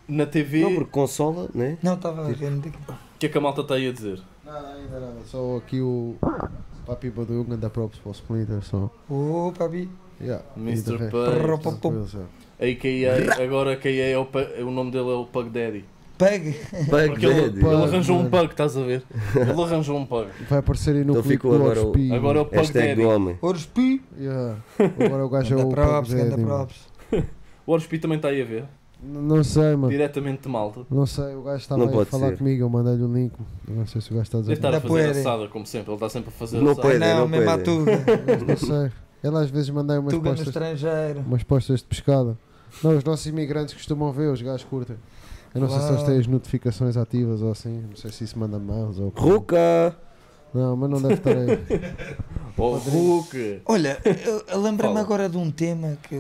na 0.09 0.27
TV, 0.27 0.63
Não, 0.63 0.75
porque 0.75 0.91
consola, 0.91 1.49
né? 1.55 1.79
Não, 1.83 1.95
estava 1.95 2.27
a 2.27 2.31
ver. 2.33 2.51
o 2.51 3.19
que 3.19 3.27
é 3.27 3.29
que 3.29 3.39
a 3.39 3.41
malta 3.41 3.61
está 3.61 3.75
aí 3.75 3.89
a 3.89 3.93
dizer? 3.93 4.21
Nada, 4.45 4.75
ainda 4.75 5.01
nada. 5.01 5.21
Só 5.27 5.59
aqui 5.59 5.81
o 5.81 6.17
Papi 6.87 7.11
Badung 7.11 7.53
anda 7.53 7.69
props 7.69 7.99
para 7.99 8.09
o 8.09 8.13
Splinter. 8.13 8.63
Só. 8.63 8.91
Ô, 9.09 9.53
papi. 9.57 9.91
Yeah. 10.21 10.43
Mr. 10.57 11.11
Pug, 11.11 12.29
a.k.a. 12.59 13.43
agora 13.45 13.75
a.k.a. 13.75 14.09
é 14.09 14.19
o, 14.19 14.27
o 14.67 14.71
nome 14.71 14.91
dele 14.91 15.11
é 15.11 15.15
o 15.15 15.27
Pug 15.27 15.51
Daddy. 15.51 15.85
Pegue. 16.19 16.51
Bug 16.91 17.09
Porque 17.11 17.27
ele, 17.27 17.35
Daddy. 17.35 17.45
ele 17.57 17.61
Pug, 17.61 17.75
arranjou 17.85 18.19
um 18.19 18.29
pug, 18.29 18.45
estás 18.51 18.77
a 18.77 18.81
ver? 18.83 19.03
Ele 19.37 19.63
arranjou 19.63 19.97
um 19.97 20.05
pug. 20.05 20.29
Vai 20.51 20.59
aparecer 20.59 20.97
aí 20.97 21.05
no 21.05 21.13
Então 21.13 21.23
clipe 21.23 21.35
ficou 21.37 21.53
do 21.53 21.57
agora 21.65 21.81
o- 21.81 21.87
Ospi. 21.91 22.13
Agora 22.13 22.39
é 22.39 22.43
o 22.43 22.45
Pug 22.45 22.57
Hashtag 22.57 22.89
Daddy. 22.89 23.03
do 23.03 23.09
homem. 23.09 23.39
Ouros 23.41 23.67
pi. 23.67 24.03
Yeah. 24.19 24.57
Agora 25.07 25.25
o 25.25 25.29
gajo 25.29 25.55
é 25.55 25.57
Ganda 25.57 25.69
o 25.69 25.71
props, 25.71 26.09
Pug 26.11 26.21
ganda 26.21 26.31
Daddy, 26.31 26.43
mano. 26.43 26.57
props. 26.67 26.77
O 27.67 27.73
Orspi 27.73 27.99
também 27.99 28.17
está 28.17 28.29
aí 28.29 28.43
a 28.43 28.45
ver. 28.45 28.65
N- 29.03 29.21
Não 29.29 29.45
sei, 29.45 29.77
mano. 29.77 29.91
Diretamente 29.91 30.43
de 30.43 30.49
Malta. 30.49 30.81
Não 30.91 31.07
sei, 31.07 31.35
o 31.37 31.43
gajo 31.43 31.59
estava 31.59 31.79
Não 31.81 31.87
aí 31.89 31.95
a 31.95 31.97
pode 31.99 32.11
falar 32.11 32.29
ser. 32.31 32.39
comigo, 32.39 32.63
eu 32.65 32.69
mandei-lhe 32.69 33.03
o 33.05 33.13
link. 33.15 33.33
Não 33.69 33.87
sei 33.87 34.01
se 34.01 34.11
o 34.11 34.15
gajo 34.15 34.23
está 34.23 34.39
a 34.39 34.41
Deve 34.41 34.55
dizer. 34.55 34.59
estar 34.59 34.69
a 34.69 34.71
Da 34.73 34.81
fazer 34.81 34.89
poeira. 34.93 35.11
assada, 35.13 35.49
como 35.49 35.67
sempre. 35.67 35.89
Ele 35.91 35.95
está 35.97 36.09
sempre 36.09 36.29
a 36.31 36.33
fazer 36.33 36.57
Não 36.61 36.73
assada. 36.73 36.83
pode. 36.89 36.99
não, 36.99 37.19
não 37.21 37.29
mesmo 37.29 37.51
à 37.51 37.59
tuga. 37.59 37.93
Não 38.49 38.57
sei. 38.57 38.91
Ele 39.23 39.37
às 39.37 39.51
vezes 39.51 39.71
mandei 39.71 39.99
umas 39.99 40.13
Tuga 40.13 40.31
no 40.31 40.37
postas, 40.37 40.49
estrangeiro. 40.49 41.21
umas 41.21 41.43
postas 41.45 41.81
de 41.81 41.87
pescada. 41.87 42.37
Não, 42.83 42.97
os 42.97 43.05
nossos 43.05 43.27
imigrantes 43.27 43.75
costumam 43.75 44.11
ver, 44.13 44.33
os 44.33 44.43
gajos 44.43 44.65
curtem. 44.65 44.97
Eu 45.55 45.61
não 45.61 45.69
sei 45.69 45.81
se 45.81 45.89
eles 45.89 46.03
têm 46.03 46.19
as 46.19 46.27
notificações 46.27 46.97
ativas 46.97 47.43
ou 47.43 47.51
assim. 47.51 47.85
Não 47.89 47.97
sei 47.97 48.13
se 48.13 48.25
isso 48.25 48.39
manda 48.39 48.59
mails 48.59 48.99
ou. 48.99 49.09
Ruca! 49.09 49.97
Não, 50.53 50.77
mas 50.77 50.91
não 50.91 51.01
deve 51.01 51.15
estar 51.15 51.31
aí. 51.31 52.17
Oh, 52.61 52.77
Hulk! 52.77 53.63
Olha, 53.67 54.01
Fala. 54.77 54.99
agora 54.99 55.29
de 55.29 55.37
um 55.37 55.49
tema 55.49 55.97
que, 56.03 56.17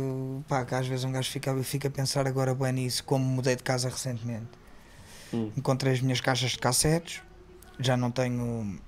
pá, 0.47 0.65
que 0.65 0.73
às 0.73 0.87
vezes 0.87 1.05
um 1.05 1.11
gajo 1.11 1.29
fica, 1.29 1.53
fica 1.65 1.89
a 1.89 1.91
pensar 1.91 2.29
agora 2.29 2.55
bem 2.55 2.73
nisso, 2.73 3.03
como 3.03 3.25
mudei 3.25 3.57
de 3.57 3.65
casa 3.65 3.89
recentemente. 3.89 4.47
Hum. 5.35 5.51
Encontrei 5.57 5.93
as 5.93 6.01
minhas 6.01 6.21
caixas 6.21 6.53
de 6.53 6.59
cassetes, 6.59 7.23
já 7.81 7.97
não 7.97 8.13
tenho 8.13 8.79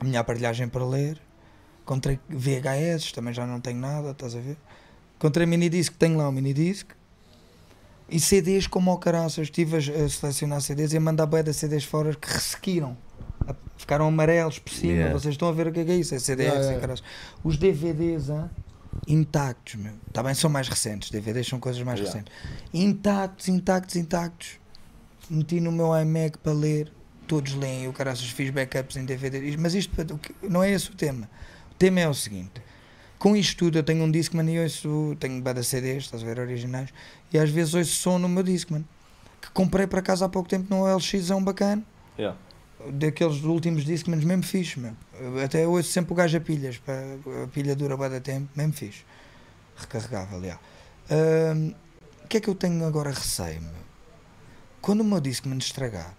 a 0.00 0.04
minha 0.04 0.18
aparelhagem 0.18 0.68
para 0.68 0.84
ler. 0.84 1.20
Encontrei 1.82 2.18
VHS, 2.28 3.12
também 3.12 3.32
já 3.32 3.46
não 3.46 3.60
tenho 3.60 3.78
nada, 3.78 4.10
estás 4.10 4.34
a 4.34 4.40
ver? 4.40 4.56
Encontrei 5.16 5.46
minidisc, 5.46 5.94
tenho 5.96 6.18
lá 6.18 6.28
o 6.28 6.32
minidisc. 6.32 6.88
E 8.10 8.18
CDs 8.18 8.66
como 8.66 8.90
ao 8.90 8.98
caraças, 8.98 9.44
estive 9.44 9.76
a, 9.76 10.08
selecionar 10.08 10.60
CDs 10.60 10.92
e 10.92 10.96
a 10.96 11.00
mandar 11.00 11.26
bué 11.26 11.42
de 11.42 11.52
CDs 11.54 11.84
fora 11.84 12.14
que 12.14 12.28
ressequiram. 12.32 12.96
Ficaram 13.76 14.08
amarelos 14.08 14.58
por 14.58 14.72
cima, 14.72 14.92
Yeah. 14.92 15.18
vocês 15.18 15.34
estão 15.34 15.48
a 15.48 15.52
ver 15.52 15.68
o 15.68 15.72
que 15.72 15.80
é, 15.80 15.84
que 15.84 15.90
é 15.92 15.96
isso? 15.96 16.14
É 16.14 16.18
CDs 16.18 16.46
Yeah, 16.46 16.60
e 16.60 16.66
yeah. 16.66 16.80
caraças. 16.80 17.04
Os 17.42 17.56
DVDs, 17.56 18.28
hã? 18.28 18.50
intactos, 19.06 19.76
meu. 19.76 19.94
Também 20.12 20.34
são 20.34 20.50
mais 20.50 20.68
recentes, 20.68 21.10
DVDs 21.10 21.46
são 21.48 21.58
coisas 21.58 21.82
mais 21.82 21.98
Yeah. 22.00 22.18
recentes. 22.18 22.34
Intactos, 22.74 23.48
intactos, 23.48 23.96
intactos. 23.96 24.60
Meti 25.30 25.60
no 25.60 25.70
meu 25.72 25.96
iMac 25.96 26.38
para 26.38 26.52
ler, 26.52 26.92
todos 27.26 27.54
leem, 27.54 27.84
eu 27.84 27.92
caraças 27.92 28.28
fiz 28.30 28.50
backups 28.50 28.96
em 28.96 29.04
DVDs, 29.04 29.54
mas 29.56 29.74
isto 29.74 29.94
não 30.42 30.62
é 30.62 30.72
esse 30.72 30.90
o 30.90 30.94
tema. 30.94 31.30
O 31.70 31.74
tema 31.76 32.00
é 32.00 32.08
o 32.08 32.14
seguinte: 32.14 32.60
com 33.18 33.36
isto 33.36 33.56
tudo 33.56 33.78
eu 33.78 33.82
tenho 33.84 34.02
um 34.02 34.10
Discman 34.10 34.50
e 34.52 34.58
ouço, 34.60 35.16
tenho 35.20 35.40
bada 35.40 35.62
CDs, 35.62 36.04
estás 36.04 36.22
a 36.22 36.26
ver, 36.26 36.40
originais, 36.40 36.90
e 37.32 37.38
às 37.38 37.50
vezes 37.50 37.74
ouço 37.74 37.92
som 37.92 38.18
no 38.18 38.28
meu 38.28 38.42
Discman, 38.42 38.84
que 39.40 39.50
comprei 39.52 39.86
para 39.86 40.02
casa 40.02 40.24
há 40.26 40.28
pouco 40.28 40.48
tempo 40.48 40.66
no 40.74 40.82
OLX, 40.84 41.30
é 41.30 41.34
um 41.34 41.42
bacana, 41.42 41.82
Yeah. 42.18 42.36
daqueles 42.92 43.42
últimos 43.44 43.84
Discmans 43.84 44.24
mesmo 44.24 44.42
fixe, 44.42 44.78
meu. 44.78 44.92
Eu 45.18 45.42
Até 45.44 45.66
ouço 45.66 45.90
sempre 45.90 46.12
o 46.12 46.14
gajo 46.16 46.36
a 46.36 46.40
pilhas, 46.40 46.76
para, 46.78 46.94
a 47.44 47.46
pilha 47.48 47.74
dura 47.74 47.96
bada 47.96 48.20
tempo, 48.20 48.48
mesmo 48.54 48.72
fixe. 48.72 49.04
Recarregável. 49.76 50.58
Ahm, 51.10 51.72
O 52.24 52.28
que 52.28 52.36
é 52.36 52.40
que 52.40 52.48
eu 52.48 52.54
tenho 52.54 52.84
agora 52.86 53.10
receio, 53.10 53.60
meu? 53.62 53.72
Quando 54.80 55.00
o 55.00 55.04
meu 55.04 55.20
Discman 55.20 55.58
estragar, 55.58 56.14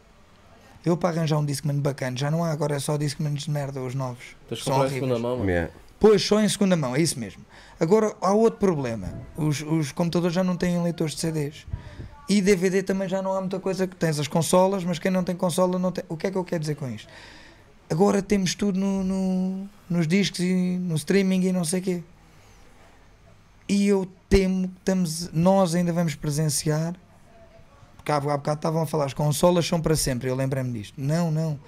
eu 0.85 0.97
para 0.97 1.09
arranjar 1.17 1.37
um 1.37 1.45
Discman 1.45 1.79
bacana, 1.79 2.17
já 2.17 2.29
não 2.31 2.43
há 2.43 2.51
agora 2.51 2.75
é 2.75 2.79
só 2.79 2.97
Discmans 2.97 3.43
de 3.43 3.51
merda, 3.51 3.79
os 3.81 3.93
novos. 3.95 4.35
Tens 4.49 4.61
comprar 4.61 4.75
em 4.77 4.79
horríveis. 4.81 5.03
segunda 5.03 5.19
mão. 5.19 5.37
mano. 5.37 5.49
Yeah. 5.49 5.71
Pois, 6.01 6.21
só 6.25 6.41
em 6.41 6.49
segunda 6.49 6.75
mão, 6.75 6.95
é 6.95 6.99
isso 7.01 7.17
mesmo. 7.19 7.45
Agora, 7.79 8.13
há 8.21 8.33
outro 8.33 8.59
problema. 8.59 9.21
Os, 9.37 9.61
os 9.61 9.91
computadores 9.91 10.33
já 10.35 10.43
não 10.43 10.57
têm 10.57 10.81
leitores 10.81 11.13
de 11.13 11.21
CDs. 11.21 11.67
E 12.27 12.41
DVD 12.41 12.81
também 12.81 13.07
já 13.07 13.21
não 13.21 13.33
há 13.33 13.39
muita 13.39 13.59
coisa 13.59 13.85
que 13.85 13.95
tens 13.95 14.19
as 14.19 14.27
consolas, 14.27 14.83
mas 14.83 14.97
quem 14.97 15.11
não 15.11 15.23
tem 15.23 15.35
consola 15.35 15.77
não 15.77 15.91
tem. 15.91 16.03
O 16.09 16.17
que 16.17 16.25
é 16.27 16.31
que 16.31 16.37
eu 16.37 16.43
quero 16.43 16.59
dizer 16.61 16.75
com 16.75 16.89
isto? 16.89 17.07
Agora 17.89 18.19
temos 18.21 18.55
tudo 18.55 18.79
no, 18.79 19.03
no- 19.03 19.69
nos 19.87 20.07
discos 20.07 20.39
e 20.39 20.77
no 20.81 20.95
streaming 20.95 21.43
e 21.43 21.51
não 21.51 21.63
sei 21.63 21.79
o 21.81 21.83
quê. 21.83 22.03
E 23.69 23.87
eu 23.87 24.07
temo 24.27 24.69
que 24.69 24.77
estamos, 24.79 25.29
nós 25.31 25.75
ainda 25.75 25.93
vamos 25.93 26.15
presenciar. 26.15 26.95
Porque 27.97 28.11
há, 28.11 28.15
há 28.15 28.19
bocado 28.21 28.57
estavam 28.57 28.81
a 28.81 28.87
falar, 28.87 29.05
as 29.05 29.13
consolas 29.13 29.67
são 29.67 29.79
para 29.79 29.95
sempre, 29.95 30.27
eu 30.29 30.35
lembrei-me 30.35 30.71
disto. 30.73 30.95
Não, 30.99 31.29
não. 31.29 31.59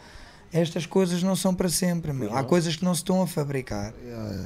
Estas 0.54 0.86
coisas 0.86 1.24
não 1.24 1.36
são 1.36 1.54
para 1.56 1.68
sempre, 1.68 2.14
meu. 2.14 2.36
Há 2.36 2.44
coisas 2.44 2.76
que 2.76 2.86
não 2.86 2.94
se 2.94 3.00
estão 3.02 3.22
a 3.24 3.28
fabricar. 3.28 3.92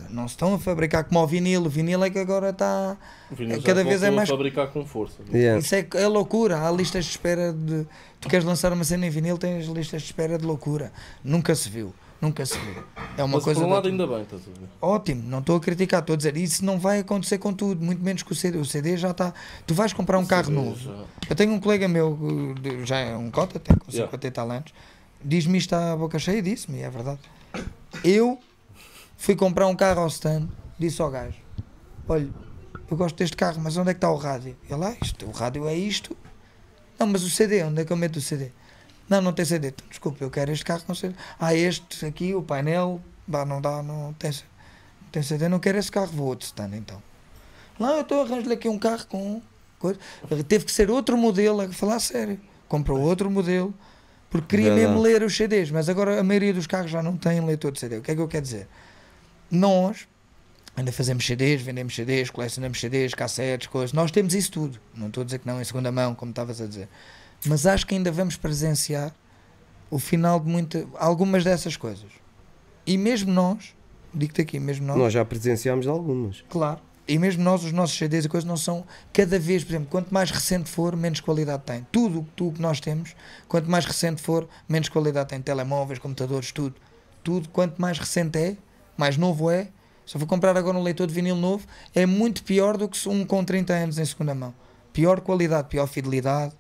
Não 0.09 0.27
se 0.27 0.35
estão 0.35 0.53
a 0.53 0.59
fabricar 0.59 1.03
como 1.03 1.19
o 1.19 1.27
vinil. 1.27 1.63
O 1.65 1.69
vinil 1.69 2.01
é 2.03 2.09
que 2.09 2.17
agora 2.17 2.51
está. 2.51 2.95
O 3.29 3.35
já 3.35 3.61
Cada 3.61 3.83
vez 3.83 4.01
é 4.01 4.05
voltou 4.05 4.07
a 4.07 4.11
mais- 4.15 4.29
fabricar 4.29 4.67
com 4.67 4.85
força. 4.85 5.17
Yeah. 5.33 5.59
Isso 5.59 5.75
é, 5.75 5.85
é 5.95 6.07
loucura. 6.07 6.61
Há 6.65 6.71
listas 6.71 7.03
de 7.05 7.11
espera 7.11 7.51
de. 7.51 7.85
Tu 8.21 8.29
queres 8.29 8.45
lançar 8.45 8.71
uma 8.71 8.83
cena 8.85 9.05
em 9.05 9.09
vinil, 9.09 9.37
tens 9.37 9.65
listas 9.67 10.01
de 10.01 10.07
espera 10.07 10.37
de 10.37 10.45
loucura. 10.45 10.91
Nunca 11.23 11.53
se 11.53 11.69
viu. 11.69 11.93
Nunca 12.19 12.43
se 12.47 12.57
viu. 12.57 12.83
É 13.15 13.23
uma 13.23 13.35
Mas 13.35 13.43
coisa. 13.43 13.59
por 13.59 13.67
um 13.67 13.69
lado 13.69 13.85
outro- 13.85 13.91
ainda 13.91 14.07
bem, 14.07 14.21
estás 14.23 14.41
a 14.41 14.59
ver? 14.59 14.67
Ótimo, 14.81 15.21
não 15.29 15.37
estou 15.37 15.55
a 15.57 15.59
criticar, 15.59 15.99
estou 15.99 16.15
a 16.15 16.17
dizer, 16.17 16.35
isso 16.35 16.65
não 16.65 16.79
vai 16.79 16.99
acontecer 16.99 17.37
com 17.37 17.53
tudo, 17.53 17.83
muito 17.85 18.01
menos 18.03 18.23
com 18.23 18.33
o 18.33 18.35
CD. 18.35 18.57
O 18.57 18.65
CD 18.65 18.97
já 18.97 19.11
está. 19.11 19.31
Tu 19.67 19.75
vais 19.75 19.93
comprar 19.93 20.17
um 20.17 20.25
carro 20.25 20.45
CD 20.45 20.55
novo. 20.57 20.75
já- 20.79 21.03
Eu 21.29 21.35
tenho 21.35 21.51
um 21.53 21.59
colega 21.59 21.87
meu, 21.87 22.55
de- 22.59 22.83
já 22.87 22.97
é 22.97 23.15
um 23.15 23.29
cota, 23.29 23.59
tem 23.59 23.75
com 23.77 23.91
Yeah. 23.91 24.07
50 24.09 24.25
e 24.25 24.31
tal 24.31 24.49
anos, 24.49 24.73
diz-me 25.23 25.58
isto 25.58 25.73
à 25.73 25.95
boca 25.95 26.19
cheia, 26.19 26.41
disse-me, 26.41 26.82
é 26.82 26.89
verdade. 26.89 27.19
Eu 28.03 28.39
fui 29.17 29.36
comprar 29.36 29.67
um 29.67 29.75
carro 29.75 30.01
ao 30.01 30.08
stand, 30.08 30.47
disse 30.77 31.01
ao 31.01 31.10
gajo: 31.10 31.38
Olha, 32.08 32.30
eu 32.89 32.97
gosto 32.97 33.15
deste 33.15 33.36
carro, 33.36 33.60
mas 33.62 33.75
onde 33.77 33.89
é 33.89 33.93
que 33.93 33.97
está 33.97 34.12
o 34.12 34.17
rádio? 34.17 34.56
Ele 34.69 34.80
lá, 34.80 34.95
isto, 35.01 35.25
o 35.25 35.32
rádio 35.32 35.67
é 35.67 35.75
isto. 35.75 36.15
Não, 36.99 37.08
mas 37.08 37.23
o 37.23 37.30
CD, 37.30 37.63
onde 37.63 37.82
é 37.82 37.86
que 37.86 37.91
eu 37.91 37.97
meto 37.97 38.17
o 38.17 38.21
CD? 38.21 38.51
Não, 39.10 39.21
não 39.21 39.34
tem 39.34 39.45
CD. 39.45 39.69
Então, 39.69 39.86
Desculpa, 39.89 40.23
eu 40.23 40.30
quero 40.30 40.51
este 40.51 40.65
carro 40.65 40.84
com 40.86 40.95
CD. 40.95 41.13
Ah, 41.39 41.53
este 41.53 42.06
aqui, 42.06 42.34
o 42.34 42.41
painel, 42.41 43.01
bah, 43.25 43.45
não 43.45 43.62
dá, 43.62 43.84
não 43.84 44.13
tem, 44.13 44.32
não 44.32 45.10
tem 45.12 45.21
CD, 45.21 45.47
não 45.47 45.60
quero 45.60 45.77
esse 45.77 45.91
carro, 45.91 46.12
vou 46.12 46.27
outro 46.27 46.45
stand 46.45 46.75
então. 46.75 47.01
Lá 47.80 47.93
eu 47.93 48.01
estou 48.01 48.21
a 48.21 48.23
arranjar-lhe 48.23 48.53
aqui 48.53 48.67
um 48.67 48.80
carro 48.80 49.06
com 49.08 49.41
coisa. 49.80 49.99
Teve 50.47 50.65
que 50.65 50.71
ser 50.71 50.89
outro 50.89 51.17
modelo, 51.17 51.62
a 51.62 51.69
falar 51.69 51.99
sério. 51.99 52.39
Comprou 52.67 52.99
outro 52.99 53.30
modelo, 53.30 53.73
porque 54.29 54.47
queria 54.47 54.73
Verdade. 54.73 54.87
mesmo 54.93 55.01
ler 55.01 55.23
os 55.23 55.35
CDs, 55.35 55.71
mas 55.71 55.87
agora 55.89 56.19
a 56.19 56.23
maioria 56.23 56.53
dos 56.53 56.67
carros 56.67 56.91
já 56.91 57.01
não 57.01 57.15
tem 57.17 57.39
leitor 57.45 57.71
de 57.71 57.79
CD. 57.79 57.97
O 57.97 58.01
que 58.01 58.11
é 58.11 58.15
que 58.15 58.21
eu 58.21 58.27
quero 58.27 58.43
dizer? 58.43 58.67
Nós 59.49 60.07
ainda 60.75 60.91
fazemos 60.91 61.25
CDs, 61.25 61.61
vendemos 61.61 61.95
CDs, 61.95 62.29
colecionamos 62.29 62.79
CDs, 62.79 63.13
cassetes, 63.13 63.67
coisas. 63.67 63.93
Nós 63.93 64.11
temos 64.11 64.33
isso 64.35 64.51
tudo. 64.51 64.79
Não 64.93 65.07
estou 65.07 65.21
a 65.21 65.25
dizer 65.25 65.39
que 65.39 65.47
não 65.47 65.59
em 65.61 65.63
segunda 65.63 65.91
mão, 65.91 66.13
como 66.13 66.29
estavas 66.31 66.61
a 66.61 66.67
dizer. 66.67 66.87
Mas 67.45 67.65
acho 67.65 67.87
que 67.87 67.95
ainda 67.95 68.11
vamos 68.11 68.35
presenciar 68.35 69.13
o 69.89 69.97
final 69.97 70.39
de 70.39 70.49
muita, 70.49 70.85
algumas 70.99 71.43
dessas 71.43 71.77
coisas. 71.77 72.09
E 72.85 72.97
mesmo 72.97 73.31
nós, 73.31 73.75
digo-te 74.13 74.41
aqui, 74.41 74.59
mesmo 74.59 74.85
nós, 74.85 74.97
Nós 74.97 75.13
já 75.13 75.23
presenciámos 75.25 75.87
algumas. 75.87 76.43
Claro. 76.49 76.81
E 77.07 77.17
mesmo 77.17 77.43
nós, 77.43 77.63
os 77.63 77.71
nossos 77.71 77.97
CDs 77.97 78.25
e 78.25 78.29
coisas 78.29 78.47
não 78.47 78.57
são 78.57 78.83
cada 79.13 79.39
vez, 79.39 79.63
por 79.63 79.71
exemplo, 79.71 79.87
quanto 79.89 80.13
mais 80.13 80.29
recente 80.29 80.69
for, 80.69 80.95
menos 80.95 81.21
qualidade 81.21 81.63
tem. 81.63 81.87
Tudo 81.91 82.27
o 82.41 82.51
que 82.51 82.61
nós 82.61 82.81
temos, 82.81 83.15
quanto 83.47 83.69
mais 83.69 83.85
recente 83.85 84.21
for, 84.21 84.47
menos 84.67 84.89
qualidade 84.89 85.29
tem. 85.29 85.41
Telemóveis, 85.41 85.99
computadores, 85.99 86.51
tudo. 86.51 86.75
Tudo, 87.23 87.47
quanto 87.49 87.81
mais 87.81 87.97
recente 87.97 88.37
é, 88.37 88.57
mais 88.97 89.15
novo 89.15 89.49
é. 89.49 89.69
Se 90.05 90.15
eu 90.15 90.19
for 90.19 90.27
comprar 90.27 90.55
agora 90.57 90.77
um 90.77 90.83
leitor 90.83 91.07
de 91.07 91.13
vinil 91.13 91.35
novo, 91.35 91.65
é 91.95 92.05
muito 92.05 92.43
pior 92.43 92.77
do 92.77 92.87
que 92.89 93.07
um 93.07 93.25
com 93.25 93.43
30 93.43 93.73
anos 93.73 93.97
em 93.97 94.05
segunda 94.05 94.35
mão. 94.35 94.53
Pior 94.91 95.21
qualidade, 95.21 95.69
pior 95.69 95.87
fidelidade. 95.87 96.53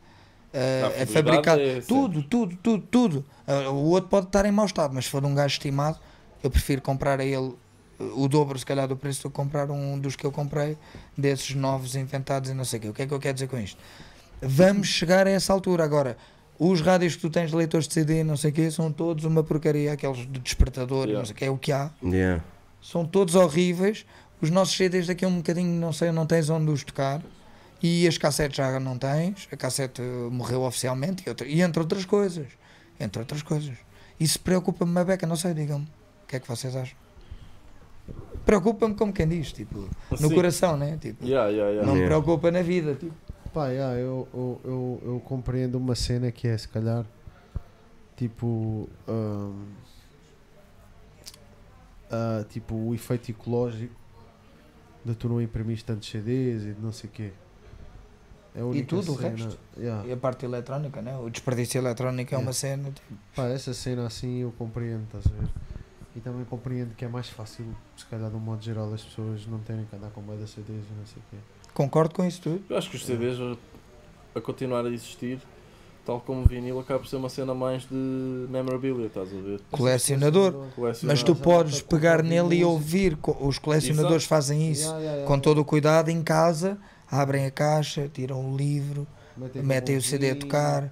A 0.53 1.01
é 1.01 1.05
fabricado. 1.05 1.61
é 1.61 1.81
tudo, 1.81 2.23
tudo, 2.23 2.57
tudo, 2.61 2.87
tudo. 2.89 3.25
Ah, 3.45 3.69
o 3.69 3.89
outro 3.89 4.09
pode 4.09 4.27
estar 4.27 4.45
em 4.45 4.51
mau 4.51 4.65
estado, 4.65 4.93
mas 4.93 5.05
se 5.05 5.11
for 5.11 5.23
um 5.23 5.35
gajo 5.35 5.53
estimado, 5.53 5.99
eu 6.43 6.49
prefiro 6.49 6.81
comprar 6.81 7.19
a 7.19 7.25
ele 7.25 7.53
o 7.99 8.27
dobro, 8.27 8.57
se 8.59 8.65
calhar, 8.65 8.87
do 8.87 8.95
preço 8.95 9.23
do 9.23 9.29
que 9.29 9.35
comprar 9.35 9.69
um 9.71 9.97
dos 9.99 10.15
que 10.15 10.25
eu 10.25 10.31
comprei, 10.31 10.77
desses 11.17 11.55
novos 11.55 11.95
inventados 11.95 12.49
e 12.49 12.53
não 12.53 12.63
sei 12.65 12.79
o 12.79 12.81
quê. 12.83 12.89
O 12.89 12.93
que 12.93 13.01
é 13.03 13.07
que 13.07 13.13
eu 13.13 13.19
quero 13.19 13.33
dizer 13.33 13.47
com 13.47 13.57
isto? 13.57 13.77
Vamos 14.41 14.87
chegar 14.87 15.25
a 15.25 15.29
essa 15.31 15.51
altura. 15.53 15.83
Agora, 15.83 16.15
os 16.59 16.81
rádios 16.81 17.15
que 17.15 17.21
tu 17.21 17.29
tens 17.29 17.49
de 17.49 17.55
leitores 17.55 17.87
de 17.87 17.93
CD, 17.93 18.23
não 18.23 18.37
sei 18.37 18.51
o 18.51 18.53
quê, 18.53 18.69
são 18.71 18.91
todos 18.91 19.23
uma 19.25 19.43
porcaria, 19.43 19.93
aqueles 19.93 20.17
de 20.19 20.39
despertador, 20.39 21.05
Yeah. 21.05 21.19
não 21.19 21.25
sei 21.25 21.33
o 21.33 21.35
quê, 21.35 21.45
é 21.45 21.49
o 21.49 21.57
que 21.57 21.71
há. 21.71 21.91
Yeah. 22.03 22.43
São 22.81 23.05
todos 23.05 23.35
horríveis. 23.35 24.05
Os 24.39 24.51
nossos 24.51 24.75
CDs 24.77 25.07
daqui 25.07 25.25
a 25.25 25.27
um 25.27 25.37
bocadinho, 25.37 25.79
não 25.79 25.91
sei, 25.91 26.11
não 26.11 26.25
tens 26.27 26.49
onde 26.49 26.69
os 26.69 26.83
tocar. 26.83 27.21
E 27.81 28.07
as 28.07 28.17
cassetes 28.17 28.57
já 28.57 28.79
não 28.79 28.97
tens. 28.97 29.47
A 29.51 29.57
cassete 29.57 30.01
morreu 30.31 30.61
oficialmente. 30.63 31.23
E, 31.25 31.29
outra- 31.29 31.47
e 31.47 31.61
entre 31.61 31.79
outras 31.79 32.05
coisas. 32.05 32.47
Entre 32.99 33.19
outras 33.19 33.41
coisas. 33.41 33.75
Isso 34.19 34.39
preocupa-me 34.39 34.91
uma 34.91 35.03
beca, 35.03 35.25
não 35.27 35.35
sei, 35.35 35.53
digam-me. 35.55 35.85
O 35.85 36.27
que 36.27 36.35
é 36.35 36.39
que 36.39 36.47
vocês 36.47 36.75
acham? 36.75 36.95
Preocupa-me 38.47 38.95
como 38.95 39.11
quem 39.13 39.27
diz, 39.27 39.51
tipo, 39.51 39.87
no 40.19 40.33
coração, 40.33 40.75
né? 40.77 40.97
Tipo, 40.99 41.23
Yeah, 41.25 41.49
yeah, 41.49 41.69
yeah. 41.71 41.85
não 41.87 41.95
me 41.99 42.05
preocupa 42.05 42.49
na 42.49 42.61
vida, 42.61 42.95
tipo. 42.95 43.13
Pá, 43.53 43.67
yeah, 43.67 43.95
eu, 43.99 44.27
eu, 44.33 44.61
eu, 44.63 45.01
eu 45.05 45.19
compreendo 45.19 45.77
uma 45.77 45.93
cena 45.95 46.31
que 46.31 46.47
é 46.47 46.57
se 46.57 46.67
calhar 46.67 47.05
tipo 48.15 48.87
hum, 49.07 49.65
ah, 52.11 52.43
tipo 52.49 52.73
o 52.75 52.93
efeito 52.95 53.31
ecológico 53.31 53.93
de 55.03 55.15
tu 55.15 55.29
não 55.29 55.41
imprimir 55.41 55.81
tantos 55.83 56.09
CDs 56.09 56.63
e 56.63 56.73
de 56.73 56.81
não 56.81 56.91
sei 56.91 57.09
o 57.09 57.13
quê. 57.13 57.31
É 58.55 58.63
única 58.63 58.87
tudo 58.87 59.13
o 59.13 59.17
cena- 59.17 59.29
resto. 59.29 59.59
yeah. 59.77 60.05
E 60.07 60.11
a 60.11 60.17
parte 60.17 60.43
eletrónica, 60.45 61.01
né? 61.01 61.15
O 61.17 61.29
desperdício 61.29 61.77
eletrónico 61.79 62.33
é 62.33 62.37
uma 62.37 62.53
cena. 62.53 62.91
Tipo, 62.91 63.13
Pá, 63.35 63.45
essa 63.47 63.73
cena 63.73 64.05
assim 64.07 64.39
eu 64.41 64.51
compreendo, 64.57 65.03
estás 65.03 65.25
a 65.27 65.29
ver? 65.29 65.47
E 66.17 66.19
também 66.19 66.43
compreendo 66.45 66.95
que 66.95 67.05
é 67.05 67.07
mais 67.07 67.29
fácil, 67.29 67.63
se 67.95 68.03
calhar 68.07 68.27
de 68.31 68.35
um 68.35 68.39
modo 68.39 68.63
geral, 68.63 68.91
as 68.91 69.03
pessoas 69.03 69.45
não 69.45 69.59
terem 69.59 69.85
que 69.85 69.95
andar 69.95 70.09
com 70.09 70.19
medo 70.19 70.43
de 70.43 70.49
CDs 70.49 70.83
e 70.89 70.97
não 70.97 71.05
sei 71.05 71.17
o 71.17 71.25
quê. 71.29 71.37
concordo 71.75 72.15
com 72.15 72.25
isso 72.25 72.41
tudo. 72.41 72.63
Eu 72.67 72.75
acho 72.75 72.89
que 72.89 72.95
os 72.95 73.05
CDs 73.05 73.37
a, 73.39 73.55
a 74.39 74.41
continuar 74.41 74.83
a 74.83 74.89
existir, 74.89 75.39
tal 76.03 76.19
como 76.19 76.41
o 76.41 76.45
vinil, 76.45 76.79
acaba 76.79 77.01
por 77.01 77.07
ser 77.07 77.17
uma 77.17 77.29
cena 77.29 77.53
mais 77.53 77.83
de 77.83 77.93
memorabilia, 77.93 79.05
estás 79.05 79.29
a 79.31 79.39
ver? 79.39 79.61
Colecionador. 79.69 80.53
Colecionar. 80.75 81.15
Mas 81.15 81.21
tu 81.21 81.35
podes 81.35 81.83
pegar 81.83 82.23
nele 82.23 82.55
e 82.55 82.65
ouvir. 82.65 83.15
Os 83.39 83.59
colecionadores 83.59 84.23
fazem 84.25 84.71
isso. 84.71 84.85
Yeah, 84.85 84.99
yeah, 84.99 85.17
yeah. 85.17 85.27
Com 85.27 85.39
todo 85.39 85.61
o 85.61 85.65
cuidado 85.65 86.09
em 86.09 86.23
casa, 86.23 86.79
abrem 87.11 87.45
a 87.45 87.51
caixa, 87.51 88.09
tiram 88.11 88.43
o 88.43 88.57
livro, 88.57 89.05
Metem 89.37 89.61
metem 89.61 89.95
o 89.97 89.99
um 89.99 90.01
CD 90.01 90.31
a 90.31 90.35
tocar. 90.35 90.91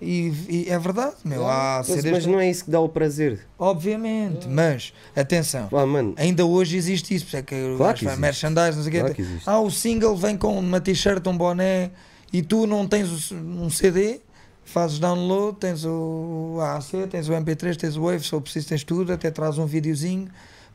E, 0.00 0.32
e 0.48 0.66
é 0.68 0.78
verdade, 0.78 1.16
meu. 1.24 1.46
Há 1.46 1.82
Mas, 1.88 2.04
mas 2.04 2.26
não 2.26 2.38
é 2.38 2.50
isso 2.50 2.64
que 2.66 2.70
dá 2.70 2.78
o 2.80 2.88
prazer. 2.88 3.40
Obviamente, 3.58 4.46
mas 4.46 4.92
atenção, 5.14 5.68
mano, 5.70 6.12
ainda 6.18 6.44
hoje 6.44 6.76
existe 6.76 7.14
isso. 7.14 7.34
É 7.36 7.42
que 7.42 7.54
Claro 7.76 7.96
que 7.96 8.04
existe. 8.04 8.20
merchandising, 8.20 8.76
não 8.76 8.82
sei 8.84 8.92
claro 9.00 9.14
que 9.14 9.22
existe. 9.22 9.48
Ah, 9.48 9.58
o 9.60 9.70
single 9.70 10.14
vem 10.16 10.36
com 10.36 10.58
uma 10.58 10.80
t-shirt, 10.80 11.26
um 11.26 11.36
boné 11.36 11.90
e 12.32 12.42
tu 12.42 12.66
não 12.66 12.86
tens 12.86 13.32
um 13.32 13.70
CD, 13.70 14.20
fazes 14.64 14.98
download, 14.98 15.56
tens 15.58 15.84
o 15.86 16.58
AAC, 16.60 17.06
tens 17.10 17.28
o 17.28 17.32
MP3, 17.32 17.76
tens 17.76 17.96
o 17.96 18.02
Wave, 18.02 18.22
se 18.22 18.28
for 18.30 18.40
preciso 18.42 18.68
tens 18.68 18.84
tudo, 18.84 19.12
até 19.12 19.30
traz 19.30 19.56
um 19.56 19.64
videozinho, 19.64 20.28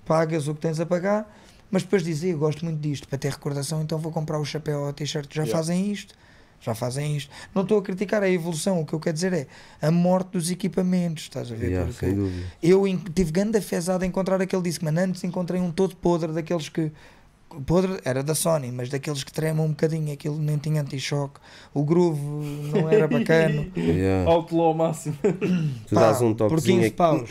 pagas 0.05 0.47
o 0.47 0.55
que 0.55 0.61
tens 0.61 0.80
a 0.80 0.86
pagar, 0.86 1.32
mas 1.69 1.84
depois 1.84 2.03
dizes, 2.03 2.24
eu 2.32 2.39
gosto 2.39 2.65
muito 2.65 2.80
disto, 2.80 3.07
para 3.07 3.19
ter 3.19 3.30
recordação, 3.32 3.82
então 3.84 3.99
vou 3.99 4.11
comprar 4.11 4.39
o 4.39 4.45
chapéu 4.45 4.80
ou 4.80 4.89
a 4.89 4.93
t-shirt, 4.93 5.28
já 5.32 5.43
Yeah. 5.43 5.57
fazem 5.57 5.91
isto. 5.91 6.15
Já 6.62 6.76
fazem 6.76 7.18
isto. 7.18 7.32
Não 7.55 7.64
estou 7.64 7.80
a 7.80 7.82
criticar 7.82 8.22
a 8.22 8.30
evolução, 8.30 8.80
o 8.82 8.86
que 8.86 8.93
eu 8.93 8.99
quero 8.99 9.14
dizer 9.16 9.34
é 9.34 9.47
a 9.82 9.89
morte 9.89 10.32
dos 10.34 10.51
equipamentos, 10.51 11.24
estás 11.24 11.51
a 11.51 11.55
ver? 11.55 11.70
Yeah, 11.72 11.91
Porque 11.91 12.16
eu 12.62 12.84
tive 13.14 13.32
grande 13.32 13.59
fezada 13.62 14.05
a 14.05 14.07
encontrar 14.07 14.39
aquele 14.41 14.62
disco, 14.62 14.86
mas 14.86 14.95
antes 14.95 15.24
encontrei 15.24 15.59
um 15.59 15.72
todo 15.72 15.95
podre, 15.95 16.32
daqueles 16.32 16.70
que. 16.70 16.91
Podre 17.66 17.99
era 18.05 18.24
da 18.24 18.34
Sony, 18.34 18.72
mas 18.72 18.88
daqueles 18.88 19.26
que 19.26 19.32
tremam 19.34 19.66
um 19.66 19.70
bocadinho, 19.72 20.14
aquilo 20.14 20.38
nem 20.38 20.57
tinha 20.57 20.82
anti-choque, 20.82 21.38
o 21.74 21.84
groove 21.84 22.22
não 22.72 22.89
era 22.89 23.09
bacana. 23.09 23.68
Yeah. 23.76 24.30
Outlaw 24.32 24.68
ao 24.68 24.74
máximo. 24.74 25.18
Tu 25.22 25.93
Pá, 25.93 25.99
dás 26.01 26.22
um 26.22 26.34
por 26.34 26.47
toquezinho 26.47 26.78
15 26.78 26.88
aqui. 26.88 26.95
paus. 26.95 27.30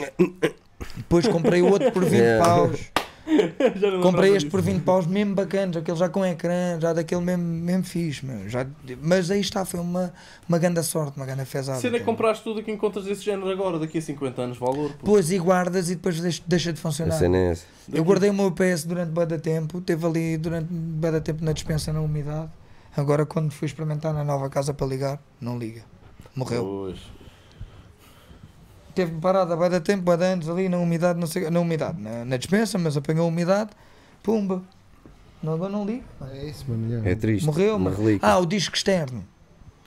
Depois 0.96 1.26
comprei 1.26 1.62
outro 1.62 1.90
por 1.92 2.04
20 2.04 2.20
Yeah. 2.20 2.44
paus. 2.44 2.80
Já 3.76 3.90
não 3.90 4.00
Comprei 4.00 4.34
este 4.34 4.48
por 4.48 4.60
disso. 4.60 4.72
20 4.72 4.82
paus, 4.84 5.06
mesmo 5.06 5.34
bacanas, 5.34 5.76
aquele 5.76 5.96
já 5.96 6.08
com 6.08 6.24
ecrã, 6.24 6.78
já 6.80 6.92
daquele 6.92 7.20
mesmo, 7.20 7.44
mesmo 7.44 7.84
fixe, 7.84 8.24
meu. 8.24 8.48
Já, 8.48 8.66
mas 9.02 9.30
aí 9.30 9.40
está, 9.40 9.64
foi 9.64 9.80
uma, 9.80 10.12
uma 10.48 10.58
grande 10.58 10.82
sorte, 10.82 11.16
uma 11.16 11.26
grande 11.26 11.44
fezada. 11.44 11.78
É 11.78 11.80
que 11.80 11.88
entende? 11.88 12.04
compraste 12.04 12.42
tudo 12.42 12.62
que 12.62 12.70
encontras 12.70 13.04
desse 13.04 13.22
género 13.22 13.50
agora, 13.50 13.78
daqui 13.78 13.98
a 13.98 14.02
50 14.02 14.42
anos, 14.42 14.58
valor. 14.58 14.90
pô. 14.92 15.06
Pois, 15.06 15.30
e 15.30 15.38
guardas 15.38 15.90
e 15.90 15.94
depois 15.96 16.20
deixa, 16.20 16.42
deixa 16.46 16.72
de 16.72 16.80
funcionar. 16.80 17.22
é. 17.22 17.54
Eu 17.92 18.04
guardei 18.04 18.30
o 18.30 18.34
meu 18.34 18.52
PS 18.52 18.84
durante 18.84 19.10
bada 19.10 19.38
tempo, 19.38 19.80
teve 19.80 20.06
ali 20.06 20.36
durante 20.36 20.68
bada 20.70 21.20
tempo 21.20 21.44
na 21.44 21.52
dispensa 21.52 21.92
na 21.92 22.00
umidade. 22.00 22.50
Agora 22.96 23.24
quando 23.24 23.52
fui 23.52 23.66
experimentar 23.66 24.12
na 24.12 24.24
nova 24.24 24.48
casa 24.48 24.74
para 24.74 24.86
ligar, 24.86 25.20
não 25.40 25.58
liga. 25.58 25.82
Morreu. 26.34 26.64
Pois. 26.64 27.19
Teve 28.94 29.12
parado 29.20 29.52
há 29.52 29.56
bada 29.56 29.80
tempo, 29.80 30.02
bada 30.02 30.24
anos 30.24 30.48
ali 30.48 30.68
na 30.68 30.78
umidade, 30.78 31.18
não 31.18 31.26
sei, 31.26 31.48
na 31.48 31.60
umidade, 31.60 32.00
na, 32.00 32.24
na 32.24 32.36
dispensa, 32.36 32.76
mas 32.78 32.96
apanhou 32.96 33.24
a 33.24 33.28
umidade, 33.28 33.70
pumba. 34.22 34.62
Não, 35.42 35.54
agora 35.54 35.70
não 35.72 35.86
liga. 35.86 36.04
É 36.32 36.46
isso, 36.46 36.64
mano. 36.68 37.06
É 37.08 37.14
triste. 37.14 37.46
Morreu, 37.46 37.76
uma 37.76 37.90
mas- 37.90 37.98
relíquia. 37.98 38.28
Ah, 38.28 38.38
o 38.38 38.44
disco 38.46 38.74
externo. 38.76 39.24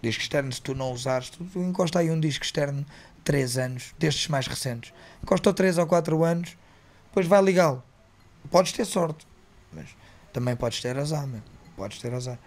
Disco 0.01 0.21
externo, 0.21 0.51
se 0.51 0.61
tu 0.61 0.73
não 0.73 0.91
usares, 0.91 1.29
tu, 1.29 1.43
tu 1.45 1.59
encosta 1.59 1.99
aí 1.99 2.09
um 2.09 2.19
disco 2.19 2.43
externo 2.43 2.85
3 3.23 3.57
anos, 3.57 3.93
destes 3.99 4.27
mais 4.27 4.47
recentes. 4.47 4.93
Encosta 5.21 5.53
3 5.53 5.77
ou 5.77 5.85
4 5.85 6.23
anos, 6.23 6.57
depois 7.07 7.27
vai 7.27 7.41
ligá-lo. 7.41 7.83
Podes 8.49 8.71
ter 8.71 8.83
sorte, 8.85 9.25
mas 9.71 9.89
também 10.33 10.55
podes 10.55 10.81
ter 10.81 10.97
azar, 10.97 11.25
meu. 11.27 11.41
Podes 11.77 11.99
ter 11.99 12.13
azar. 12.13 12.37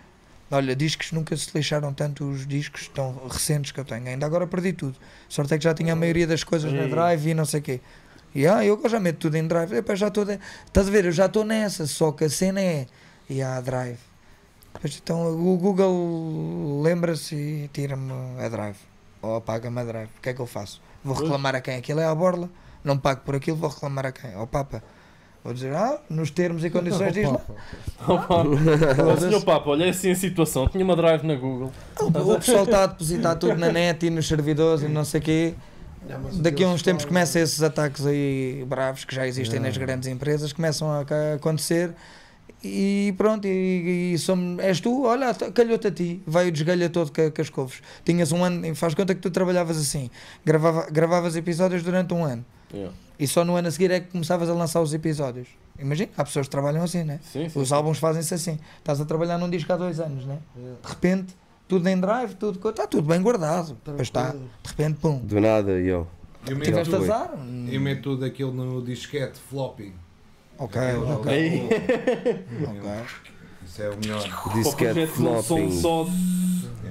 Olha, 0.51 0.77
discos 0.77 1.11
nunca 1.13 1.37
se 1.37 1.51
lixaram 1.55 1.93
tanto 1.93 2.25
os 2.25 2.47
discos 2.47 2.87
tão 2.89 3.21
recentes 3.29 3.73
que 3.73 3.81
eu 3.81 3.85
tenho. 3.85 4.07
Ainda 4.07 4.25
agora 4.27 4.47
perdi 4.47 4.73
tudo. 4.73 4.97
Sorte 5.29 5.55
é 5.55 5.59
que 5.59 5.65
já 5.65 5.75
tinha 5.75 5.93
a 5.93 5.97
maioria 5.97 6.27
das 6.27 6.45
coisas 6.45 6.73
na 6.73 6.87
drive 6.87 7.27
e 7.31 7.35
não 7.35 7.45
sei 7.45 7.61
o 7.61 7.63
quê. 7.63 7.81
E 8.35 8.47
ah, 8.47 8.65
eu 8.65 8.81
já 8.89 9.01
meto 9.01 9.19
tudo 9.19 9.35
em 9.37 9.47
drive. 9.47 9.73
Epá, 9.75 9.95
já 9.97 10.07
estou. 10.09 10.25
de- 10.25 10.39
Estás 10.67 10.87
a 10.87 10.91
ver? 10.91 11.05
Eu 11.07 11.13
já 11.13 11.27
estou 11.27 11.45
nessa, 11.45 11.87
só 11.87 12.13
que 12.13 12.25
a 12.25 12.31
cena 12.31 12.61
é. 12.61 12.87
E 13.29 13.43
há 13.43 13.57
a 13.57 13.61
drive. 13.61 13.99
Pois 14.81 15.01
então 15.03 15.27
o 15.33 15.57
Google 15.57 16.81
lembra-se 16.83 17.35
e 17.35 17.71
tira-me 17.73 18.13
a 18.39 18.49
drive. 18.49 18.77
Ou 19.23 19.37
apaga-me 19.37 19.81
a 19.81 19.85
drive. 19.85 20.11
O 20.19 20.21
que 20.21 20.29
é 20.29 20.35
que 20.35 20.41
eu 20.41 20.47
faço? 20.47 20.81
Vou 21.03 21.17
reclamar 21.17 21.57
a 21.57 21.61
quem? 21.61 21.77
Aquilo 21.77 21.99
é 22.01 22.05
a 22.07 22.15
borla. 22.15 22.49
Não 22.85 22.97
pago 22.97 23.23
por 23.23 23.35
aquilo, 23.35 23.57
vou 23.57 23.69
reclamar 23.71 24.07
a 24.07 24.13
quem? 24.13 24.33
Ao 24.35 24.47
Papa. 24.47 24.83
Vou 25.47 25.55
dizer, 25.55 25.73
ah, 25.75 26.01
nos 26.11 26.31
termos 26.31 26.65
e 26.65 26.71
condições 26.71 27.13
diz 27.13 27.31
lá. 27.31 27.41
Opa. 28.09 28.43
Ó, 29.07 29.17
senhor 29.17 29.45
Papa, 29.45 29.71
olha 29.71 29.85
é 29.85 29.91
assim 29.91 30.11
a 30.11 30.15
situação. 30.17 30.69
Tinha 30.69 30.83
uma 30.83 30.97
drive 30.97 31.23
na 31.23 31.37
Google. 31.37 31.71
O, 32.01 32.07
o 32.07 32.39
pessoal 32.39 32.65
está 32.65 32.83
a 32.83 32.87
depositar 32.87 33.37
tudo 33.37 33.55
na 33.55 33.71
net 33.71 34.05
e 34.05 34.11
nos 34.11 34.27
servidores 34.27 34.83
e 34.83 34.89
não 34.89 35.05
sei 35.05 35.21
o 35.21 35.23
quê. 35.23 35.55
Daqui 36.35 36.65
a 36.65 36.69
uns 36.69 36.83
tempos 36.83 37.05
começam 37.05 37.41
esses 37.41 37.63
ataques 37.63 38.05
aí 38.07 38.65
bravos 38.67 39.05
que 39.05 39.15
já 39.15 39.27
existem 39.27 39.61
nas 39.61 39.77
grandes 39.77 40.09
empresas, 40.09 40.53
começam 40.53 40.89
a, 40.91 41.05
acontecer 41.35 41.95
e 42.63 43.15
pronto, 43.17 43.47
e, 43.47 44.15
e 44.15 44.19
somos, 44.19 44.59
és 44.65 44.81
tu, 44.81 45.05
olha, 45.05 45.33
calhou-te 45.35 45.87
a 45.87 45.91
ti, 45.91 46.23
vai 46.27 46.49
o 46.49 46.53
desgalha 46.53 46.89
todo 46.91 47.13
com, 47.13 47.31
com 47.31 47.43
as 47.43 47.51
couves. 47.51 47.83
Tinhas 48.05 48.33
um 48.33 48.43
ano, 48.43 48.75
faz 48.75 48.95
conta 48.95 49.15
que 49.15 49.21
tu 49.21 49.31
trabalhavas 49.31 49.79
assim, 49.79 50.11
gravava, 50.45 50.89
gravavas 50.91 51.37
episódios 51.37 51.83
durante 51.85 52.13
um 52.15 52.25
ano 52.25 52.45
Yeah. 52.73 52.93
E 53.19 53.27
só 53.27 53.45
no 53.45 53.57
ano 53.57 53.69
a 53.69 53.71
seguir 53.71 53.91
é 53.91 54.01
que 54.01 54.11
começavas 54.11 54.49
a 54.49 54.55
lançar 54.55 54.81
os 54.81 54.93
episódios. 54.95 55.49
Imagina, 55.79 56.11
há 56.17 56.25
pessoas 56.25 56.47
que 56.47 56.51
trabalham 56.51 56.83
assim, 56.83 57.05
né? 57.05 57.21
Sim, 57.23 57.49
sim. 57.49 57.59
Os 57.61 57.71
álbuns 57.73 57.99
fazem-se 57.99 58.33
assim. 58.35 58.59
Estás 58.79 59.01
a 59.01 59.05
trabalhar 59.05 59.37
num 59.39 59.49
disco 59.51 59.73
há 59.73 59.77
dois 59.77 60.01
anos, 60.01 60.25
né? 60.25 60.39
De 60.55 60.89
repente, 60.89 61.37
tudo 61.69 61.87
em 61.89 61.99
drive, 61.99 62.35
tudo 62.35 62.69
está 62.71 62.87
tudo 62.87 63.07
bem 63.09 63.21
guardado. 63.21 63.77
Pois 63.85 64.01
está, 64.01 64.31
de 64.31 64.39
repente, 64.65 64.99
pum. 65.01 65.19
Do 65.19 65.41
nada, 65.41 65.79
e 65.79 65.89
eu. 65.89 66.07
Eu 66.47 66.57
meto, 66.57 66.67
Tiveste 66.67 66.91
foi. 66.95 67.05
azar? 67.05 67.33
eu 67.71 67.81
meto 67.81 68.03
tudo 68.03 68.25
aquilo 68.25 68.53
no 68.53 68.81
disquete 68.83 69.39
floppy. 69.51 69.93
Ok, 70.59 70.81
Aquilo 70.81 71.13
ok. 71.21 71.69
Isso 73.67 73.83
é 73.83 73.91
o 73.91 73.97
melhor. 73.99 74.53
Disquete 74.55 75.07
são 75.09 75.43
flopping. 75.43 75.81
só. 75.81 76.07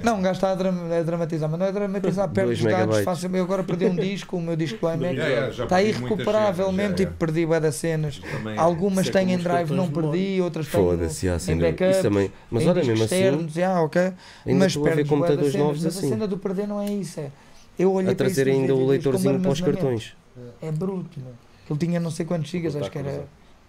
Não, 0.06 0.18
um 0.18 0.22
gajo 0.22 0.36
está 0.36 0.52
a, 0.52 0.54
dram- 0.54 0.92
a 0.92 1.02
dramatizar, 1.02 1.50
mas 1.50 1.58
não 1.58 1.66
é 1.66 1.72
dramatizar 1.72 2.28
perto 2.28 2.46
Dois 2.46 2.58
dos 2.60 2.64
dados. 2.70 2.78
megabytes. 2.86 3.04
Fácil. 3.04 3.36
Eu 3.36 3.42
agora 3.44 3.64
perdi 3.64 3.86
um 3.86 3.96
disco, 3.96 4.36
o 4.36 4.40
meu 4.40 4.54
disco 4.54 4.78
do 4.78 4.86
iMac. 4.92 5.02
Yeah, 5.14 5.26
yeah, 5.26 5.50
já 5.52 5.64
Está 5.64 5.76
perdi 5.76 5.92
muitas 5.92 6.10
irrecuperável 6.10 6.64
cenas, 6.66 6.76
mesmo, 6.76 6.90
já, 6.90 6.96
tipo, 6.96 7.12
perdi 7.18 7.46
bué 7.46 7.60
das 7.60 7.74
cenas. 7.74 8.18
Também 8.20 8.54
é. 8.54 8.58
Algumas 8.58 9.06
Isso 9.06 9.10
é 9.10 9.12
têm 9.12 9.22
como 9.24 9.32
em 9.32 9.36
os 9.38 9.42
drive, 9.42 9.70
não 9.72 9.86
de 9.88 9.92
perdi, 9.92 10.40
outras 10.40 10.68
têm 10.68 10.80
Foda-se, 10.80 11.26
já, 11.26 11.38
sem 11.40 11.54
em 11.54 11.58
dúvida. 11.58 11.72
backups, 11.76 11.96
Isso 11.96 12.02
também. 12.08 12.32
Mas 12.50 12.62
em 12.62 12.66
olha, 12.68 12.74
discos 12.74 12.88
mesmo 12.88 13.04
assim, 13.04 13.14
externos, 13.16 13.52
já, 13.52 13.80
ok. 13.82 14.02
ainda 14.02 14.14
mas 14.58 14.66
estou 14.68 14.82
a 14.86 14.90
ver 14.90 14.94
perdes 14.94 14.94
bué 14.94 15.02
das 15.02 15.08
computadores 15.08 15.52
cenas, 15.52 15.66
novos 15.66 15.82
mas 15.84 15.96
a 15.96 15.98
assim. 15.98 16.08
cena 16.08 16.28
do 16.28 16.38
perder 16.38 16.66
não 16.68 16.80
é 16.80 16.86
isso, 16.92 17.18
é... 17.20 17.30
Eu 17.78 17.92
olhei 17.92 18.12
A 18.12 18.14
para 18.14 18.26
isso 18.26 18.34
trazer 18.36 18.50
nos 18.52 18.60
ainda 18.60 18.74
o 18.74 18.76
como 18.78 18.88
leitorzinho 18.90 19.40
para 19.40 19.50
os 19.50 19.60
armazenamento. 19.60 19.80
cartões. 19.82 20.16
É 20.62 20.70
bruto, 20.72 21.20
meu. 21.20 21.32
Ele 21.68 21.78
tinha 21.78 21.98
não 22.00 22.10
sei 22.10 22.24
quantos 22.24 22.48
gigas, 22.50 22.76
acho 22.76 22.90
que 22.90 22.98
era, 22.98 23.26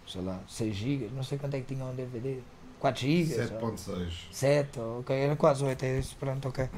sei 0.08 0.22
lá, 0.22 0.40
6 0.48 0.76
gigas, 0.76 1.10
não 1.16 1.24
sei 1.24 1.38
quanto 1.38 1.56
é 1.56 1.60
que 1.62 1.74
tinha 1.74 1.84
um 1.84 1.96
DVD. 1.96 2.38
4 2.80 3.02
gigas. 3.02 3.52
7.6. 3.52 4.10
7, 4.32 4.80
ok, 5.00 5.16
era 5.16 5.36
quase 5.36 5.64
8, 5.64 5.84
é 5.84 6.00
isso, 6.00 6.16
pronto, 6.20 6.48
ok. 6.48 6.70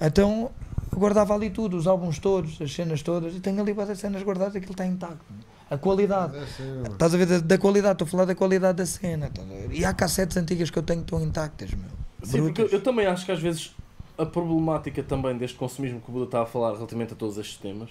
Então, 0.00 0.50
eu 0.92 0.98
guardava 0.98 1.34
ali 1.34 1.50
tudo, 1.50 1.76
os 1.76 1.86
álbuns 1.86 2.18
todos, 2.18 2.60
as 2.60 2.72
cenas 2.72 3.02
todas, 3.02 3.34
e 3.34 3.40
tenho 3.40 3.60
ali 3.60 3.72
várias 3.72 3.98
cenas 3.98 4.22
guardadas, 4.22 4.56
aquilo 4.56 4.72
está 4.72 4.86
intacto. 4.86 5.24
A 5.68 5.76
qualidade. 5.76 6.34
Mano. 6.60 6.92
Estás 6.92 7.14
a 7.14 7.18
ver 7.18 7.26
da, 7.26 7.38
da 7.38 7.58
qualidade, 7.58 7.94
estou 7.94 8.06
a 8.06 8.08
falar 8.08 8.24
da 8.24 8.34
qualidade 8.34 8.78
da 8.78 8.86
cena. 8.86 9.26
estás 9.26 9.50
a 9.50 9.52
ver? 9.52 9.72
E 9.72 9.84
há 9.84 9.92
cassetes 9.92 10.36
antigas 10.36 10.70
que 10.70 10.78
eu 10.78 10.82
tenho 10.82 11.00
que 11.00 11.06
estão 11.06 11.20
intactas, 11.20 11.70
meu. 11.72 11.90
Sim, 12.22 12.42
porque 12.42 12.62
eu, 12.62 12.68
eu 12.68 12.82
também 12.82 13.06
acho 13.06 13.24
que 13.24 13.32
às 13.32 13.40
vezes 13.40 13.74
a 14.16 14.24
problemática 14.24 15.02
também 15.02 15.36
deste 15.36 15.56
consumismo 15.56 16.00
que 16.00 16.08
o 16.08 16.12
Buda 16.12 16.24
está 16.26 16.42
a 16.42 16.46
falar 16.46 16.72
relativamente 16.72 17.12
a 17.12 17.16
todos 17.16 17.36
estes 17.36 17.58
temas, 17.58 17.90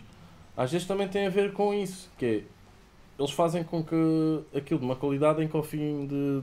às 0.56 0.72
vezes 0.72 0.88
também 0.88 1.08
tem 1.08 1.28
a 1.28 1.30
ver 1.30 1.54
com 1.54 1.74
isso, 1.74 2.10
que 2.18 2.26
é, 2.26 2.44
eles 3.20 3.32
fazem 3.32 3.64
com 3.64 3.84
que 3.84 4.42
aquilo 4.56 4.80
de 4.80 4.86
uma 4.86 4.96
qualidade 4.96 5.44
em 5.44 5.48
que 5.48 5.56
ao 5.56 5.64
fim 5.64 6.08
de 6.08 6.42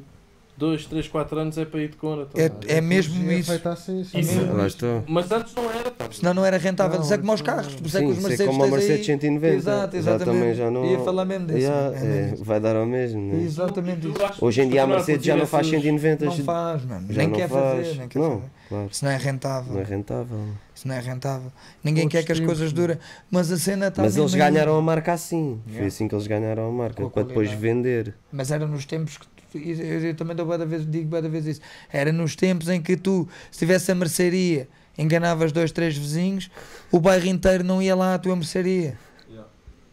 2, 0.57 0.87
3, 0.87 1.09
4 1.09 1.39
anos 1.41 1.59
é 1.59 1.65
para 1.65 1.81
ir 1.81 1.89
de 1.89 1.97
cona. 1.97 2.27
tá 2.27 2.41
É- 2.41 2.49
bem? 2.49 2.59
é 2.69 2.81
mesmo 2.81 3.31
isso. 3.33 3.51
assim, 3.69 4.05
sim. 4.05 4.21
Lá 4.55 4.67
estou. 4.67 5.03
Mas 5.09 5.31
antes 5.33 5.55
não 5.55 5.65
era. 5.71 5.91
tá? 5.91 6.07
Senão 6.13 6.35
não 6.35 6.45
era 6.45 6.59
rentável. 6.59 6.99
Não, 6.99 7.05
Isso 7.05 7.15
é 7.15 7.19
como 7.19 7.33
aos 7.33 7.41
carros. 7.43 7.75
Por 7.75 7.87
isso 7.87 7.97
é 7.97 8.01
que 8.01 8.07
Sim, 8.07 8.13
os 8.13 8.19
isso 8.19 8.27
é 8.27 8.29
Mercedes 8.29 8.53
como 8.53 8.65
a 8.65 8.69
Mercedes 8.69 9.07
190. 9.07 9.57
Exato, 9.57 9.93
Já 9.93 9.99
exatamente. 9.99 10.25
também 10.39 10.55
já 10.55 10.71
não. 10.71 10.85
Ia 10.85 10.99
falar 11.01 11.25
mesmo 11.25 11.47
disso. 11.47 11.59
Yeah, 11.59 11.97
é 11.99 12.01
é, 12.33 12.35
vai 12.39 12.61
dar 12.61 12.77
ao 12.77 12.87
mesmo. 12.87 13.21
né? 13.33 13.43
Exatamente 13.43 14.07
isso. 14.09 14.45
Hoje 14.45 14.61
em 14.63 14.69
dia 14.69 14.83
a 14.83 14.87
Mercedes 14.87 15.25
já 15.27 15.37
não 15.37 15.47
faz 15.47 15.67
esses- 15.67 15.81
190. 15.83 16.25
Não 16.27 16.33
faz, 16.37 16.85
mano. 16.85 17.07
já 17.11 17.19
Nem 17.19 17.29
não 17.29 17.37
quer 17.37 17.49
faz. 17.49 17.87
fazer. 17.87 17.99
Nem 17.99 18.09
quer 18.09 18.19
não, 18.19 18.31
fazer. 18.37 18.43
claro. 18.69 18.89
Isso 18.93 19.05
não 19.05 19.13
é 19.13 19.17
rentável. 19.17 19.73
Não 19.75 19.81
é 19.81 19.85
rentável. 19.85 20.39
Isso 20.75 20.89
não 20.89 20.95
é 20.95 21.01
rentável. 21.01 21.53
Ninguém 21.83 22.05
Outros 22.05 22.21
quer 22.21 22.27
que 22.27 22.33
as 22.33 22.39
tempos, 22.39 22.55
coisas 22.59 22.73
durem. 22.73 22.99
Mas 23.31 23.51
a 23.51 23.57
cena 23.59 23.89
está 23.89 24.03
Mas 24.03 24.17
eles 24.17 24.35
ganharam 24.35 24.77
a 24.77 24.83
marca 24.83 25.13
assim. 25.13 25.61
Foi 25.67 25.87
assim 25.87 26.07
que 26.07 26.15
eles 26.15 26.27
ganharam 26.27 26.69
a 26.69 26.73
marca. 26.73 27.09
Para 27.09 27.23
depois 27.25 27.51
vender. 27.53 28.15
Mas 28.31 28.51
era 28.51 28.67
nos 28.67 28.85
tempos 28.85 29.17
que 29.19 29.27
eu, 29.59 30.01
eu 30.09 30.15
também 30.15 30.35
dou 30.37 30.47
da 30.57 30.65
vez, 30.65 30.89
digo 30.91 31.09
da 31.21 31.29
vez 31.29 31.47
isso. 31.47 31.61
Era 31.93 32.13
nos 32.13 32.35
tempos 32.37 32.69
em 32.69 32.81
que 32.81 32.97
tu, 32.97 33.29
se 33.51 33.59
tivesse 33.61 33.91
a 33.91 33.95
mercearia, 33.95 34.69
enganavas 34.99 35.53
dois, 35.53 35.73
três 35.73 35.97
vizinhos, 35.97 36.51
o 36.91 36.99
bairro 37.01 37.27
inteiro 37.27 37.65
não 37.65 37.81
ia 37.83 37.95
lá 37.95 38.15
à 38.15 38.19
tua 38.19 38.35
mercearia. 38.37 38.97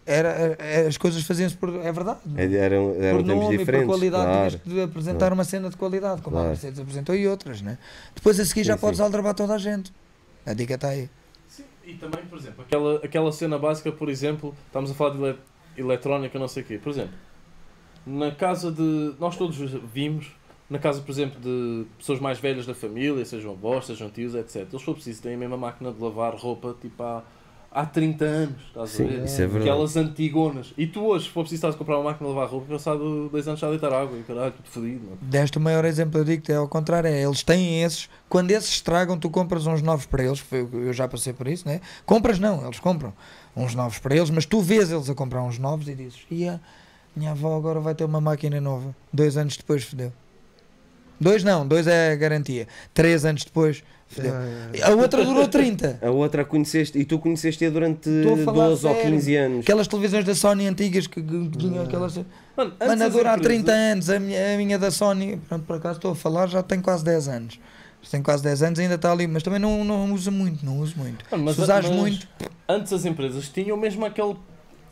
Era, 0.05 0.30
era- 0.60 0.88
as 0.88 0.97
coisas 0.97 1.22
faziam-se 1.22 1.55
por. 1.55 1.70
É 1.86 1.91
verdade. 1.91 2.20
É- 2.36 2.43
Eram, 2.55 2.95
eram 2.99 3.18
por 3.20 3.28
tempos 3.28 3.43
nome 3.43 3.53
e 3.53 3.57
diferentes. 3.60 3.86
por 3.86 3.93
qualidade 3.93 4.24
claro. 4.24 4.49
tinhas 4.49 4.64
de 4.76 4.82
apresentar 4.82 5.32
uma 5.34 5.43
cena 5.43 5.70
de 5.70 5.78
qualidade, 5.78 6.22
como 6.24 6.36
a 6.36 6.39
Claro. 6.39 6.49
Mercedes 6.49 6.80
apresentou 6.80 7.14
e 7.16 7.28
outras, 7.28 7.62
né? 7.62 7.78
Depois 8.16 8.39
a 8.39 8.45
seguir 8.45 8.64
já 8.64 8.74
Sim, 8.74 8.80
podes 8.82 8.97
sim. 8.97 9.03
aldrabar 9.03 9.36
toda 9.36 9.53
a 9.53 9.57
gente. 9.60 9.93
A 10.47 10.53
dica 10.53 10.74
está 10.74 10.88
aí. 10.89 11.07
Sim, 11.47 11.64
e 11.86 11.93
também, 11.93 12.22
por 12.26 12.39
exemplo, 12.39 12.64
aquela, 12.66 12.95
aquela 13.05 13.32
cena 13.32 13.60
básica, 13.60 13.91
por 13.91 14.10
exemplo, 14.10 14.55
estamos 14.66 14.89
a 14.89 14.95
falar 14.95 15.16
de 15.16 15.22
ele- 15.24 15.38
eletrónica, 15.78 16.39
não 16.39 16.47
sei 16.47 16.64
o 16.64 16.66
quê. 16.66 16.80
Por 16.82 16.89
exemplo, 16.89 17.14
na 18.06 18.32
casa 18.32 18.72
de. 18.72 19.14
Nós 19.20 19.36
todos 19.38 19.58
vimos, 19.93 20.28
na 20.70 20.80
casa, 20.80 21.02
por 21.02 21.12
exemplo, 21.12 21.39
de 21.39 21.86
pessoas 21.97 22.20
mais 22.20 22.39
velhas 22.39 22.66
da 22.66 22.74
família, 22.76 23.24
sejam 23.26 23.52
avós, 23.52 23.86
sejam 23.86 24.10
tios, 24.10 24.36
etc. 24.36 24.68
Eles, 24.72 24.82
for 24.82 24.93
preciso, 24.93 25.22
têm 25.22 25.36
a 25.36 25.38
mesma 25.38 25.58
máquina 25.58 25.91
de 25.91 26.02
lavar 26.02 26.36
roupa 26.36 26.76
tipo 26.80 27.02
há, 27.02 27.24
há 27.72 27.86
30 27.86 28.26
anos, 28.26 28.62
estás 28.68 28.84
a 28.93 28.97
Sim, 28.97 29.08
ver? 29.08 29.26
isso 29.26 29.41
é 29.41 29.47
verdade. 29.47 29.70
Aquelas 29.70 29.97
antigonas. 29.97 30.74
E 30.78 30.86
tu 30.88 31.06
hoje, 31.06 31.26
se 31.26 31.32
for 31.32 31.41
preciso, 31.41 31.60
estás 31.60 31.76
a 31.76 31.78
comprar 31.78 31.97
uma 31.97 32.12
máquina 32.12 32.30
de 32.30 32.36
lavar 32.36 32.50
roupa, 32.52 32.68
passado 32.74 33.30
dois 33.30 33.47
anos 33.47 33.60
já 33.60 33.68
a 33.68 33.70
deitar 33.72 33.91
água 33.91 34.18
e 34.18 34.24
caralho, 34.24 34.52
tudo 34.54 34.70
fodido, 34.70 35.04
mano. 35.06 35.18
Deste 35.22 35.58
o 35.58 35.62
maior 35.62 35.86
exemplo, 35.86 36.20
eu 36.20 36.24
digo-te, 36.26 36.52
é 36.52 36.56
ao 36.56 36.68
contrário, 36.68 37.08
é, 37.08 37.24
eles 37.24 37.41
têm 37.43 37.82
esses, 37.84 38.08
quando 38.28 38.52
esses 38.52 38.70
estragam, 38.70 39.18
tu 39.18 39.30
compras 39.30 39.66
uns 39.66 39.82
novos 39.82 40.06
para 40.06 40.24
eles, 40.24 40.41
que 40.41 40.56
eu 40.56 40.93
já 40.93 41.08
passei 41.08 41.34
por 41.34 41.47
isso, 41.47 41.68
né? 41.68 41.82
Compras 42.06 42.38
não, 42.39 42.64
eles 42.64 42.80
compram 42.80 43.12
uns 43.56 43.74
novos 43.74 43.97
para 43.97 44.16
eles, 44.16 44.30
mas 44.30 44.45
tu 44.45 44.62
vês 44.62 44.91
eles 44.91 45.10
a 45.10 45.16
comprar 45.16 45.41
uns 45.41 45.58
novos 45.58 45.88
e 45.88 45.95
dizes, 45.95 46.20
e 46.30 46.47
a 46.47 46.60
minha 47.20 47.32
avó 47.32 47.56
agora 47.58 47.80
vai 47.80 47.94
ter 47.94 48.04
uma 48.06 48.22
máquina 48.22 48.60
nova, 48.62 48.96
dois 49.14 49.38
anos 49.38 49.58
depois 49.58 49.84
fodeu. 49.84 50.12
Dois 51.20 51.44
não, 51.44 51.68
dois 51.68 51.86
é 51.86 52.14
a 52.14 52.16
garantia, 52.16 52.66
três 52.94 53.26
anos 53.26 53.44
depois 53.44 53.84
fodeu. 54.08 54.34
É, 54.34 54.80
é. 54.80 54.84
A 54.84 54.96
outra 54.96 55.26
durou 55.26 55.48
30. 55.48 56.00
A 56.02 56.10
outra 56.10 56.46
conheceste, 56.46 56.98
e 56.98 57.04
tu 57.04 57.20
conheceste-a 57.20 57.70
durante 57.70 58.10
Estou 58.10 58.36
a 58.36 58.38
falar 58.38 58.68
12 58.70 58.88
ou 58.88 58.94
sério. 58.96 59.12
15 59.12 59.36
anos. 59.36 59.60
Aquelas 59.60 59.88
televisões 59.88 60.24
da 60.24 60.34
Sony 60.34 60.66
antigas 60.68 61.08
que, 61.08 61.22
que 61.22 61.50
tinham 61.58 61.84
aquelas. 61.84 62.16
Mano, 62.56 62.74
a 62.80 62.86
durar 63.10 63.38
empresas- 63.38 63.42
30 63.42 63.72
anos, 63.72 64.10
a 64.10 64.20
minha, 64.20 64.54
a 64.54 64.58
minha 64.58 64.80
da 64.80 64.90
Sony, 64.92 65.38
pronto, 65.50 65.66
por 65.66 65.76
acaso 65.76 65.98
estou 65.98 66.12
a 66.12 66.16
falar, 66.16 66.48
já 66.48 66.64
tem 66.64 66.80
quase 66.82 67.04
10 67.04 67.28
anos. 67.28 67.60
Já 68.02 68.12
tem 68.12 68.24
quase 68.24 68.42
10 68.42 68.64
anos 68.64 68.80
ainda 68.80 68.96
está 68.96 69.12
ali, 69.12 69.28
mas 69.28 69.44
também 69.44 69.60
não, 69.60 69.84
não 69.84 70.14
uso 70.14 70.32
muito, 70.32 70.66
não 70.66 70.80
uso 70.80 70.96
muito. 70.98 71.26
Mano, 71.30 71.44
mas- 71.44 71.56
Se 71.56 71.62
usares 71.62 71.90
mas 71.90 71.98
muito, 72.00 72.28
Antes 72.68 72.94
as 72.94 73.04
empresas 73.04 73.50
tinham 73.50 73.76
mesmo 73.76 74.06
aquele 74.06 74.36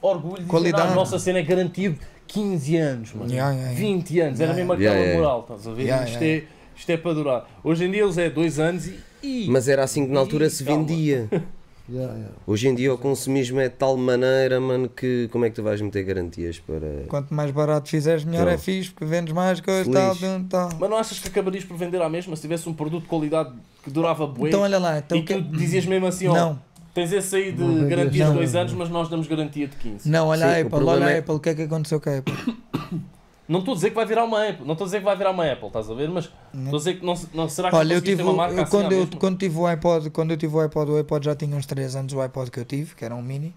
orgulho 0.01 0.41
de 0.43 0.49
Qualidade. 0.49 0.83
dizer, 0.83 0.89
"Ah, 0.89 0.93
a 0.93 0.95
nossa 0.95 1.17
cena 1.19 1.39
é 1.39 1.43
garantido 1.43 1.97
15 2.27 2.77
anos, 2.77 3.13
mano. 3.13 3.31
Yeah, 3.31 3.51
yeah, 3.53 3.71
yeah. 3.71 3.79
20 3.79 4.19
anos, 4.19 4.39
era 4.39 4.53
mesmo 4.53 4.73
aquela 4.73 5.13
moral, 5.15 5.41
estás 5.41 5.67
a 5.67 5.71
ver? 5.71 5.83
Yeah, 5.83 6.05
isto, 6.05 6.23
yeah. 6.23 6.45
É, 6.45 6.47
isto 6.75 6.89
é 6.91 6.97
para 6.97 7.13
durar. 7.13 7.49
Hoje 7.63 7.85
em 7.85 7.91
dia 7.91 8.03
eles 8.03 8.17
é 8.17 8.29
2 8.29 8.59
anos 8.59 8.87
e. 8.87 8.99
e- 9.23 9.47
Mas 9.49 9.67
era 9.67 9.83
assim 9.83 10.05
que 10.05 10.11
na 10.11 10.19
altura 10.19 10.49
se 10.49 10.63
Calma. 10.63 10.85
vendia. 10.85 11.27
Yeah, 11.89 12.13
yeah. 12.15 12.33
Hoje 12.45 12.67
em 12.67 12.75
dia 12.75 12.93
o 12.93 12.97
consumismo 12.97 13.61
é 13.61 13.69
de 13.69 13.75
tal 13.75 13.95
maneira, 13.95 14.59
mano, 14.59 14.89
que 14.89 15.29
como 15.31 15.45
é 15.45 15.49
que 15.49 15.55
tu 15.55 15.63
vais 15.63 15.79
meter 15.79 16.03
garantias 16.03 16.59
para. 16.59 17.05
Quanto 17.07 17.33
mais 17.33 17.49
barato 17.49 17.87
fizeres, 17.87 18.25
melhor 18.25 18.41
Então. 18.41 18.53
é 18.55 18.57
fixe, 18.57 18.89
porque 18.91 19.05
vendes 19.05 19.33
mais 19.33 19.61
coisas, 19.61 19.87
tal, 19.87 20.13
tal, 20.17 20.41
tal. 20.49 20.69
Mas 20.81 20.89
não 20.89 20.97
achas 20.97 21.17
que 21.17 21.29
acabarias 21.29 21.63
por 21.63 21.77
vender 21.77 22.01
à 22.01 22.09
mesma 22.09 22.35
se 22.35 22.41
tivesse 22.41 22.67
um 22.67 22.73
produto 22.73 23.03
de 23.03 23.07
qualidade 23.07 23.53
que 23.81 23.89
durava 23.89 24.27
bué? 24.27 24.49
Então 24.49 24.63
olha 24.63 24.77
lá, 24.77 24.97
então 24.97 25.17
e 25.17 25.23
que- 25.23 25.33
tu 25.35 25.41
dizias 25.43 25.85
mesmo 25.85 26.07
assim, 26.07 26.27
ó, 26.27 26.33
Não, 26.33 26.59
tens 26.97 27.11
esse 27.11 27.35
aí 27.35 27.51
de 27.51 27.63
vendias 27.63 27.89
garantia 27.89 28.11
de 28.11 28.19
nada. 28.19 28.33
2 28.33 28.55
anos, 28.55 28.73
mas 28.73 28.89
nós 28.89 29.07
damos 29.07 29.27
garantia 29.27 29.67
de 29.67 29.75
15. 29.75 30.09
não, 30.09 30.27
olha 30.29 30.39
Sim, 30.39 30.45
a 30.45 30.63
o 30.63 30.67
Apple, 30.67 30.83
olha 30.89 31.05
a 31.05 31.11
é- 31.11 31.19
Apple, 31.19 31.35
o 31.35 31.39
que 31.39 31.49
é 31.49 31.55
que 31.55 31.61
aconteceu 31.61 32.01
com 32.01 32.09
a 32.09 32.17
Apple? 32.17 32.33
Não 33.47 33.59
estou 33.59 33.71
a 33.71 33.75
dizer 33.75 33.91
que 33.91 33.95
vai 33.95 34.05
virar 34.05 34.25
uma 34.25 34.45
Apple, 34.45 34.65
não 34.65 34.73
estou 34.73 34.83
a 34.83 34.87
dizer 34.87 34.99
que 34.99 35.05
vai 35.05 35.15
virar 35.15 35.31
uma 35.31 35.49
Apple, 35.49 35.67
estás 35.67 35.89
a 35.89 35.93
ver? 35.93 36.09
Mas 36.09 36.25
estou 36.53 36.75
a 36.75 36.77
dizer 36.79 36.99
que 36.99 37.05
não, 37.05 37.13
não 37.33 37.47
será 37.47 37.69
que 37.69 37.77
Olha, 37.77 37.93
eu 37.93 38.01
tive, 38.01 38.17
ter 38.17 38.23
uma 38.23 38.33
marca 38.33 38.61
assim 38.61 38.69
quando, 38.69 38.91
eu, 38.91 39.07
quando 39.17 39.37
tive 39.37 39.57
o 39.57 39.65
iPod, 39.65 40.09
quando 40.09 40.31
eu 40.31 40.37
tive 40.37 40.53
o 40.53 40.59
iPod, 40.59 40.91
o 40.91 40.97
iPod 40.97 41.23
já 41.25 41.33
tinha 41.33 41.55
uns 41.55 41.65
3 41.65 41.95
anos, 41.95 42.11
o 42.11 42.19
iPod 42.19 42.51
que 42.51 42.59
eu 42.59 42.65
tive, 42.65 42.93
que 42.93 43.05
era 43.05 43.15
um 43.15 43.21
mini, 43.21 43.55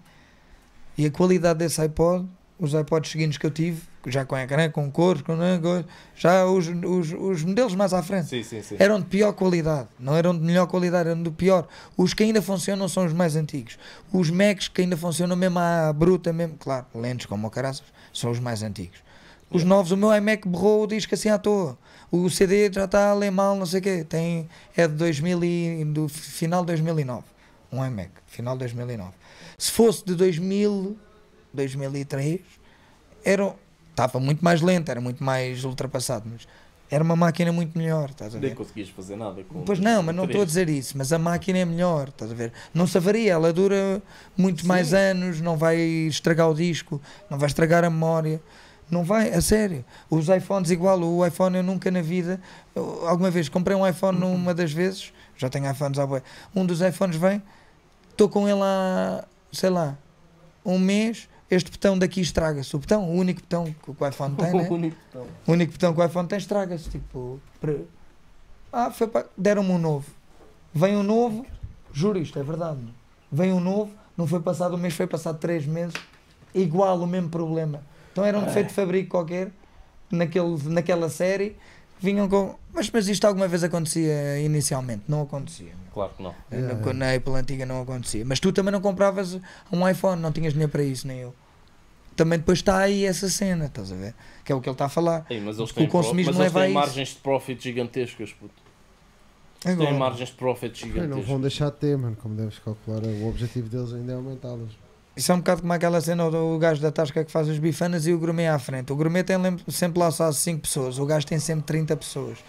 e 0.97 1.05
a 1.05 1.11
qualidade 1.11 1.59
desse 1.59 1.81
iPod, 1.81 2.25
os 2.57 2.73
iPods 2.73 3.11
seguintes 3.11 3.37
que 3.37 3.45
eu 3.45 3.51
tive, 3.51 3.81
já 4.07 4.25
com 4.25 4.37
ecrã, 4.37 4.69
com 4.69 4.91
cores, 4.91 5.21
com 5.21 5.37
coisa, 5.61 5.85
já 6.15 6.45
os, 6.45 6.67
os, 6.67 7.13
os 7.13 7.43
modelos 7.43 7.75
mais 7.75 7.93
à 7.93 8.01
frente, 8.01 8.27
Sim, 8.29 8.43
sim, 8.43 8.61
sim. 8.61 8.75
eram 8.79 8.99
de 8.99 9.05
pior 9.05 9.33
qualidade, 9.33 9.87
não 9.99 10.15
eram 10.15 10.37
de 10.37 10.43
melhor 10.43 10.67
qualidade, 10.67 11.09
eram 11.09 11.21
de 11.21 11.31
pior. 11.31 11.67
Os 11.95 12.13
que 12.13 12.23
ainda 12.23 12.41
funcionam 12.41 12.87
são 12.87 13.05
os 13.05 13.13
mais 13.13 13.35
antigos. 13.35 13.77
Os 14.11 14.29
Macs 14.29 14.67
que 14.67 14.81
ainda 14.81 14.97
funcionam 14.97 15.35
mesmo 15.35 15.59
à 15.59 15.91
bruta, 15.93 16.33
mesmo, 16.33 16.55
claro, 16.57 16.85
lentes 16.95 17.25
como 17.25 17.47
o 17.47 17.49
caraças, 17.51 17.83
são 18.13 18.31
os 18.31 18.39
mais 18.39 18.63
antigos. 18.63 18.99
Os 19.49 19.65
novos, 19.65 19.91
o 19.91 19.97
meu 19.97 20.15
iMac 20.15 20.47
borrou 20.47 20.83
o 20.83 20.87
disco 20.87 21.13
assim 21.13 21.27
à 21.27 21.37
toa. 21.37 21.77
O 22.09 22.29
CD 22.29 22.71
já 22.71 22.85
está 22.85 23.09
a 23.09 23.13
ler 23.13 23.31
mal, 23.31 23.53
não 23.55 23.65
sei 23.65 23.81
o 23.81 23.83
quê. 23.83 24.05
Tem, 24.07 24.47
é 24.77 24.87
de 24.87 24.93
2000 24.95 25.43
e, 25.43 25.85
do 25.85 26.07
final 26.07 26.61
de 26.61 26.67
2009. 26.67 27.23
Um 27.69 27.85
iMac, 27.85 28.11
final 28.27 28.55
de 28.55 28.59
2009. 28.59 29.11
Se 29.57 29.71
fosse 29.71 30.05
de 30.05 30.15
2000, 30.15 30.97
2003, 31.53 32.39
era, 33.25 33.53
estava 33.91 34.19
muito 34.19 34.43
mais 34.43 34.61
lento, 34.61 34.89
era 34.89 34.99
muito 34.99 35.23
mais 35.23 35.63
ultrapassado, 35.63 36.27
mas 36.31 36.47
era 36.91 37.01
uma 37.01 37.15
máquina 37.15 37.53
muito 37.53 37.77
melhor, 37.77 38.09
estás 38.09 38.35
a 38.35 38.39
ver? 38.39 38.47
Nem 38.47 38.55
conseguias 38.55 38.89
fazer 38.89 39.15
nada 39.15 39.41
com 39.43 39.61
Pois 39.61 39.79
não, 39.79 40.03
mas 40.03 40.13
não 40.13 40.25
estou 40.25 40.41
a 40.41 40.45
dizer 40.45 40.67
isso, 40.67 40.97
mas 40.97 41.13
a 41.13 41.17
máquina 41.17 41.59
é 41.59 41.65
melhor, 41.65 42.09
estás 42.09 42.29
a 42.29 42.35
ver? 42.35 42.51
Não 42.73 42.85
se 42.85 42.97
avaria, 42.97 43.31
ela 43.31 43.53
dura 43.53 44.01
muito 44.35 44.67
mais 44.67 44.93
anos, 44.93 45.39
não 45.39 45.55
vai 45.55 45.77
estragar 45.77 46.49
o 46.49 46.53
disco, 46.53 47.01
não 47.29 47.39
vai 47.39 47.47
estragar 47.47 47.85
a 47.85 47.89
memória, 47.89 48.41
não 48.89 49.05
vai, 49.05 49.29
a 49.33 49.39
sério. 49.39 49.85
Os 50.09 50.27
iPhones 50.27 50.69
igual, 50.69 50.99
o 51.01 51.25
iPhone 51.25 51.55
eu 51.55 51.63
nunca 51.63 51.89
na 51.89 52.01
vida, 52.01 52.41
eu, 52.75 53.07
alguma 53.07 53.31
vez 53.31 53.47
comprei 53.47 53.75
um 53.75 53.87
iPhone 53.87 54.19
numa 54.19 54.53
das 54.53 54.73
vezes, 54.73 55.13
já 55.37 55.49
tenho 55.49 55.71
iPhones 55.71 55.97
à 55.97 56.05
boia, 56.05 56.23
um 56.53 56.65
dos 56.65 56.81
iPhones 56.81 57.15
vem, 57.15 57.41
estou 58.09 58.27
com 58.27 58.49
ele 58.49 58.61
há, 58.61 59.23
sei 59.53 59.69
lá, 59.69 59.97
um 60.65 60.77
mês, 60.77 61.29
este 61.53 61.69
botão 61.69 61.97
daqui 61.99 62.21
estraga-se, 62.21 62.73
o 62.75 62.79
botão, 62.79 63.03
o 63.09 63.13
único 63.15 63.41
botão 63.41 63.65
que 63.65 63.91
o 64.03 64.07
iPhone 64.07 64.35
tem, 64.35 64.53
né? 64.53 64.67
O 64.69 64.73
único 64.73 64.97
botão. 65.05 65.27
O 65.45 65.51
único 65.51 65.71
botão 65.73 65.93
que 65.93 65.99
o 65.99 66.05
iPhone 66.05 66.27
tem 66.27 66.37
estraga-se. 66.37 66.89
Tipo, 66.89 67.39
para- 67.59 67.75
ah, 68.71 68.89
foi 68.89 69.07
para... 69.07 69.25
deram-me 69.37 69.71
um 69.71 69.77
novo. 69.77 70.09
Vem 70.73 70.95
um 70.95 71.03
novo, 71.03 71.45
juro 71.93 72.17
isto, 72.17 72.39
é 72.39 72.43
verdade. 72.43 72.79
meu. 72.81 72.93
Vem 73.31 73.51
um 73.51 73.59
novo, 73.59 73.91
não 74.17 74.25
foi 74.25 74.39
passado 74.39 74.75
um 74.75 74.77
mês, 74.77 74.93
foi 74.93 75.07
passado 75.07 75.37
três 75.37 75.65
meses, 75.65 75.93
igual 76.55 76.99
o 77.01 77.05
mesmo 77.07 77.29
problema. 77.29 77.81
Então 78.11 78.23
era 78.25 78.37
um 78.39 78.43
defeito 78.45 78.67
de 78.69 78.73
fabrico 78.73 79.09
qualquer, 79.11 79.51
naquele, 80.09 80.57
naquela 80.69 81.09
série, 81.09 81.55
vinham 81.99 82.27
com. 82.29 82.55
Mas, 82.73 82.89
mas 82.89 83.07
isto 83.09 83.25
alguma 83.25 83.47
vez 83.47 83.63
acontecia 83.63 84.39
inicialmente? 84.39 85.03
Não 85.07 85.21
acontecia. 85.21 85.71
Claro 85.93 86.13
que 86.15 86.23
não. 86.23 86.33
Na, 86.49 86.93
na 86.93 87.13
Apple 87.13 87.33
antiga 87.35 87.65
não 87.65 87.81
acontecia. 87.81 88.23
Mas 88.25 88.39
tu 88.39 88.53
também 88.53 88.71
não 88.71 88.79
compravas 88.79 89.37
um 89.71 89.87
iPhone, 89.87 90.21
não 90.21 90.31
tinhas 90.31 90.53
dinheiro 90.53 90.71
para 90.71 90.83
isso, 90.83 91.05
nem 91.05 91.19
eu. 91.19 91.35
Também 92.15 92.37
depois 92.39 92.59
está 92.59 92.77
aí 92.79 93.05
essa 93.05 93.29
cena, 93.29 93.65
estás 93.65 93.91
a 93.91 93.95
ver? 93.95 94.13
Que 94.43 94.51
é 94.51 94.55
o 94.55 94.61
que 94.61 94.67
ele 94.69 94.73
está 94.73 94.85
a 94.85 94.89
falar. 94.89 95.25
Ei, 95.29 95.39
mas 95.39 95.57
eles 95.57 95.71
O 95.71 95.73
têm, 95.73 95.87
consumismo 95.87 96.33
mas 96.33 96.39
eles 96.41 96.53
leva 96.53 96.59
a 96.59 96.61
têm 96.63 96.71
isso. 96.71 96.79
margens 96.79 97.09
de 97.09 97.15
profit 97.15 97.63
gigantescas, 97.63 98.33
puto. 98.33 98.53
Têm 99.61 99.73
Agora, 99.73 99.93
margens 99.93 100.29
de 100.29 100.35
profit 100.35 100.81
Bem, 100.83 100.91
não 100.93 100.93
gigantescas. 101.01 101.27
vão 101.27 101.41
deixar 101.41 101.69
de 101.71 101.77
ter, 101.77 101.97
mano, 101.97 102.17
como 102.21 102.35
deves 102.35 102.59
calcular. 102.59 103.01
O 103.03 103.29
objetivo 103.29 103.69
deles 103.69 103.93
ainda 103.93 104.11
é 104.11 104.15
aumentá-las. 104.15 104.71
Isso 105.15 105.31
é 105.31 105.35
um 105.35 105.39
bocado 105.39 105.61
como 105.61 105.73
aquela 105.73 105.99
cena 106.01 106.29
do 106.31 106.57
gajo 106.57 106.81
da 106.81 106.91
tasca 106.91 107.23
que 107.23 107.31
faz 107.31 107.47
as 107.49 107.59
bifanas 107.59 108.07
e 108.07 108.13
o 108.13 108.19
gourmet 108.19 108.47
à 108.47 108.57
frente. 108.57 108.91
O 108.91 108.95
gourmet 108.95 109.23
tem 109.23 109.37
sempre 109.67 109.99
lá 109.99 110.09
só 110.09 110.31
5 110.31 110.61
pessoas, 110.61 110.97
o 110.99 111.05
gajo 111.05 111.25
tem 111.27 111.37
sempre 111.37 111.63
30 111.65 111.95
pessoas. 111.97 112.39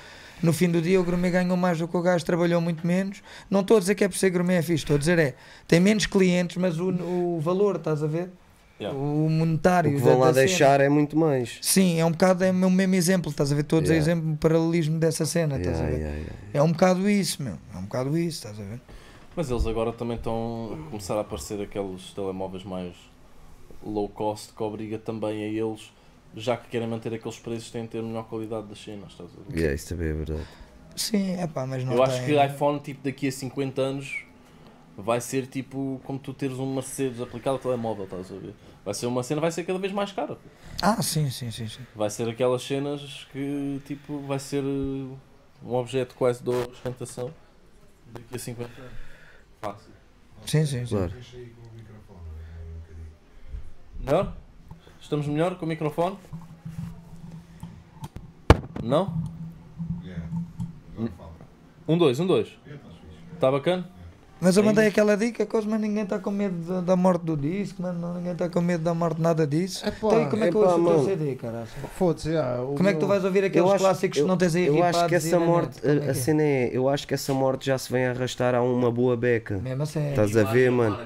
No 0.43 0.53
fim 0.53 0.71
do 0.71 0.81
dia 0.81 1.01
o 1.01 1.05
gourmet 1.05 1.31
ganhou 1.31 1.57
mais 1.57 1.79
do 1.79 1.87
que 1.89 1.97
o 1.97 2.01
gajo, 2.03 2.25
trabalhou 2.25 2.61
muito 2.61 2.87
menos. 2.87 3.21
Não 3.51 3.61
estou 3.61 3.77
a 3.77 3.81
dizer 3.81 3.95
que 3.95 4.05
é 4.05 4.09
por 4.09 4.17
ser 4.17 4.31
gourmet 4.31 4.55
é 4.57 4.63
fixe, 4.63 4.85
estou 4.85 4.97
a 4.97 4.99
dizer 4.99 5.19
é, 5.19 5.35
tem 5.69 5.81
menos 5.81 6.07
clientes, 6.07 6.57
mas 6.57 6.79
o, 6.81 6.89
o 6.91 7.41
valor, 7.41 7.77
estás 7.77 8.03
a 8.03 8.07
ver? 8.07 8.31
Yeah. 8.83 8.99
O 8.99 9.27
O 9.27 9.31
monetário. 9.31 9.91
que 9.93 9.99
da- 9.99 10.03
vão 10.05 10.19
lá 10.19 10.27
da 10.29 10.35
cena. 10.35 10.47
deixar 10.47 10.81
é 10.81 10.89
muito 10.89 11.17
mais. 11.17 11.59
Sim, 11.63 11.99
é 12.01 12.05
um 12.05 12.11
bocado 12.13 12.45
é 12.45 12.51
o 12.51 12.71
mesmo 12.71 12.95
exemplo, 12.95 13.31
estás 13.31 13.53
a 13.53 13.55
ver? 13.55 13.63
Todos 13.65 13.91
Yeah. 13.91 14.11
é 14.11 14.15
exemplo, 14.15 14.37
paralelismo 14.39 14.99
dessa 14.99 15.25
cena, 15.27 15.57
estás 15.59 15.79
Yeah, 15.79 15.89
a 15.89 15.91
ver? 15.99 16.01
yeah, 16.03 16.17
yeah. 16.19 16.37
É 16.55 16.63
um 16.63 16.73
bocado 16.73 17.09
isso, 17.09 17.43
meu. 17.43 17.55
É 17.75 17.79
um 17.79 17.83
bocado 17.83 18.17
isso, 18.19 18.39
estás 18.47 18.59
a 18.61 18.63
ver? 18.63 18.81
Mas 19.35 19.51
eles 19.51 19.67
agora 19.67 19.93
também 19.93 20.17
estão 20.17 20.79
a 20.87 20.91
começar 20.91 21.17
a 21.17 21.21
aparecer 21.21 21.61
aqueles 21.61 22.13
telemóveis 22.13 22.65
mais 22.65 22.93
low 23.85 24.09
cost 24.09 24.53
que 24.53 24.63
obriga 24.63 24.99
também 24.99 25.43
a 25.45 25.49
eles, 25.49 25.93
já 26.37 26.57
que 26.57 26.69
querem 26.69 26.87
manter 26.89 27.13
aqueles 27.15 27.39
preços, 27.39 27.71
têm 27.71 27.83
de 27.83 27.89
ter 27.89 27.99
a 27.99 28.03
melhor 28.03 28.25
qualidade 28.25 28.67
das 28.67 28.83
cenas, 28.83 29.11
estás 29.13 29.31
a 29.31 29.51
ver? 29.51 29.57
Yeah, 29.59 29.75
isso 29.75 29.89
também 29.89 30.09
é 30.09 30.13
verdade. 30.13 30.47
Sim, 30.95 31.33
é 31.39 31.47
pá, 31.47 31.67
mas 31.67 31.85
não 31.85 31.95
Eu 31.95 32.03
acho 32.03 32.19
tem- 32.19 32.27
que 32.37 32.47
iPhone 32.47 32.79
tipo 32.81 33.03
daqui 33.03 33.27
a 33.29 33.33
50 33.33 33.81
anos 33.81 34.25
vai 34.97 35.21
ser 35.21 35.47
tipo 35.47 36.01
como 36.05 36.19
tu 36.19 36.35
teres 36.35 36.59
um 36.59 36.75
Mercedes 36.75 37.21
aplicado 37.21 37.57
ao 37.57 37.63
telemóvel, 37.63 38.05
estás 38.05 38.31
a 38.31 38.37
ver? 38.37 38.55
Vai 38.85 38.95
ser 38.95 39.07
uma 39.07 39.23
cena, 39.23 39.41
vai 39.41 39.51
ser 39.51 39.65
cada 39.65 39.79
vez 39.79 39.93
mais 39.93 40.13
cara. 40.13 40.37
Ah, 40.81 41.01
sim, 41.03 41.31
sim, 41.31 41.51
sim, 41.51 41.69
sim. 41.69 41.87
Vai 41.95 42.11
ser 42.11 42.29
aquelas 42.29 42.63
cenas 42.63 43.27
que 43.33 43.81
tipo 43.87 44.21
vai 44.21 44.39
ser 44.39 44.63
uh, 44.63 45.19
um 45.65 45.75
objeto 45.75 46.15
quase 46.15 46.43
de 46.43 46.51
ostentação 46.51 47.33
daqui 48.13 48.35
a 48.35 48.39
50 48.39 48.81
anos. 48.81 48.93
Fácil. 49.61 49.93
Sim, 50.47 50.67
sim, 50.67 50.87
sim. 50.87 50.97
Claro. 50.97 51.13
Deixa 51.13 51.37
aí 51.37 51.51
com 51.51 51.69
o 51.69 51.73
microfone. 51.75 52.21
bocadinho. 52.81 53.07
Melhor? 54.01 54.37
Estamos 55.01 55.27
melhor 55.27 55.55
com 55.57 55.65
o 55.65 55.69
microfone? 55.69 56.19
Não? 58.83 59.23
Fala. 61.17 61.33
Um, 61.89 61.97
dois, 61.97 62.19
um, 62.21 62.27
dois. 62.27 62.59
Está 63.35 63.51
bacana? 63.51 63.89
Mas 64.43 64.57
eu 64.57 64.65
mandei 64.65 64.89
aquela 64.89 65.17
dica, 65.17 65.47
coisa, 65.47 65.69
mas 65.71 65.81
ninguém 65.81 66.03
está 66.03 66.19
com 66.19 66.31
medo 66.33 66.83
da, 66.83 66.97
morte 66.97 67.23
do 67.25 67.37
disco, 67.37 67.81
mano. 67.81 67.99
não- 68.01 68.15
Ninguém 68.15 68.33
está 68.33 68.49
com 68.49 68.61
medo 68.61 68.83
da 68.83 68.93
morte 68.93 69.17
de 69.17 69.23
nada 69.23 69.47
disso. 69.47 69.87
É 69.87 69.91
pá, 69.93 69.97
então, 70.09 70.23
e 70.23 70.27
como 70.27 70.45
é 70.45 70.51
que 70.51 70.57
eu 70.57 70.61
ouço 70.61 70.81
o 70.81 70.85
teu. 70.95 71.05
CD, 71.05 71.35
caralho? 71.37 71.67
Foda-se, 71.97 72.37
ah, 72.37 72.59
Como 72.77 72.89
é 72.89 72.93
que 72.93 72.99
tu 72.99 73.07
vais 73.07 73.25
ouvir 73.25 73.45
aqueles 73.45 73.73
clássicos 73.75 74.19
eu- 74.19 74.25
que 74.25 74.29
não 74.29 74.37
tens 74.37 74.57
aí 74.57 74.67
Eu 74.67 74.83
acho 74.83 75.07
que 75.07 75.15
essa 75.15 75.39
morte, 75.39 75.79
é 75.85 75.89
a, 75.89 75.93
a 75.93 76.05
é? 76.07 76.15
cena 76.15 76.43
é, 76.43 76.71
eu 76.73 76.89
acho 76.89 77.07
que 77.07 77.15
essa 77.15 77.33
morte 77.33 77.67
já 77.67 77.79
se 77.79 77.93
vem 77.93 78.05
a 78.05 78.11
arrastar 78.11 78.53
há 78.55 78.61
uma 78.63 78.91
boa 78.91 79.17
beca. 79.17 79.59
Mesmo 79.59 79.85
a 79.85 79.87
sério. 79.87 80.11
Estás 80.11 80.37
a 80.37 80.43
ver, 80.43 80.71
mano? 80.73 80.99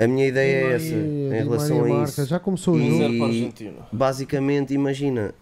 A 0.00 0.06
minha 0.08 0.26
ideia 0.26 0.66
é 0.66 0.72
essa, 0.74 0.86
em 0.94 1.28
Maria 1.28 1.42
relação 1.44 1.84
a 1.84 1.88
Marca, 1.88 2.04
isso. 2.10 2.26
Já 2.26 2.40
começou 2.40 2.74
o 2.74 2.80
E- 2.80 3.52
a. 3.78 3.94
Basicamente, 3.94 4.74
imagina, 4.74 5.32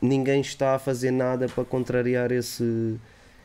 ninguém 0.00 0.40
está 0.40 0.76
a 0.76 0.78
fazer 0.78 1.10
nada 1.10 1.46
para 1.46 1.62
contrariar 1.64 2.32
esse. 2.32 2.96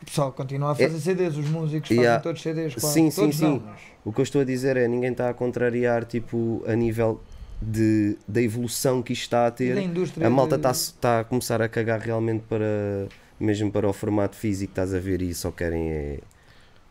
O 0.04 0.06
pessoal 0.06 0.32
continua 0.32 0.72
a 0.72 0.74
fazer 0.74 1.00
CDs, 1.00 1.36
os 1.38 1.48
músicos 1.48 1.90
Yeah. 1.90 2.10
fazem 2.18 2.22
todos 2.22 2.42
CDs, 2.42 2.74
quase. 2.74 2.92
Sim, 2.92 3.10
sim, 3.10 3.20
todos 3.22 3.36
sim. 3.36 3.44
não, 3.44 3.62
mas- 3.64 3.80
O 4.04 4.12
que 4.12 4.20
eu 4.20 4.22
estou 4.22 4.42
a 4.42 4.44
dizer 4.44 4.76
é, 4.76 4.86
ninguém 4.86 5.12
está 5.12 5.30
a 5.30 5.34
contrariar, 5.34 6.04
tipo, 6.04 6.62
a 6.66 6.76
nível 6.76 7.20
de, 7.62 8.18
da 8.28 8.42
evolução 8.42 9.02
que 9.02 9.14
isto 9.14 9.22
está 9.22 9.46
a 9.46 9.50
ter. 9.50 9.78
A 10.22 10.28
malta 10.28 10.56
de- 10.58 10.60
está 10.60 10.70
está 10.72 11.20
a 11.20 11.24
começar 11.24 11.62
a 11.62 11.68
cagar 11.68 12.00
realmente 12.00 12.44
para. 12.48 13.08
Mesmo 13.40 13.72
para 13.72 13.88
o 13.88 13.92
formato 13.92 14.36
físico, 14.36 14.70
estás 14.72 14.94
a 14.94 14.98
ver, 15.00 15.20
e 15.22 15.32
só 15.34 15.50
querem 15.50 15.90
é. 15.90 16.18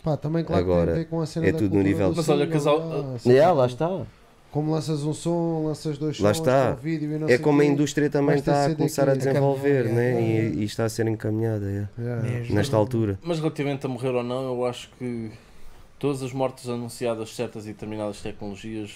Pá, 0.03 0.17
também 0.17 0.43
claro 0.43 0.61
Agora, 0.61 0.79
que 0.81 0.85
tem 0.87 0.93
a 0.93 1.03
ver 1.03 1.09
com 1.09 1.21
a 1.21 1.25
cena 1.25 1.47
é 1.47 1.51
da 1.53 1.57
tudo 1.57 1.77
no 1.77 1.83
nível- 1.83 2.13
Mas 2.13 2.27
olha, 2.27 2.47
casal- 2.47 2.79
lá, 2.89 3.15
assim, 3.15 3.29
Yeah, 3.29 3.49
como- 3.49 3.61
lá 3.61 3.67
está. 3.67 4.05
Como 4.53 4.71
lanças 4.71 5.03
um 5.03 5.13
som, 5.13 5.63
lanças 5.65 5.97
dois 5.97 6.19
Lá 6.19 6.31
sons, 6.31 6.47
está. 6.47 6.73
com 6.75 6.81
vídeo 6.81 7.11
e 7.11 7.17
não 7.17 7.25
É 7.25 7.31
sei 7.31 7.39
como 7.39 7.59
a 7.59 7.63
quê. 7.65 7.71
indústria 7.71 8.07
também 8.09 8.35
está 8.35 8.53
a 8.53 8.63
CD 8.65 8.75
começar 8.75 9.09
a 9.09 9.13
aqui. 9.13 9.25
desenvolver, 9.25 9.85
né? 9.85 10.11
yeah. 10.11 10.55
E, 10.55 10.59
e 10.59 10.63
está 10.63 10.85
a 10.85 10.89
ser 10.89 11.07
encaminhada. 11.07 11.65
Yeah. 11.97 12.21
Mesmo. 12.21 12.53
nesta 12.55 12.77
altura. 12.77 13.17
Mas 13.23 13.39
relativamente 13.39 13.83
a 13.85 13.89
morrer 13.89 14.09
ou 14.11 14.21
não, 14.23 14.43
eu 14.43 14.65
acho 14.65 14.89
que 14.99 15.31
todas 15.97 16.21
as 16.21 16.31
mortes 16.31 16.69
anunciadas 16.69 17.29
de 17.29 17.33
certas 17.35 17.65
e 17.65 17.69
determinadas 17.69 18.21
tecnologias 18.21 18.91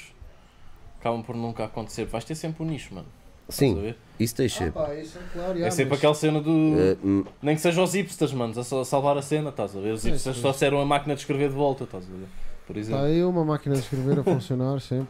acabam 1.00 1.24
por 1.24 1.36
nunca 1.36 1.66
acontecer. 1.66 2.06
Vais 2.06 2.24
ter 2.24 2.36
sempre 2.36 2.64
um 2.64 2.68
nicho, 2.68 2.94
mano. 2.94 3.08
Estás 3.50 3.72
a 3.72 3.74
Sim, 3.76 3.82
ver? 3.82 3.98
isso 4.20 4.36
tem 4.36 4.46
Ah, 4.46 4.50
sempre. 4.50 4.72
pá, 4.74 4.94
isso 4.94 5.18
é 5.18 5.22
claro, 5.34 5.52
É 5.52 5.56
yeah, 5.56 5.72
sempre 5.72 5.90
mas- 5.92 5.98
aquela 6.00 6.14
cena 6.14 6.40
do. 6.42 6.52
Uh, 6.52 6.98
hum, 7.04 7.24
Nem 7.42 7.56
que 7.56 7.62
sejam 7.62 7.84
os 7.84 7.94
hipsters, 7.94 8.34
mano, 8.34 8.60
a 8.60 8.64
sal- 8.64 8.86
salvar 8.86 9.18
a 9.18 9.22
cena, 9.24 9.50
estás 9.50 9.76
a 9.76 9.80
ver? 9.80 9.94
Os 9.94 10.02
Sim, 10.02 10.10
hipsters 10.12 10.36
sim. 10.36 10.42
só 10.42 10.52
disseram 10.52 10.80
a 10.82 10.86
máquina 10.86 11.16
de 11.16 11.22
escrever 11.22 11.50
de 11.50 11.56
volta, 11.56 11.86
estás 11.86 12.04
a 12.04 12.08
ver? 12.08 12.28
Por 12.68 12.76
exemplo. 12.76 13.00
Está 13.00 13.08
aí 13.10 13.24
uma 13.24 13.46
máquina 13.46 13.74
de 13.76 13.82
escrever 13.82 14.20
a 14.20 14.24
funcionar 14.24 14.82
sempre. 14.82 15.08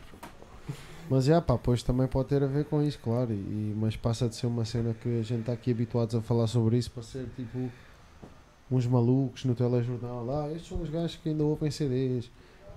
Mas 1.09 1.25
já, 1.25 1.41
pá, 1.41 1.57
pois 1.57 1.81
também 1.83 2.05
pode 2.07 2.29
ter 2.29 2.43
a 2.43 2.47
ver 2.47 2.65
com 2.65 2.81
isso, 2.83 2.99
claro. 3.01 3.31
E, 3.31 3.73
mas 3.77 3.95
passa 3.95 4.27
de 4.27 4.35
ser 4.35 4.47
uma 4.47 4.65
cena 4.65 4.93
que 4.93 5.07
a 5.19 5.23
gente 5.23 5.41
está 5.41 5.53
aqui 5.53 5.71
habituados 5.71 6.13
a 6.15 6.21
falar 6.21 6.47
sobre 6.47 6.77
isso 6.77 6.91
para 6.91 7.03
ser 7.03 7.25
tipo 7.35 7.69
uns 8.69 8.85
malucos 8.85 9.45
no 9.45 9.55
telejornal. 9.55 10.27
Ah, 10.29 10.51
estes 10.51 10.67
são 10.67 10.81
os 10.81 10.89
gajos 10.89 11.15
que 11.15 11.29
ainda 11.29 11.43
ouvem 11.43 11.71
CDs. 11.71 12.29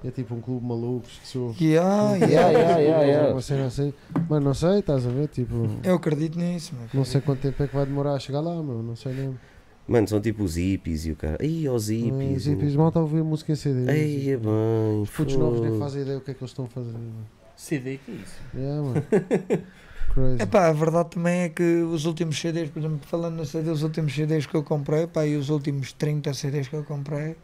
É 0.03 0.11
tipo 0.11 0.35
um 0.35 0.41
clube 0.41 0.65
malucos 0.65 1.19
que 1.19 1.27
se 1.29 1.37
ouve. 1.37 1.59
Yeah, 1.65 2.15
Yeah, 2.17 2.27
yeah. 2.27 2.51
yeah, 2.51 2.79
yeah, 2.81 3.03
yeah. 3.05 3.33
Uma 3.33 3.43
cena 3.43 3.67
assim. 3.67 3.93
Mas 4.29 4.43
não 4.43 4.55
sei, 4.55 4.79
estás 4.79 5.07
a 5.07 5.11
ver? 5.11 5.29
Tipo, 5.29 5.67
Eu 5.83 5.97
acredito 5.97 6.39
nisso. 6.39 6.75
meu. 6.75 6.89
não 6.95 7.05
sei 7.05 7.21
quanto 7.21 7.41
tempo 7.41 7.63
é 7.63 7.67
que 7.69 7.75
vai 7.75 7.85
demorar 7.85 8.15
a 8.15 8.19
chegar 8.19 8.41
lá, 8.41 8.63
meu. 8.63 8.83
Não 8.83 8.97
sei 8.97 9.13
mesmo. 9.13 9.39
Mano, 9.87 10.07
são 10.09 10.21
tipo 10.21 10.45
os 10.45 10.55
hippies 10.55 11.05
e 11.05 11.11
o 11.11 11.17
cara. 11.17 11.45
Ih, 11.45 11.69
os 11.69 11.83
Os 11.83 11.89
hippies. 11.89 12.47
hippies 12.47 12.77
mal 12.77 12.89
está 12.89 13.01
a 13.01 13.03
ouvir 13.03 13.23
música 13.25 13.53
em 13.53 13.57
CD. 13.57 13.91
Ei, 13.93 14.31
é 14.31 14.37
bem. 14.37 15.01
Os 15.03 15.11
putos 15.11 15.37
novos 15.37 15.61
nem 15.61 15.77
fazem 15.79 16.03
ideia 16.03 16.17
o 16.17 16.21
que 16.21 16.31
é 16.31 16.35
que 16.35 16.41
eles 16.41 16.51
estão 16.53 16.65
a 16.65 16.69
fazer. 16.69 16.93
mano. 16.93 17.27
CD, 17.61 17.99
que 17.99 18.11
é 18.11 18.15
isso? 18.15 18.35
Yeah, 18.55 18.83
mano. 18.83 19.05
Crazy. 20.15 20.43
Epá, 20.43 20.67
a 20.69 20.73
verdade 20.73 21.11
também 21.11 21.41
é 21.43 21.49
que 21.49 21.63
os 21.63 22.05
últimos 22.05 22.39
CDs, 22.41 22.69
por 22.71 22.81
exemplo, 22.81 22.99
falando 23.07 23.37
no 23.37 23.45
CD, 23.45 23.71
os 23.71 23.83
últimos 23.83 24.13
CDs 24.15 24.45
que 24.47 24.55
eu 24.57 24.63
comprei, 24.65 25.07
pá, 25.07 25.25
e 25.27 25.37
os 25.37 25.51
últimos 25.51 25.93
30 25.93 26.33
CDs 26.35 26.67
que 26.69 26.75
eu 26.75 26.83
comprei, 26.83 27.37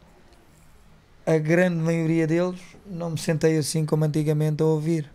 a 1.25 1.37
grande 1.37 1.77
maioria 1.77 2.25
deles 2.27 2.59
não 2.85 3.11
me 3.11 3.17
sentei 3.17 3.57
assim 3.57 3.85
como 3.85 4.03
antigamente 4.05 4.61
a 4.61 4.65
ouvir. 4.65 5.09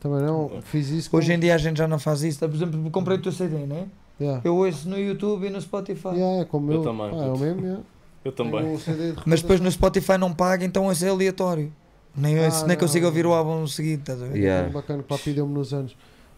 Também 0.00 0.22
não, 0.22 0.62
fiz 0.62 0.88
isso. 0.90 1.10
com- 1.10 1.16
Hoje 1.18 1.32
em 1.32 1.38
dia 1.38 1.54
a 1.54 1.58
gente 1.58 1.76
já 1.78 1.88
não 1.88 1.98
faz 1.98 2.22
isso. 2.22 2.38
Por 2.38 2.54
exemplo, 2.54 2.90
comprei 2.90 3.16
o 3.18 3.22
teu 3.22 3.32
CD, 3.32 3.56
né? 3.66 3.86
Yeah. 4.20 4.40
Eu 4.44 4.56
ouço 4.56 4.88
no 4.88 4.98
YouTube 4.98 5.46
e 5.46 5.50
no 5.50 5.60
Spotify. 5.60 6.08
Yeah, 6.14 6.42
é 6.42 6.44
como 6.44 6.70
Eu 6.70 6.76
eu. 6.76 6.82
também, 6.84 7.10
Pá, 7.10 7.16
é 7.16 7.28
o 7.28 7.32
puto. 7.32 7.44
mesmo, 7.44 7.60
yeah. 7.62 7.82
Eu 8.24 8.32
também. 8.32 8.64
Um 8.64 8.78
CD 8.78 9.12
de 9.12 9.22
Mas 9.26 9.42
depois 9.42 9.60
no 9.60 9.70
Spotify 9.70 10.16
não 10.16 10.32
paga, 10.32 10.64
então 10.64 10.84
ouço 10.84 11.04
é 11.04 11.08
aleatório. 11.08 11.72
Nem, 12.16 12.38
Ah, 12.38 12.50
nem 12.60 12.68
não. 12.68 12.76
consigo 12.76 13.06
ouvir 13.06 13.26
o 13.26 13.32
álbum 13.32 13.66
seguido, 13.66 14.00
estás 14.00 14.22
a 14.22 14.26
ver? 14.26 14.38
Yeah. 14.38 14.68
Bacana, 14.70 15.00
o 15.00 15.04
papi 15.04 15.32
deu-me 15.32 15.52
nos 15.54 15.72
anos. 15.74 15.96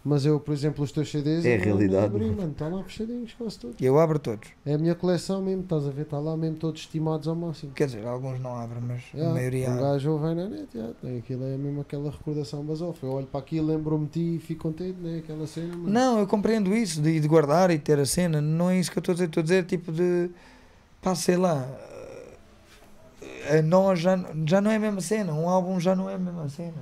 Mas 0.09 0.25
eu, 0.25 0.39
por 0.39 0.55
exemplo, 0.55 0.85
os 0.85 0.93
teus 0.93 1.11
CDs. 1.11 1.45
É 1.45 1.57
a 1.57 1.59
realidade, 1.59 2.07
abri, 2.07 2.27
mano. 2.31 2.53
Está 2.53 2.69
lá 2.69 2.81
fechadinhos, 2.85 3.35
quase 3.37 3.59
todos. 3.59 3.75
E 3.81 3.85
eu 3.85 3.99
abro 3.99 4.21
todos. 4.21 4.49
É 4.65 4.75
a 4.75 4.79
minha 4.79 4.95
coleção 4.95 5.43
mesmo, 5.43 5.63
estás 5.63 5.85
a 5.85 5.91
ver? 5.91 6.03
Está 6.03 6.21
lá 6.21 6.37
mesmo 6.37 6.57
todos 6.59 6.83
estimados 6.83 7.27
ao 7.27 7.35
máximo. 7.35 7.73
Quer 7.73 7.87
dizer, 7.87 8.07
alguns 8.07 8.39
não 8.39 8.55
abrem, 8.57 8.81
mas 8.87 9.03
a 9.13 9.17
Yeah, 9.17 9.35
maioria 9.35 9.69
um 9.71 9.77
gajo 9.81 10.13
ouve 10.13 10.27
na 10.33 10.49
net, 10.49 10.69
yeah, 10.73 10.95
tem 11.03 11.19
aquilo, 11.19 11.45
é 11.45 11.57
mesmo 11.57 11.81
aquela 11.81 12.09
recordação 12.09 12.63
basofa. 12.65 13.05
Eu 13.05 13.11
olho 13.15 13.27
para 13.27 13.41
aquilo, 13.41 13.67
lembro-me 13.67 14.07
de 14.07 14.13
ti 14.13 14.37
e 14.37 14.39
fico 14.39 14.63
contente, 14.63 14.97
né? 15.01 15.19
Aquela 15.25 15.45
cena, 15.45 15.77
mano. 15.77 15.91
Não, 15.91 16.21
eu 16.21 16.27
compreendo 16.29 16.73
isso, 16.73 17.03
de, 17.03 17.19
de 17.19 17.27
guardar 17.27 17.73
e 17.73 17.79
ter 17.79 17.99
a 17.99 18.07
cena. 18.07 18.41
Não 18.41 18.71
é 18.71 18.79
isso 18.79 18.93
que 18.93 18.99
eu 18.99 19.01
estou 19.01 19.13
a 19.13 19.15
dizer. 19.17 19.27
Estou 19.27 19.41
a 19.41 19.43
dizer 19.43 19.65
tipo 19.65 19.91
de. 19.91 20.31
Pá, 21.03 21.17
sei 21.17 21.37
lá. 21.37 21.69
Eh, 23.49 23.63
nós 23.63 24.01
já, 24.01 24.19
já 24.47 24.61
não 24.61 24.71
é 24.71 24.77
a 24.77 24.81
mesma 24.81 25.01
cena. 25.01 25.33
Um 25.33 25.49
álbum 25.49 25.79
já 25.81 25.95
não 25.95 26.09
é 26.09 26.15
a 26.15 26.19
mesma 26.19 26.49
cena. 26.49 26.75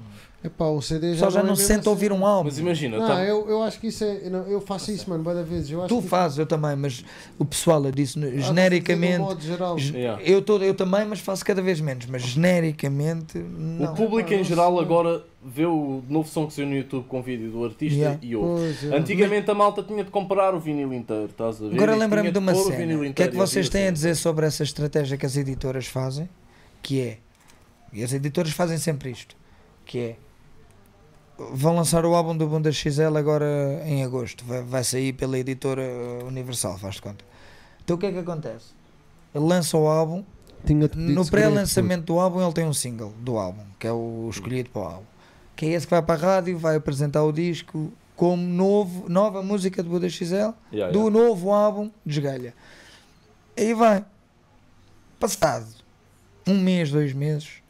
Epá, 0.45 0.67
o 0.67 0.83
CD 0.83 1.15
já 1.15 1.25
Só 1.25 1.31
já 1.31 1.39
não, 1.41 1.47
não 1.47 1.53
é 1.55 1.57
se 1.57 1.63
mesmo 1.63 1.75
senta 1.77 1.89
a 1.89 1.93
ouvir 1.93 2.13
assim. 2.13 2.21
um 2.21 2.27
álbum. 2.27 2.51
Mas 2.51 2.59
imagina, 2.59 2.99
Não, 2.99 3.07
tá- 3.07 3.25
eu, 3.25 3.49
eu 3.49 3.63
acho 3.63 3.81
que 3.81 3.87
isso 3.87 4.05
é. 4.05 4.29
Não, 4.29 4.47
eu 4.47 4.61
faço 4.61 4.91
isso, 4.91 5.09
mano, 5.09 5.25
várias 5.25 5.49
vezes. 5.49 5.71
Eu 5.71 5.81
acho 5.83 5.89
Tu 5.89 6.03
que, 6.03 6.09
fazes, 6.09 6.37
eu 6.37 6.45
também, 6.45 6.77
mas 6.77 7.03
o 7.39 7.47
pessoal, 7.47 7.83
eu 7.87 7.91
disse 7.91 8.19
Ah, 8.23 8.41
genericamente. 8.41 9.21
modo 9.21 9.41
geral. 9.41 9.79
ge- 9.79 9.97
Yeah. 9.97 10.23
Eu, 10.23 10.43
tô, 10.43 10.59
eu 10.59 10.75
também, 10.75 11.07
mas 11.07 11.21
faço 11.21 11.43
cada 11.47 11.63
vez 11.63 11.81
menos. 11.81 12.05
Mas 12.05 12.21
genericamente, 12.23 13.39
não. 13.39 13.93
O 13.93 13.97
público 13.97 14.35
em 14.35 14.45
geral 14.45 14.75
sei. 14.75 14.85
agora 14.85 15.25
vê 15.43 15.65
o 15.65 16.03
novo 16.09 16.29
som 16.29 16.47
que 16.47 16.53
saiu 16.53 16.67
no 16.67 16.75
YouTube 16.77 17.07
com 17.09 17.23
vídeo 17.23 17.51
do 17.51 17.65
artista 17.65 17.97
Yeah. 17.97 18.19
e 18.23 18.37
ouve. 18.37 18.89
É. 18.91 18.97
Antigamente 18.99 19.51
a 19.51 19.55
malta 19.55 19.83
tinha 19.83 20.05
de 20.05 20.11
comprar 20.11 20.55
o 20.55 20.61
vinil 20.61 20.93
inteiro, 20.93 21.27
estás 21.27 21.57
a 21.63 21.69
ver? 21.69 21.75
Agora 21.75 21.97
E 21.97 22.09
tinha 22.09 22.33
de 22.33 22.39
uma 22.39 22.55
cena. 22.55 22.97
O 23.09 23.15
que 23.15 23.23
é 23.23 23.29
que 23.29 23.37
vocês 23.37 23.69
têm 23.71 23.83
a 23.83 23.85
assim. 23.87 23.93
dizer 23.95 24.15
sobre 24.17 24.45
essa 24.47 24.63
estratégia 24.63 25.17
que 25.17 25.25
as 25.25 25.37
editoras 25.37 25.87
fazem? 25.87 26.29
Que 26.83 27.01
é, 27.01 27.19
e 27.93 28.03
as 28.05 28.13
editoras 28.13 28.53
fazem 28.53 28.77
sempre 28.77 29.11
isto, 29.11 29.35
que 29.87 29.99
é, 29.99 30.17
vão 31.39 31.77
lançar 31.77 32.05
o 32.05 32.15
álbum 32.15 32.37
do 32.37 32.47
Bunda 32.47 32.71
XL 32.71 33.17
agora 33.17 33.83
em 33.85 34.05
agosto, 34.05 34.45
vai, 34.45 34.63
vai 34.63 34.85
sair 34.85 35.13
pela 35.13 35.39
editora 35.39 35.83
Universal, 36.27 36.79
faz 36.79 36.97
de 36.97 37.03
conta. 37.03 37.25
Então 37.83 37.97
o 37.97 37.99
que 37.99 38.07
é 38.07 38.13
que 38.13 38.19
acontece? 38.19 38.67
Ele 39.35 39.45
lança 39.45 39.77
o 39.77 39.87
álbum, 39.87 40.25
no 40.97 41.27
pré-lançamento 41.27 42.05
do 42.07 42.19
álbum 42.19 42.43
ele 42.43 42.53
tem 42.53 42.65
um 42.65 42.73
single 42.73 43.13
do 43.21 43.37
álbum, 43.37 43.65
que 43.79 43.87
é 43.87 43.93
o 43.93 44.29
escolhido 44.31 44.71
para 44.71 44.83
o 44.83 44.85
álbum, 44.85 45.07
que 45.55 45.67
é 45.67 45.69
esse 45.71 45.87
que 45.87 45.91
vai 45.91 46.03
para 46.03 46.15
a 46.15 46.35
rádio, 46.35 46.59
vai 46.59 46.77
apresentar 46.77 47.23
o 47.25 47.33
disco 47.33 47.93
como 48.17 48.43
novo, 48.43 49.09
nova 49.09 49.43
música 49.43 49.83
do 49.83 49.91
Buda 49.91 50.09
XL, 50.09 50.55
Yeah, 50.73 50.93
do 50.93 51.01
yeah. 51.01 51.11
novo 51.11 51.53
álbum 51.53 51.91
de 52.07 52.19
Esgalha. 52.21 52.55
Aí 53.57 53.75
vai. 53.75 54.05
Passado 55.19 55.67
um 56.47 56.59
mês, 56.59 56.91
dois 56.91 57.13
meses. 57.13 57.63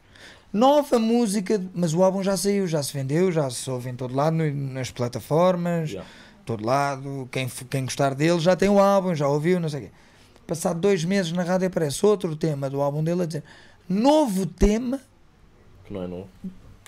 Nova 0.55 1.01
música, 1.01 1.61
mas 1.75 1.93
o 1.93 2.03
álbum 2.05 2.23
já 2.23 2.37
saiu, 2.37 2.65
já 2.69 2.81
se 2.81 2.93
vendeu, 2.93 3.33
já 3.33 3.51
se 3.51 3.69
ouve 3.69 3.91
em 3.91 3.97
todo 3.97 4.15
lado, 4.15 4.37
nas 4.37 4.89
plataformas, 4.91 5.91
Yeah. 5.91 6.09
todo 6.47 6.65
lado. 6.65 7.29
Quem, 7.33 7.49
quem 7.49 7.85
gostar 7.85 8.15
dele 8.15 8.39
já 8.39 8.55
tem 8.55 8.69
o 8.69 8.79
álbum, 8.79 9.17
já 9.17 9.27
ouviu, 9.27 9.59
não 9.59 9.69
sei 9.69 9.81
o 9.81 9.83
quê. 9.85 9.91
Passado 10.47 10.79
dois 10.79 11.05
meses 11.05 11.33
na 11.33 11.43
rádio 11.43 11.67
aparece 11.67 12.07
outro 12.07 12.37
tema 12.37 12.71
do 12.71 12.81
álbum 12.81 13.03
dele 13.03 13.23
a 13.23 13.27
dizer 13.27 13.43
novo 13.89 14.47
tema 14.47 15.01
Que 15.85 15.93
não 15.93 16.03
é 16.05 16.07
novo. 16.07 16.29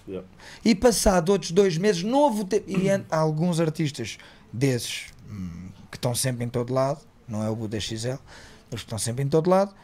Yeah. 0.06 0.24
e 0.64 0.72
passado 0.72 1.30
outros 1.30 1.50
dois 1.50 1.76
meses, 1.76 2.04
novo 2.04 2.44
tema. 2.44 2.64
E 2.68 2.88
há 2.88 3.18
alguns 3.18 3.58
artistas 3.58 4.16
desses 4.52 5.06
hum, 5.28 5.70
que 5.90 5.96
estão 5.96 6.14
sempre 6.14 6.44
em 6.44 6.48
todo 6.48 6.72
lado, 6.72 7.00
não 7.26 7.42
é 7.42 7.50
o 7.50 7.56
Buda 7.56 7.80
XL, 7.80 8.10
os 8.70 8.76
que 8.82 8.86
estão 8.86 8.98
sempre 8.98 9.24
em 9.24 9.28
todo 9.28 9.50
lado, 9.50 9.74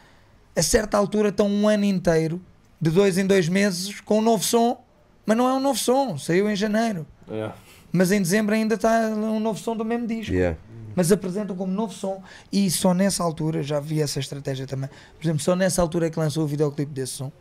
a 0.55 0.61
certa 0.61 0.97
altura 0.97 1.27
estão 1.29 1.47
um 1.49 1.67
ano 1.67 1.83
inteiro, 1.83 2.39
de 2.83 2.89
dois 2.89 3.17
em 3.17 3.25
dois 3.25 3.47
meses, 3.47 4.01
com 4.01 4.19
um 4.19 4.21
novo 4.21 4.43
som, 4.43 4.83
mas 5.25 5.37
não 5.37 5.47
é 5.47 5.53
um 5.53 5.59
novo 5.59 5.79
som, 5.79 6.17
saiu 6.17 6.49
em 6.49 6.55
janeiro. 6.55 7.07
Yeah. 7.29 7.55
Mas 7.93 8.11
em 8.11 8.21
dezembro 8.21 8.53
ainda 8.53 8.75
está 8.75 9.07
um 9.07 9.39
novo 9.39 9.57
som 9.57 9.73
do 9.73 9.85
mesmo 9.85 10.05
disco. 10.05 10.33
Yeah. 10.33 10.57
Mas 10.93 11.09
apresentam 11.09 11.55
como 11.55 11.71
novo 11.71 11.93
som 11.93 12.21
e 12.51 12.69
só 12.69 12.93
nessa 12.93 13.23
altura, 13.23 13.63
já 13.63 13.79
vi 13.79 14.01
essa 14.01 14.19
estratégia 14.19 14.67
também. 14.67 14.89
Por 15.17 15.25
exemplo, 15.25 15.41
só 15.41 15.55
nessa 15.55 15.81
altura 15.81 16.07
é 16.07 16.09
que 16.09 16.19
lançou 16.19 16.43
o 16.43 16.47
videoclipe 16.47 16.91
desse 16.91 17.13
som, 17.13 17.31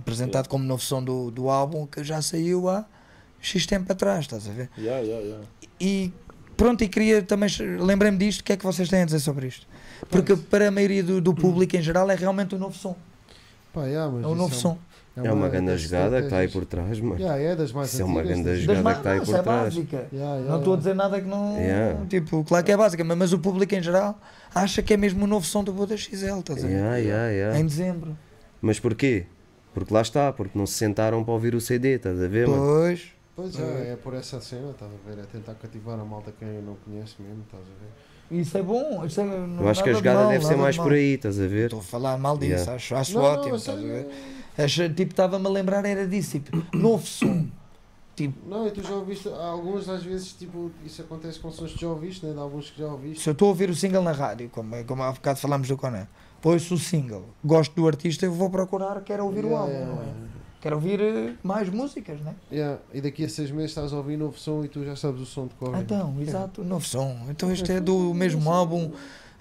apresentado 0.00 0.48
como 0.48 0.64
novo 0.64 0.82
som 0.82 1.02
do, 1.02 1.30
do 1.30 1.48
álbum 1.48 1.86
que 1.86 2.02
já 2.02 2.20
saiu 2.20 2.68
há 2.68 2.84
X 3.40 3.66
tempo 3.66 3.90
atrás, 3.92 4.22
estás 4.22 4.48
a 4.48 4.50
ver? 4.50 4.68
Yeah, 4.76 5.00
yeah, 5.02 5.24
yeah. 5.24 5.46
E 5.80 6.12
pronto, 6.56 6.82
e 6.82 6.88
queria 6.88 7.22
também, 7.22 7.48
lembrei-me 7.78 8.18
disto, 8.18 8.40
o 8.40 8.44
que 8.44 8.54
é 8.54 8.56
que 8.56 8.64
vocês 8.64 8.88
têm 8.88 9.02
a 9.02 9.04
dizer 9.04 9.20
sobre 9.20 9.46
isto? 9.46 9.68
Porque 10.10 10.34
para 10.34 10.66
a 10.66 10.70
maioria 10.70 11.04
do, 11.04 11.20
do 11.20 11.32
público 11.32 11.76
em 11.76 11.80
geral 11.80 12.10
é 12.10 12.16
realmente 12.16 12.56
um 12.56 12.58
novo 12.58 12.76
som, 12.76 12.96
Pá, 13.72 13.84
yeah, 13.84 14.10
mas 14.10 14.24
é 14.24 14.26
um 14.26 14.34
novo 14.34 14.54
som. 14.54 14.78
É 15.16 15.30
uma 15.32 15.48
grande 15.48 15.66
das 15.72 15.80
jogada 15.82 16.18
que 16.18 16.24
está 16.24 16.38
aí 16.38 16.48
por 16.48 16.64
trás, 16.64 16.98
mano. 17.00 17.20
Yeah, 17.20 17.42
é 17.42 17.56
das 17.56 17.72
mais 17.72 17.92
Isso 17.92 18.00
é 18.00 18.04
uma 18.04 18.22
grande 18.22 18.56
jogada. 18.56 18.82
Que 18.82 18.98
está 18.98 19.12
aí 19.12 19.20
por 19.20 19.34
é 19.34 19.42
trás. 19.42 19.74
básica. 19.74 19.96
Yeah, 20.12 20.34
yeah, 20.36 20.50
Não 20.50 20.58
estou 20.58 20.74
a 20.74 20.76
dizer 20.76 20.94
nada 20.94 21.20
que 21.20 21.26
não. 21.26 21.58
Yeah. 21.58 22.06
Tipo, 22.06 22.44
claro 22.44 22.64
que 22.64 22.72
é 22.72 22.76
básica, 22.76 23.04
mas- 23.04 23.18
mas 23.18 23.32
o 23.32 23.38
público 23.38 23.74
em 23.74 23.82
geral 23.82 24.18
acha 24.54 24.82
que 24.82 24.94
é 24.94 24.96
mesmo 24.96 25.24
o 25.24 25.26
novo 25.26 25.44
som 25.44 25.62
do 25.62 25.72
Buda 25.72 25.96
XL, 25.96 26.38
estás 26.38 26.64
a 26.64 26.66
ver? 26.66 26.72
Yeah, 26.74 26.96
yeah, 26.96 27.28
yeah. 27.30 27.58
Em 27.58 27.66
dezembro. 27.66 28.16
Mas 28.62 28.80
porquê? 28.80 29.26
Porque 29.74 29.92
lá 29.92 30.00
está, 30.00 30.32
porque 30.32 30.58
não 30.58 30.66
se 30.66 30.74
sentaram 30.74 31.22
para 31.22 31.32
ouvir 31.34 31.54
o 31.54 31.60
CD, 31.60 31.96
estás 31.96 32.20
a 32.20 32.26
ver, 32.28 32.48
mano? 32.48 32.62
Pois. 32.64 33.08
Pois 33.36 33.58
é, 33.58 33.92
é 33.92 33.96
por 33.96 34.14
essa 34.14 34.40
cena, 34.40 34.70
estás 34.70 34.90
a 34.90 35.08
ver? 35.10 35.18
É 35.22 35.24
tentar 35.26 35.54
cativar 35.54 35.98
a 35.98 36.04
malta 36.04 36.32
que 36.36 36.44
eu 36.44 36.62
não 36.62 36.76
conhece 36.84 37.14
mesmo, 37.20 37.42
estás 37.44 37.62
a 37.62 37.66
ver? 37.66 37.90
Isso 38.30 38.56
é 38.58 38.62
bom. 38.62 39.04
Isso 39.04 39.20
é, 39.20 39.24
não 39.24 39.62
Eu 39.62 39.68
acho 39.68 39.82
que 39.82 39.90
a 39.90 39.92
jogada 39.92 40.20
mal, 40.20 40.28
deve 40.28 40.44
ser 40.46 40.56
mais 40.56 40.76
mal. 40.76 40.86
por 40.86 40.92
aí, 40.92 41.14
estás 41.14 41.40
a 41.40 41.46
ver? 41.46 41.64
Estou 41.64 41.80
a 41.80 41.82
falar 41.82 42.16
mal 42.18 42.36
disso, 42.38 42.52
Yeah. 42.52 42.74
acho, 42.74 42.94
acho 42.94 43.14
Não, 43.18 43.22
ótimo. 43.24 43.48
não, 43.50 43.56
estás 43.56 43.78
a 43.78 43.82
ver? 43.82 44.08
Acho, 44.58 44.88
tipo, 44.90 45.12
estava-me 45.12 45.46
a 45.46 45.50
lembrar, 45.50 45.84
era 45.84 46.06
disso, 46.06 46.38
tipo, 46.38 46.62
novo 46.76 47.06
som. 47.06 47.46
Tipo, 48.14 48.34
Não, 48.48 48.66
e 48.66 48.70
tu 48.70 48.82
já 48.82 48.94
ouviste, 48.94 49.28
alguns 49.28 49.88
às 49.88 50.02
vezes, 50.02 50.32
tipo, 50.32 50.70
isso 50.84 51.00
acontece 51.00 51.40
com 51.40 51.50
sons 51.50 51.72
que 51.72 51.80
já 51.80 51.88
ouviste, 51.88 52.26
né? 52.26 52.32
De 52.34 52.38
alguns 52.38 52.70
que 52.70 52.78
já 52.78 52.86
ouviste. 52.88 53.22
se 53.22 53.28
eu 53.28 53.32
estou 53.32 53.46
a 53.46 53.48
ouvir 53.48 53.70
o 53.70 53.74
single 53.74 54.02
na 54.02 54.12
rádio, 54.12 54.48
como, 54.50 54.84
como 54.84 55.02
há 55.02 55.10
bocado 55.12 55.38
falámos 55.38 55.66
do 55.68 55.76
Conan, 55.76 56.06
ouço 56.44 56.74
o 56.74 56.78
single, 56.78 57.24
gosto 57.44 57.74
do 57.74 57.86
artista, 57.86 58.26
eu 58.26 58.32
vou 58.32 58.50
procurar, 58.50 59.00
quero 59.02 59.24
ouvir 59.24 59.44
o 59.44 59.48
Yeah, 59.48 59.62
álbum, 59.62 59.72
yeah, 59.74 59.94
não 59.94 60.02
é? 60.02 60.39
Quero 60.60 60.76
ouvir 60.76 61.00
eh, 61.00 61.32
mais 61.42 61.68
músicas, 61.70 62.20
né? 62.20 62.34
Yeah, 62.52 62.78
E 62.92 63.00
daqui 63.00 63.24
a 63.24 63.28
seis 63.28 63.50
meses 63.50 63.70
estás 63.70 63.92
a 63.92 63.96
ouvir 63.96 64.16
novo 64.18 64.38
som 64.38 64.62
e 64.62 64.68
tu 64.68 64.84
já 64.84 64.94
sabes 64.94 65.20
o 65.22 65.26
som 65.26 65.46
de 65.46 65.54
cor. 65.54 65.74
Então, 65.78 66.14
exato, 66.20 66.62
novo 66.62 66.84
som. 66.84 67.16
Então 67.30 67.50
este 67.50 67.72
é 67.72 67.80
do 67.80 68.12
mesmo 68.12 68.50
álbum 68.50 68.90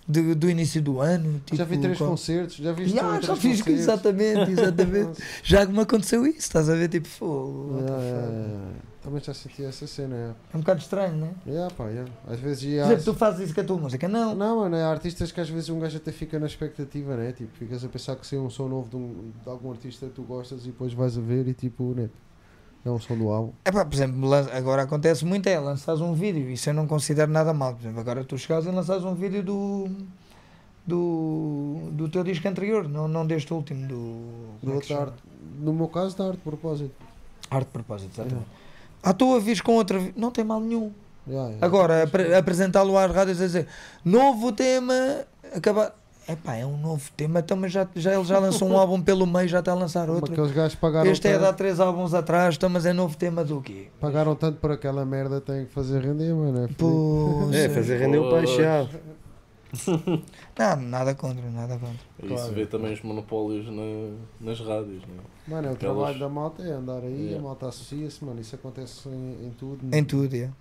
de- 0.09 0.33
do 0.35 0.49
início 0.49 0.81
do 0.81 0.99
ano. 0.99 1.39
Tipo, 1.45 1.55
já 1.57 1.63
vi 1.63 1.77
três 1.77 1.97
qual- 1.97 2.09
concertos, 2.09 2.55
já 2.55 2.71
viste 2.73 2.93
Yeah, 2.95 3.17
três 3.19 3.25
já 3.27 3.35
fiz 3.35 3.59
concertos. 3.61 3.81
exatamente, 3.83 4.51
exatamente. 4.51 5.23
já 5.43 5.65
me 5.65 5.79
aconteceu 5.79 6.25
isso, 6.25 6.39
estás 6.39 6.69
a 6.69 6.75
ver? 6.75 6.89
Tipo, 6.89 7.07
fogo. 7.07 7.77
Yeah, 7.79 8.03
yeah, 8.03 8.27
fuck. 8.27 8.33
yeah. 8.49 8.71
Também 9.01 9.21
já 9.23 9.33
senti 9.33 9.63
essa 9.63 9.87
cena, 9.87 10.13
é. 10.15 10.33
É 10.53 10.57
um 10.57 10.59
bocado 10.59 10.81
estranho, 10.81 11.15
né? 11.15 11.31
Yeah, 11.47 11.73
pá, 11.73 11.85
yeah. 11.87 12.11
Às 12.27 12.39
vezes 12.41 12.63
Por 12.63 12.69
exemplo, 12.85 13.03
tu 13.05 13.13
fazes 13.13 13.45
isso 13.45 13.55
com 13.55 13.61
a 13.61 13.63
tua 13.63 13.77
música? 13.77 14.07
Não. 14.09 14.35
Não, 14.35 14.57
mano, 14.59 14.75
há 14.75 14.89
artistas 14.91 15.31
que 15.31 15.39
às 15.39 15.49
vezes 15.49 15.69
um 15.69 15.79
gajo 15.79 15.95
até 15.97 16.11
fica 16.11 16.37
na 16.37 16.47
expectativa, 16.47 17.15
né? 17.15 17.31
Tipo, 17.31 17.49
ficas 17.57 17.83
a 17.83 17.87
pensar 17.87 18.15
que 18.17 18.27
saiu 18.27 18.43
um 18.43 18.49
som 18.49 18.67
novo 18.67 18.89
de, 18.89 18.97
um- 18.97 19.31
de 19.41 19.49
algum 19.49 19.71
artista 19.71 20.05
que 20.07 20.13
tu 20.13 20.23
gostas 20.23 20.63
e 20.63 20.67
depois 20.67 20.91
vais 20.93 21.17
a 21.17 21.21
ver 21.21 21.47
e 21.47 21.53
tipo, 21.53 21.93
né? 21.95 22.09
É 22.89 22.93
um 22.93 22.99
som 22.99 23.15
do 23.17 23.29
álbum. 23.29 23.51
É 23.63 23.71
pá, 23.71 23.85
por 23.85 23.93
exemplo, 23.93 24.33
agora 24.53 24.81
acontece 24.83 25.23
muito 25.25 25.47
é 25.47 25.59
lançares 25.59 26.01
um 26.01 26.13
vídeo, 26.13 26.49
isso 26.49 26.69
eu 26.69 26.73
não 26.73 26.87
considero 26.87 27.31
nada 27.31 27.53
mal. 27.53 27.73
Por 27.73 27.81
exemplo, 27.81 27.99
agora 27.99 28.23
tu 28.23 28.37
chegares 28.37 28.65
e 28.65 28.69
lançares 28.69 29.03
um 29.03 29.13
vídeo 29.15 29.43
do. 29.43 29.87
do. 30.85 31.89
do 31.91 32.09
teu 32.09 32.23
disco 32.23 32.47
anterior, 32.47 32.87
não, 32.87 33.07
não 33.07 33.25
deste 33.25 33.53
último, 33.53 33.87
do. 33.87 34.25
Do 34.61 34.71
é 34.71 34.75
outro 34.75 34.87
chama? 34.87 35.01
arte. 35.01 35.17
No 35.59 35.73
meu 35.73 35.87
caso, 35.87 36.17
da 36.17 36.25
arte 36.25 36.37
de 36.37 36.43
propósito. 36.43 36.91
Arte 37.49 37.65
de 37.67 37.71
propósito, 37.73 38.11
exatamente. 38.13 38.47
À 39.03 39.13
toa 39.13 39.39
vires 39.39 39.61
com 39.61 39.73
outra. 39.73 40.01
Não 40.15 40.31
tem 40.31 40.43
mal 40.43 40.59
nenhum. 40.59 40.91
Yeah, 41.27 41.49
yeah. 41.49 41.65
Agora, 41.65 42.03
apre- 42.03 42.33
apresentá-lo 42.33 42.97
às 42.97 43.11
rádios 43.13 43.39
a 43.41 43.45
dizer 43.45 43.67
novo 44.03 44.51
tema, 44.51 44.93
acabar. 45.55 45.95
Epá, 46.31 46.53
é 46.55 46.63
um 46.65 46.77
novo 46.77 47.09
tema, 47.17 47.39
então, 47.39 47.57
mas 47.57 47.71
já, 47.71 47.87
já, 47.95 48.13
ele 48.13 48.23
já 48.23 48.37
lançou 48.37 48.67
um 48.69 48.77
álbum 48.77 49.01
pelo 49.01 49.25
meio, 49.25 49.47
já 49.47 49.59
está 49.59 49.71
a 49.71 49.75
lançar 49.75 50.09
outro. 50.11 50.31
aqueles 50.31 50.51
gajos 50.51 50.75
pagaram 50.75 51.09
Este 51.09 51.27
é 51.27 51.31
de 51.31 51.37
tanto, 51.39 51.49
há 51.49 51.53
três 51.53 51.79
álbuns 51.79 52.13
atrás, 52.13 52.55
então, 52.55 52.69
mas 52.69 52.85
é 52.85 52.93
novo 52.93 53.17
tema 53.17 53.43
do 53.43 53.59
quê? 53.61 53.87
pagaram 53.99 54.35
tanto 54.35 54.59
por 54.59 54.69
aquela 54.71 55.03
merda, 55.03 55.41
têm 55.41 55.65
que 55.65 55.73
fazer 55.73 56.01
render, 56.03 56.31
mano. 56.35 56.65
É. 56.65 56.67
Pô, 56.67 57.49
É, 57.51 57.67
fazer 57.69 57.97
render 57.97 58.19
o 58.19 58.29
paixão. 58.29 58.87
Não, 60.57 60.75
nada 60.81 61.13
contra, 61.15 61.47
nada 61.49 61.73
contra. 61.77 61.95
Isso 62.23 62.27
Claro. 62.35 62.53
vê 62.53 62.65
também 62.65 62.93
os 62.93 63.01
monopólios 63.03 63.65
na- 63.67 64.17
nas 64.41 64.59
rádios, 64.59 65.03
não 65.07 65.15
é? 65.15 65.49
Mano, 65.55 65.67
é 65.67 65.71
o 65.71 65.73
Aquelas- 65.73 65.95
trabalho 65.95 66.19
da 66.19 66.29
malta, 66.29 66.63
é 66.63 66.71
andar 66.71 67.03
aí, 67.03 67.21
Yeah. 67.25 67.39
a 67.39 67.41
malta 67.41 67.67
associa-se, 67.67 68.23
mano. 68.23 68.39
Isso 68.39 68.53
acontece 68.55 69.07
em, 69.09 69.47
em 69.47 69.51
tudo. 69.57 69.79
Em 69.95 70.03
tudo, 70.03 70.33
é. 70.33 70.37
Yeah. 70.37 70.53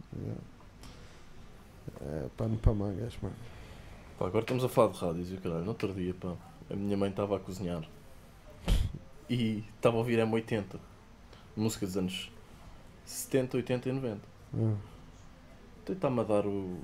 É 2.03 2.25
pano 2.37 2.57
para 2.57 2.73
mangas, 2.75 3.15
mano. 3.23 3.35
Pá, 4.19 4.27
agora 4.27 4.41
estamos 4.41 4.65
a 4.65 4.69
falar 4.69 4.93
de 4.93 4.99
rádios 4.99 5.31
e 5.31 5.35
o 5.35 5.41
caralho. 5.41 5.63
No 5.63 5.69
outro 5.69 5.93
dia, 5.95 6.15
pá, 6.15 6.35
a 6.71 6.75
minha 6.75 6.97
mãe 6.97 7.11
estava 7.11 7.37
a 7.37 7.39
cozinhar 7.39 7.83
e 9.31 9.63
estava 9.77 9.97
a 9.97 9.99
ouvir 9.99 10.19
M80, 10.19 10.65
música 11.57 11.87
dos 11.87 11.97
anos 11.97 12.33
70, 13.05 13.57
80 13.59 13.89
e 13.89 13.93
90. 13.93 14.21
Yeah. 14.55 14.77
Então 15.83 15.95
está-me 15.95 16.21
a 16.21 16.25
dar 16.25 16.47
o. 16.47 16.79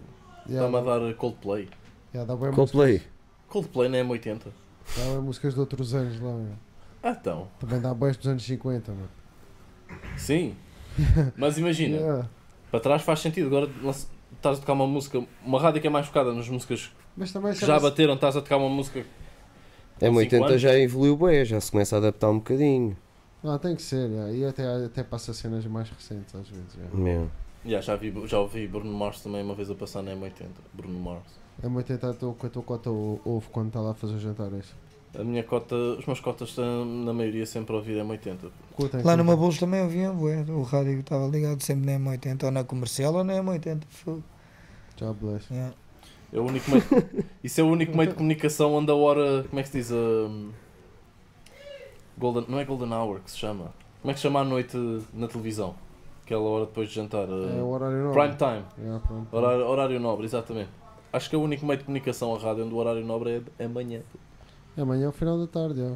Yeah, 0.49 0.67
Está-me 0.67 0.77
a 0.77 0.81
dar 0.99 1.15
Coldplay. 1.15 1.69
yeah, 2.15 2.35
dá 2.35 2.53
Coldplay. 2.53 3.03
Coldplay 3.49 3.89
na 3.89 3.99
M80. 3.99 4.45
Dá 4.97 5.05
bem 5.05 5.21
músicas 5.21 5.55
de 5.55 5.61
outros 5.61 5.95
anos 5.95 6.21
lá, 6.21 6.31
yeah. 6.31 6.57
Ah, 7.03 7.17
então. 7.21 7.49
Também 7.59 7.81
dá 7.81 7.93
boas 7.93 8.17
dos 8.17 8.29
anos 8.29 8.43
50, 8.45 8.93
mano. 8.93 9.09
Sim. 10.17 10.55
Mas 11.37 11.59
imagina, 11.59 11.97
Yeah. 11.97 12.29
para 12.71 12.81
trás 12.81 13.03
faz 13.03 13.21
sentido. 13.21 13.49
Agora 13.49 13.71
estás 14.33 14.59
a 14.59 14.61
tocar 14.61 14.73
uma 14.75 14.87
música, 14.87 15.25
uma 15.45 15.61
rádio 15.61 15.81
que 15.81 15.87
é 15.87 15.91
mais 15.91 16.07
focada 16.07 16.33
nas 16.33 16.49
músicas 16.49 16.93
Mas 17.17 17.33
também 17.33 17.53
já 17.55 17.79
bateram, 17.79 18.15
estás 18.15 18.37
a 18.37 18.41
tocar 18.43 18.57
uma 18.57 18.69
música. 18.69 19.05
É 20.01 20.07
cinco 20.09 20.21
M80 20.21 20.45
anos? 20.45 20.61
já 20.61 20.79
evoluiu 20.79 21.17
bem, 21.17 21.45
já 21.45 21.61
se 21.61 21.71
começa 21.71 21.97
a 21.97 21.99
adaptar 21.99 22.31
um 22.31 22.39
bocadinho. 22.39 22.97
Não, 23.43 23.59
tem 23.59 23.77
que 23.77 23.83
ser, 23.83 24.09
yeah. 24.11 24.33
e 24.33 24.45
até, 24.45 24.65
até 24.87 25.03
passa 25.03 25.33
cenas 25.35 25.65
mais 25.67 25.89
recentes 25.91 26.35
às 26.35 26.49
vezes. 26.49 26.75
Yeah. 26.75 26.97
Meu. 26.97 27.31
Já, 27.65 27.81
já, 27.81 27.97
vi, 27.97 28.13
já 28.27 28.39
ouvi 28.39 28.67
Bruno 28.67 28.93
Mars 28.93 29.21
também 29.21 29.43
uma 29.43 29.55
vez 29.55 29.71
a 29.71 29.75
passar 29.75 30.03
na 30.03 30.13
M80. 30.13 30.49
Bruno 30.73 30.99
Mars. 30.99 31.23
É 31.63 31.69
muito 31.69 31.87
tentar 31.87 32.11
a 32.11 32.15
tua, 32.15 32.35
a 32.43 32.49
tua 32.49 32.63
cota 32.63 32.91
ou- 32.91 33.21
ouve 33.25 33.47
quando 33.53 33.69
está 33.69 33.81
lá 33.81 33.93
a 33.93 33.95
fazer 33.95 34.19
jantares. 34.19 34.75
A 35.17 35.23
minha 35.23 35.45
cota, 35.45 35.77
os 35.77 36.05
meus 36.07 36.19
cotas 36.19 36.49
estão 36.49 36.85
na 36.85 37.13
maioria 37.13 37.47
sempre 37.47 37.73
a 37.73 37.77
ouvir 37.77 38.03
M80. 38.03 38.51
Curtem, 38.75 39.03
Lá 39.03 39.17
no. 39.17 39.25
Mabulos 39.25 39.59
também 39.59 39.87
bué, 39.87 40.45
o 40.49 40.63
rádio 40.63 40.99
estava 41.01 41.29
ligado 41.29 41.63
sempre 41.63 41.87
na 41.87 41.99
M80, 41.99 42.45
ou 42.45 42.51
na 42.51 42.65
comercial 42.65 43.15
ou 43.15 43.23
na 43.23 43.35
M80. 43.35 43.83
fogo. 43.89 44.25
Já 44.97 45.13
bless. 45.13 45.53
Yeah. 45.53 45.75
É 46.35 46.39
o 46.41 46.45
único 46.45 46.69
meio, 46.71 46.83
isso 47.45 47.61
é 47.61 47.65
o 47.65 47.69
único 47.69 47.97
meio 47.97 48.11
de 48.11 48.17
comunicação 48.17 48.75
onde 48.75 48.91
a 48.91 48.95
hora. 48.95 49.45
Como 49.49 49.61
é 49.61 49.63
que 49.63 49.69
se 49.69 49.79
diz? 49.79 49.91
Um, 49.93 50.51
golden, 52.19 52.45
não 52.49 52.59
é 52.59 52.65
Golden 52.65 52.93
Hour 52.93 53.21
que 53.21 53.31
se 53.31 53.39
chama. 53.39 53.73
Como 54.03 54.11
é 54.11 54.15
que 54.15 54.19
se 54.21 54.25
chama 54.25 54.41
à 54.41 54.45
noite 54.45 54.77
na 55.13 55.29
televisão? 55.29 55.75
Aquela 56.25 56.43
hora 56.43 56.67
depois 56.67 56.89
de 56.89 56.95
jantar. 56.95 57.29
uh, 57.29 57.59
É 57.59 57.63
o 57.63 57.69
horário 57.69 57.97
nobre. 58.05 58.21
prime 58.21 58.35
time. 58.37 58.65
Yeah. 58.79 59.03
Horário, 59.31 59.67
horário 59.67 60.01
nobre, 60.01 60.25
exatamente. 60.27 60.71
Acho 61.13 61.31
que 61.31 61.37
é 61.37 61.39
o 61.39 61.43
único 61.43 61.65
meio 61.65 61.79
de 61.79 61.85
comunicação 61.85 62.35
a 62.35 62.39
rádio 62.39 62.65
onde 62.65 62.75
o 62.75 62.79
horário 62.79 63.05
nobre 63.05 63.43
é 63.59 63.65
amanhã. 63.65 64.01
É 64.77 64.81
amanhã 64.81 65.07
ao 65.07 65.13
final 65.13 65.39
da 65.39 65.47
tarde, 65.47 65.81
já. 65.81 65.95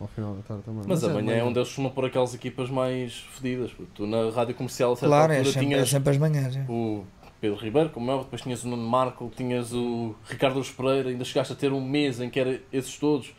Ao 0.00 0.06
final 0.06 0.34
da 0.34 0.42
tarde 0.42 0.62
também. 0.62 0.82
Mas, 0.86 1.02
é 1.02 1.06
amanhã 1.10 1.26
de 1.34 1.40
é 1.40 1.44
onde 1.44 1.58
eles 1.58 1.68
costumam 1.68 1.90
pôr 1.90 2.04
aquelas 2.04 2.34
equipas 2.34 2.68
mais 2.70 3.18
fedidas. 3.32 3.72
Tu 3.94 4.06
na 4.06 4.30
rádio 4.30 4.54
comercial, 4.54 4.92
a 4.92 4.96
certa 4.96 5.08
Claro, 5.08 5.32
é 5.32 5.38
altura, 5.38 5.52
sempre, 5.54 5.66
é 5.66 5.70
tinhas 5.74 5.88
sempre 5.90 6.10
as 6.10 6.18
manhãs. 6.18 6.56
é. 6.56 6.64
o 6.68 7.02
Pedro 7.40 7.58
Ribeiro, 7.58 7.90
como 7.90 8.10
é, 8.10 8.18
depois 8.18 8.42
tinhas 8.42 8.64
o 8.64 8.68
Nuno 8.68 8.88
Marco, 8.88 9.30
tinhas 9.36 9.72
o 9.72 10.14
Ricardo 10.26 10.62
Pereira, 10.74 11.10
ainda 11.10 11.24
chegaste 11.24 11.52
a 11.52 11.56
ter 11.56 11.72
um 11.72 11.80
mês 11.80 12.20
em 12.20 12.30
que 12.30 12.40
era 12.40 12.60
esses 12.72 12.96
todos. 12.98 13.34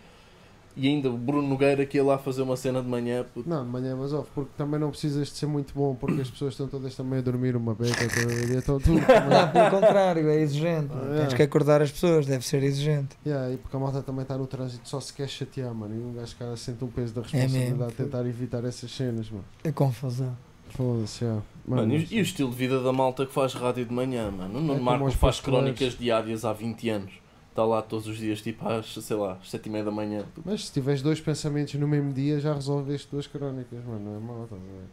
E 0.80 0.88
ainda 0.88 1.10
o 1.10 1.18
Bruno 1.18 1.48
Nogueira 1.48 1.84
que 1.88 1.98
ia 1.98 2.04
lá 2.04 2.20
fazer 2.20 2.44
uma 2.44 2.56
cena 2.56 2.84
de 2.84 2.88
manhã. 2.88 3.26
puto. 3.34 3.50
Não, 3.50 3.66
de 3.66 3.72
manhã 3.72 3.94
é 3.94 3.96
mais 3.96 4.14
off, 4.14 4.30
porque 4.36 4.52
também 4.56 4.80
não 4.80 4.92
precisas 4.92 5.30
de 5.30 5.34
ser 5.34 5.48
muito 5.48 5.74
bom, 5.74 5.96
porque 5.96 6.22
as 6.22 6.30
pessoas 6.30 6.54
estão 6.54 6.68
todas 6.68 6.96
também 6.96 7.18
a 7.18 7.22
dormir 7.24 7.56
uma 7.56 7.74
beca, 7.74 8.00
a 8.00 8.58
estão 8.60 8.80
tudo. 8.80 9.00
Não, 9.02 9.52
pelo 9.52 9.72
contrário, 9.72 10.30
é 10.30 10.40
exigente. 10.40 10.94
É. 11.16 11.22
Tens 11.22 11.34
que 11.34 11.42
acordar 11.42 11.82
as 11.82 11.92
pessoas, 11.92 12.28
deve 12.28 12.46
ser 12.46 12.62
exigente. 12.62 13.18
Yeah, 13.26 13.52
e 13.52 13.58
porque 13.58 13.76
a 13.76 13.80
malta 13.80 14.04
também 14.04 14.22
está 14.22 14.38
no 14.38 14.46
trânsito, 14.46 14.88
só 14.88 15.00
se 15.00 15.12
quer 15.12 15.28
chatear, 15.28 15.74
mano. 15.74 15.96
E 15.96 15.98
um 15.98 16.14
gajo 16.14 16.36
cara 16.36 16.56
sente 16.56 16.84
um 16.84 16.90
peso 16.90 17.12
da 17.12 17.22
responsabilidade 17.24 17.72
mesmo. 17.72 17.88
de 17.88 17.94
tentar 17.96 18.26
evitar 18.28 18.64
essas 18.64 18.92
cenas, 18.92 19.32
mano. 19.32 19.46
É 19.64 19.72
confusão. 19.72 20.38
Foda-se, 20.70 21.24
yeah. 21.24 21.42
Mano, 21.68 21.94
e, 21.94 22.00
mas- 22.00 22.10
o- 22.10 22.14
e 22.14 22.20
o 22.20 22.22
estilo 22.22 22.50
de 22.50 22.56
vida 22.56 22.82
da 22.82 22.94
malta 22.94 23.26
que 23.26 23.34
faz 23.34 23.54
rádio 23.54 23.86
de 23.86 23.94
manhã, 23.94 24.32
mano? 24.32 24.58
O 24.58 24.62
Nuno 24.62 24.76
como 24.76 24.84
Marco 24.86 25.12
faz 25.12 25.40
crónicas 25.40 25.98
diárias 25.98 26.46
há 26.46 26.54
20 26.54 26.90
anos. 26.90 27.12
Está 27.50 27.66
lá 27.66 27.82
todos 27.82 28.08
os 28.08 28.18
dias, 28.18 28.42
tipo 28.42 28.68
às, 28.68 28.86
sei 28.94 29.18
lá, 29.18 29.34
às 29.42 29.50
7 29.50 29.66
e 29.66 29.70
meia 29.72 29.84
da 29.84 29.92
manhã. 29.92 30.24
Mas 30.46 30.66
se 30.68 30.74
tiveres 30.74 31.02
dois 31.02 31.20
pensamentos 31.20 31.74
no 31.74 31.88
mesmo 31.88 32.14
dia, 32.14 32.40
já 32.40 32.54
resolveste 32.54 33.08
duas 33.12 33.26
crónicas, 33.28 33.84
mano. 33.84 34.00
Não 34.12 34.16
é 34.16 34.20
mal, 34.20 34.44
estás 34.44 34.62
ver? 34.62 34.86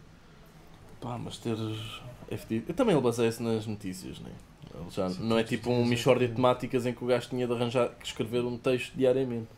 Pá, 1.01 1.19
mas 1.19 1.37
teres. 1.39 2.01
É 2.31 2.37
fedido. 2.37 2.65
Eu 2.69 2.75
também 2.75 2.95
ele 2.95 3.03
baseia-se 3.05 3.43
nas 3.43 3.67
notícias, 3.67 4.19
né? 4.21 4.31
Ele 4.75 4.91
já 4.91 5.09
Sim, 5.11 5.23
não 5.25 5.39
é 5.39 5.45
tipo 5.45 5.71
um 5.71 5.85
sim, 5.85 5.91
mixórdia 5.91 6.27
de 6.27 6.35
temáticas 6.35 6.87
em 6.87 6.93
que 6.95 7.05
o 7.05 7.07
gajo 7.07 7.29
tinha 7.29 7.47
de 7.47 7.53
arranjar 7.53 7.91
que 7.91 8.07
escrever 8.07 8.43
um 8.45 8.57
texto 8.57 8.95
diariamente. 8.97 9.49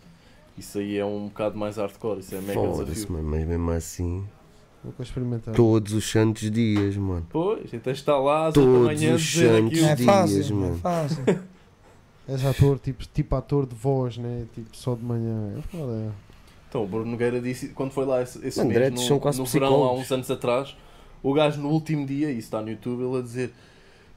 Isso 0.59 0.79
aí 0.79 0.99
é 0.99 1.05
um 1.05 1.29
bocado 1.29 1.57
mais 1.57 1.77
hardcore, 1.77 2.19
isso 2.21 2.35
é 2.35 2.41
mega 2.41 2.55
Foda-se, 2.61 2.85
desafio. 2.87 3.13
mano, 3.13 3.29
mas 3.31 3.47
mesmo 3.47 3.71
assim, 3.71 4.27
Vou 4.87 4.93
para 4.93 5.03
experimentar. 5.05 5.53
todos 5.53 5.93
os 5.93 6.09
santos 6.09 6.49
dias, 6.49 6.97
mano. 6.97 7.27
Pois, 7.29 7.75
então 7.75 7.93
está 7.93 8.17
lá 8.17 8.47
às 8.47 8.57
8 8.57 8.67
da 8.67 8.95
Todos 8.95 9.03
os 9.15 9.33
santos 9.33 9.79
é 9.83 9.95
dias, 9.97 10.51
é 10.51 10.55
mano. 10.55 10.79
fácil. 10.79 11.25
És 12.29 12.45
ator, 12.45 12.79
tipo, 12.79 13.05
tipo 13.13 13.35
ator 13.35 13.67
de 13.67 13.75
voz, 13.75 14.17
né? 14.17 14.47
Tipo, 14.55 14.69
só 14.77 14.95
de 14.95 15.05
manhã. 15.05 15.55
É 15.59 15.63
foda, 15.63 15.93
é. 15.93 16.11
Então, 16.69 16.85
o 16.85 16.87
Bruno 16.87 17.11
Nogueira 17.11 17.41
disse, 17.41 17.71
quando 17.71 17.91
foi 17.91 18.05
lá 18.05 18.23
esse, 18.23 18.45
esse 18.47 18.59
Mano, 18.59 18.71
mês, 18.71 18.93
no, 18.93 18.99
são 18.99 19.19
quase 19.19 19.39
no 19.41 19.45
verão, 19.45 19.83
há 19.83 19.93
uns 19.93 20.11
anos 20.13 20.31
atrás, 20.31 20.77
o 21.21 21.33
gajo 21.33 21.61
no 21.61 21.69
último 21.69 22.07
dia, 22.07 22.29
e 22.31 22.39
isso 22.39 22.47
está 22.47 22.63
no 22.63 22.71
YouTube, 22.71 23.03
ele 23.03 23.19
a 23.19 23.23
dizer, 23.23 23.53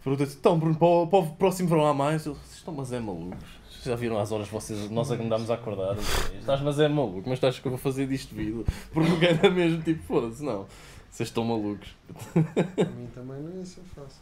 pergunta-se, 0.04 0.38
então 0.38 0.60
Bruno, 0.60 0.76
para 0.76 0.88
o, 0.88 1.08
para 1.08 1.20
o 1.20 1.28
próximo 1.36 1.68
verão 1.70 1.86
há 1.88 1.94
mais? 1.96 2.26
Eu, 2.26 2.34
vocês 2.36 2.58
estão 2.58 2.74
mas 2.76 2.92
é 2.92 3.00
malucos. 3.00 3.59
Já 3.84 3.96
viram 3.96 4.20
as 4.20 4.32
horas 4.32 4.48
vocês, 4.50 4.90
nós 4.90 5.10
é 5.10 5.16
que 5.16 5.24
andámos 5.24 5.50
a 5.50 5.54
acordar? 5.54 5.96
Estás 6.38 6.62
mas 6.62 6.80
é 6.80 6.88
maluco, 6.88 7.24
mas 7.26 7.34
estás 7.34 7.60
que 7.60 7.66
eu 7.66 7.72
vou 7.72 7.80
fazer 7.80 8.08
disto 8.08 8.36
vida? 8.36 8.64
Bruno 8.94 9.12
Nogueira 9.12 9.50
mesmo, 9.50 9.82
tipo, 9.82 10.04
foda-se, 10.04 10.44
não. 10.44 10.66
Vocês 11.10 11.30
estão 11.30 11.46
malucos. 11.46 11.96
Para 12.34 12.86
mim 12.86 13.08
também 13.16 13.42
não 13.42 13.58
ia 13.58 13.66
ser 13.66 13.82
fácil. 13.96 14.22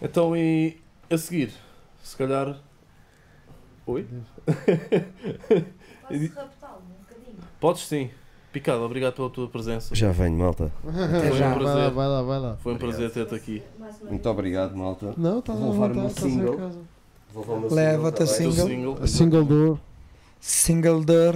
Então, 0.00 0.36
e 0.36 0.78
a 1.10 1.18
seguir, 1.18 1.52
se 2.02 2.16
calhar... 2.16 2.58
Oi? 3.86 4.06
Posso 6.08 6.34
raptá-lo 6.34 6.82
um 6.88 7.02
bocadinho? 7.02 7.38
Podes 7.60 7.86
sim. 7.86 8.10
Picado, 8.52 8.82
obrigado 8.82 9.14
pela 9.14 9.28
tua 9.28 9.48
presença. 9.48 9.94
Já 9.94 10.10
venho, 10.10 10.38
malta. 10.38 10.72
Foi 10.82 11.38
já. 11.38 11.50
um 11.50 11.58
prazer. 11.58 11.90
vai 11.90 12.08
lá, 12.08 12.22
vai 12.22 12.40
lá. 12.40 12.56
Foi 12.56 12.72
um 12.74 12.78
prazer 12.78 13.10
ter-te 13.10 13.34
aqui. 13.34 13.62
Uma 13.78 13.88
Muito 14.08 14.28
obrigado, 14.28 14.74
malta. 14.74 15.14
Não, 15.16 15.38
estás 15.40 15.58
a 15.58 15.62
Vou 15.62 15.72
levar 15.72 15.90
o 15.90 15.94
vontade, 15.94 16.00
meu 16.00 16.08
estás 16.08 16.26
em 16.26 16.30
single. 16.30 16.82
Leva-te 17.70 18.22
a 18.22 18.26
single, 18.26 18.54
tá 18.54 18.62
Single? 18.62 18.66
single. 18.66 18.98
A 19.02 19.06
single 19.06 19.44
door. 19.44 19.78
Single 20.40 21.04
door. 21.04 21.34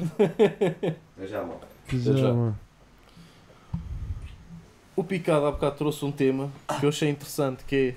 já, 1.90 2.12
já. 2.12 2.54
O 4.94 5.02
Picado 5.02 5.46
há 5.46 5.50
bocado 5.50 5.76
trouxe 5.76 6.04
um 6.04 6.12
tema 6.12 6.50
que 6.78 6.84
eu 6.84 6.90
achei 6.90 7.08
interessante, 7.08 7.64
que 7.64 7.94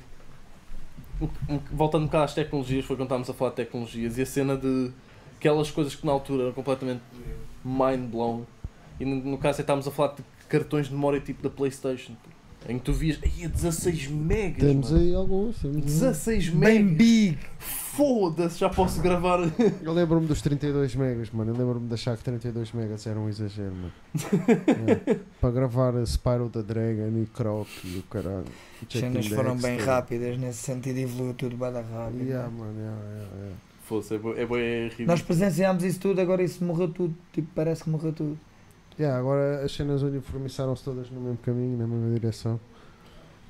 é. 1.21 1.59
voltando 1.71 2.03
um 2.03 2.05
bocado 2.05 2.23
às 2.25 2.33
tecnologias, 2.33 2.85
foi 2.85 2.95
quando 2.95 3.07
estávamos 3.07 3.29
a 3.29 3.33
falar 3.33 3.51
de 3.51 3.57
tecnologias 3.57 4.17
e 4.17 4.21
a 4.21 4.25
cena 4.25 4.57
de 4.57 4.91
aquelas 5.37 5.69
coisas 5.69 5.95
que 5.95 6.05
na 6.05 6.11
altura 6.11 6.43
eram 6.43 6.53
completamente 6.53 7.01
mind 7.63 8.09
blown. 8.09 8.45
E 8.99 9.05
no, 9.05 9.15
no 9.15 9.37
caso 9.37 9.59
é 9.59 9.61
estávamos 9.61 9.87
a 9.87 9.91
falar 9.91 10.15
de 10.15 10.23
cartões 10.47 10.87
de 10.87 10.93
memória 10.93 11.19
tipo 11.19 11.43
da 11.43 11.49
Playstation, 11.49 12.15
em 12.67 12.77
que 12.77 12.85
tu 12.85 12.93
vias, 12.93 13.19
aí 13.23 13.47
16 13.47 14.07
megas. 14.07 14.59
Temos 14.59 14.91
mano. 14.91 15.03
aí 15.03 15.15
alguns. 15.15 15.57
Temos 15.57 15.77
aí. 15.77 15.81
16 15.83 16.49
Bem 16.49 16.83
megas. 16.83 16.97
big. 16.97 17.37
Foda-se, 17.59 18.59
já 18.59 18.69
posso 18.69 19.01
gravar. 19.01 19.39
Eu 19.81 19.93
lembro-me 19.93 20.27
dos 20.27 20.41
32 20.41 20.95
megas, 20.95 21.29
mano. 21.31 21.51
Eu 21.51 21.57
lembro-me 21.57 21.87
de 21.87 21.93
achar 21.93 22.17
que 22.17 22.23
32 22.23 22.73
megas 22.73 23.07
era 23.07 23.17
um 23.17 23.29
exagero, 23.29 23.73
mano. 23.73 23.91
É. 25.07 25.19
Para 25.39 25.51
gravar 25.51 25.95
a 25.95 26.05
Spyro 26.05 26.49
the 26.49 26.61
Dragon 26.61 27.21
e 27.21 27.25
Croc 27.27 27.67
e 27.83 27.99
o 27.99 28.03
caralho. 28.03 28.45
As 28.85 28.99
cenas 28.99 29.27
foram 29.27 29.55
bem 29.55 29.77
rápidas 29.77 30.37
nesse 30.37 30.59
sentido, 30.59 30.97
evoluiu 30.97 31.33
tudo 31.33 31.55
bem 31.55 31.71
rápido. 31.71 32.23
Yeah, 32.23 32.49
mano, 32.49 32.77
yeah, 32.77 33.01
yeah, 33.01 33.35
yeah. 33.35 33.55
Foda-se, 33.85 34.15
é 34.15 34.17
bem 34.17 34.33
é 34.37 34.45
bué 34.45 34.83
ridículo. 34.83 35.07
Nós 35.07 35.21
presenciámos 35.21 35.83
isso 35.83 35.99
tudo, 35.99 36.19
agora 36.19 36.43
isso 36.43 36.63
morreu 36.63 36.89
tudo. 36.89 37.15
Tipo, 37.31 37.47
parece 37.55 37.83
que 37.83 37.89
morreu 37.89 38.11
tudo. 38.11 38.37
Yeah, 38.97 39.19
agora 39.19 39.63
as 39.63 39.71
cenas 39.73 40.01
uniformizaram-se 40.03 40.83
todas 40.83 41.09
no 41.09 41.19
mesmo 41.19 41.37
caminho, 41.37 41.77
na 41.77 41.85
mesma 41.85 42.17
direção. 42.17 42.59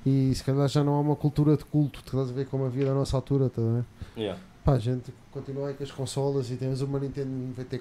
E 0.04 0.32
se 0.34 0.44
calhar 0.44 0.68
já 0.68 0.84
não 0.84 0.94
há 0.94 1.00
uma 1.00 1.16
cultura 1.16 1.56
de 1.56 1.64
culto, 1.64 2.00
estás 2.04 2.30
a 2.30 2.32
ver 2.32 2.46
como 2.46 2.64
havia 2.64 2.86
da 2.86 2.94
nossa 2.94 3.16
altura, 3.16 3.48
tá 3.50 3.60
a 3.60 3.64
ver? 3.64 3.84
Yeah. 4.16 4.40
Pá, 4.64 4.72
a 4.72 4.78
gente 4.80 5.12
continua 5.30 5.68
aí 5.68 5.74
com 5.74 5.84
as 5.84 5.92
consolas 5.92 6.50
e 6.50 6.56
temos 6.56 6.80
uma 6.80 6.98
Nintendo, 6.98 7.30
90, 7.30 7.76
eh, 7.76 7.80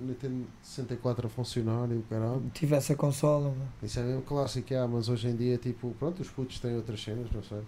Nintendo 0.00 0.46
64 0.62 1.26
a 1.26 1.30
funcionar 1.30 1.90
e 1.90 1.94
o 1.94 2.02
caralho. 2.08 2.42
Tivesse 2.54 2.92
a 2.92 2.96
consola, 2.96 3.48
mano. 3.48 3.68
Isso 3.82 3.98
é 3.98 4.02
mesmo 4.04 4.22
clássico, 4.22 4.72
é, 4.72 4.86
mas 4.86 5.08
hoje 5.08 5.26
em 5.28 5.34
dia, 5.34 5.58
tipo, 5.58 5.94
pronto, 5.98 6.22
os 6.22 6.28
putos 6.28 6.60
têm 6.60 6.76
outras 6.76 7.02
cenas, 7.02 7.26
não 7.32 7.42
sei. 7.42 7.58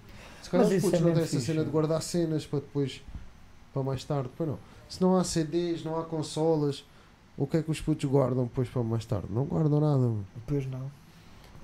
Se 0.43 0.51
calhar 0.51 0.67
Mas 0.67 0.77
os 0.77 0.83
putos 0.83 1.01
é 1.01 1.03
não 1.03 1.13
têm 1.13 1.23
essa 1.25 1.41
cena 1.41 1.65
de 1.65 1.71
guardar 1.71 2.01
cenas 2.03 2.47
para 2.47 2.61
depois, 2.61 3.03
para 3.73 3.83
mais 3.83 4.05
tarde, 4.05 4.31
para 4.37 4.47
não. 4.47 4.59
Se 4.89 5.01
não 5.01 5.17
há 5.17 5.25
CDs, 5.25 5.83
não 5.83 5.99
há 5.99 6.05
consolas, 6.05 6.85
o 7.37 7.47
que 7.47 7.57
é 7.59 7.63
que 7.63 7.71
os 7.71 7.81
putos 7.81 8.09
guardam 8.11 8.45
depois 8.45 8.69
para 8.69 8.83
mais 8.83 9.05
tarde? 9.05 9.27
Não 9.31 9.45
guardam 9.45 9.81
nada, 9.81 9.99
mano. 9.99 10.27
Depois 10.35 10.67
não. 10.67 10.91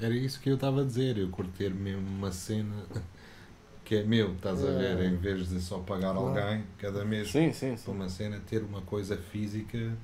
Era 0.00 0.14
isso 0.14 0.40
que 0.40 0.48
eu 0.48 0.54
estava 0.54 0.82
a 0.82 0.84
dizer, 0.84 1.18
eu 1.18 1.28
curter 1.28 1.74
mesmo 1.74 2.06
uma 2.08 2.30
cena 2.30 2.74
que 3.84 3.96
é 3.96 4.04
meu, 4.04 4.32
estás 4.34 4.62
a 4.64 4.70
ver? 4.70 4.98
É. 4.98 5.06
Em 5.06 5.16
vez 5.16 5.48
de 5.48 5.60
só 5.60 5.78
pagar 5.78 6.12
Claro. 6.14 6.28
alguém 6.28 6.64
cada 6.78 7.04
mês 7.04 7.30
Sim, 7.30 7.52
sim, 7.52 7.68
para 7.70 7.76
sim. 7.78 7.90
uma 7.90 8.08
cena, 8.08 8.40
ter 8.46 8.62
uma 8.62 8.80
coisa 8.82 9.16
física 9.16 9.96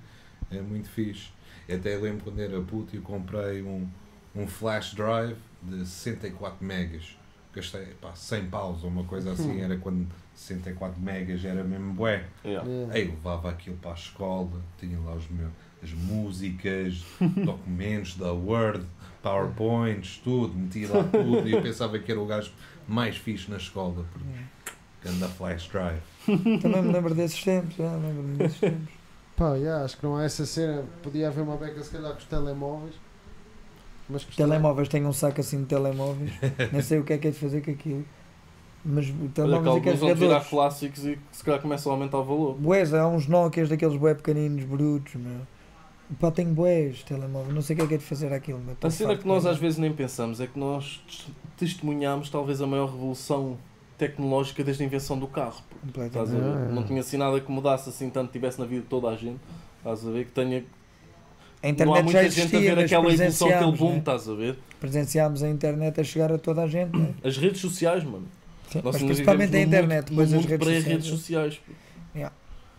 é 0.50 0.60
muito 0.60 0.88
fixe. 0.88 1.28
Eu 1.68 1.76
até 1.76 1.96
lembro 1.96 2.24
quando 2.24 2.40
era 2.40 2.60
puto 2.60 2.94
eu 2.96 3.02
comprei 3.02 3.62
um, 3.62 3.88
um 4.34 4.46
flash 4.46 4.94
drive 4.94 5.36
de 5.62 5.86
64 5.86 6.64
megas. 6.64 7.16
Gastei 7.54 7.86
pá, 8.00 8.14
100 8.14 8.46
paus 8.50 8.82
ou 8.82 8.90
uma 8.90 9.04
coisa 9.04 9.32
assim, 9.32 9.60
era 9.60 9.76
quando 9.78 10.08
64 10.34 11.00
megas 11.00 11.44
era 11.44 11.62
mesmo 11.62 11.94
bué. 11.94 12.24
Yeah. 12.44 12.68
É. 12.68 12.96
Aí 12.96 13.06
eu 13.06 13.10
levava 13.10 13.50
aquilo 13.50 13.76
para 13.76 13.92
a 13.92 13.94
escola, 13.94 14.60
tinha 14.78 14.98
lá 15.00 15.14
os 15.14 15.28
meus, 15.28 15.50
as 15.82 15.92
músicas, 15.92 17.04
documentos 17.44 18.16
da 18.16 18.32
Word, 18.32 18.84
PowerPoints, 19.22 20.20
tudo, 20.22 20.56
metia 20.56 20.88
lá 20.88 21.04
tudo 21.04 21.48
e 21.48 21.52
eu 21.52 21.62
pensava 21.62 21.98
que 21.98 22.10
era 22.10 22.20
o 22.20 22.26
gajo 22.26 22.52
mais 22.86 23.16
fixe 23.16 23.50
na 23.50 23.56
escola, 23.56 24.04
porque 24.12 25.08
anda 25.08 25.28
flash 25.28 25.68
drive. 25.68 26.02
Também 26.60 26.82
me 26.82 26.92
lembro 26.92 27.14
desses 27.14 27.42
tempos, 27.42 27.76
já, 27.76 27.92
lembro-me 27.94 28.36
desses 28.36 28.58
tempos. 28.58 28.94
Pá, 29.36 29.54
yeah, 29.54 29.84
acho 29.84 29.96
que 29.96 30.04
não 30.04 30.16
há 30.16 30.24
essa 30.24 30.46
cena. 30.46 30.84
Podia 31.02 31.26
haver 31.26 31.42
uma 31.42 31.56
beca, 31.56 31.82
se 31.82 31.90
calhar, 31.90 32.12
com 32.12 32.18
os 32.18 32.24
telemóveis. 32.24 32.94
Mas 34.08 34.22
com 34.24 34.30
os 34.30 34.36
Telemóveis, 34.36 34.88
tenho 34.88 35.08
um 35.08 35.12
saco 35.12 35.40
assim 35.40 35.60
de 35.60 35.66
telemóveis, 35.66 36.30
nem 36.72 36.82
sei 36.82 36.98
o 36.98 37.04
que 37.04 37.14
é 37.14 37.18
que 37.18 37.28
é 37.28 37.30
de 37.30 37.38
fazer 37.38 37.62
com 37.62 37.70
aquilo. 37.70 38.04
Mas 38.84 39.06
Olha 39.06 39.14
que 39.14 39.28
telemóveis 39.28 39.64
e 39.64 39.68
alguns 39.68 39.84
vão 39.84 40.08
virar 40.08 40.14
carregadores. 40.16 40.48
clássicos 40.48 41.06
e 41.06 41.16
que 41.16 41.36
se 41.36 41.42
calhar 41.42 41.60
começam 41.60 41.90
a 41.90 41.94
aumentar 41.94 42.18
o 42.18 42.24
valor. 42.24 42.54
Bués, 42.54 42.92
há 42.92 43.08
uns 43.08 43.26
Nokias 43.26 43.68
daqueles 43.68 43.96
bué 43.96 44.14
pequeninos, 44.14 44.64
brutos, 44.64 45.14
meu. 45.14 45.40
Pá, 46.20 46.30
tenho 46.30 46.50
bués, 46.50 47.02
telemóvel, 47.02 47.54
não 47.54 47.62
sei 47.62 47.74
o 47.74 47.78
que 47.78 47.84
é 47.84 47.88
que 47.88 47.94
é 47.94 47.96
de 47.96 48.04
fazer 48.04 48.30
aquilo, 48.32 48.60
meu. 48.60 48.76
A 48.82 48.90
cena 48.90 49.16
que 49.16 49.26
nós 49.26 49.46
às 49.46 49.56
vezes 49.56 49.78
nem 49.78 49.90
pensamos 49.90 50.38
é 50.38 50.46
que 50.46 50.58
nós 50.58 51.02
testemunhamos 51.56 52.28
talvez 52.28 52.60
a 52.60 52.66
maior 52.66 52.90
revolução 52.90 53.56
tecnológica 53.96 54.62
desde 54.62 54.82
a 54.82 54.86
invenção 54.86 55.18
do 55.18 55.26
carro. 55.26 55.62
Estás 55.88 56.34
a 56.34 56.38
ver? 56.38 56.44
Ah, 56.44 56.66
é. 56.68 56.72
Não 56.72 56.82
tinha 56.82 57.00
assim 57.00 57.16
nada 57.16 57.40
que 57.40 57.50
mudasse 57.50 57.88
assim 57.88 58.10
tanto 58.10 58.30
tivesse 58.32 58.60
na 58.60 58.66
vida 58.66 58.82
de 58.82 58.88
toda 58.88 59.08
a 59.08 59.16
gente. 59.16 59.40
Estás 59.78 60.06
a 60.06 60.10
ver? 60.10 60.26
Que 60.26 60.32
tenha. 60.32 60.64
A 61.62 61.66
não 61.66 61.68
há 61.68 61.70
internet 61.70 61.96
já 61.96 62.02
muita 62.02 62.20
existia, 62.26 62.58
gente 62.60 62.70
a 62.70 62.74
ver 62.74 62.84
aquela 62.84 63.12
evolução, 63.12 63.48
aquele 63.48 63.60
presenciámos, 63.62 63.78
boom, 63.78 63.92
né? 63.92 63.98
estás 63.98 64.28
a 64.28 64.34
ver? 64.34 64.58
presenciámos 64.78 65.42
a 65.42 65.48
internet 65.48 66.00
a 66.00 66.04
chegar 66.04 66.30
a 66.30 66.36
toda 66.36 66.62
a 66.62 66.66
gente, 66.66 66.94
né? 66.94 67.14
As 67.24 67.38
redes 67.38 67.62
sociais, 67.62 68.04
mano. 68.04 68.26
Sim, 68.74 68.80
Nós 68.84 68.94
mas 68.94 69.02
principalmente 69.02 69.56
a 69.56 69.60
internet, 69.60 70.04
depois 70.10 70.32
as 70.32 70.44
redes 70.44 70.66
sociais. 70.68 71.04
sociais. 71.06 71.60
pô. 71.66 71.72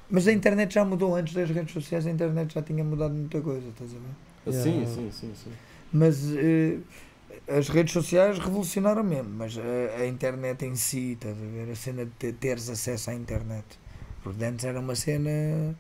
Mas 0.10 0.28
a 0.28 0.32
internet 0.32 0.72
já 0.74 0.86
mudou 0.86 1.16
antes 1.16 1.34
das 1.34 1.50
redes 1.50 1.74
sociais, 1.74 2.06
a 2.06 2.12
internet 2.12 2.54
já 2.54 2.62
tinha 2.62 2.84
mudado 2.84 3.14
muita 3.14 3.42
coisa, 3.42 3.68
estás 3.70 3.92
a 3.92 3.98
ver? 3.98 4.54
Sim, 4.54 4.72
Yeah. 4.72 4.92
sim, 4.92 5.12
sim, 5.12 5.34
sim. 5.36 5.52
Mas 5.92 6.32
eh, 6.36 6.78
as 7.48 7.70
redes 7.70 7.92
sociais 7.92 8.38
revolucionaram 8.38 9.04
mesmo, 9.04 9.32
mas 9.36 9.58
a, 9.58 10.02
a 10.02 10.06
internet 10.06 10.64
em 10.64 10.76
si, 10.76 11.14
estás 11.14 11.36
a 11.36 11.46
ver? 11.46 11.72
A 11.72 11.76
cena 11.76 12.06
de 12.06 12.12
ter- 12.12 12.34
teres 12.34 12.70
acesso 12.70 13.10
à 13.10 13.16
internet. 13.16 13.66
Porque 14.22 14.44
antes 14.46 14.64
era 14.64 14.80
uma 14.80 14.96
cena 14.96 15.76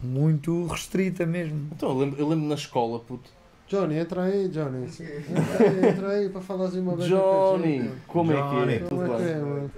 muito 0.00 0.66
restrita 0.66 1.26
mesmo. 1.26 1.68
Então, 1.72 1.90
eu 1.90 1.98
lembro, 1.98 2.18
eu 2.20 2.28
lembro 2.28 2.46
na 2.48 2.54
escola, 2.54 2.98
puto. 3.00 3.30
Johnny, 3.72 3.96
entra 3.98 4.22
aí, 4.24 4.48
Johnny. 4.48 4.84
Entra 4.86 5.66
aí, 5.68 5.88
entra 5.88 6.08
aí 6.10 6.28
para 6.28 6.40
falar 6.42 6.66
assim 6.66 6.80
uma 6.80 6.92
beca 6.94 7.08
Johnny, 7.08 7.90
como 8.06 8.32
é 8.32 8.34
que 8.36 8.72
é? 8.74 8.78
Tudo 8.80 8.88
Como 8.90 9.02
é 9.14 9.16
que 9.16 9.22
é, 9.24 9.38
mano? 9.38 9.70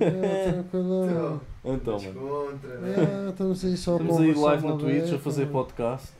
É, 0.00 0.52
tranquilo. 0.52 1.40
Então, 1.64 1.98
mano. 2.00 2.20
Contra, 2.50 2.78
né? 2.78 2.94
É, 3.26 3.28
estamos 3.30 3.64
aí 3.64 3.76
só 3.76 3.96
Estamos 3.96 4.20
aí 4.20 4.34
live 4.34 4.66
no 4.66 4.78
Twitch 4.78 5.12
a 5.12 5.18
fazer 5.18 5.42
mano. 5.42 5.52
podcast. 5.52 6.12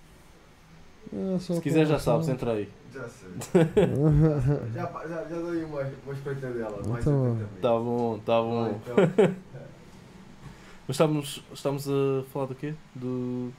É, 1.12 1.38
Se 1.38 1.60
quiser 1.62 1.86
já 1.86 1.98
sabes, 1.98 2.28
entra 2.28 2.52
aí. 2.52 2.68
Já 2.92 3.04
sei. 3.08 3.28
Já, 4.74 4.82
já, 4.84 5.24
já 5.28 5.36
dou 5.36 5.50
aí 5.50 5.64
uma, 5.64 5.80
uma 6.04 6.12
espreita 6.14 6.50
dela. 6.50 6.82
Mais 6.88 7.00
Então, 7.06 7.22
80 7.32 7.38
mil. 7.38 7.48
Tá 7.62 7.68
bom, 7.70 8.18
tá 8.24 8.36
Ah, 8.36 8.42
bom. 8.42 8.80
então, 8.82 8.96
Mas 10.88 10.94
estamos, 10.94 11.42
estamos 11.52 11.88
a 11.88 12.22
falar 12.32 12.46
do 12.46 12.54
quê? 12.54 12.74
Do. 12.94 13.50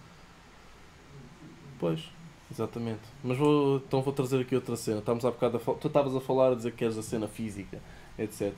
Pois, 1.80 2.12
exatamente. 2.52 3.02
Mas 3.24 3.38
vou, 3.38 3.78
então 3.78 4.02
vou 4.02 4.14
trazer 4.14 4.42
aqui 4.42 4.56
outra 4.56 4.76
cena. 4.76 5.00
Estamos 5.00 5.24
bocado 5.24 5.58
a 5.58 5.74
Tu 5.76 5.88
estavas 5.88 6.16
a 6.16 6.22
falar 6.22 6.52
a 6.52 6.56
dizer 6.56 6.72
que 6.72 6.78
queres 6.78 6.98
a 6.98 7.04
cena 7.04 7.28
física, 7.28 7.82
etc. 8.18 8.54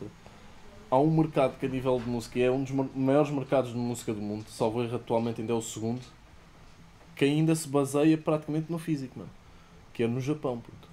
Há 0.89 0.99
um 0.99 1.09
mercado 1.09 1.57
que 1.57 1.65
a 1.65 1.69
nível 1.69 1.99
de 1.99 2.09
música 2.09 2.39
é 2.39 2.51
um 2.51 2.63
dos 2.63 2.71
maiores 2.93 3.31
mercados 3.31 3.71
de 3.71 3.77
música 3.77 4.13
do 4.13 4.21
mundo, 4.21 4.45
salvo 4.49 4.83
erro 4.83 4.97
atualmente 4.97 5.39
ainda 5.39 5.53
é 5.53 5.55
o 5.55 5.61
segundo, 5.61 6.01
que 7.15 7.23
ainda 7.23 7.55
se 7.55 7.67
baseia 7.67 8.17
praticamente 8.17 8.69
no 8.69 8.77
físico, 8.77 9.19
mano. 9.19 9.31
Que 9.93 10.03
é 10.03 10.07
no 10.07 10.19
Japão, 10.19 10.59
puto. 10.59 10.89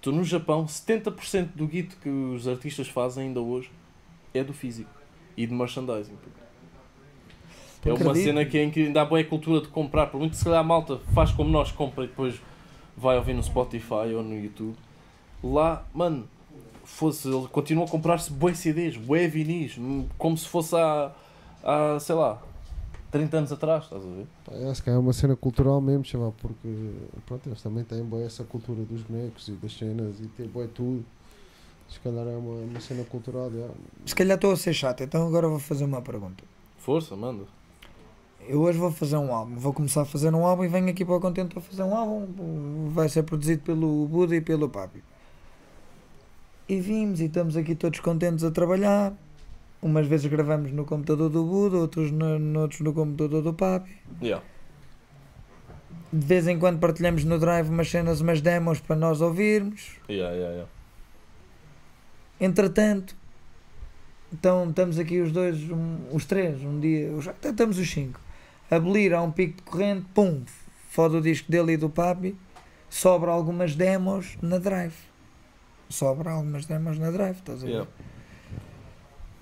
Tu 0.00 0.10
no 0.10 0.24
Japão, 0.24 0.66
70% 0.66 1.50
do 1.54 1.66
guito 1.68 1.96
que 1.98 2.08
os 2.08 2.48
artistas 2.48 2.88
fazem 2.88 3.28
ainda 3.28 3.40
hoje 3.40 3.70
é 4.34 4.42
do 4.42 4.52
físico 4.52 4.90
e 5.36 5.46
de 5.46 5.54
merchandising. 5.54 6.16
puto. 6.16 6.41
É 7.84 7.92
uma 7.92 7.96
Acredito. 8.00 8.24
cena 8.24 8.44
que 8.44 8.56
é 8.58 8.64
incrível. 8.64 8.88
Ainda 8.88 9.02
há 9.02 9.04
boa 9.04 9.22
cultura 9.24 9.60
de 9.60 9.68
comprar. 9.68 10.06
Por 10.06 10.18
muito 10.18 10.32
que 10.32 10.36
se 10.36 10.44
calhar 10.44 10.60
a 10.60 10.64
malta 10.64 10.98
faz 11.12 11.32
como 11.32 11.50
nós, 11.50 11.72
compra 11.72 12.04
e 12.04 12.06
depois 12.06 12.40
vai 12.96 13.16
ouvir 13.16 13.34
no 13.34 13.42
Spotify 13.42 14.14
ou 14.14 14.22
no 14.22 14.38
YouTube. 14.38 14.76
Lá, 15.42 15.84
mano, 15.92 16.28
fosse, 16.84 17.28
ele 17.28 17.48
continua 17.48 17.84
a 17.84 17.88
comprar-se 17.88 18.32
bué 18.32 18.54
CDs, 18.54 18.96
bué 18.96 19.26
vinis, 19.26 19.76
hum, 19.78 20.06
como 20.16 20.36
se 20.36 20.46
fosse 20.46 20.76
há, 20.76 21.10
há, 21.64 21.98
sei 21.98 22.14
lá, 22.14 22.40
30 23.10 23.36
anos 23.38 23.52
atrás, 23.52 23.84
estás 23.84 24.02
a 24.04 24.08
ver? 24.08 24.26
Pá, 24.44 24.52
é, 24.54 24.74
se 24.74 24.82
calhar 24.82 24.98
é 24.98 25.02
uma 25.02 25.12
cena 25.12 25.34
cultural 25.34 25.80
mesmo, 25.80 26.04
chaval, 26.04 26.34
porque 26.40 26.92
pronto, 27.26 27.48
eles 27.48 27.60
também 27.60 27.82
têm 27.82 28.02
boa 28.04 28.22
essa 28.22 28.44
cultura 28.44 28.82
dos 28.82 29.02
bonecos 29.02 29.48
e 29.48 29.52
das 29.52 29.72
cenas 29.76 30.20
e 30.20 30.26
ter 30.28 30.46
boa 30.46 30.68
tudo. 30.68 31.04
Se 31.88 32.00
calhar 32.00 32.26
é 32.26 32.36
uma, 32.36 32.54
uma 32.54 32.80
cena 32.80 33.04
cultural, 33.04 33.50
já. 33.50 33.68
Se 34.06 34.14
calhar 34.14 34.36
estou 34.36 34.52
a 34.52 34.56
ser 34.56 34.72
chato, 34.72 35.02
então 35.02 35.26
agora 35.26 35.46
vou 35.48 35.58
fazer 35.58 35.84
uma 35.84 36.00
pergunta. 36.00 36.42
Força, 36.78 37.14
manda. 37.14 37.44
Eu 38.48 38.60
hoje 38.60 38.78
vou 38.78 38.90
fazer 38.90 39.16
um 39.16 39.32
álbum, 39.32 39.56
vou 39.56 39.72
começar 39.72 40.02
a 40.02 40.04
fazer 40.04 40.34
um 40.34 40.44
álbum 40.44 40.64
e 40.64 40.68
venho 40.68 40.88
aqui 40.90 41.04
para 41.04 41.14
o 41.14 41.20
Contente 41.20 41.52
para 41.54 41.62
fazer 41.62 41.82
um 41.84 41.94
álbum. 41.94 42.88
Vai 42.90 43.08
ser 43.08 43.22
produzido 43.22 43.62
pelo 43.62 44.06
Buda 44.06 44.34
e 44.34 44.40
pelo 44.40 44.68
Papi. 44.68 45.02
E 46.68 46.80
vimos 46.80 47.20
e 47.20 47.26
estamos 47.26 47.56
aqui 47.56 47.74
todos 47.74 48.00
contentes 48.00 48.44
a 48.44 48.50
trabalhar. 48.50 49.12
Umas 49.80 50.06
vezes 50.06 50.26
gravamos 50.26 50.72
no 50.72 50.84
computador 50.84 51.28
do 51.28 51.44
Buda, 51.44 51.76
outros 51.76 52.10
no, 52.10 52.38
noutros 52.38 52.80
no 52.80 52.92
computador 52.92 53.42
do 53.42 53.52
Papi. 53.54 53.90
Yeah. 54.20 54.44
De 56.12 56.26
vez 56.26 56.46
em 56.46 56.58
quando 56.58 56.78
partilhamos 56.78 57.24
no 57.24 57.38
Drive 57.38 57.68
umas 57.68 57.90
cenas, 57.90 58.20
umas 58.20 58.40
demos 58.40 58.80
para 58.80 58.96
nós 58.96 59.20
ouvirmos. 59.20 59.98
Yeah, 60.08 60.34
yeah, 60.34 60.52
yeah. 60.52 60.70
Entretanto, 62.40 63.16
então 64.32 64.68
estamos 64.68 64.98
aqui 64.98 65.20
os 65.20 65.30
dois, 65.32 65.58
um- 65.70 65.98
os 66.12 66.24
três, 66.24 66.60
um 66.62 66.78
dia, 66.80 67.10
até 67.28 67.50
estamos 67.50 67.78
os 67.78 67.88
cinco, 67.90 68.20
a 68.70 68.78
belir 68.78 69.14
a 69.14 69.22
um 69.22 69.30
pico 69.30 69.56
de 69.56 69.62
corrente, 69.62 70.06
pum, 70.14 70.42
foda 70.88 71.18
o 71.18 71.20
disco 71.20 71.50
dele 71.50 71.72
e 71.72 71.76
do 71.76 71.90
Papi, 71.90 72.36
sobra 72.88 73.30
algumas 73.30 73.74
demos 73.74 74.36
na 74.42 74.58
Drive. 74.58 74.94
Sobra 75.88 76.32
algumas 76.32 76.66
demos 76.66 76.98
na 76.98 77.10
Drive, 77.10 77.36
estás 77.36 77.62
a 77.62 77.66
ver? 77.66 77.72
Yeah. 77.72 77.90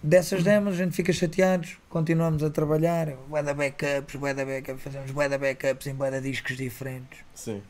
Dessas 0.02 0.42
demos 0.42 0.74
a 0.74 0.76
gente 0.78 0.96
fica 0.96 1.12
chateados, 1.12 1.76
continuamos 1.90 2.42
a 2.42 2.48
trabalhar, 2.48 3.14
bué 3.28 3.42
da 3.42 3.52
backups, 3.52 4.14
bué 4.16 4.32
da 4.32 4.46
backups, 4.46 4.82
fazemos 4.82 5.10
bué 5.10 5.28
da 5.28 5.36
backups 5.36 5.86
em 5.86 5.94
bué 5.94 6.10
da 6.10 6.20
discos 6.20 6.56
diferentes 6.56 7.18
Sim. 7.34 7.62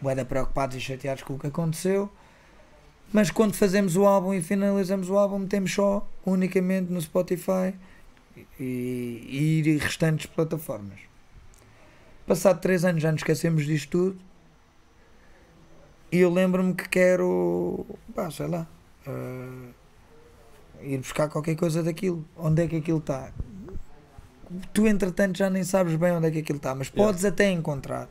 bué 0.00 0.14
da 0.14 0.24
preocupados 0.24 0.74
e 0.74 0.80
chateados 0.80 1.22
com 1.22 1.34
o 1.34 1.38
que 1.38 1.48
aconteceu. 1.48 2.10
Mas 3.12 3.30
quando 3.30 3.54
fazemos 3.54 3.94
o 3.94 4.06
álbum 4.06 4.32
e 4.32 4.40
finalizamos 4.40 5.10
o 5.10 5.18
álbum, 5.18 5.46
temos 5.46 5.72
só 5.72 6.08
unicamente 6.24 6.90
no 6.90 7.00
Spotify 7.00 7.74
e, 8.58 9.62
e 9.64 9.78
restantes 9.78 10.26
plataformas. 10.26 11.00
Passado 12.26 12.60
3 12.60 12.84
anos 12.84 13.02
já 13.02 13.12
nos 13.12 13.20
esquecemos 13.20 13.64
disto 13.64 13.90
tudo. 13.90 14.18
E 16.10 16.18
eu 16.18 16.30
lembro-me 16.32 16.74
que 16.74 16.88
quero, 16.88 17.86
pá, 18.14 18.30
sei 18.30 18.46
lá, 18.46 18.66
eh, 19.06 19.70
ir 20.82 20.98
buscar 20.98 21.28
qualquer 21.28 21.56
coisa 21.56 21.82
daquilo. 21.82 22.24
Onde 22.36 22.62
é 22.62 22.66
que 22.68 22.76
aquilo 22.76 22.98
está? 22.98 23.32
Tu, 24.72 24.86
entretanto, 24.86 25.36
já 25.38 25.50
nem 25.50 25.64
sabes 25.64 25.96
bem 25.96 26.12
onde 26.12 26.28
é 26.28 26.30
que 26.30 26.38
aquilo 26.38 26.58
está, 26.58 26.74
mas 26.74 26.88
Yeah. 26.88 27.04
podes 27.04 27.24
até 27.24 27.50
encontrar. 27.50 28.08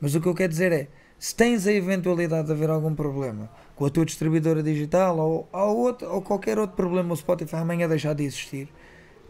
Mas 0.00 0.14
o 0.14 0.20
que 0.20 0.28
eu 0.28 0.34
quero 0.34 0.50
dizer 0.50 0.72
é, 0.72 0.88
se 1.18 1.34
tens 1.34 1.66
a 1.66 1.72
eventualidade 1.72 2.46
de 2.46 2.52
haver 2.52 2.70
algum 2.70 2.94
problema 2.94 3.50
com 3.74 3.86
a 3.86 3.90
tua 3.90 4.04
distribuidora 4.04 4.62
digital 4.62 5.18
ou, 5.18 5.48
ou, 5.52 5.76
outro, 5.78 6.10
ou 6.10 6.22
qualquer 6.22 6.58
outro 6.58 6.76
problema, 6.76 7.12
o 7.12 7.16
Spotify 7.16 7.56
amanhã 7.56 7.88
deixar 7.88 8.14
de 8.14 8.24
existir, 8.24 8.68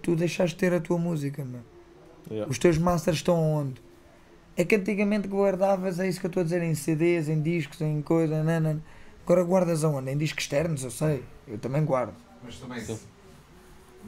tu 0.01 0.17
deixaste 0.17 0.55
de 0.57 0.61
ter 0.61 0.73
a 0.73 0.81
tua 0.81 0.99
música, 0.99 1.45
meu. 1.45 1.61
Yeah. 2.31 2.51
Os 2.51 2.59
teus 2.59 2.79
masters 2.79 3.19
estão 3.19 3.37
onde? 3.41 3.81
É 4.57 4.65
que 4.65 4.77
antigamente 4.77 5.27
guardavas, 5.29 5.99
é 6.01 6.09
isso 6.09 6.21
que 6.21 6.27
eu 6.27 6.29
estou 6.29 6.41
a 6.43 6.45
dizer, 6.45 6.63
em 6.63 6.75
CDs, 6.75 7.29
em 7.29 7.41
discos, 7.41 7.81
em 7.81 8.03
coisa, 8.03 8.43
nanana. 8.43 8.83
Agora 9.25 9.43
guardas 9.45 9.85
aonde? 9.85 10.11
Em 10.11 10.19
discos 10.19 10.45
externos, 10.45 10.83
eu 10.85 10.91
sei. 10.91 11.23
Eu 11.47 11.59
também 11.59 11.85
guardo. 11.85 12.15
Mas 12.43 12.57
também, 12.57 12.81
Sim. 12.81 12.99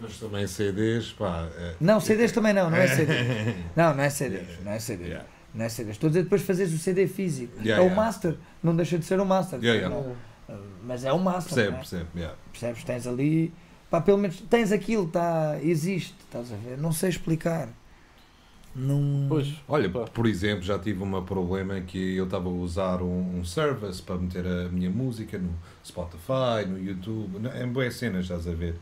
mas 0.01 0.19
também 0.19 0.47
CDs, 0.47 1.13
pá. 1.13 1.49
é- 1.57 1.75
Não, 1.81 2.01
CDs 2.01 2.33
também 2.33 2.53
não, 2.53 2.69
não 2.71 2.77
é 2.77 2.87
CDs. 2.89 3.57
Não, 3.77 3.95
não 3.95 4.03
é 4.03 4.11
CDs, 4.11 4.49
não 4.65 4.73
é 4.73 4.79
CDs. 4.79 5.09
Yeah. 5.09 5.29
Não 5.55 5.65
é 5.65 5.69
CDs. 5.69 5.93
Estou 5.97 6.09
a 6.09 6.11
dizer 6.11 6.23
depois 6.25 6.43
fazeres 6.43 6.73
o 6.73 6.79
CD 6.79 7.07
físico. 7.07 7.53
Yeah, 7.59 7.77
é 7.77 7.81
o 7.81 7.89
yeah. 7.89 7.95
master, 7.95 8.37
não 8.63 8.75
deixa 8.75 8.99
de 8.99 9.05
ser 9.05 9.21
o 9.21 9.25
master. 9.27 9.59
Yeah, 9.63 9.87
yeah. 9.87 9.95
Não, 10.49 10.59
Mas 10.85 11.05
é 11.05 11.13
o 11.13 11.19
master. 11.19 11.55
Percebe, 11.55 11.75
é? 11.75 11.79
percebe. 11.79 12.07
yeah. 12.17 12.39
Percebes? 12.51 12.85
Tens 12.85 13.07
ali. 13.07 13.53
Pá, 13.93 14.01
pelo 14.01 14.17
menos 14.17 14.41
tens 14.49 14.73
aquilo, 14.73 15.07
tá, 15.07 15.59
existe, 15.63 16.15
estás 16.25 16.51
a 16.51 16.57
ver? 16.57 16.79
Não 16.79 16.93
sei 16.93 17.11
explicar. 17.11 17.69
Não. 18.75 19.27
Pois. 19.29 19.53
Olha, 19.69 19.91
Pá. 19.91 20.07
por 20.07 20.27
exemplo, 20.27 20.63
já 20.63 20.79
tive 20.79 21.03
um 21.03 21.23
problema 21.27 21.79
que 21.83 22.17
eu 22.17 22.25
estava 22.25 22.49
a 22.49 22.53
usar 22.53 23.03
um, 23.03 23.41
um 23.41 23.45
service 23.45 24.01
para 24.01 24.17
meter 24.17 24.47
a 24.47 24.71
minha 24.71 24.89
música 24.89 25.37
no 25.37 25.55
Spotify, 25.85 26.67
no 26.67 26.83
YouTube, 26.83 27.37
em 27.63 27.69
boas 27.69 27.95
cenas, 27.95 28.23
estás 28.23 28.49
a 28.49 28.55
ver? 28.55 28.77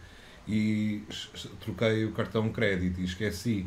E 0.47 1.03
troquei 1.59 2.05
o 2.05 2.13
cartão 2.13 2.49
crédito 2.51 3.01
e 3.01 3.05
esqueci. 3.05 3.67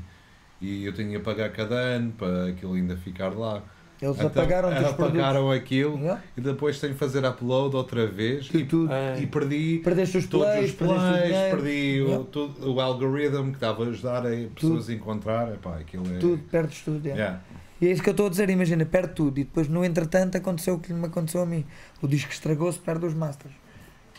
E 0.61 0.85
eu 0.85 0.93
tinha 0.93 1.17
a 1.17 1.21
pagar 1.21 1.51
cada 1.51 1.75
ano 1.75 2.13
para 2.13 2.47
aquilo 2.51 2.75
ainda 2.75 2.95
ficar 2.95 3.37
lá. 3.37 3.61
Eles 4.03 4.17
Então, 4.17 4.27
apagaram-te 4.27 4.75
os 4.75 4.81
produtos. 4.91 5.05
apagaram 5.05 5.51
aquilo 5.51 5.97
Yeah. 5.97 6.21
e 6.35 6.41
depois 6.41 6.79
tenho 6.79 6.91
que 6.93 6.99
fazer 6.99 7.23
upload 7.25 7.75
outra 7.75 8.05
vez 8.05 8.49
e, 8.53 8.65
tu- 8.65 8.91
É. 8.91 9.21
e 9.21 9.27
perdi 9.27 9.79
Perdeste 9.83 10.17
os 10.17 10.27
todos 10.27 10.45
plays, 10.47 10.65
os 10.65 10.73
o 10.73 10.77
plays, 10.77 11.51
perdi 11.51 12.01
o, 12.01 12.07
Yeah. 12.07 12.25
tudo- 12.31 12.73
o 12.73 12.81
algoritmo 12.81 13.45
que 13.51 13.57
estava 13.57 13.85
a 13.85 13.87
ajudar 13.87 14.25
a 14.27 14.31
pessoas 14.53 14.89
a 14.89 14.93
encontrar. 14.93 15.53
Epá, 15.53 15.77
aquilo 15.77 16.05
é. 16.13 16.17
tudo, 16.19 16.43
perdes 16.51 16.81
tudo. 16.81 17.05
yeah. 17.07 17.23
Yeah. 17.23 17.43
E 17.81 17.87
é 17.87 17.91
isso 17.91 18.03
que 18.03 18.09
eu 18.09 18.11
estou 18.11 18.27
a 18.27 18.29
dizer, 18.29 18.49
imagina, 18.49 18.85
perde 18.85 19.13
tudo 19.13 19.39
e 19.39 19.43
depois 19.45 19.67
no 19.69 19.83
entretanto 19.85 20.35
aconteceu 20.37 20.75
o 20.75 20.79
que 20.79 20.91
me 20.93 21.05
aconteceu 21.05 21.41
a 21.41 21.45
mim. 21.45 21.65
O 22.01 22.07
disco 22.07 22.31
estragou-se, 22.31 22.79
perde 22.79 23.05
os 23.05 23.13
masters. 23.13 23.53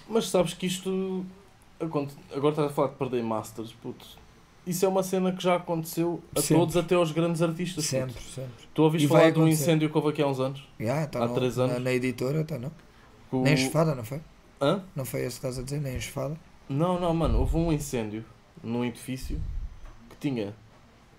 Mas 0.08 0.28
sabes 0.28 0.54
que 0.54 0.66
isto. 0.66 1.24
Agora 1.80 2.06
estás 2.50 2.70
a 2.70 2.70
falar 2.70 2.88
de 2.88 2.94
perder 2.96 3.22
masters, 3.22 3.72
puto. 3.72 4.06
Isso 4.66 4.84
é 4.84 4.88
uma 4.88 5.02
cena 5.02 5.30
que 5.32 5.42
já 5.42 5.56
aconteceu 5.56 6.22
a 6.34 6.40
Sempre. 6.40 6.56
todos, 6.56 6.76
até 6.76 6.94
aos 6.94 7.12
grandes 7.12 7.42
artistas. 7.42 7.84
puto. 7.84 7.96
Sempre, 7.96 8.22
sempre. 8.22 8.50
Tu 8.72 8.82
ouviste 8.82 9.04
E 9.06 9.08
falar 9.08 9.30
de 9.30 9.38
um 9.38 9.46
incêndio 9.46 9.90
que 9.90 9.96
houve 9.96 10.08
aqui 10.10 10.22
há 10.22 10.26
uns 10.26 10.40
anos? 10.40 10.66
Yeah, 10.80 11.06
tá 11.06 11.22
Há 11.22 11.28
no- 11.28 11.34
três 11.34 11.56
na- 11.58 11.64
anos. 11.64 11.82
Na, 11.82 11.92
editora, 11.92 12.42
tá, 12.44 12.58
não? 12.58 12.72
O- 13.30 13.42
Nem 13.42 13.52
enxofada, 13.54 13.94
não 13.94 14.04
foi? 14.04 14.20
Hã? 14.60 14.82
Não 14.96 15.04
foi 15.04 15.20
esse 15.20 15.38
que 15.40 15.46
estás 15.46 15.58
a 15.58 15.62
dizer, 15.62 15.80
nem 15.80 15.96
enxofada? 15.96 16.36
Não, 16.68 16.98
não, 16.98 17.12
mano. 17.12 17.40
Houve 17.40 17.56
um 17.56 17.70
incêndio 17.72 18.24
num 18.62 18.84
edifício 18.84 19.38
que 20.08 20.16
tinha 20.18 20.54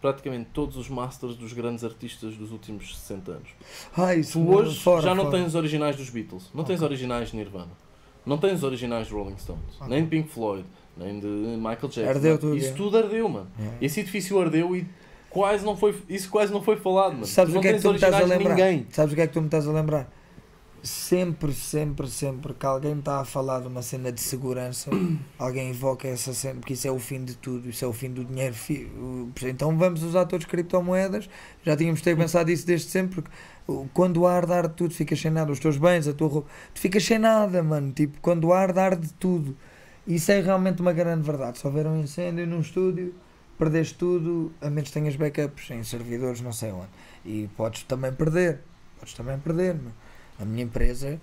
praticamente 0.02 0.50
todos 0.54 0.76
os 0.78 0.90
masters 0.90 1.36
dos 1.36 1.54
grandes 1.54 1.84
artistas 1.84 2.36
dos 2.36 2.52
últimos 2.52 2.98
60 2.98 3.32
anos. 3.34 3.50
Ah, 3.96 4.16
isso 4.16 4.40
Tu 4.40 4.50
hoje 4.56 4.80
fora, 4.80 5.02
já 5.02 5.14
não 5.16 5.26
fora. 5.26 5.38
tens 5.38 5.54
originais 5.56 5.96
dos 5.96 6.10
Beatles, 6.10 6.50
não 6.54 6.64
tens 6.64 6.78
Ok. 6.78 6.88
originais 6.88 7.30
de 7.32 7.38
Nirvana, 7.38 7.72
não 8.26 8.38
tens 8.38 8.62
originais 8.64 9.08
de 9.08 9.14
Rolling 9.14 9.38
Stones, 9.38 9.76
Ok. 9.80 9.88
nem 9.88 10.04
de 10.04 10.10
Pink 10.10 10.30
Floyd, 10.30 10.66
nem 10.98 11.20
de 11.20 11.28
Michael 11.28 11.80
Jackson. 11.82 12.10
Ardeu 12.10 12.38
tudo, 12.38 12.58
Isso 12.58 12.70
é. 12.70 12.74
tudo 12.74 12.98
ardeu, 12.98 13.28
mano. 13.28 13.48
Yeah. 13.58 13.78
Esse 13.82 14.00
edifício 14.00 14.40
ardeu 14.40 14.76
e 14.76 14.88
quase 15.30 15.66
não 15.66 15.76
foi, 15.76 15.96
isso 16.08 16.30
quase 16.30 16.54
não 16.54 16.62
foi 16.62 16.78
falado, 16.78 17.14
mano. 17.14 17.26
Sabes 17.26 17.54
Tu 17.54 17.60
o 17.60 17.62
que 17.62 17.68
é 17.68 17.74
que 17.74 17.82
tu 17.82 17.90
me 17.90 17.96
estás 17.96 18.16
a 18.16 18.24
lembrar? 18.24 18.50
Ninguém. 18.56 18.88
Sabes 18.92 19.12
o 19.12 19.16
que 19.16 19.22
é 19.22 19.28
que 19.28 19.34
tu 19.34 19.42
me 19.42 19.48
estás 19.48 19.68
a 19.68 19.72
lembrar? 19.72 20.10
Sempre, 20.82 21.52
sempre, 21.52 22.08
sempre 22.08 22.54
que 22.54 22.64
alguém 22.64 23.00
está 23.00 23.20
a 23.20 23.26
falar 23.26 23.60
de 23.60 23.68
uma 23.68 23.82
cena 23.82 24.12
de 24.12 24.22
segurança, 24.22 24.92
alguém 25.40 25.72
invoca 25.72 26.08
essa 26.08 26.32
cena, 26.32 26.60
porque 26.60 26.74
isso 26.74 26.88
é 26.88 26.92
o 26.92 27.00
fim 27.00 27.26
de 27.26 27.36
tudo, 27.36 27.68
isso 27.68 27.84
é 27.84 27.88
o 27.88 27.92
fim 27.92 28.12
do 28.12 28.24
dinheiro. 28.24 28.56
Então 29.46 29.76
vamos 29.76 30.04
usar 30.04 30.26
todos 30.26 30.46
criptomoedas. 30.46 31.28
Já 31.64 31.76
tínhamos 31.76 32.02
ter 32.02 32.16
pensado 32.16 32.52
isso 32.52 32.66
desde 32.68 32.88
sempre. 32.88 33.24
Porque 33.24 33.32
quando 33.94 34.28
arde, 34.28 34.54
arde 34.54 34.76
tudo, 34.76 34.94
ficas 34.94 35.20
sem 35.20 35.32
nada. 35.32 35.52
Os 35.52 35.60
teus 35.60 35.76
bens, 35.76 36.08
a 36.08 36.14
tua 36.14 36.28
roupa, 36.28 36.50
tu 36.74 36.80
ficas 36.80 37.04
sem 37.04 37.18
nada, 37.18 37.64
mano. 37.64 37.92
Tipo, 37.92 38.20
quando 38.22 38.54
arde, 38.54 38.80
arde 38.80 39.12
tudo. 39.20 39.58
Isso 40.08 40.32
é 40.32 40.40
realmente 40.40 40.82
uma 40.82 40.94
grande 40.94 41.24
verdade. 41.24 41.58
Se 41.58 41.66
houver 41.66 41.88
um 41.88 42.00
incêndio 42.00 42.46
num 42.46 42.60
estúdio, 42.60 43.14
perdeste 43.58 43.96
tudo, 43.96 44.52
a 44.62 44.70
menos 44.70 44.90
que 44.90 44.94
tenhas 44.94 45.16
backups 45.16 45.72
em 45.72 45.84
servidores, 45.84 46.42
não 46.42 46.54
sei 46.54 46.72
onde. 46.72 46.90
E 47.26 47.50
podes 47.58 47.84
também 47.84 48.14
perder. 48.14 48.60
Podes 49.00 49.14
também 49.14 49.40
perder. 49.40 49.78
A 50.40 50.46
minha 50.46 50.64
empresa 50.64 51.20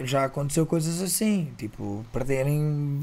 já 0.00 0.24
aconteceu 0.24 0.64
coisas 0.66 1.02
assim, 1.02 1.52
tipo, 1.56 2.04
perderem 2.12 3.00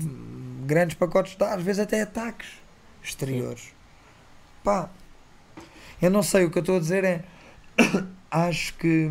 grandes 0.65 0.95
pacotes 0.95 1.33
de 1.33 1.39
dados, 1.39 1.57
às 1.57 1.63
vezes 1.63 1.81
até 1.81 2.01
ataques 2.01 2.47
exteriores. 3.03 3.73
Pá, 4.63 4.89
eu 6.01 6.09
não 6.09 6.23
sei, 6.23 6.45
o 6.45 6.51
que 6.51 6.57
eu 6.57 6.61
estou 6.61 6.77
a 6.77 6.79
dizer 6.79 7.03
é 7.03 7.23
acho 8.31 8.73
que 8.75 9.09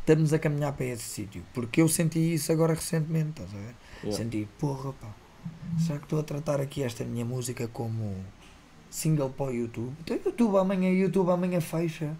estamos 0.00 0.32
a 0.32 0.38
caminhar 0.38 0.72
para 0.72 0.86
esse 0.86 1.04
sítio, 1.04 1.42
porque 1.54 1.80
eu 1.80 1.88
senti 1.88 2.34
isso 2.34 2.52
agora 2.52 2.74
recentemente, 2.74 3.30
estás 3.40 3.50
a 3.50 3.56
ver? 3.56 3.74
Yeah. 4.04 4.22
Senti, 4.22 4.48
porra, 4.58 4.92
pá, 4.92 5.08
será 5.78 5.98
que 5.98 6.04
estou 6.04 6.20
a 6.20 6.22
tratar 6.22 6.60
aqui 6.60 6.82
esta 6.82 7.04
minha 7.04 7.24
música 7.24 7.66
como 7.68 8.14
single 8.90 9.30
para 9.30 9.46
o 9.46 9.50
YouTube? 9.50 9.92
Então 10.00 10.18
YouTube 10.24 10.56
amanhã, 10.56 10.90
YouTube 10.90 11.30
amanhã 11.30 11.60
fecha. 11.60 12.14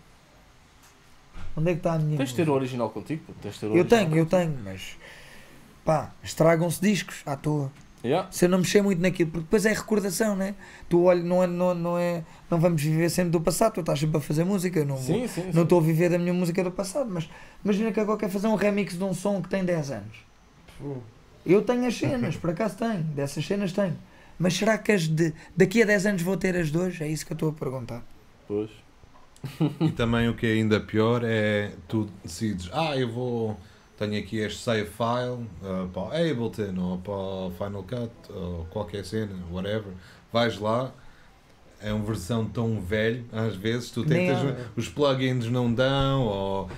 Onde 1.56 1.70
é 1.70 1.74
que 1.74 1.80
está 1.80 1.94
a 1.94 1.98
minha 1.98 2.16
Tens 2.16 2.30
de 2.30 2.36
ter 2.36 2.48
o 2.48 2.52
original 2.52 2.90
contigo, 2.90 3.22
tens 3.40 3.58
ter 3.58 3.66
o 3.66 3.76
Eu 3.76 3.84
tenho, 3.84 4.16
eu 4.16 4.24
contigo. 4.24 4.30
tenho, 4.30 4.58
mas 4.64 4.96
pá, 5.84 6.12
estragam-se 6.22 6.80
discos 6.80 7.22
à 7.26 7.36
toa. 7.36 7.70
Yeah. 8.04 8.30
Se 8.30 8.44
eu 8.44 8.48
não 8.50 8.58
mexer 8.58 8.82
muito 8.82 9.00
naquilo, 9.00 9.30
porque 9.30 9.44
depois 9.44 9.64
é 9.64 9.72
recordação, 9.72 10.36
né? 10.36 10.54
Tu 10.90 11.02
olha, 11.02 11.22
não 11.22 11.42
é, 11.42 11.46
não, 11.46 11.74
não 11.74 11.98
é, 11.98 12.22
não 12.50 12.60
vamos 12.60 12.82
viver 12.82 13.08
sempre 13.08 13.30
do 13.30 13.40
passado, 13.40 13.74
tu 13.74 13.80
estás 13.80 13.98
sempre 13.98 14.18
a 14.18 14.20
fazer 14.20 14.44
música, 14.44 14.78
eu 14.78 14.84
não 14.84 14.98
sim, 14.98 15.26
sim. 15.26 15.50
não 15.54 15.62
estou 15.62 15.78
a 15.78 15.82
viver 15.82 16.10
da 16.10 16.18
minha 16.18 16.34
música 16.34 16.62
do 16.62 16.70
passado, 16.70 17.08
mas 17.10 17.30
imagina 17.64 17.92
que 17.92 18.00
agora 18.00 18.18
quer 18.18 18.28
fazer 18.28 18.46
um 18.46 18.56
remix 18.56 18.98
de 18.98 19.04
um 19.04 19.14
som 19.14 19.40
que 19.40 19.48
tem 19.48 19.64
10 19.64 19.90
anos. 19.90 20.18
Eu 21.46 21.62
tenho 21.62 21.86
as 21.86 21.94
cenas, 21.96 22.36
por 22.36 22.50
acaso 22.50 22.76
tenho, 22.76 23.02
dessas 23.02 23.44
cenas 23.46 23.72
tenho. 23.72 23.96
Mas 24.38 24.54
será 24.54 24.76
que 24.78 24.90
as 24.92 25.02
de 25.02 25.32
daqui 25.56 25.82
a 25.82 25.86
10 25.86 26.06
anos 26.06 26.22
vou 26.22 26.36
ter 26.36 26.56
as 26.56 26.70
duas? 26.70 27.00
É 27.00 27.06
isso 27.08 27.24
que 27.26 27.32
eu 27.32 27.36
estou 27.36 27.50
a 27.50 27.52
perguntar. 27.52 28.02
Pois. 28.48 28.70
E 29.80 29.90
também 29.90 30.28
o 30.28 30.34
que 30.34 30.46
é 30.46 30.52
ainda 30.54 30.80
pior 30.80 31.22
é 31.22 31.72
tu 31.86 32.08
decides, 32.22 32.68
ah, 32.72 32.96
eu 32.96 33.08
vou. 33.10 33.58
Tenho 33.96 34.18
aqui 34.18 34.38
este 34.38 34.60
save 34.60 34.86
file 34.90 35.46
ah, 35.62 35.86
para 35.92 36.02
o 36.02 36.06
Ableton 36.06 36.74
ou 36.80 36.98
para 36.98 37.12
o 37.12 37.52
Final 37.56 37.82
Cut 37.84 38.10
ou 38.34 38.64
qualquer 38.70 39.04
cena, 39.04 39.32
whatever. 39.52 39.92
Vais 40.32 40.58
lá, 40.58 40.90
é 41.80 41.92
uma 41.92 42.04
versão 42.04 42.44
tão 42.46 42.80
velho, 42.80 43.24
às 43.32 43.54
vezes 43.54 43.90
tu 43.90 44.04
Nem 44.04 44.26
tentas, 44.28 44.42
há. 44.50 44.56
os 44.76 44.88
plugins 44.88 45.46
não 45.46 45.72
dão, 45.72 46.22
ou 46.22 46.70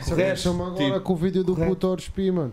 Isso 0.00 0.14
é 0.20 0.36
chama 0.36 0.68
agora 0.68 0.84
Tipo, 0.84 1.00
com 1.00 1.12
o 1.14 1.16
vídeo 1.16 1.42
do 1.42 1.54
correto. 1.54 1.70
puto 1.74 1.88
Orspi, 1.88 2.30
mano. 2.30 2.52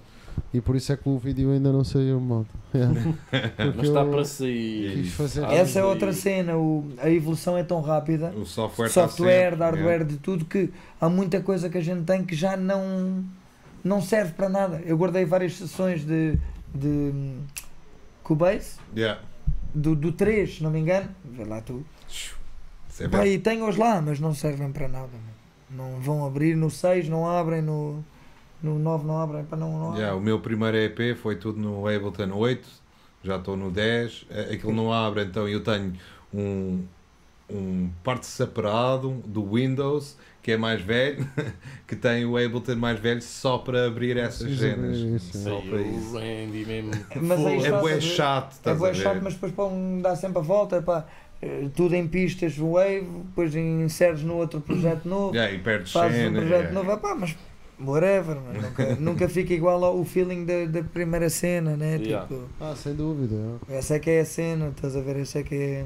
E 0.53 0.61
por 0.61 0.75
isso 0.75 0.91
é 0.93 0.97
que 0.97 1.07
o 1.09 1.17
vídeo 1.17 1.51
ainda 1.51 1.71
não 1.71 1.83
saiu, 1.83 2.19
malta. 2.19 2.49
Yeah. 2.75 3.01
Porque 3.29 3.73
Mas 3.77 3.87
está 3.87 4.03
para 4.03 4.25
sair. 4.25 5.11
Essa 5.51 5.79
é 5.79 5.83
outra 5.83 6.09
aí- 6.09 6.15
cena, 6.15 6.57
o, 6.57 6.89
a 6.97 7.07
evolução 7.09 7.55
é 7.55 7.63
tão 7.63 7.81
rápida. 7.81 8.31
o 8.35 8.45
software 8.45 8.87
está 8.87 9.07
software, 9.07 9.55
hardware, 9.55 9.85
yeah. 9.85 10.03
de 10.05 10.17
tudo, 10.17 10.43
que 10.45 10.71
há 10.99 11.07
muita 11.07 11.39
coisa 11.41 11.69
que 11.69 11.77
a 11.77 11.81
gente 11.81 12.03
tem 12.03 12.23
que 12.25 12.35
já 12.35 12.57
não, 12.57 13.23
não 13.83 14.01
serve 14.01 14.33
para 14.33 14.49
nada. 14.49 14.81
Eu 14.85 14.97
guardei 14.97 15.23
várias 15.23 15.55
sessões 15.55 16.03
de, 16.03 16.35
de 16.73 17.13
Cubase, 18.23 18.77
Yeah. 18.95 19.21
do, 19.73 19.95
do 19.95 20.11
3, 20.11 20.55
se 20.57 20.63
não 20.63 20.71
me 20.71 20.79
engano, 20.79 21.09
vê 21.23 21.43
lá 21.45 21.61
tu. 21.61 21.85
É 22.99 23.03
Pá, 23.03 23.17
verdade. 23.17 23.29
e 23.29 23.39
tenho-os 23.39 23.75
lá, 23.75 24.01
mas 24.01 24.19
não 24.19 24.33
servem 24.33 24.71
para 24.71 24.87
nada. 24.87 25.09
Não 25.69 25.99
vão 25.99 26.25
abrir 26.25 26.55
no 26.55 26.69
6, 26.69 27.09
não 27.09 27.27
abrem, 27.27 27.61
no, 27.61 28.03
no 28.63 28.79
9 28.79 29.05
não 29.05 29.17
abrem, 29.21 29.43
para 29.45 29.57
não, 29.57 29.71
não 29.77 29.87
abrem. 29.89 30.01
Yeah, 30.01 30.17
o 30.17 30.21
meu 30.21 30.39
primeiro 30.39 30.77
EP 30.77 31.15
foi 31.17 31.35
tudo 31.35 31.59
no 31.59 31.87
Ableton 31.87 32.31
8, 32.33 32.67
já 33.23 33.35
estou 33.37 33.55
no 33.57 33.69
10, 33.71 34.25
eh, 34.31 34.53
aquilo 34.53 34.73
não 34.73 34.91
abre, 34.91 35.23
então 35.23 35.47
eu 35.47 35.63
tenho 35.63 35.93
um, 36.33 36.83
um 37.49 37.89
parte 38.03 38.25
separado 38.25 39.11
do 39.25 39.45
Windows, 39.53 40.17
que 40.41 40.51
é 40.51 40.57
mais 40.57 40.81
velho, 40.81 41.27
que 41.87 41.95
tem 41.95 42.25
o 42.25 42.37
Ableton 42.37 42.75
mais 42.75 42.99
velho 42.99 43.21
só 43.21 43.57
para 43.57 43.85
abrir 43.85 44.17
essas 44.17 44.51
Sim, 44.51 44.57
cenas. 44.57 44.97
isso, 44.97 45.37
Só 45.37 45.61
para 45.61 45.77
o 45.77 45.81
isso. 45.81 46.13
Randy 46.17 46.65
mesmo. 46.65 46.91
Mas 47.21 47.45
aí 47.45 47.53
É 47.55 47.57
está, 47.57 47.79
bué 47.79 48.01
chato, 48.01 48.59
É 48.65 48.73
bué 48.73 48.93
chato, 48.93 49.21
mas 49.21 49.33
depois 49.35 49.51
pão, 49.53 49.99
dá 50.01 50.15
sempre 50.15 50.39
a 50.39 50.41
volta, 50.41 50.81
pá, 50.81 51.05
eh, 51.41 51.69
tudo 51.75 51.95
em 51.95 52.07
pistas, 52.07 52.57
wave, 52.57 53.07
depois 53.27 53.55
inseres 53.55 54.21
no 54.23 54.35
outro 54.35 54.59
projeto 54.61 55.05
novo. 55.07 55.33
Yeah, 55.35 55.53
e 55.53 55.59
perdes 55.59 55.91
fazes 55.91 56.17
um 56.17 56.23
cena. 56.25 56.39
projeto 56.39 56.71
yeah. 56.71 56.73
novo, 56.73 56.91
epá, 56.91 57.15
mas 57.15 57.35
whatever, 57.85 58.35
mano, 58.39 58.61
nunca, 58.61 58.95
nunca 58.99 59.29
fica 59.29 59.53
igual 59.53 59.83
ao 59.83 60.03
feeling 60.05 60.45
da, 60.45 60.65
da 60.65 60.83
primeira 60.83 61.29
cena, 61.29 61.75
né? 61.77 61.97
Yeah. 61.97 62.27
Tipo, 62.27 62.47
Ah, 62.59 62.75
sem 62.75 62.93
dúvida. 62.95 63.35
essa 63.69 63.95
é 63.95 63.99
que 63.99 64.09
é 64.09 64.21
a 64.21 64.25
cena, 64.25 64.69
estás 64.69 64.95
a 64.95 65.01
ver? 65.01 65.17
Essa 65.17 65.39
é 65.39 65.43
que 65.43 65.55
é. 65.55 65.85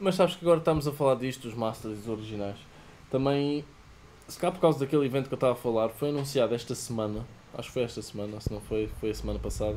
Mas 0.00 0.14
sabes 0.16 0.34
que 0.36 0.44
agora 0.44 0.58
estamos 0.58 0.86
a 0.86 0.92
falar 0.92 1.14
disto, 1.16 1.42
dos 1.48 1.54
masters 1.56 2.06
originais. 2.08 2.56
Também, 3.10 3.64
se 4.28 4.38
cá 4.38 4.50
por 4.50 4.60
causa 4.60 4.78
daquele 4.80 5.04
evento 5.06 5.28
que 5.28 5.34
eu 5.34 5.36
estava 5.36 5.52
a 5.52 5.56
falar, 5.56 5.88
foi 5.90 6.08
anunciado 6.08 6.54
esta 6.54 6.74
semana, 6.74 7.24
acho 7.56 7.68
que 7.68 7.74
foi 7.74 7.82
esta 7.82 8.00
semana, 8.02 8.40
se 8.40 8.52
não 8.52 8.60
foi, 8.60 8.88
foi 9.00 9.10
a 9.10 9.14
semana 9.14 9.38
passada, 9.38 9.76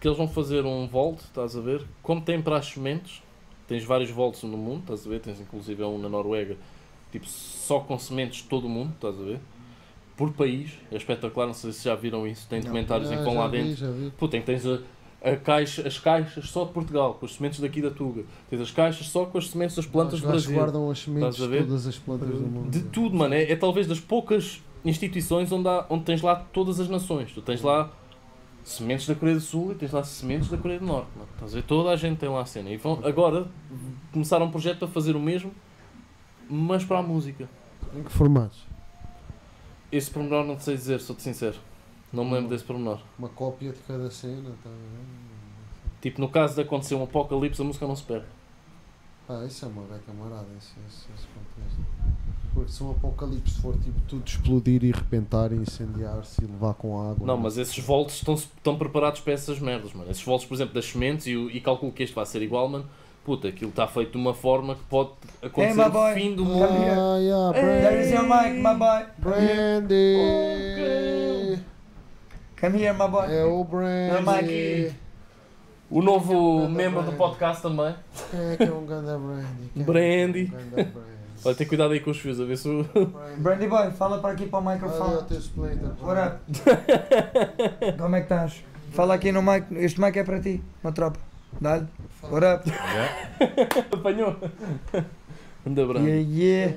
que 0.00 0.06
eles 0.06 0.18
vão 0.18 0.28
fazer 0.28 0.64
um 0.64 0.86
vault, 0.86 1.22
estás 1.24 1.56
a 1.56 1.60
ver? 1.60 1.82
Como 2.02 2.20
tem 2.20 2.40
para 2.42 2.58
as 2.58 2.66
sementes, 2.66 3.22
tens 3.66 3.82
vários 3.84 4.10
vaults 4.10 4.42
no 4.42 4.56
mundo, 4.58 4.80
estás 4.80 5.06
a 5.06 5.08
ver? 5.08 5.20
Tens 5.20 5.40
inclusive 5.40 5.82
um 5.82 5.98
na 5.98 6.08
Noruega, 6.08 6.56
tipo 7.10 7.26
só 7.26 7.80
com 7.80 7.98
sementes 7.98 8.42
de 8.42 8.48
todo 8.48 8.66
o 8.66 8.68
mundo, 8.70 8.92
estás 8.94 9.18
a 9.18 9.22
ver? 9.24 9.40
Por 10.16 10.32
país, 10.32 10.70
é 10.92 10.96
espetacular, 10.96 11.46
não 11.46 11.54
sei 11.54 11.72
se 11.72 11.84
já 11.84 11.94
viram 11.94 12.26
isso, 12.26 12.46
tem 12.48 12.60
Não. 12.60 12.66
documentários 12.66 13.10
em 13.10 13.16
que 13.16 13.22
vão 13.24 13.34
lá 13.34 13.48
vi, 13.48 13.58
dentro. 13.58 13.76
já 13.76 13.90
vi. 13.90 14.12
Puta, 14.16 14.40
tens 14.40 14.64
a, 14.64 14.78
a 15.22 15.36
caixa, 15.36 15.86
as 15.88 15.98
caixas 15.98 16.48
só 16.50 16.64
de 16.64 16.72
Portugal, 16.72 17.14
com 17.14 17.26
as 17.26 17.34
sementes 17.34 17.58
daqui 17.58 17.82
da 17.82 17.90
Tuga. 17.90 18.24
Tens 18.48 18.60
as 18.60 18.70
caixas 18.70 19.08
só 19.08 19.24
com 19.26 19.38
as 19.38 19.48
sementes 19.48 19.74
das 19.74 19.86
plantas 19.86 20.20
do 20.20 20.28
Brasil. 20.28 20.54
guardam 20.54 20.88
as 20.90 21.00
sementes 21.00 21.36
de 21.36 21.58
todas 21.58 21.86
as 21.86 21.98
plantas 21.98 22.28
do 22.28 22.46
mundo. 22.46 22.70
De 22.70 22.82
tudo, 22.82 23.16
mano. 23.16 23.34
É, 23.34 23.50
é 23.50 23.56
talvez 23.56 23.88
das 23.88 23.98
poucas 23.98 24.62
instituições 24.84 25.50
onde, 25.50 25.66
há, 25.68 25.84
onde 25.90 26.04
tens 26.04 26.22
lá 26.22 26.36
todas 26.36 26.78
as 26.78 26.88
nações. 26.88 27.32
Tu 27.32 27.42
tens 27.42 27.60
lá 27.62 27.90
sementes 28.62 29.06
da 29.08 29.14
Coreia 29.16 29.36
do 29.36 29.42
Sul 29.42 29.72
e 29.72 29.74
tens 29.74 29.90
lá 29.90 30.04
sementes 30.04 30.48
da 30.48 30.56
Coreia 30.56 30.78
do 30.78 30.86
Norte. 30.86 31.08
Mano. 31.16 31.28
Estás 31.34 31.52
a 31.52 31.56
ver? 31.56 31.62
Toda 31.64 31.90
a 31.90 31.96
gente 31.96 32.18
tem 32.18 32.28
lá 32.28 32.42
a 32.42 32.46
cena. 32.46 32.70
E 32.70 32.76
vão, 32.76 33.00
agora 33.02 33.46
começaram 34.12 34.46
um 34.46 34.50
projeto 34.50 34.78
para 34.78 34.88
fazer 34.88 35.16
o 35.16 35.20
mesmo, 35.20 35.52
mas 36.48 36.84
para 36.84 36.98
a 36.98 37.02
música. 37.02 37.48
Em 37.96 38.02
que 38.02 38.12
formatos? 38.12 38.64
Esse 39.96 40.10
pormenor 40.10 40.44
não 40.44 40.58
sei 40.58 40.74
dizer, 40.74 41.00
sou-te 41.00 41.22
sincero. 41.22 41.56
Não 42.12 42.24
me 42.24 42.32
lembro 42.32 42.50
desse 42.50 42.64
pormenor. 42.64 43.00
Uma 43.16 43.28
cópia 43.28 43.70
de 43.70 43.78
cada 43.80 44.10
cena, 44.10 44.50
tá? 44.62 44.70
Tipo, 46.00 46.20
no 46.20 46.28
caso 46.28 46.56
de 46.56 46.62
acontecer 46.62 46.96
um 46.96 47.04
apocalipse, 47.04 47.62
a 47.62 47.64
música 47.64 47.86
não 47.86 47.94
se 47.94 48.02
perde. 48.02 48.26
Ah, 49.28 49.44
isso 49.46 49.64
é 49.64 49.68
uma 49.68 49.82
beca 49.82 50.00
camarada, 50.06 50.48
esse, 50.58 50.72
esse, 50.88 51.06
esse 51.14 51.26
contexto. 51.28 51.80
Porque 52.52 52.72
se 52.72 52.82
um 52.82 52.90
apocalipse 52.90 53.60
for 53.60 53.78
tipo 53.78 54.00
tudo 54.08 54.26
explodir 54.26 54.84
e 54.84 54.90
repentar 54.90 55.52
e 55.52 55.56
incendiar-se 55.56 56.42
e 56.42 56.46
levar 56.46 56.74
com 56.74 57.00
água. 57.00 57.24
Não, 57.24 57.36
mas 57.36 57.56
esses 57.56 57.78
volts 57.78 58.16
estão, 58.16 58.34
estão 58.34 58.76
preparados 58.76 59.20
para 59.20 59.32
essas 59.32 59.60
merdas, 59.60 59.92
mano. 59.92 60.10
Esses 60.10 60.24
volts, 60.24 60.44
por 60.44 60.54
exemplo, 60.54 60.74
das 60.74 60.86
sementes, 60.86 61.28
e, 61.28 61.34
e 61.34 61.60
calculo 61.60 61.92
que 61.92 62.02
este 62.02 62.14
vai 62.14 62.26
ser 62.26 62.42
igual, 62.42 62.68
mano. 62.68 62.86
Puta, 63.24 63.48
aquilo 63.48 63.70
está 63.70 63.86
feito 63.86 64.12
de 64.12 64.18
uma 64.18 64.34
forma 64.34 64.74
que 64.74 64.82
pode 64.82 65.10
acontecer 65.42 65.74
my 65.80 65.84
o 65.86 65.90
boy. 65.90 66.12
fim 66.14 66.34
do 66.34 66.44
mundo. 66.44 66.64
Ah, 66.64 67.16
yeah, 67.18 67.52
There 67.54 68.00
is 68.02 68.12
your 68.12 68.22
mic, 68.24 68.52
my 68.60 68.74
Brandy. 68.74 69.14
boy. 69.18 69.34
Brandy. 70.74 71.62
Come 72.60 72.78
here, 72.78 72.92
my 72.92 73.08
boy. 73.08 73.24
É 73.34 73.44
o 73.44 73.64
Brandy. 73.64 74.22
mic. 74.90 74.94
O 75.90 76.02
novo 76.02 76.60
Ganda 76.62 76.68
membro 76.70 77.00
do 77.00 77.12
Brandy. 77.12 77.18
podcast 77.18 77.62
também. 77.62 77.94
Quem 78.30 78.40
é 78.40 78.56
que 78.58 78.62
é 78.64 78.72
um 78.72 78.84
ganda 78.84 79.18
Brandy? 79.18 79.70
Quem 79.72 79.82
é 79.82 79.84
Brandy. 79.86 80.46
que 80.46 80.54
é 80.54 80.58
um 80.58 80.70
Brandy? 80.70 81.04
Olha, 81.46 81.54
tem 81.54 81.66
cuidado 81.66 81.92
aí 81.92 82.00
com 82.00 82.10
os 82.10 82.18
fios, 82.18 82.40
a 82.40 82.44
ver 82.44 82.56
se 82.58 82.68
o. 82.68 82.84
Brandy. 82.84 83.40
Brandy 83.40 83.66
Boy, 83.68 83.90
fala 83.92 84.18
para 84.18 84.32
aqui 84.32 84.46
para 84.46 84.58
o 84.60 84.66
Olha 84.66 84.70
o 84.70 84.74
microfone. 84.74 85.38
splitter. 85.40 85.90
What 86.02 86.20
up? 86.20 87.96
Como 87.98 88.16
é 88.16 88.20
que 88.20 88.24
estás? 88.26 88.62
Fala 88.92 89.14
aqui 89.14 89.32
no 89.32 89.42
mic. 89.42 89.66
Este 89.76 89.98
mic 90.00 90.16
é 90.18 90.24
para 90.24 90.40
ti, 90.40 90.62
uma 90.82 90.92
tropa. 90.92 91.18
Dá-lhe. 91.60 91.86
What 92.22 92.44
up? 92.46 92.70
Apanhou. 93.92 94.36
Anda 95.66 95.86
branco. 95.86 96.06
Yeah, 96.06 96.28
yeah. 96.30 96.74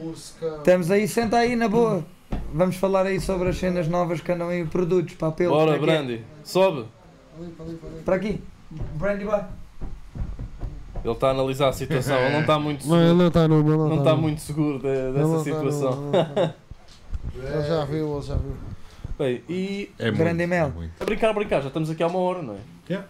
Estamos 0.57 0.91
aí, 0.91 1.07
senta 1.07 1.37
aí 1.37 1.55
na 1.55 1.67
boa. 1.67 2.05
Vamos 2.53 2.75
falar 2.77 3.05
aí 3.05 3.19
sobre 3.19 3.49
as 3.49 3.57
cenas 3.57 3.87
novas 3.87 4.21
que 4.21 4.31
andam 4.31 4.49
aí, 4.49 4.65
produtos, 4.65 5.15
papel. 5.15 5.49
Bora, 5.49 5.65
para 5.65 5.75
aqui. 5.75 5.85
Brandy. 5.85 6.23
Sobe. 6.43 6.85
Para 8.05 8.15
aqui. 8.15 8.41
Brandy 8.71 9.25
Boy. 9.25 9.41
Ele 11.03 11.13
está 11.13 11.27
a 11.27 11.31
analisar 11.31 11.69
a 11.69 11.73
situação. 11.73 12.17
Ele 12.17 12.33
não 12.33 12.41
está 12.41 12.59
muito 12.59 12.87
Não, 12.87 12.95
ele 12.97 13.05
seguro. 13.07 13.17
não 13.21 13.27
está 13.27 13.47
no 13.47 13.63
meu. 13.63 13.77
Não 13.89 13.97
está 13.99 14.15
muito 14.15 14.41
seguro 14.41 14.79
de- 14.79 15.11
dessa 15.13 15.27
não 15.27 15.43
situação. 15.43 16.11
tá. 16.11 16.53
Ele 17.35 17.63
já 17.67 17.85
viu, 17.85 18.13
ele 18.17 18.25
já 18.25 18.35
viu. 18.35 18.53
Bem, 19.19 19.43
e 19.47 19.91
É 19.99 20.09
Grande 20.09 20.37
muito, 20.47 20.49
mel. 20.49 20.67
é 20.67 20.69
muito. 20.71 20.91
a 20.99 21.05
brincar, 21.05 21.29
a 21.29 21.33
brincar, 21.33 21.61
já 21.61 21.67
estamos 21.67 21.89
aqui 21.89 22.01
há 22.01 22.07
uma 22.07 22.17
hora, 22.19 22.41
não 22.41 22.55
é? 22.55 22.57
Yeah. 22.89 23.07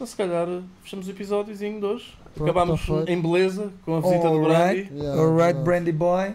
Então 0.00 0.06
se 0.06 0.16
calhar 0.16 0.46
fechamos 0.82 1.06
o 1.08 1.10
episódiozinho 1.10 1.78
de 1.78 1.84
hoje. 1.84 2.14
Pronto, 2.34 2.50
Acabámos 2.50 2.80
tá 2.86 2.94
feito. 2.94 3.10
em 3.10 3.20
beleza 3.20 3.70
com 3.84 3.96
a 3.96 4.00
visita 4.00 4.30
do 4.30 4.36
Alright. 4.46 4.84
Brandy. 4.84 5.02
Yeah, 5.02 5.20
Alright, 5.20 5.42
yeah. 5.50 5.62
Brandy 5.62 5.92
Boy. 5.92 6.34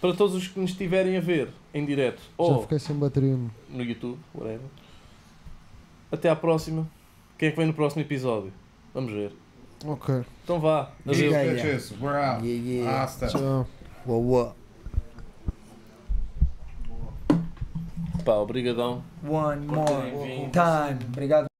Para 0.00 0.14
todos 0.14 0.36
os 0.36 0.46
que 0.46 0.60
nos 0.60 0.70
estiverem 0.70 1.16
a 1.16 1.20
ver 1.20 1.48
em 1.74 1.84
direto 1.84 2.20
Já 2.20 2.28
ou 2.36 2.62
fiquei 2.62 2.78
sem 2.78 2.94
bateria. 2.94 3.36
meu. 3.36 3.50
no 3.68 3.82
YouTube, 3.82 4.16
whatever. 4.32 4.60
Até 6.12 6.28
à 6.28 6.36
próxima. 6.36 6.86
Quem 7.36 7.48
é 7.48 7.50
que 7.50 7.56
vem 7.56 7.66
no 7.66 7.74
próximo 7.74 8.00
episódio? 8.02 8.52
Vamos 8.94 9.10
ver. 9.12 9.32
Ok. 9.84 10.24
Então 10.44 10.60
vá. 10.60 10.92
Adeus. 11.04 11.18
Yeah, 11.18 11.42
yeah. 11.42 11.62
Bitches, 11.64 11.90
we're 12.00 12.16
out. 12.16 12.46
Yeah, 12.46 12.64
yeah. 12.64 13.02
Hasta. 13.02 13.26
Tchau. 13.26 13.66
Wow, 14.06 14.22
wow. 14.22 14.54
Pá, 18.24 18.34
obrigadão. 18.34 19.02
One 19.24 19.66
more 19.66 20.48
time. 20.52 21.04
Obrigado. 21.08 21.50